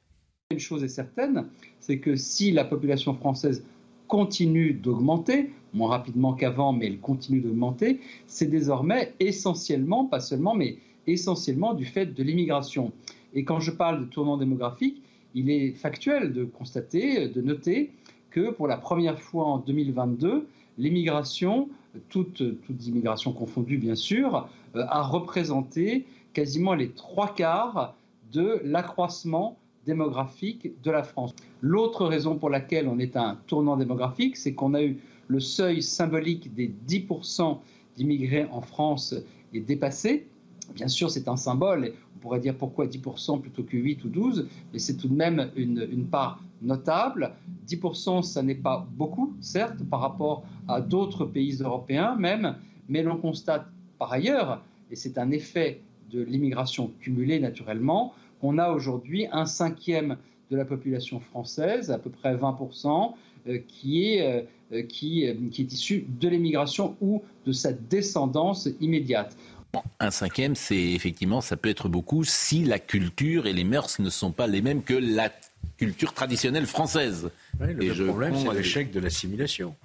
Une 0.51 0.59
chose 0.59 0.83
est 0.83 0.89
certaine, 0.89 1.47
c'est 1.79 1.99
que 1.99 2.15
si 2.15 2.51
la 2.51 2.65
population 2.65 3.13
française 3.13 3.63
continue 4.07 4.73
d'augmenter, 4.73 5.51
moins 5.73 5.89
rapidement 5.89 6.33
qu'avant, 6.33 6.73
mais 6.73 6.87
elle 6.87 6.99
continue 6.99 7.39
d'augmenter, 7.41 7.99
c'est 8.27 8.49
désormais 8.49 9.13
essentiellement, 9.19 10.05
pas 10.05 10.19
seulement, 10.19 10.55
mais 10.55 10.77
essentiellement 11.05 11.73
du 11.73 11.85
fait 11.85 12.05
de 12.05 12.23
l'immigration. 12.23 12.91
Et 13.33 13.43
quand 13.43 13.59
je 13.59 13.71
parle 13.71 14.01
de 14.01 14.05
tournant 14.05 14.37
démographique, 14.37 15.01
il 15.37 15.51
est 15.51 15.71
factuel 15.71 16.33
de 16.33 16.45
constater, 16.45 17.27
de 17.27 17.41
noter 17.41 17.91
que 18.31 18.49
pour 18.49 18.67
la 18.67 18.75
première 18.75 19.19
fois 19.21 19.45
en 19.45 19.57
2022, 19.59 20.47
l'immigration, 20.79 21.69
toutes, 22.09 22.43
toutes 22.61 22.87
immigrations 22.87 23.33
confondues 23.33 23.77
bien 23.77 23.93
sûr, 23.93 24.49
euh, 24.75 24.83
a 24.89 25.03
représenté 25.03 26.05
quasiment 26.33 26.73
les 26.73 26.89
trois 26.89 27.35
quarts 27.35 27.95
de 28.31 28.59
l'accroissement 28.63 29.57
démographique 29.85 30.71
de 30.81 30.89
la 30.89 31.03
France. 31.03 31.35
L'autre 31.61 32.05
raison 32.07 32.35
pour 32.35 32.49
laquelle 32.49 32.87
on 32.87 32.97
est 32.97 33.15
à 33.15 33.23
un 33.23 33.35
tournant 33.47 33.77
démographique, 33.77 34.37
c'est 34.37 34.53
qu'on 34.53 34.73
a 34.73 34.81
eu 34.81 34.97
le 35.27 35.39
seuil 35.39 35.83
symbolique 35.83 36.53
des 36.55 36.73
10% 36.87 37.59
d'immigrés 37.95 38.47
en 38.51 38.61
France 38.61 39.13
est 39.53 39.59
dépassé. 39.59 40.27
Bien 40.73 40.87
sûr, 40.87 41.09
c'est 41.09 41.27
un 41.27 41.37
symbole. 41.37 41.93
On 42.15 42.19
pourrait 42.19 42.39
dire 42.39 42.55
pourquoi 42.55 42.87
10% 42.87 43.41
plutôt 43.41 43.63
que 43.63 43.77
8 43.77 44.03
ou 44.05 44.09
12, 44.09 44.47
mais 44.73 44.79
c'est 44.79 44.95
tout 44.95 45.07
de 45.07 45.15
même 45.15 45.49
une, 45.55 46.05
part 46.05 46.41
notable. 46.61 47.33
10%, 47.67 48.23
ça 48.23 48.41
n'est 48.41 48.55
pas 48.55 48.87
beaucoup, 48.97 49.33
certes, 49.39 49.83
par 49.89 50.01
rapport 50.01 50.43
à 50.67 50.81
d'autres 50.81 51.25
pays 51.25 51.57
européens 51.61 52.15
même, 52.15 52.55
mais 52.89 53.03
l'on 53.03 53.17
constate 53.17 53.67
par 53.99 54.11
ailleurs, 54.11 54.61
et 54.91 54.95
c'est 54.95 55.17
un 55.17 55.31
effet 55.31 55.81
de 56.11 56.21
l'immigration 56.21 56.91
cumulée 56.99 57.39
naturellement, 57.39 58.13
qu'on 58.39 58.57
a 58.57 58.69
aujourd'hui 58.69 59.27
un 59.31 59.45
cinquième 59.45 60.17
de 60.49 60.57
la 60.57 60.65
population 60.65 61.19
française, 61.19 61.91
à 61.91 61.97
peu 61.97 62.09
près 62.09 62.35
20%, 62.35 63.13
euh, 63.47 63.59
qui, 63.67 64.13
est, 64.13 64.27
euh, 64.27 64.41
euh, 64.73 64.83
qui 64.83 65.23
est 65.23 65.73
issue 65.73 66.05
de 66.19 66.27
l'immigration 66.27 66.95
ou 67.01 67.21
de 67.45 67.51
sa 67.51 67.71
descendance 67.73 68.69
immédiate. 68.81 69.37
Bon, 69.77 69.89
un 69.99 70.11
cinquième, 70.11 70.55
c'est 70.55 70.75
effectivement, 70.75 71.41
ça 71.41 71.57
peut 71.57 71.69
être 71.69 71.89
beaucoup 71.89 72.23
si 72.23 72.63
la 72.63 72.79
culture 72.79 73.45
et 73.47 73.53
les 73.53 73.63
mœurs 73.63 73.99
ne 73.99 74.09
sont 74.09 74.31
pas 74.31 74.47
les 74.47 74.61
mêmes 74.61 74.81
que 74.83 74.93
la 74.93 75.29
culture 75.77 76.13
traditionnelle 76.13 76.65
française. 76.65 77.29
Le 77.59 77.71
Et 77.83 77.87
vrai 77.89 77.95
je 77.95 78.03
problème, 78.05 78.35
c'est 78.37 78.53
l'échec 78.53 78.91
de 78.91 78.99
l'assimilation. 78.99 79.75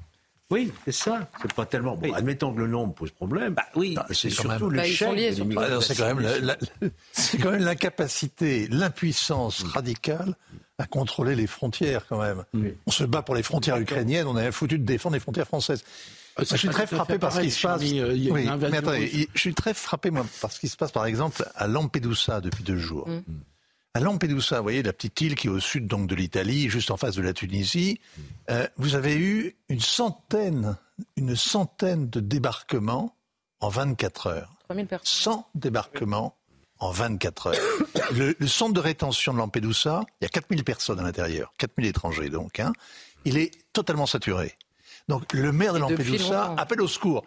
Oui, 0.51 0.71
c'est 0.85 0.93
ça. 0.93 1.31
C'est 1.41 1.53
pas 1.55 1.65
tellement. 1.67 1.97
Bon, 1.97 2.13
admettons 2.13 2.53
que 2.53 2.61
le 2.61 2.67
nombre 2.69 2.93
pose 2.95 3.11
problème. 3.11 3.55
Bah 3.55 3.65
oui, 3.75 3.97
c'est 4.09 4.15
c'est 4.15 4.31
surtout 4.31 4.49
même- 4.69 4.77
Bah, 4.77 4.85
sont 4.85 5.13
l'échec 5.13 5.35
surtout. 5.35 5.59
Ah 5.59 5.81
c'est 5.81 5.95
quand 5.97 6.07
même 6.07 6.21
la- 6.21 6.39
la- 6.41 6.57
c'est 7.13 7.39
quand 7.39 7.51
même 7.53 7.63
l'incapacité, 7.65 8.69
l'impuissance 8.71 9.63
radicale 9.63 10.35
à 10.79 10.87
contrôler 10.87 11.35
les 11.37 11.47
frontières 11.47 12.07
quand 12.07 12.21
même. 12.21 12.45
On 12.87 12.91
se 12.91 13.05
bat 13.05 13.23
pour 13.23 13.35
les 13.35 13.43
frontières 13.43 13.79
ukrainiennes, 13.79 14.27
on 14.27 14.37
a 14.37 14.51
foutu 14.53 14.79
de 14.79 14.85
défendre 14.85 15.15
les 15.15 15.21
frontières 15.21 15.47
françaises. 15.47 15.85
Euh, 16.39 16.45
ça 16.45 16.57
je 16.57 16.61
suis 16.61 16.69
très 16.69 16.87
frappé 16.87 17.19
par 17.19 17.33
ce 17.33 17.41
qui 17.41 17.51
se 17.51 17.61
passe. 17.67 17.83
Euh, 17.83 17.85
il 18.15 18.25
y 18.25 18.27
a 18.27 18.29
une 18.29 18.33
Oui, 18.33 18.49
invasion 18.49 18.71
mais 18.71 18.79
attendez, 18.79 19.29
je 19.35 19.39
suis 19.41 19.55
très 19.55 19.75
frappé 19.75 20.11
moi 20.11 20.25
par 20.41 20.51
ce 20.53 20.61
qui 20.61 20.69
se 20.69 20.77
passe 20.77 20.93
par 20.93 21.05
exemple 21.07 21.45
à 21.55 21.67
Lampedusa 21.67 22.41
depuis 22.41 22.65
deux 22.65 22.79
jours. 22.79 23.09
Mm. 23.09 23.23
À 23.95 24.01
Lampedusa, 24.01 24.57
vous 24.57 24.63
voyez 24.63 24.83
la 24.83 24.95
petite 24.95 25.21
île 25.21 25.35
qui 25.35 25.49
est 25.49 25.51
au 25.51 25.61
sud 25.61 25.87
donc 25.87 26.07
de 26.07 26.15
l'Italie, 26.15 26.71
juste 26.71 26.91
en 26.91 26.97
face 26.97 27.15
de 27.17 27.21
la 27.23 27.35
Tunisie, 27.35 28.01
euh, 28.51 28.67
vous 28.79 28.95
avez 28.95 29.15
eu 29.19 29.55
une 29.69 29.81
centaine, 29.81 30.77
une 31.17 31.37
centaine 31.37 32.09
de 32.09 32.21
débarquements 32.21 33.15
en 33.61 33.69
24 33.69 34.27
heures. 34.29 34.51
3000 34.65 34.87
personnes. 34.87 35.07
100 35.35 35.51
débarquements 35.55 36.35
en 36.79 36.91
24 36.91 37.49
heures. 37.49 37.55
Le, 38.15 38.35
le 38.39 38.49
centre 38.49 38.73
de 38.75 38.81
rétention 38.81 39.33
de 39.35 39.39
Lampedusa, 39.39 40.03
il 40.21 40.25
y 40.25 40.27
a 40.27 40.29
4000 40.31 40.65
personnes 40.65 40.99
à 40.99 41.03
l'intérieur, 41.03 41.53
4000 41.59 41.87
étrangers 41.87 42.29
donc. 42.31 42.61
hein. 42.61 42.73
il 43.27 43.37
est 43.39 43.53
totalement 43.73 44.07
saturé. 44.07 44.55
Donc 45.09 45.33
le 45.33 45.53
maire 45.53 45.73
de 45.75 45.79
Lampedusa 45.79 46.55
appelle 46.57 46.81
au 46.81 46.89
secours. 46.89 47.25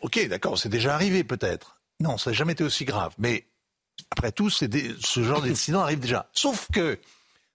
Ok, 0.00 0.26
d'accord, 0.28 0.58
c'est 0.58 0.68
déjà 0.68 0.94
arrivé 0.94 1.24
peut-être. 1.24 1.80
Non, 2.00 2.18
ça 2.18 2.30
n'a 2.30 2.34
jamais 2.34 2.52
été 2.52 2.64
aussi 2.64 2.84
grave. 2.84 3.14
Mais 3.18 3.46
après 4.10 4.32
tout, 4.32 4.50
ce 4.50 5.22
genre 5.22 5.42
d'incident 5.42 5.80
arrive 5.80 6.00
déjà. 6.00 6.28
Sauf 6.32 6.68
que 6.72 6.98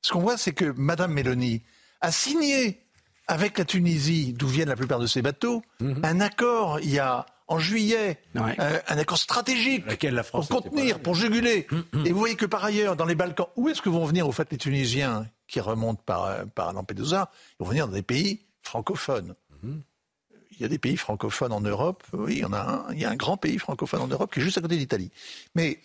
ce 0.02 0.12
qu'on 0.12 0.20
voit, 0.20 0.38
c'est 0.38 0.54
que 0.54 0.74
Madame 0.78 1.14
Mélanie 1.14 1.64
a 2.02 2.12
signé 2.12 2.84
avec 3.28 3.58
la 3.58 3.66
Tunisie, 3.66 4.34
d'où 4.34 4.48
viennent 4.48 4.70
la 4.70 4.76
plupart 4.76 5.00
de 5.00 5.08
ces 5.08 5.22
bateaux, 5.22 5.62
mhm. 5.80 6.02
un 6.04 6.20
accord 6.20 6.80
il 6.80 6.92
y 6.92 7.00
a 7.00 7.26
en 7.48 7.60
juillet, 7.60 8.18
euh, 8.38 8.80
un 8.88 8.98
accord 8.98 9.18
stratégique 9.18 9.86
pour 10.32 10.48
contenir, 10.48 11.00
pour 11.02 11.16
juguler. 11.16 11.68
Mhm, 11.70 11.84
mhm. 11.94 12.08
Et 12.08 12.12
vous 12.12 12.20
voyez 12.20 12.36
que 12.36 12.46
par 12.46 12.64
ailleurs, 12.64 12.96
dans 12.96 13.06
les 13.06 13.16
Balkans, 13.16 13.48
où 13.58 13.68
est-ce 13.68 13.82
que 13.82 13.90
vont 13.90 14.06
venir 14.06 14.28
au 14.28 14.32
fait 14.32 14.50
les 14.52 14.58
Tunisiens 14.58 15.28
qui 15.48 15.60
remontent 15.60 16.02
par, 16.06 16.26
euh, 16.26 16.46
par 16.46 16.72
Lampedusa? 16.72 17.30
Ils 17.60 17.64
vont 17.64 17.70
venir 17.70 17.88
dans 17.88 17.94
des 17.94 18.02
pays 18.02 18.42
francophones. 18.62 19.36
Il 19.64 20.60
y 20.60 20.66
a 20.66 20.68
des 20.68 20.78
pays 20.78 20.98
francophones 20.98 21.54
en 21.54 21.62
Europe. 21.62 22.04
Oui, 22.14 22.34
il 22.36 22.40
y 22.40 22.46
en 22.46 22.54
a 22.54 22.60
un. 22.60 22.94
Il 22.94 23.00
y 23.00 23.06
a 23.06 23.10
un 23.10 23.16
grand 23.16 23.38
pays 23.38 23.58
francophone 23.58 24.02
en 24.02 24.08
Europe 24.08 24.34
qui 24.34 24.40
est 24.40 24.44
juste 24.44 24.58
à 24.58 24.62
côté 24.62 24.78
d'Italie. 24.78 25.12
Mais 25.56 25.80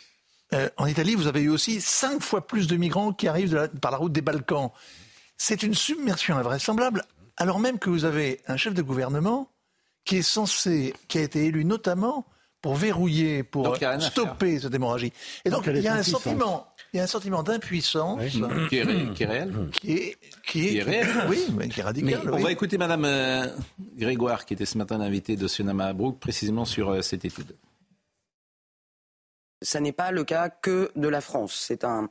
euh, 0.53 0.69
en 0.77 0.87
Italie, 0.87 1.15
vous 1.15 1.27
avez 1.27 1.41
eu 1.41 1.49
aussi 1.49 1.81
cinq 1.81 2.23
fois 2.23 2.47
plus 2.47 2.67
de 2.67 2.77
migrants 2.77 3.13
qui 3.13 3.29
arrivent 3.29 3.71
par 3.81 3.91
la 3.91 3.97
route 3.97 4.13
des 4.13 4.21
Balkans. 4.21 4.71
C'est 5.37 5.63
une 5.63 5.75
submersion 5.75 6.37
invraisemblable, 6.37 7.05
alors 7.37 7.59
même 7.59 7.79
que 7.79 7.91
vous 7.91 8.05
avez 8.05 8.41
un 8.47 8.57
chef 8.57 8.75
de 8.75 8.83
gouvernement 8.83 9.51
qui 10.05 10.19
est 10.19 10.23
censé, 10.23 10.95
qui 11.09 11.19
a 11.19 11.23
été 11.23 11.47
élu 11.47 11.65
notamment 11.65 12.27
pour 12.63 12.75
verrouiller, 12.75 13.43
pour 13.43 13.77
stopper 14.01 14.61
cette 14.61 14.75
hémorragie. 14.75 15.13
Et 15.45 15.51
donc, 15.51 15.67
il 15.67 15.79
y 15.79 15.89
a 15.89 15.95
un 15.95 16.03
sentiment, 16.03 16.67
il 16.97 16.99
y 16.99 17.01
a 17.01 17.05
un 17.05 17.09
sentiment 17.09 17.43
d'impuissance 17.43 18.23
qui, 18.71 18.79
est 18.79 18.83
réel, 18.83 19.13
qui 19.13 19.23
est 19.23 19.27
réel, 19.27 19.53
qui 20.47 20.79
est, 20.79 20.83
réel, 20.83 21.07
oui, 21.29 21.47
mais 21.55 21.69
qui 21.69 21.81
est 21.81 21.83
radical. 21.83 22.23
On 22.33 22.39
va 22.39 22.51
écouter 22.51 22.79
Madame 22.79 23.05
euh, 23.05 23.47
Grégoire, 23.99 24.47
qui 24.47 24.55
était 24.55 24.65
ce 24.65 24.79
matin 24.79 24.97
l'invitée 24.97 25.37
de 25.37 25.47
Sunama 25.47 25.93
Brook, 25.93 26.19
précisément 26.19 26.65
sur 26.65 26.89
euh, 26.89 27.03
cette 27.03 27.27
étude. 27.27 27.55
Ça 29.61 29.79
n'est 29.81 29.93
pas 29.93 30.11
le 30.11 30.25
cas 30.25 30.49
que 30.49 30.91
de 30.97 31.07
la 31.07 31.21
France. 31.21 31.55
C'est 31.69 31.85
un, 31.85 32.09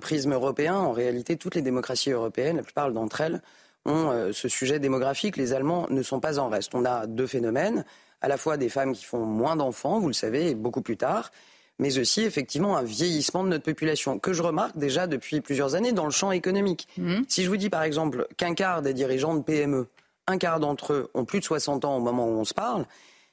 prisme 0.00 0.32
européen. 0.32 0.76
En 0.76 0.92
réalité, 0.92 1.36
toutes 1.36 1.54
les 1.54 1.62
démocraties 1.62 2.12
européennes, 2.12 2.56
la 2.56 2.62
plupart 2.62 2.90
d'entre 2.90 3.20
elles, 3.20 3.42
ont 3.84 4.10
euh, 4.10 4.32
ce 4.32 4.48
sujet 4.48 4.78
démographique. 4.78 5.36
Les 5.36 5.52
Allemands 5.52 5.86
ne 5.90 6.02
sont 6.02 6.20
pas 6.20 6.38
en 6.38 6.48
reste. 6.48 6.74
On 6.74 6.86
a 6.86 7.06
deux 7.06 7.26
phénomènes, 7.26 7.84
à 8.22 8.28
la 8.28 8.38
fois 8.38 8.56
des 8.56 8.70
femmes 8.70 8.94
qui 8.94 9.04
font 9.04 9.26
moins 9.26 9.56
d'enfants, 9.56 10.00
vous 10.00 10.08
le 10.08 10.14
savez, 10.14 10.54
beaucoup 10.54 10.80
plus 10.80 10.96
tard, 10.96 11.30
mais 11.80 11.98
aussi 11.98 12.20
effectivement 12.22 12.76
un 12.76 12.82
vieillissement 12.82 13.42
de 13.42 13.48
notre 13.48 13.64
population, 13.64 14.18
que 14.18 14.34
je 14.34 14.42
remarque 14.42 14.76
déjà 14.76 15.06
depuis 15.06 15.40
plusieurs 15.40 15.74
années 15.74 15.92
dans 15.92 16.04
le 16.04 16.10
champ 16.10 16.30
économique. 16.30 16.86
Mmh. 16.98 17.22
Si 17.26 17.42
je 17.42 17.48
vous 17.48 17.56
dis 17.56 17.70
par 17.70 17.82
exemple 17.82 18.28
qu'un 18.36 18.54
quart 18.54 18.82
des 18.82 18.92
dirigeants 18.92 19.34
de 19.34 19.42
PME, 19.42 19.88
un 20.26 20.36
quart 20.36 20.60
d'entre 20.60 20.92
eux 20.92 21.10
ont 21.14 21.24
plus 21.24 21.40
de 21.40 21.44
60 21.44 21.86
ans 21.86 21.96
au 21.96 22.00
moment 22.00 22.26
où 22.26 22.38
on 22.38 22.44
se 22.44 22.52
parle, 22.52 22.84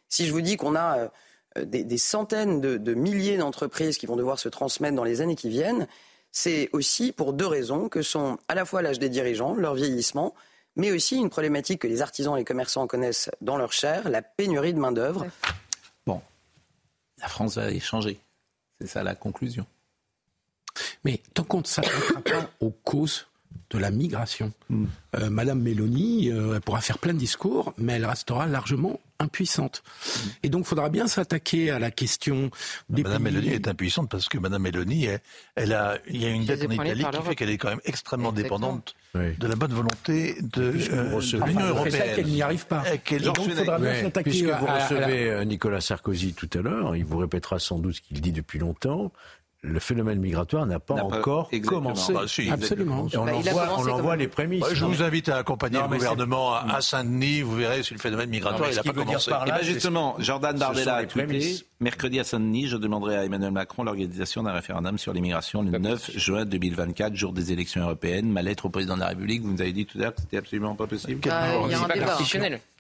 si 0.08 0.26
je 0.26 0.32
vous 0.32 0.40
dis 0.40 0.56
qu'on 0.56 0.76
a 0.76 0.98
euh, 0.98 1.08
euh, 1.58 1.66
des, 1.66 1.98
centaines 1.98 2.62
de, 2.62 2.94
milliers 2.94 3.36
d'entreprises 3.36 3.98
qui 3.98 4.06
vont 4.06 4.16
devoir 4.16 4.40
se 4.40 4.48
transmettre 4.48 4.96
dans 4.96 5.04
les 5.04 5.20
années 5.20 5.36
qui 5.36 5.50
viennent, 5.50 5.86
c'est 6.32 6.70
aussi 6.72 7.12
pour 7.12 7.34
deux 7.34 7.48
raisons 7.48 7.90
que 7.90 8.02
sont 8.02 8.38
à 8.48 8.56
la 8.56 8.64
fois 8.64 8.82
l'âge 8.82 8.98
des 8.98 9.10
dirigeants, 9.10 9.56
leur 9.56 9.76
vieillissement, 9.76 10.34
mais 10.78 10.92
aussi 10.92 11.18
une 11.18 11.30
problématique 11.30 11.82
que 11.82 11.88
les 11.88 12.02
artisans 12.02 12.36
et 12.36 12.40
les 12.40 12.46
commerçants 12.46 12.88
connaissent 12.88 13.30
dans 13.42 13.58
leur 13.58 13.74
chair, 13.74 14.08
la 14.08 14.22
pénurie 14.22 14.74
de 14.74 14.80
main-d'œuvre. 14.80 15.28
Bon, 16.06 16.22
la 17.20 17.28
France 17.28 17.56
va 17.56 17.70
échanger. 17.72 18.20
C'est 18.80 18.88
ça 18.88 19.04
la 19.04 19.16
conclusion. 19.16 19.66
Mais 21.04 21.22
tant 21.34 21.44
qu'on 21.44 21.62
ne 21.62 21.66
s'attaquera 21.66 22.22
pas 22.22 22.50
aux 22.60 22.72
causes 22.72 23.28
de 23.70 23.78
la 23.78 23.92
migration, 23.92 24.54
hmm. 24.70 24.86
euh, 25.16 25.30
Madame 25.30 25.62
Mélanie 25.62 26.32
euh, 26.32 26.60
pourra 26.60 26.80
faire 26.80 27.00
plein 27.00 27.14
de 27.14 27.20
discours, 27.20 27.74
mais 27.78 27.94
elle 27.94 28.06
restera 28.06 28.48
largement 28.48 29.00
impuissante. 29.20 29.84
Et 30.44 30.50
donc, 30.50 30.64
il 30.66 30.68
faudra 30.68 30.90
bien 30.90 31.08
s'attaquer 31.08 31.72
à 31.72 31.80
la 31.80 31.92
question 31.92 32.50
des 32.90 33.04
Madame 33.04 33.24
Mélanie 33.24 33.50
est 33.50 33.68
impuissante 33.68 34.10
parce 34.10 34.30
que 34.30 34.38
Madame 34.38 34.62
Mélanie, 34.62 35.08
elle, 35.56 35.74
a, 35.74 35.98
il 36.08 36.22
y 36.22 36.26
a 36.26 36.30
une 36.30 36.46
dette 36.46 36.64
en 36.66 36.72
Italie 36.72 37.04
qui 37.04 37.22
fait 37.24 37.36
qu'elle 37.36 37.50
est 37.50 37.58
quand 37.58 37.70
même 37.70 37.82
extrêmement 37.84 38.32
dépendante 38.32 38.96
de 39.16 39.48
la 39.48 39.56
bonne 39.56 39.74
volonté 39.74 40.38
de 40.42 40.74
euh, 40.92 41.20
l'Union 41.46 41.66
européenne. 41.68 42.16
qu'elle 42.16 42.28
n'y 42.28 42.42
arrive 42.42 42.68
pas. 42.68 42.84
Et 42.94 43.20
donc, 43.20 43.38
il 43.46 43.54
faudra 43.54 43.80
bien 43.80 43.96
s'attaquer 43.96 44.30
Puisque 44.30 44.46
vous 44.46 44.66
recevez 44.66 45.30
euh, 45.30 45.44
Nicolas 45.46 45.82
Sarkozy 45.82 46.34
tout 46.34 46.50
à 46.54 46.62
l'heure, 46.62 46.96
il 46.96 47.06
vous 47.06 47.18
répétera 47.18 47.60
sans 47.60 47.80
doute 47.80 47.96
ce 47.96 48.02
qu'il 48.02 48.22
dit 48.22 48.32
depuis 48.32 48.60
longtemps 48.60 49.12
le 49.68 49.80
phénomène 49.80 50.20
migratoire 50.20 50.66
n'a 50.66 50.80
pas 50.80 50.96
encore 50.96 51.50
commencé. 51.66 52.14
Bah, 52.14 52.22
Absolument. 52.52 53.08
Et 53.12 53.18
on, 53.18 53.26
bah, 53.26 53.34
en 53.36 53.42
voit, 53.42 53.70
on 53.78 53.88
en 53.88 54.02
voit 54.02 54.16
les 54.16 54.28
prémices. 54.28 54.66
je 54.74 54.86
vous 54.86 55.04
invite 55.04 55.30
à 55.30 55.38
accompagner 55.38 55.80
le 55.80 55.88
gouvernement 55.88 56.56
à 56.56 56.82
Saint-Denis. 56.82 57.42
Vous 57.42 57.56
verrez 57.56 57.84
si 57.84 57.94
le 57.94 58.00
phénomène 58.00 58.30
migratoire 58.30 58.70
n'a 58.72 58.84
pas 58.84 58.94
commencé. 58.94 59.30
Là, 59.30 59.44
eh 59.48 59.52
ben, 59.52 59.64
justement, 59.64 60.16
Jordan 60.20 60.58
Bardella 60.58 60.96
a 60.96 61.06
tweeté 61.06 61.67
mercredi 61.80 62.20
à 62.20 62.24
Saint-Denis, 62.24 62.68
je 62.68 62.78
demanderai 62.78 63.18
à 63.18 63.26
Emmanuel 63.26 63.52
Macron 63.52 63.84
l'organisation 63.84 64.44
d'un 64.44 64.54
référendum 64.54 64.98
sur 64.98 65.14
l'immigration 65.14 65.62
le 65.62 65.78
9 65.78 66.18
juin 66.18 66.46
2024, 66.46 67.16
jour 67.16 67.34
des 67.34 67.52
élections 67.52 67.82
européennes. 67.82 68.32
Ma 68.32 68.42
lettre 68.42 68.66
au 68.66 68.70
président 68.70 68.96
de 68.96 69.02
la 69.02 69.08
République, 69.08 69.42
vous 69.42 69.52
nous 69.52 69.62
avez 69.62 69.74
dit 69.74 69.86
tout 69.86 69.98
à 70.00 70.02
l'heure 70.02 70.16
que 70.16 70.22
c'était 70.22 70.38
absolument 70.38 70.76
pas 70.76 70.88
possible. 70.88 71.22
Bah, 71.28 71.44
il 71.66 71.72
y 71.72 71.74
a 71.74 71.84
un 71.84 71.88
débat. 71.88 72.18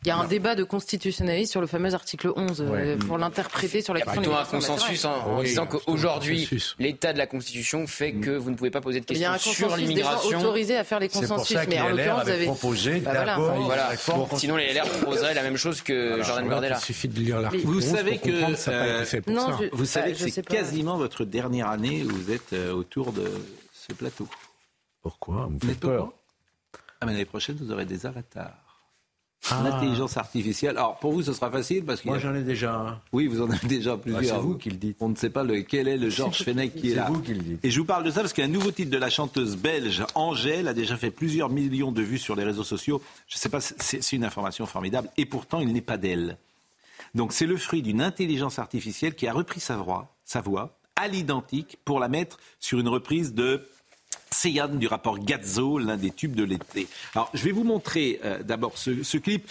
Il 0.03 0.10
y 0.10 0.11
a 0.11 0.18
un 0.18 0.28
débat 0.28 0.56
de 0.56 0.64
constitutionnalisme 0.64 1.52
sur 1.52 1.60
le 1.60 1.68
fameux 1.68 1.94
article 1.94 2.32
11 2.36 2.61
euh, 2.69 2.98
pour 2.98 3.18
l'interpréter 3.18 3.82
sur 3.82 3.94
la 3.94 4.02
question. 4.02 4.22
Il 4.22 4.30
y 4.30 4.32
a 4.32 4.41
un 4.41 4.45
consensus 4.45 5.06
en, 5.06 5.41
disant 5.41 5.65
qu'aujourd'hui, 5.65 6.48
l'état 6.80 7.14
de 7.14 7.18
la 7.18 7.26
Constitution 7.26 7.88
fait 7.88 8.14
que 8.14 8.30
vous 8.30 8.52
ne 8.52 8.56
pouvez 8.56 8.69
pas 8.69 8.80
poser 8.80 9.02
de 9.02 9.06
questions 9.06 9.38
sur 9.38 9.76
l'immigration. 9.76 10.30
Il 10.30 10.32
y 10.32 10.36
a 10.36 10.38
un 10.38 10.41
autorisé 10.41 10.78
à 10.78 10.84
faire 10.84 10.99
les 10.99 11.10
consensus, 11.10 11.57
mais 11.68 11.82
en 11.82 11.90
l'occurrence, 11.90 12.24
vous 12.24 12.30
avez 12.30 12.45
proposé 12.45 12.99
bah, 12.99 13.38
voilà. 13.61 13.91
Sinon, 14.36 14.56
les 14.56 14.74
LR 14.74 14.88
proposeraient 14.88 15.34
la 15.34 15.44
même 15.44 15.57
chose 15.57 15.82
que 15.82 16.22
Jordan 16.22 16.48
Bardella. 16.48 16.78
Il 16.80 16.86
suffit 16.86 17.07
de 17.07 17.19
lire 17.19 17.41
l'article. 17.41 17.65
Vous 17.65 17.82
savez 17.82 18.19
que 18.19 18.56
vous 19.72 19.86
savez 19.86 20.14
que 20.14 20.30
c'est 20.30 20.46
quasiment 20.46 20.98
votre 20.98 21.26
dernière 21.26 21.70
année 21.70 22.04
où 22.04 22.10
vous 22.10 22.32
êtes 22.32 22.54
euh, 22.54 22.74
autour 22.74 23.12
de 23.12 23.30
ce 23.74 23.94
plateau. 23.94 24.28
Pourquoi 25.02 25.50
Vous 25.50 25.68
faites 25.68 25.80
peur. 25.80 26.12
Ah, 27.00 27.06
mais 27.06 27.14
l'année 27.14 27.26
prochaine, 27.26 27.56
vous 27.58 27.72
aurez 27.72 27.86
des 27.86 28.06
avatars. 28.06 28.68
Ah. 29.50 29.62
L'intelligence 29.64 30.18
artificielle. 30.18 30.78
Alors 30.78 30.98
pour 30.98 31.14
vous, 31.14 31.22
ce 31.22 31.32
sera 31.32 31.50
facile 31.50 31.86
parce 31.86 32.02
que 32.02 32.08
moi 32.08 32.20
j'en 32.20 32.36
ai 32.36 32.44
déjà 32.44 32.74
un. 32.74 33.00
Oui, 33.14 33.28
vous 33.28 33.42
en 33.42 33.50
avez 33.50 33.68
déjà 33.68 33.94
ah, 33.94 33.98
plusieurs. 33.98 34.24
c'est 34.24 34.42
vous 34.42 34.58
qui 34.58 34.70
le 34.70 34.78
dites. 34.78 34.98
On 35.00 35.10
ne 35.10 35.16
sait 35.16 35.30
pas 35.30 35.44
lequel 35.44 35.88
est 35.88 35.98
le 35.98 36.10
Georges 36.10 36.44
Fenech 36.44 36.76
qui 36.76 36.92
est, 36.92 36.96
là. 36.96 37.06
C'est 37.08 37.14
vous 37.14 37.22
qui 37.22 37.34
le 37.34 37.42
dites. 37.42 37.64
Et 37.64 37.70
je 37.70 37.80
vous 37.80 37.86
parle 37.86 38.04
de 38.04 38.12
ça 38.12 38.22
parce 38.22 38.34
qu'un 38.34 38.48
nouveau 38.48 38.72
titre 38.72 38.92
de 38.92 38.98
la 38.98 39.10
chanteuse 39.10 39.56
belge 39.56 40.04
Angèle 40.16 40.68
a 40.68 40.74
déjà 40.74 40.98
fait 40.98 41.12
plusieurs 41.12 41.50
millions 41.50 41.92
de 41.92 42.02
vues 42.02 42.18
sur 42.18 42.36
les 42.36 42.44
réseaux 42.44 42.64
sociaux. 42.64 43.02
Je 43.28 43.36
ne 43.36 43.40
sais 43.40 43.50
pas, 43.50 43.62
c'est 43.62 44.12
une 44.12 44.26
information 44.26 44.66
formidable. 44.66 45.10
Et 45.18 45.26
pourtant, 45.26 45.60
il 45.60 45.72
n'est 45.72 45.82
pas 45.82 45.98
d'elle. 45.98 46.38
Donc 47.18 47.34
c'est 47.34 47.48
le 47.48 47.57
fruit 47.57 47.81
d'une 47.81 48.02
intelligence 48.02 48.60
artificielle 48.60 49.15
qui 49.15 49.27
a 49.27 49.34
repris 49.34 49.60
sa 49.60 49.76
voix, 49.76 50.15
sa 50.23 50.44
à 50.95 51.07
l'identique 51.07 51.80
pour 51.84 51.99
la 51.99 52.10
mettre 52.10 52.38
sur 52.60 52.80
une 52.80 52.88
reprise 52.88 53.34
de 53.34 53.68
Yann 54.45 54.77
du 54.77 54.85
rapport 54.85 55.18
Gazzo, 55.18 55.80
l'un 55.80 55.98
des 55.98 56.11
tubes 56.11 56.35
de 56.35 56.44
l'été. 56.44 56.88
Alors, 57.15 57.31
je 57.34 57.44
vais 57.44 57.52
vous 57.52 57.64
montrer 57.64 58.19
euh, 58.23 58.44
d'abord 58.44 58.77
ce, 58.77 59.18
clip. 59.18 59.49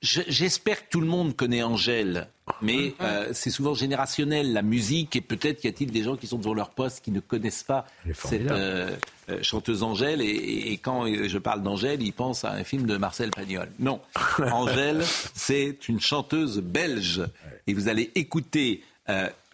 J'espère 0.00 0.86
que 0.86 0.90
tout 0.90 1.02
le 1.02 1.06
monde 1.06 1.36
connaît 1.36 1.62
Angèle, 1.62 2.28
mais 2.60 2.94
euh, 3.00 3.30
c'est 3.32 3.50
souvent 3.50 3.74
générationnel, 3.74 4.52
la 4.52 4.62
musique, 4.62 5.16
et 5.16 5.20
peut-être 5.20 5.64
y 5.64 5.68
a-t-il 5.68 5.90
des 5.90 6.02
gens 6.02 6.16
qui 6.16 6.26
sont 6.26 6.38
devant 6.38 6.54
leur 6.54 6.70
poste 6.70 7.04
qui 7.04 7.10
ne 7.10 7.20
connaissent 7.20 7.62
pas 7.62 7.86
cette 8.14 8.50
euh, 8.50 8.96
chanteuse 9.40 9.82
Angèle, 9.82 10.20
et, 10.20 10.78
quand 10.82 11.06
je 11.06 11.38
parle 11.38 11.62
d'Angèle, 11.62 12.02
ils 12.02 12.12
pensent 12.12 12.44
à 12.44 12.52
un 12.52 12.64
film 12.64 12.86
de 12.86 12.96
Marcel 12.96 13.30
Pagnol. 13.30 13.68
Non, 13.78 14.00
Angèle, 14.52 15.04
c'est 15.34 15.88
une 15.88 16.00
chanteuse 16.00 16.60
belge, 16.60 17.22
et 17.66 17.74
vous 17.74 17.88
allez 17.88 18.10
écouter 18.14 18.82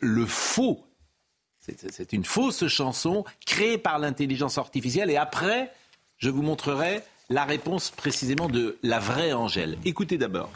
le 0.01 0.27
faux 0.27 0.85
c'est 1.91 2.15
une 2.15 2.25
fausse 2.25 2.67
chanson 2.69 3.25
créée 3.45 3.77
par 3.77 3.99
l'intelligence 3.99 4.57
artificielle. 4.57 5.11
Et 5.11 5.17
après, 5.17 5.71
je 6.17 6.31
vous 6.31 6.43
montrerai 6.43 7.03
la 7.31 7.45
réponse 7.45 7.91
précisément 7.91 8.49
de 8.49 8.79
la 8.83 8.99
vraie 8.99 9.33
Angèle. 9.33 9.77
Écoutez 9.85 10.17
d'abord. 10.17 10.51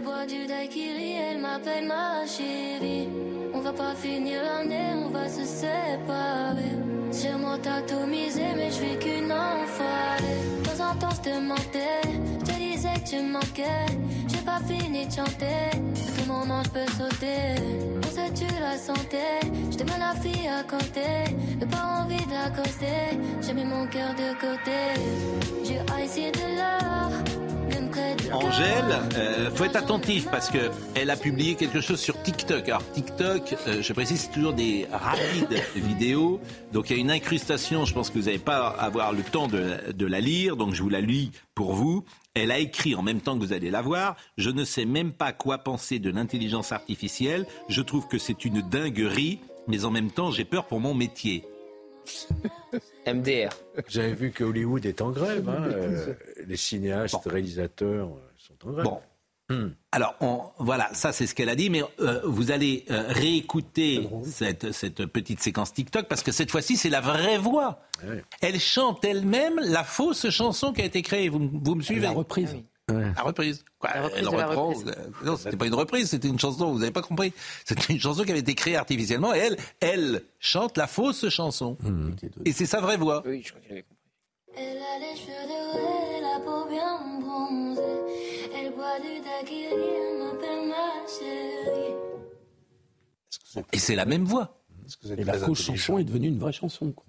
Elle 0.00 0.06
boit 0.06 0.24
du 0.24 0.46
daiquiri, 0.46 1.12
elle 1.12 1.40
m'appelle 1.40 1.86
ma 1.86 2.26
chérie. 2.26 3.06
On 3.52 3.60
va 3.60 3.70
pas 3.70 3.94
finir 3.94 4.42
l'année, 4.42 4.94
on 4.96 5.10
va 5.10 5.28
se 5.28 5.44
séparer. 5.44 6.72
Sur 7.12 7.38
moi 7.38 7.58
misé, 8.06 8.44
mais 8.56 8.70
je 8.70 8.96
qu'une 8.98 9.30
enfoirée. 9.30 10.40
De 10.62 10.68
temps 10.68 10.90
en 10.90 10.94
temps, 10.94 11.14
je 11.16 11.30
te 11.30 11.38
mentais, 11.38 12.00
je 12.40 12.44
te 12.46 12.58
disais 12.58 12.94
que 12.94 13.10
tu 13.10 13.22
manquais. 13.22 13.86
J'ai 14.28 14.42
pas 14.42 14.60
fini 14.66 15.06
de 15.06 15.12
chanter 15.12 15.80
mon 16.30 16.48
ange 16.50 16.70
peut 16.70 16.90
sauter. 16.96 17.60
Pour 18.00 18.12
ça, 18.12 18.22
tu 18.34 18.46
la 18.60 18.76
santé. 18.78 19.26
Je 19.70 19.76
te 19.76 19.84
mets 19.84 19.98
la 19.98 20.14
fille 20.22 20.48
à 20.48 20.62
côté. 20.62 21.36
J'ai 21.58 21.66
pas 21.66 21.86
envie 22.00 22.24
d'accoster. 22.26 23.18
J'ai 23.42 23.52
mis 23.52 23.64
mon 23.64 23.86
cœur 23.86 24.14
de 24.14 24.28
côté. 24.40 24.80
J'ai 25.64 25.80
ici 26.04 26.30
de 26.30 26.46
l'or. 26.56 27.59
Angèle, 28.32 29.00
euh, 29.16 29.50
faut 29.50 29.64
être 29.64 29.76
attentif 29.76 30.28
parce 30.30 30.50
que 30.50 30.70
elle 30.94 31.10
a 31.10 31.16
publié 31.16 31.54
quelque 31.54 31.80
chose 31.80 32.00
sur 32.00 32.20
TikTok. 32.22 32.68
Alors 32.68 32.84
TikTok, 32.92 33.54
euh, 33.66 33.82
je 33.82 33.92
précise, 33.92 34.22
c'est 34.22 34.32
toujours 34.32 34.52
des 34.52 34.86
rapides 34.92 35.62
vidéos. 35.76 36.40
Donc 36.72 36.90
il 36.90 36.96
y 36.96 36.98
a 36.98 37.00
une 37.00 37.10
incrustation. 37.10 37.84
Je 37.84 37.94
pense 37.94 38.10
que 38.10 38.18
vous 38.18 38.26
n'allez 38.26 38.38
pas 38.38 38.68
avoir 38.68 39.12
le 39.12 39.22
temps 39.22 39.48
de, 39.48 39.92
de 39.92 40.06
la 40.06 40.20
lire. 40.20 40.56
Donc 40.56 40.74
je 40.74 40.82
vous 40.82 40.88
la 40.88 41.00
lis 41.00 41.32
pour 41.54 41.72
vous. 41.72 42.04
Elle 42.34 42.52
a 42.52 42.58
écrit 42.58 42.94
en 42.94 43.02
même 43.02 43.20
temps 43.20 43.38
que 43.38 43.44
vous 43.44 43.52
allez 43.52 43.70
la 43.70 43.82
voir. 43.82 44.16
Je 44.36 44.50
ne 44.50 44.64
sais 44.64 44.84
même 44.84 45.12
pas 45.12 45.32
quoi 45.32 45.58
penser 45.58 45.98
de 45.98 46.10
l'intelligence 46.10 46.72
artificielle. 46.72 47.46
Je 47.68 47.82
trouve 47.82 48.06
que 48.06 48.18
c'est 48.18 48.44
une 48.44 48.62
dinguerie, 48.62 49.40
mais 49.66 49.84
en 49.84 49.90
même 49.90 50.10
temps 50.10 50.30
j'ai 50.30 50.44
peur 50.44 50.66
pour 50.66 50.80
mon 50.80 50.94
métier. 50.94 51.44
MDR. 53.06 53.50
J'avais 53.88 54.12
vu 54.14 54.30
que 54.30 54.44
Hollywood 54.44 54.84
est 54.86 55.00
en 55.00 55.10
grève. 55.10 55.48
hein, 55.48 55.62
euh, 55.72 56.14
les 56.46 56.56
cinéastes, 56.56 57.16
réalisateurs 57.26 58.08
euh, 58.08 58.20
sont 58.36 58.68
en 58.68 58.72
grève. 58.72 58.84
Bon. 58.84 58.98
Alors, 59.90 60.14
on- 60.20 60.42
voilà, 60.64 60.88
ça 60.94 61.10
c'est 61.12 61.26
ce 61.26 61.34
qu'elle 61.34 61.48
a 61.48 61.56
dit, 61.56 61.70
mais 61.70 61.82
euh, 61.98 62.20
vous 62.22 62.52
allez 62.52 62.84
euh, 62.88 63.02
réécouter 63.08 64.08
cette, 64.24 64.70
cette 64.70 65.06
petite 65.06 65.40
séquence 65.42 65.72
TikTok 65.74 66.06
parce 66.06 66.22
que 66.22 66.30
cette 66.30 66.52
fois-ci 66.52 66.76
c'est 66.76 66.88
la 66.88 67.00
vraie 67.00 67.36
voix. 67.36 67.80
Elle 68.42 68.60
chante 68.60 69.04
elle-même 69.04 69.58
la 69.60 69.82
fausse 69.82 70.30
chanson 70.30 70.72
qui 70.72 70.82
a 70.82 70.84
été 70.84 71.02
créée. 71.02 71.28
Vous, 71.28 71.50
vous 71.52 71.74
me 71.74 71.82
suivez 71.82 72.02
La 72.02 72.10
reprise. 72.12 72.54
La 73.16 73.22
reprise. 73.22 73.64
Quoi, 73.78 73.90
La 73.94 74.02
reprise 74.02 74.18
elle 74.20 74.28
reprend- 74.28 74.68
reprise. 74.68 74.84
euh, 74.96 75.24
Non, 75.24 75.36
c'était 75.36 75.56
pas 75.56 75.66
une 75.66 75.74
reprise, 75.74 76.10
c'était 76.10 76.28
une 76.28 76.38
chanson. 76.38 76.72
Vous 76.72 76.78
n'avez 76.78 76.90
pas 76.92 77.02
compris. 77.02 77.32
C'était 77.64 77.92
une 77.92 78.00
chanson 78.00 78.24
qui 78.24 78.30
avait 78.30 78.40
été 78.40 78.54
créée 78.54 78.76
artificiellement. 78.76 79.34
Et 79.34 79.38
elle, 79.38 79.56
elle 79.80 80.22
chante 80.38 80.76
la 80.76 80.86
fausse 80.86 81.28
chanson. 81.28 81.76
Et 82.44 82.52
c'est 82.52 82.66
sa 82.66 82.80
vraie 82.80 82.96
voix. 82.96 83.22
Oui, 83.26 83.42
je 83.44 83.50
crois 83.50 83.60
qu'elle 83.62 83.72
avait 83.72 83.82
compris. 83.82 83.96
Elle 84.56 84.78
a 84.78 84.98
les 84.98 85.16
cheveux 85.16 85.46
dorés, 85.48 86.20
la 86.20 86.40
peau 86.44 86.68
bien 86.68 87.20
bronzée. 87.20 87.80
Elle 88.54 88.72
boit 88.74 88.98
du 88.98 89.20
daiquiri, 89.20 89.70
elle 89.72 90.18
m'appelle 90.24 90.68
ma 90.68 91.06
chérie. 91.06 91.94
Et 93.72 93.78
c'est 93.78 93.94
la 93.96 94.04
même 94.06 94.24
voix. 94.24 94.56
Et 95.16 95.24
la 95.24 95.34
fausse 95.38 95.62
chanson 95.62 95.98
est 95.98 96.04
devenue 96.04 96.28
une 96.28 96.38
vraie 96.38 96.52
chanson. 96.52 96.90
quoi. 96.92 97.04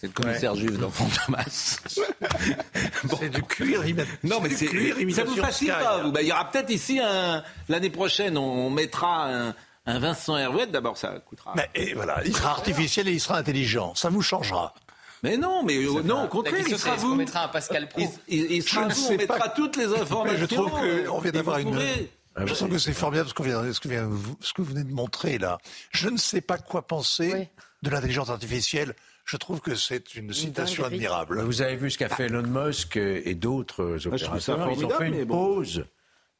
C'est 0.00 0.06
le 0.08 0.12
commissaire 0.12 0.54
juif 0.54 0.78
dans 0.78 0.90
Fantomas. 0.90 1.78
C'est 3.18 3.28
du 3.30 3.42
cuir. 3.42 3.82
Non, 4.24 4.40
mais 4.40 4.50
c'est, 4.50 4.66
cuir 4.66 4.96
ça 5.14 5.24
vous 5.24 5.36
fascine 5.36 5.68
Sky. 5.68 5.76
pas, 5.78 6.02
vous 6.02 6.12
Ben, 6.12 6.20
Il 6.22 6.28
y 6.28 6.32
aura 6.32 6.50
peut-être 6.50 6.70
ici, 6.70 7.00
un, 7.00 7.42
l'année 7.68 7.90
prochaine, 7.90 8.36
on, 8.36 8.66
on 8.66 8.70
mettra 8.70 9.26
un, 9.28 9.54
un 9.86 9.98
Vincent 9.98 10.36
Herouet. 10.36 10.66
D'abord, 10.66 10.96
ça 10.98 11.08
coûtera. 11.26 11.52
Mais 11.56 11.68
et 11.74 11.94
voilà, 11.94 12.20
il 12.24 12.34
sera 12.36 12.50
artificiel 12.50 13.08
et 13.08 13.12
il 13.12 13.20
sera 13.20 13.38
intelligent. 13.38 13.94
Ça 13.94 14.08
vous 14.08 14.22
changera. 14.22 14.74
Mais 15.22 15.36
non, 15.36 15.62
mais 15.64 15.76
euh, 15.76 16.02
non, 16.02 16.24
au 16.24 16.28
contraire, 16.28 16.62
il 16.66 16.78
sera 16.78 16.96
vous. 16.96 17.14
mettra 17.14 17.44
un 17.44 17.48
Pascal 17.48 17.88
Pro 17.88 18.00
Il, 18.02 18.08
il- 18.28 18.52
il 18.52 18.62
sera 18.62 18.82
Je 18.82 18.88
ne 18.88 18.92
vous, 18.94 19.04
on 19.04 19.08
sais 19.08 19.16
mettra 19.16 19.38
pas. 19.38 19.48
toutes 19.50 19.76
les 19.76 19.86
informations. 19.86 20.38
Je 20.38 20.46
trouve 20.46 20.70
qu'on 20.70 21.20
vient 21.20 21.32
d'avoir 21.32 21.58
une. 21.58 21.70
pourrez- 21.72 22.10
Je 22.44 22.54
trouve 22.54 22.68
que 22.70 22.78
c'est 22.78 22.92
formidable 22.92 23.28
ce, 23.28 23.34
qu'on 23.34 23.42
vient- 23.44 23.72
ce 23.72 23.80
que 23.80 23.88
vient- 23.88 24.10
ce 24.40 24.52
que 24.52 24.62
vous 24.62 24.68
venez 24.70 24.84
de 24.84 24.92
montrer 24.92 25.38
là. 25.38 25.58
Je 25.90 26.08
ne 26.08 26.18
sais 26.18 26.42
pas 26.42 26.58
quoi 26.58 26.86
penser 26.86 27.48
de 27.82 27.90
l'intelligence 27.90 28.28
artificielle. 28.30 28.94
Je 29.26 29.36
trouve 29.36 29.60
que 29.60 29.74
c'est 29.74 30.14
une 30.14 30.32
citation 30.32 30.84
admirable. 30.84 31.42
Vous 31.42 31.60
avez 31.60 31.74
vu 31.74 31.90
ce 31.90 31.98
qu'a 31.98 32.08
fait 32.08 32.26
Elon 32.26 32.44
Musk 32.44 32.96
et 32.96 33.34
d'autres 33.34 33.98
ça 33.98 34.08
opérateurs. 34.08 34.70
Ils 34.70 34.84
ont 34.84 34.90
fait 34.90 35.08
une 35.08 35.24
bon. 35.24 35.54
pause 35.54 35.84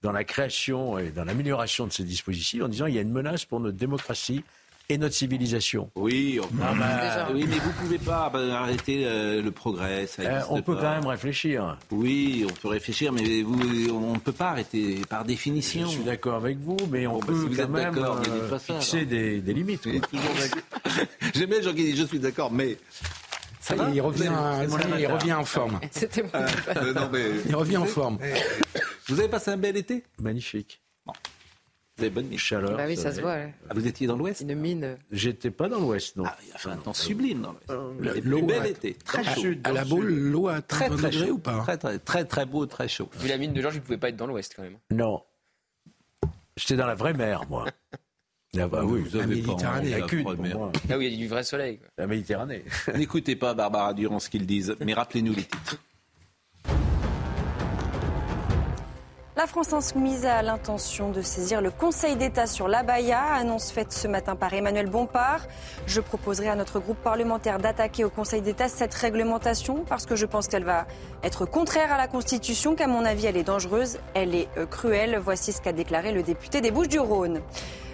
dans 0.03 0.13
la 0.13 0.23
création 0.23 0.97
et 0.97 1.11
dans 1.11 1.25
l'amélioration 1.25 1.89
de 1.89 1.93
ces 1.93 2.05
dispositifs 2.05 2.63
en 2.63 2.69
disant 2.69 2.87
il 2.87 2.95
y 2.95 2.99
a 2.99 3.01
une 3.01 3.11
menace 3.11 3.45
pour 3.45 3.59
notre 3.59 3.77
démocratie 3.77 4.45
et 4.89 4.99
notre 4.99 5.15
civilisation. 5.15 5.91
Oui, 5.97 6.39
on- 6.43 6.49
Ah 6.63 6.75
bah, 6.79 7.29
oui, 7.35 7.45
mais 7.49 7.57
vous 7.59 7.73
pouvez 7.81 7.99
pas 7.99 8.31
bah, 8.33 8.41
arrêter 8.61 9.05
euh, 9.07 9.43
le 9.43 9.51
progrès. 9.51 10.07
Ça 10.07 10.23
Euh, 10.23 10.41
on 10.51 10.63
peut 10.63 10.75
pas. 10.77 10.81
quand 10.83 10.95
même 10.97 11.07
réfléchir. 11.07 11.77
Oui, 11.91 12.47
on 12.49 12.53
peut 12.53 12.69
réfléchir, 12.69 13.13
mais 13.13 13.43
vous, 13.43 13.91
on 13.93 14.15
ne 14.15 14.19
peut 14.19 14.33
pas 14.33 14.51
arrêter 14.51 15.01
par 15.09 15.25
définition. 15.25 15.83
Je 15.87 15.93
suis 15.97 16.05
d'accord 16.05 16.37
avec 16.37 16.59
vous, 16.59 16.77
mais 16.91 17.07
on 17.07 17.15
Bon, 17.15 17.19
bah, 17.21 17.27
peut 17.29 17.35
si 17.35 17.41
vous 17.49 17.57
quand 17.63 17.69
même 17.69 17.95
ne 17.95 18.01
euh, 18.01 18.51
ça, 18.51 18.59
fixer 18.59 19.05
des, 19.05 19.41
des 19.41 19.55
limites. 19.55 19.85
J'aime 21.35 21.49
bien 21.51 21.59
les 21.59 21.63
gens 21.65 21.71
qui 21.75 21.85
disent 21.85 21.97
je 22.01 22.05
suis 22.07 22.19
d'accord, 22.21 22.51
mais. 22.53 22.77
Ça 23.61 23.75
y 23.75 23.81
est, 23.81 23.95
il 23.97 24.01
revient, 24.01 24.23
ça 24.27 24.65
il 24.97 25.07
revient 25.09 25.33
en 25.33 25.45
forme. 25.45 25.81
C'était 25.91 26.23
mon 26.23 26.29
Euh, 26.33 26.95
non, 26.95 27.09
mais- 27.13 27.31
Il 27.49 27.57
revient 27.57 27.79
en 27.79 27.85
forme. 27.85 28.19
Vous 29.09 29.19
avez 29.19 29.29
passé 29.29 29.51
un 29.51 29.57
bel 29.57 29.77
été? 29.77 30.05
Magnifique. 30.23 30.81
Vous 31.99 32.05
avez 32.05 32.11
bonne 32.11 32.27
mine. 32.27 32.39
Chaleur. 32.39 32.77
Bah 32.77 32.85
oui, 32.87 32.95
ça 32.97 33.11
se 33.11 33.23
voit. 33.23 33.35
ouais. 33.37 33.55
Ah, 33.71 33.75
vous 33.75 33.87
étiez 33.87 34.07
dans 34.07 34.17
l'ouest 34.17 34.43
Une 34.43 34.55
mine. 34.55 34.99
J'étais 35.11 35.51
pas 35.51 35.67
dans 35.69 35.81
l'ouest, 35.81 36.15
non. 36.17 36.25
Il 36.47 36.53
a 36.55 36.59
fait 36.59 36.69
un 36.69 36.77
temps 36.77 36.93
sublime 36.93 37.41
dans 37.41 37.53
l'ouest. 37.53 38.15
Les 38.17 38.21
L'eau 38.21 38.43
bel 38.43 38.67
été. 38.67 38.93
Très 38.95 39.25
chaud. 39.25 39.55
À 39.65 39.73
la 39.73 39.85
boule, 39.87 40.13
l'eau 40.13 40.49
à 40.49 40.61
Très 40.61 40.89
30 40.89 40.99
très 40.99 41.09
degrés 41.11 41.27
chaud. 41.29 41.33
ou 41.33 41.39
pas 41.39 41.59
Très 41.63 41.79
très 41.79 41.99
très 41.99 42.25
très 42.27 42.45
beau, 42.45 42.67
très 42.67 42.87
chaud. 42.89 43.09
Vu 43.19 43.29
la 43.29 43.39
mine 43.39 43.55
de 43.55 43.63
Georges, 43.63 43.77
il 43.77 43.79
ne 43.79 43.85
pouvait 43.85 43.97
pas 43.97 44.11
être 44.11 44.17
dans 44.17 44.27
l'Ouest 44.27 44.53
quand 44.55 44.63
même. 44.63 44.77
Non. 44.91 45.23
J'étais 46.59 46.77
dans 46.77 46.87
la 46.87 46.95
vraie 46.95 47.15
mer, 47.15 47.45
moi. 47.49 47.67
Ah 48.59 48.69
bah 48.69 48.83
oui, 48.85 49.01
Vous 49.01 49.17
avez 49.17 49.25
pas 49.25 49.49
Méditerranée, 49.53 49.93
envie 49.95 50.01
la 50.03 50.07
cune, 50.07 50.23
pour 50.25 50.37
moi. 50.37 50.73
Là 50.89 50.99
où 50.99 51.01
il 51.03 51.11
y 51.13 51.15
a 51.15 51.19
du 51.19 51.29
vrai 51.29 51.45
soleil. 51.45 51.79
quoi. 51.79 51.89
La 51.99 52.07
Méditerranée. 52.07 52.63
N'écoutez 52.95 53.37
pas 53.37 53.55
Barbara 53.55 53.93
Durand 53.95 54.19
ce 54.19 54.29
qu'ils 54.31 54.47
disent, 54.47 54.77
mais 54.81 54.93
rappelez-nous 54.95 55.33
les 55.35 55.45
titres. 55.45 55.79
La 59.37 59.47
France 59.47 59.75
insoumise 59.75 60.25
a 60.25 60.41
l'intention 60.41 61.11
de 61.11 61.21
saisir 61.21 61.61
le 61.61 61.71
Conseil 61.71 62.17
d'État 62.17 62.47
sur 62.47 62.69
l'abaya, 62.69 63.23
annonce 63.35 63.71
faite 63.71 63.93
ce 63.93 64.09
matin 64.09 64.35
par 64.35 64.55
Emmanuel 64.55 64.89
Bompard. 64.89 65.41
Je 65.87 66.01
proposerai 66.01 66.49
à 66.49 66.55
notre 66.55 66.81
groupe 66.81 66.97
parlementaire 66.97 67.59
d'attaquer 67.59 68.03
au 68.05 68.09
Conseil 68.09 68.41
d'État 68.41 68.69
cette 68.69 68.95
réglementation 68.95 69.85
parce 69.87 70.07
que 70.07 70.17
je 70.17 70.25
pense 70.25 70.49
qu'elle 70.49 70.65
va 70.65 70.87
être 71.23 71.45
contraire 71.45 71.93
à 71.93 71.99
la 71.99 72.09
Constitution, 72.09 72.77
qu'à 72.77 72.87
mon 72.87 73.05
avis 73.05 73.27
elle 73.27 73.37
est 73.37 73.43
dangereuse, 73.43 73.99
elle 74.15 74.35
est 74.35 74.49
euh, 74.57 74.65
cruelle. 74.65 75.21
Voici 75.23 75.53
ce 75.53 75.61
qu'a 75.61 75.75
déclaré 75.75 76.13
le 76.13 76.23
député 76.23 76.63
des 76.63 76.71
Bouches-du-Rhône. 76.71 77.43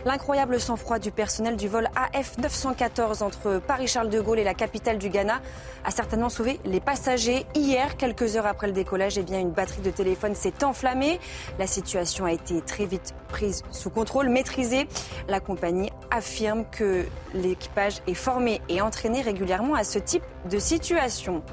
L'incroyable 0.04 0.58
sang-froid 0.58 0.98
du 0.98 1.12
personnel 1.12 1.56
du 1.56 1.68
vol 1.68 1.88
AF 1.94 2.36
914 2.38 3.22
entre 3.22 3.60
Paris-Charles 3.64 4.08
de 4.08 4.20
Gaulle 4.20 4.40
et 4.40 4.44
la 4.44 4.52
capitale 4.52 4.98
du 4.98 5.10
Ghana 5.10 5.40
a 5.84 5.90
certainement 5.92 6.28
sauvé 6.28 6.58
les 6.64 6.80
passagers. 6.80 7.46
Hier, 7.54 7.96
quelques 7.96 8.34
heures 8.34 8.46
après 8.46 8.66
le 8.66 8.72
décollage, 8.72 9.16
eh 9.16 9.22
une 9.38 9.52
batterie 9.52 9.80
de 9.80 9.90
téléphone 9.90 10.34
s'est 10.34 10.64
enflammée. 10.64 11.20
La 11.60 11.68
situation 11.68 12.24
a 12.24 12.32
été 12.32 12.60
très 12.62 12.84
vite 12.84 13.14
prise 13.28 13.62
sous 13.70 13.90
contrôle, 13.90 14.28
maîtrisée. 14.28 14.88
La 15.28 15.38
compagnie 15.38 15.90
affirme 16.10 16.64
que 16.68 17.06
l'équipage 17.32 18.02
est 18.08 18.14
formé 18.14 18.60
et 18.68 18.80
entraîné 18.80 19.22
régulièrement 19.22 19.76
à 19.76 19.84
ce 19.84 20.00
type 20.00 20.24
de 20.50 20.58
situation. 20.58 21.44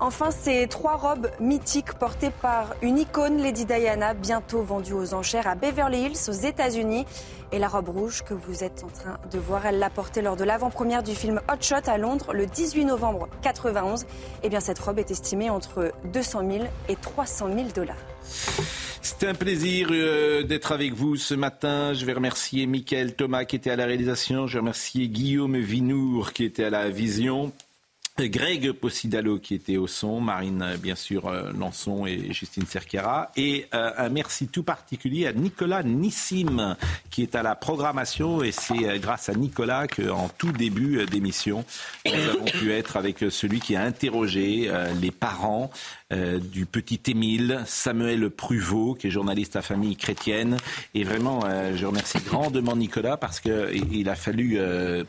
Enfin, 0.00 0.30
ces 0.30 0.68
trois 0.68 0.96
robes 0.96 1.28
mythiques 1.40 1.94
portées 1.94 2.30
par 2.30 2.74
une 2.82 2.98
icône, 2.98 3.42
Lady 3.42 3.64
Diana, 3.64 4.14
bientôt 4.14 4.62
vendues 4.62 4.92
aux 4.92 5.12
enchères 5.12 5.48
à 5.48 5.56
Beverly 5.56 6.02
Hills, 6.02 6.28
aux 6.28 6.32
États-Unis. 6.32 7.04
Et 7.50 7.58
la 7.58 7.66
robe 7.66 7.88
rouge 7.88 8.22
que 8.22 8.34
vous 8.34 8.62
êtes 8.62 8.84
en 8.84 8.88
train 8.88 9.18
de 9.30 9.38
voir, 9.38 9.66
elle 9.66 9.78
l'a 9.78 9.90
portée 9.90 10.22
lors 10.22 10.36
de 10.36 10.44
l'avant-première 10.44 11.02
du 11.02 11.14
film 11.14 11.40
Hot 11.50 11.60
Shot 11.60 11.88
à 11.88 11.98
Londres 11.98 12.32
le 12.32 12.46
18 12.46 12.84
novembre 12.84 13.28
91. 13.42 14.06
Et 14.44 14.48
bien, 14.48 14.60
cette 14.60 14.78
robe 14.78 15.00
est 15.00 15.10
estimée 15.10 15.50
entre 15.50 15.92
200 16.12 16.42
000 16.48 16.64
et 16.88 16.94
300 16.94 17.48
000 17.52 17.68
dollars. 17.74 17.96
C'était 19.02 19.26
un 19.26 19.34
plaisir 19.34 19.88
euh, 19.90 20.42
d'être 20.44 20.70
avec 20.70 20.92
vous 20.92 21.16
ce 21.16 21.34
matin. 21.34 21.92
Je 21.94 22.04
vais 22.04 22.12
remercier 22.12 22.66
Mickaël 22.66 23.14
Thomas 23.16 23.44
qui 23.44 23.56
était 23.56 23.70
à 23.70 23.76
la 23.76 23.86
réalisation. 23.86 24.46
Je 24.46 24.54
vais 24.54 24.60
remercier 24.60 25.08
Guillaume 25.08 25.56
Vinour 25.56 26.32
qui 26.32 26.44
était 26.44 26.64
à 26.64 26.70
la 26.70 26.88
vision. 26.88 27.52
Greg 28.20 28.72
Possidalo 28.72 29.38
qui 29.38 29.54
était 29.54 29.76
au 29.76 29.86
son, 29.86 30.20
Marine 30.20 30.62
euh, 30.62 30.76
bien 30.76 30.94
sûr 30.94 31.26
euh, 31.26 31.52
Lançon 31.52 32.06
et 32.06 32.32
Justine 32.32 32.66
Cerquera. 32.66 33.30
Et 33.36 33.66
euh, 33.74 33.92
un 33.96 34.08
merci 34.08 34.48
tout 34.48 34.62
particulier 34.62 35.26
à 35.26 35.32
Nicolas 35.32 35.82
Nissim 35.82 36.76
qui 37.10 37.22
est 37.22 37.34
à 37.34 37.42
la 37.42 37.54
programmation. 37.54 38.42
Et 38.42 38.52
c'est 38.52 38.88
euh, 38.88 38.98
grâce 38.98 39.28
à 39.28 39.34
Nicolas 39.34 39.86
qu'en 39.86 40.28
tout 40.36 40.52
début 40.52 40.98
euh, 40.98 41.06
d'émission 41.06 41.64
nous 42.06 42.28
avons 42.30 42.44
pu 42.44 42.72
être 42.72 42.96
avec 42.96 43.22
euh, 43.22 43.30
celui 43.30 43.60
qui 43.60 43.76
a 43.76 43.82
interrogé 43.82 44.66
euh, 44.68 44.92
les 45.00 45.10
parents 45.10 45.70
euh, 46.12 46.38
du 46.38 46.66
petit 46.66 47.00
Émile, 47.10 47.62
Samuel 47.66 48.30
Pruvot 48.30 48.94
qui 48.94 49.06
est 49.06 49.10
journaliste 49.10 49.56
à 49.56 49.62
famille 49.62 49.96
chrétienne. 49.96 50.56
Et 50.94 51.04
vraiment 51.04 51.44
euh, 51.44 51.76
je 51.76 51.86
remercie 51.86 52.18
grandement 52.26 52.76
Nicolas 52.76 53.16
parce 53.16 53.40
que 53.40 53.72
il 53.74 53.94
il 53.94 54.08
a 54.08 54.14
fallu 54.14 54.58
euh, 54.58 55.04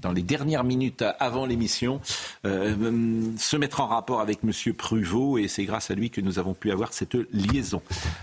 dans 0.00 0.12
les 0.12 0.22
dernières 0.22 0.64
minutes 0.64 1.04
avant 1.18 1.46
l'émission, 1.46 2.00
euh, 2.44 2.74
se 3.38 3.56
mettre 3.56 3.80
en 3.80 3.86
rapport 3.86 4.20
avec 4.20 4.42
Monsieur 4.42 4.72
Pruvot 4.72 5.38
et 5.38 5.48
c'est 5.48 5.64
grâce 5.64 5.90
à 5.90 5.94
lui 5.94 6.10
que 6.10 6.20
nous 6.20 6.38
avons 6.38 6.54
pu 6.54 6.70
avoir 6.70 6.92
cette 6.92 7.16
liaison. 7.32 7.82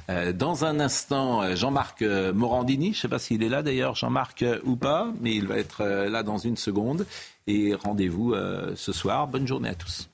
Euh, 0.10 0.34
dans 0.34 0.66
un 0.66 0.80
instant, 0.80 1.42
euh, 1.42 1.56
Jean-Marc 1.56 2.02
euh, 2.02 2.34
Morandini, 2.34 2.94
je 2.94 2.98
ne 2.98 3.02
sais 3.02 3.08
pas 3.08 3.20
s'il 3.20 3.44
est 3.44 3.50
là 3.50 3.64
d'ailleurs, 3.64 3.96
Jean-Marc 3.96 4.44
euh, 4.44 4.60
ou 4.64 4.76
pas, 4.76 5.08
mais 5.22 5.34
il 5.36 5.48
va 5.48 5.58
être 5.58 5.82
euh, 5.82 6.10
là 6.10 6.24
dans 6.24 6.38
une 6.38 6.58
seconde. 6.58 7.06
Et 7.48 7.74
rendez-vous 7.74 8.34
euh, 8.34 8.74
ce 8.76 8.94
soir. 8.94 9.28
Bonne 9.28 9.48
journée 9.48 9.70
à 9.70 9.76
tous. 9.76 10.10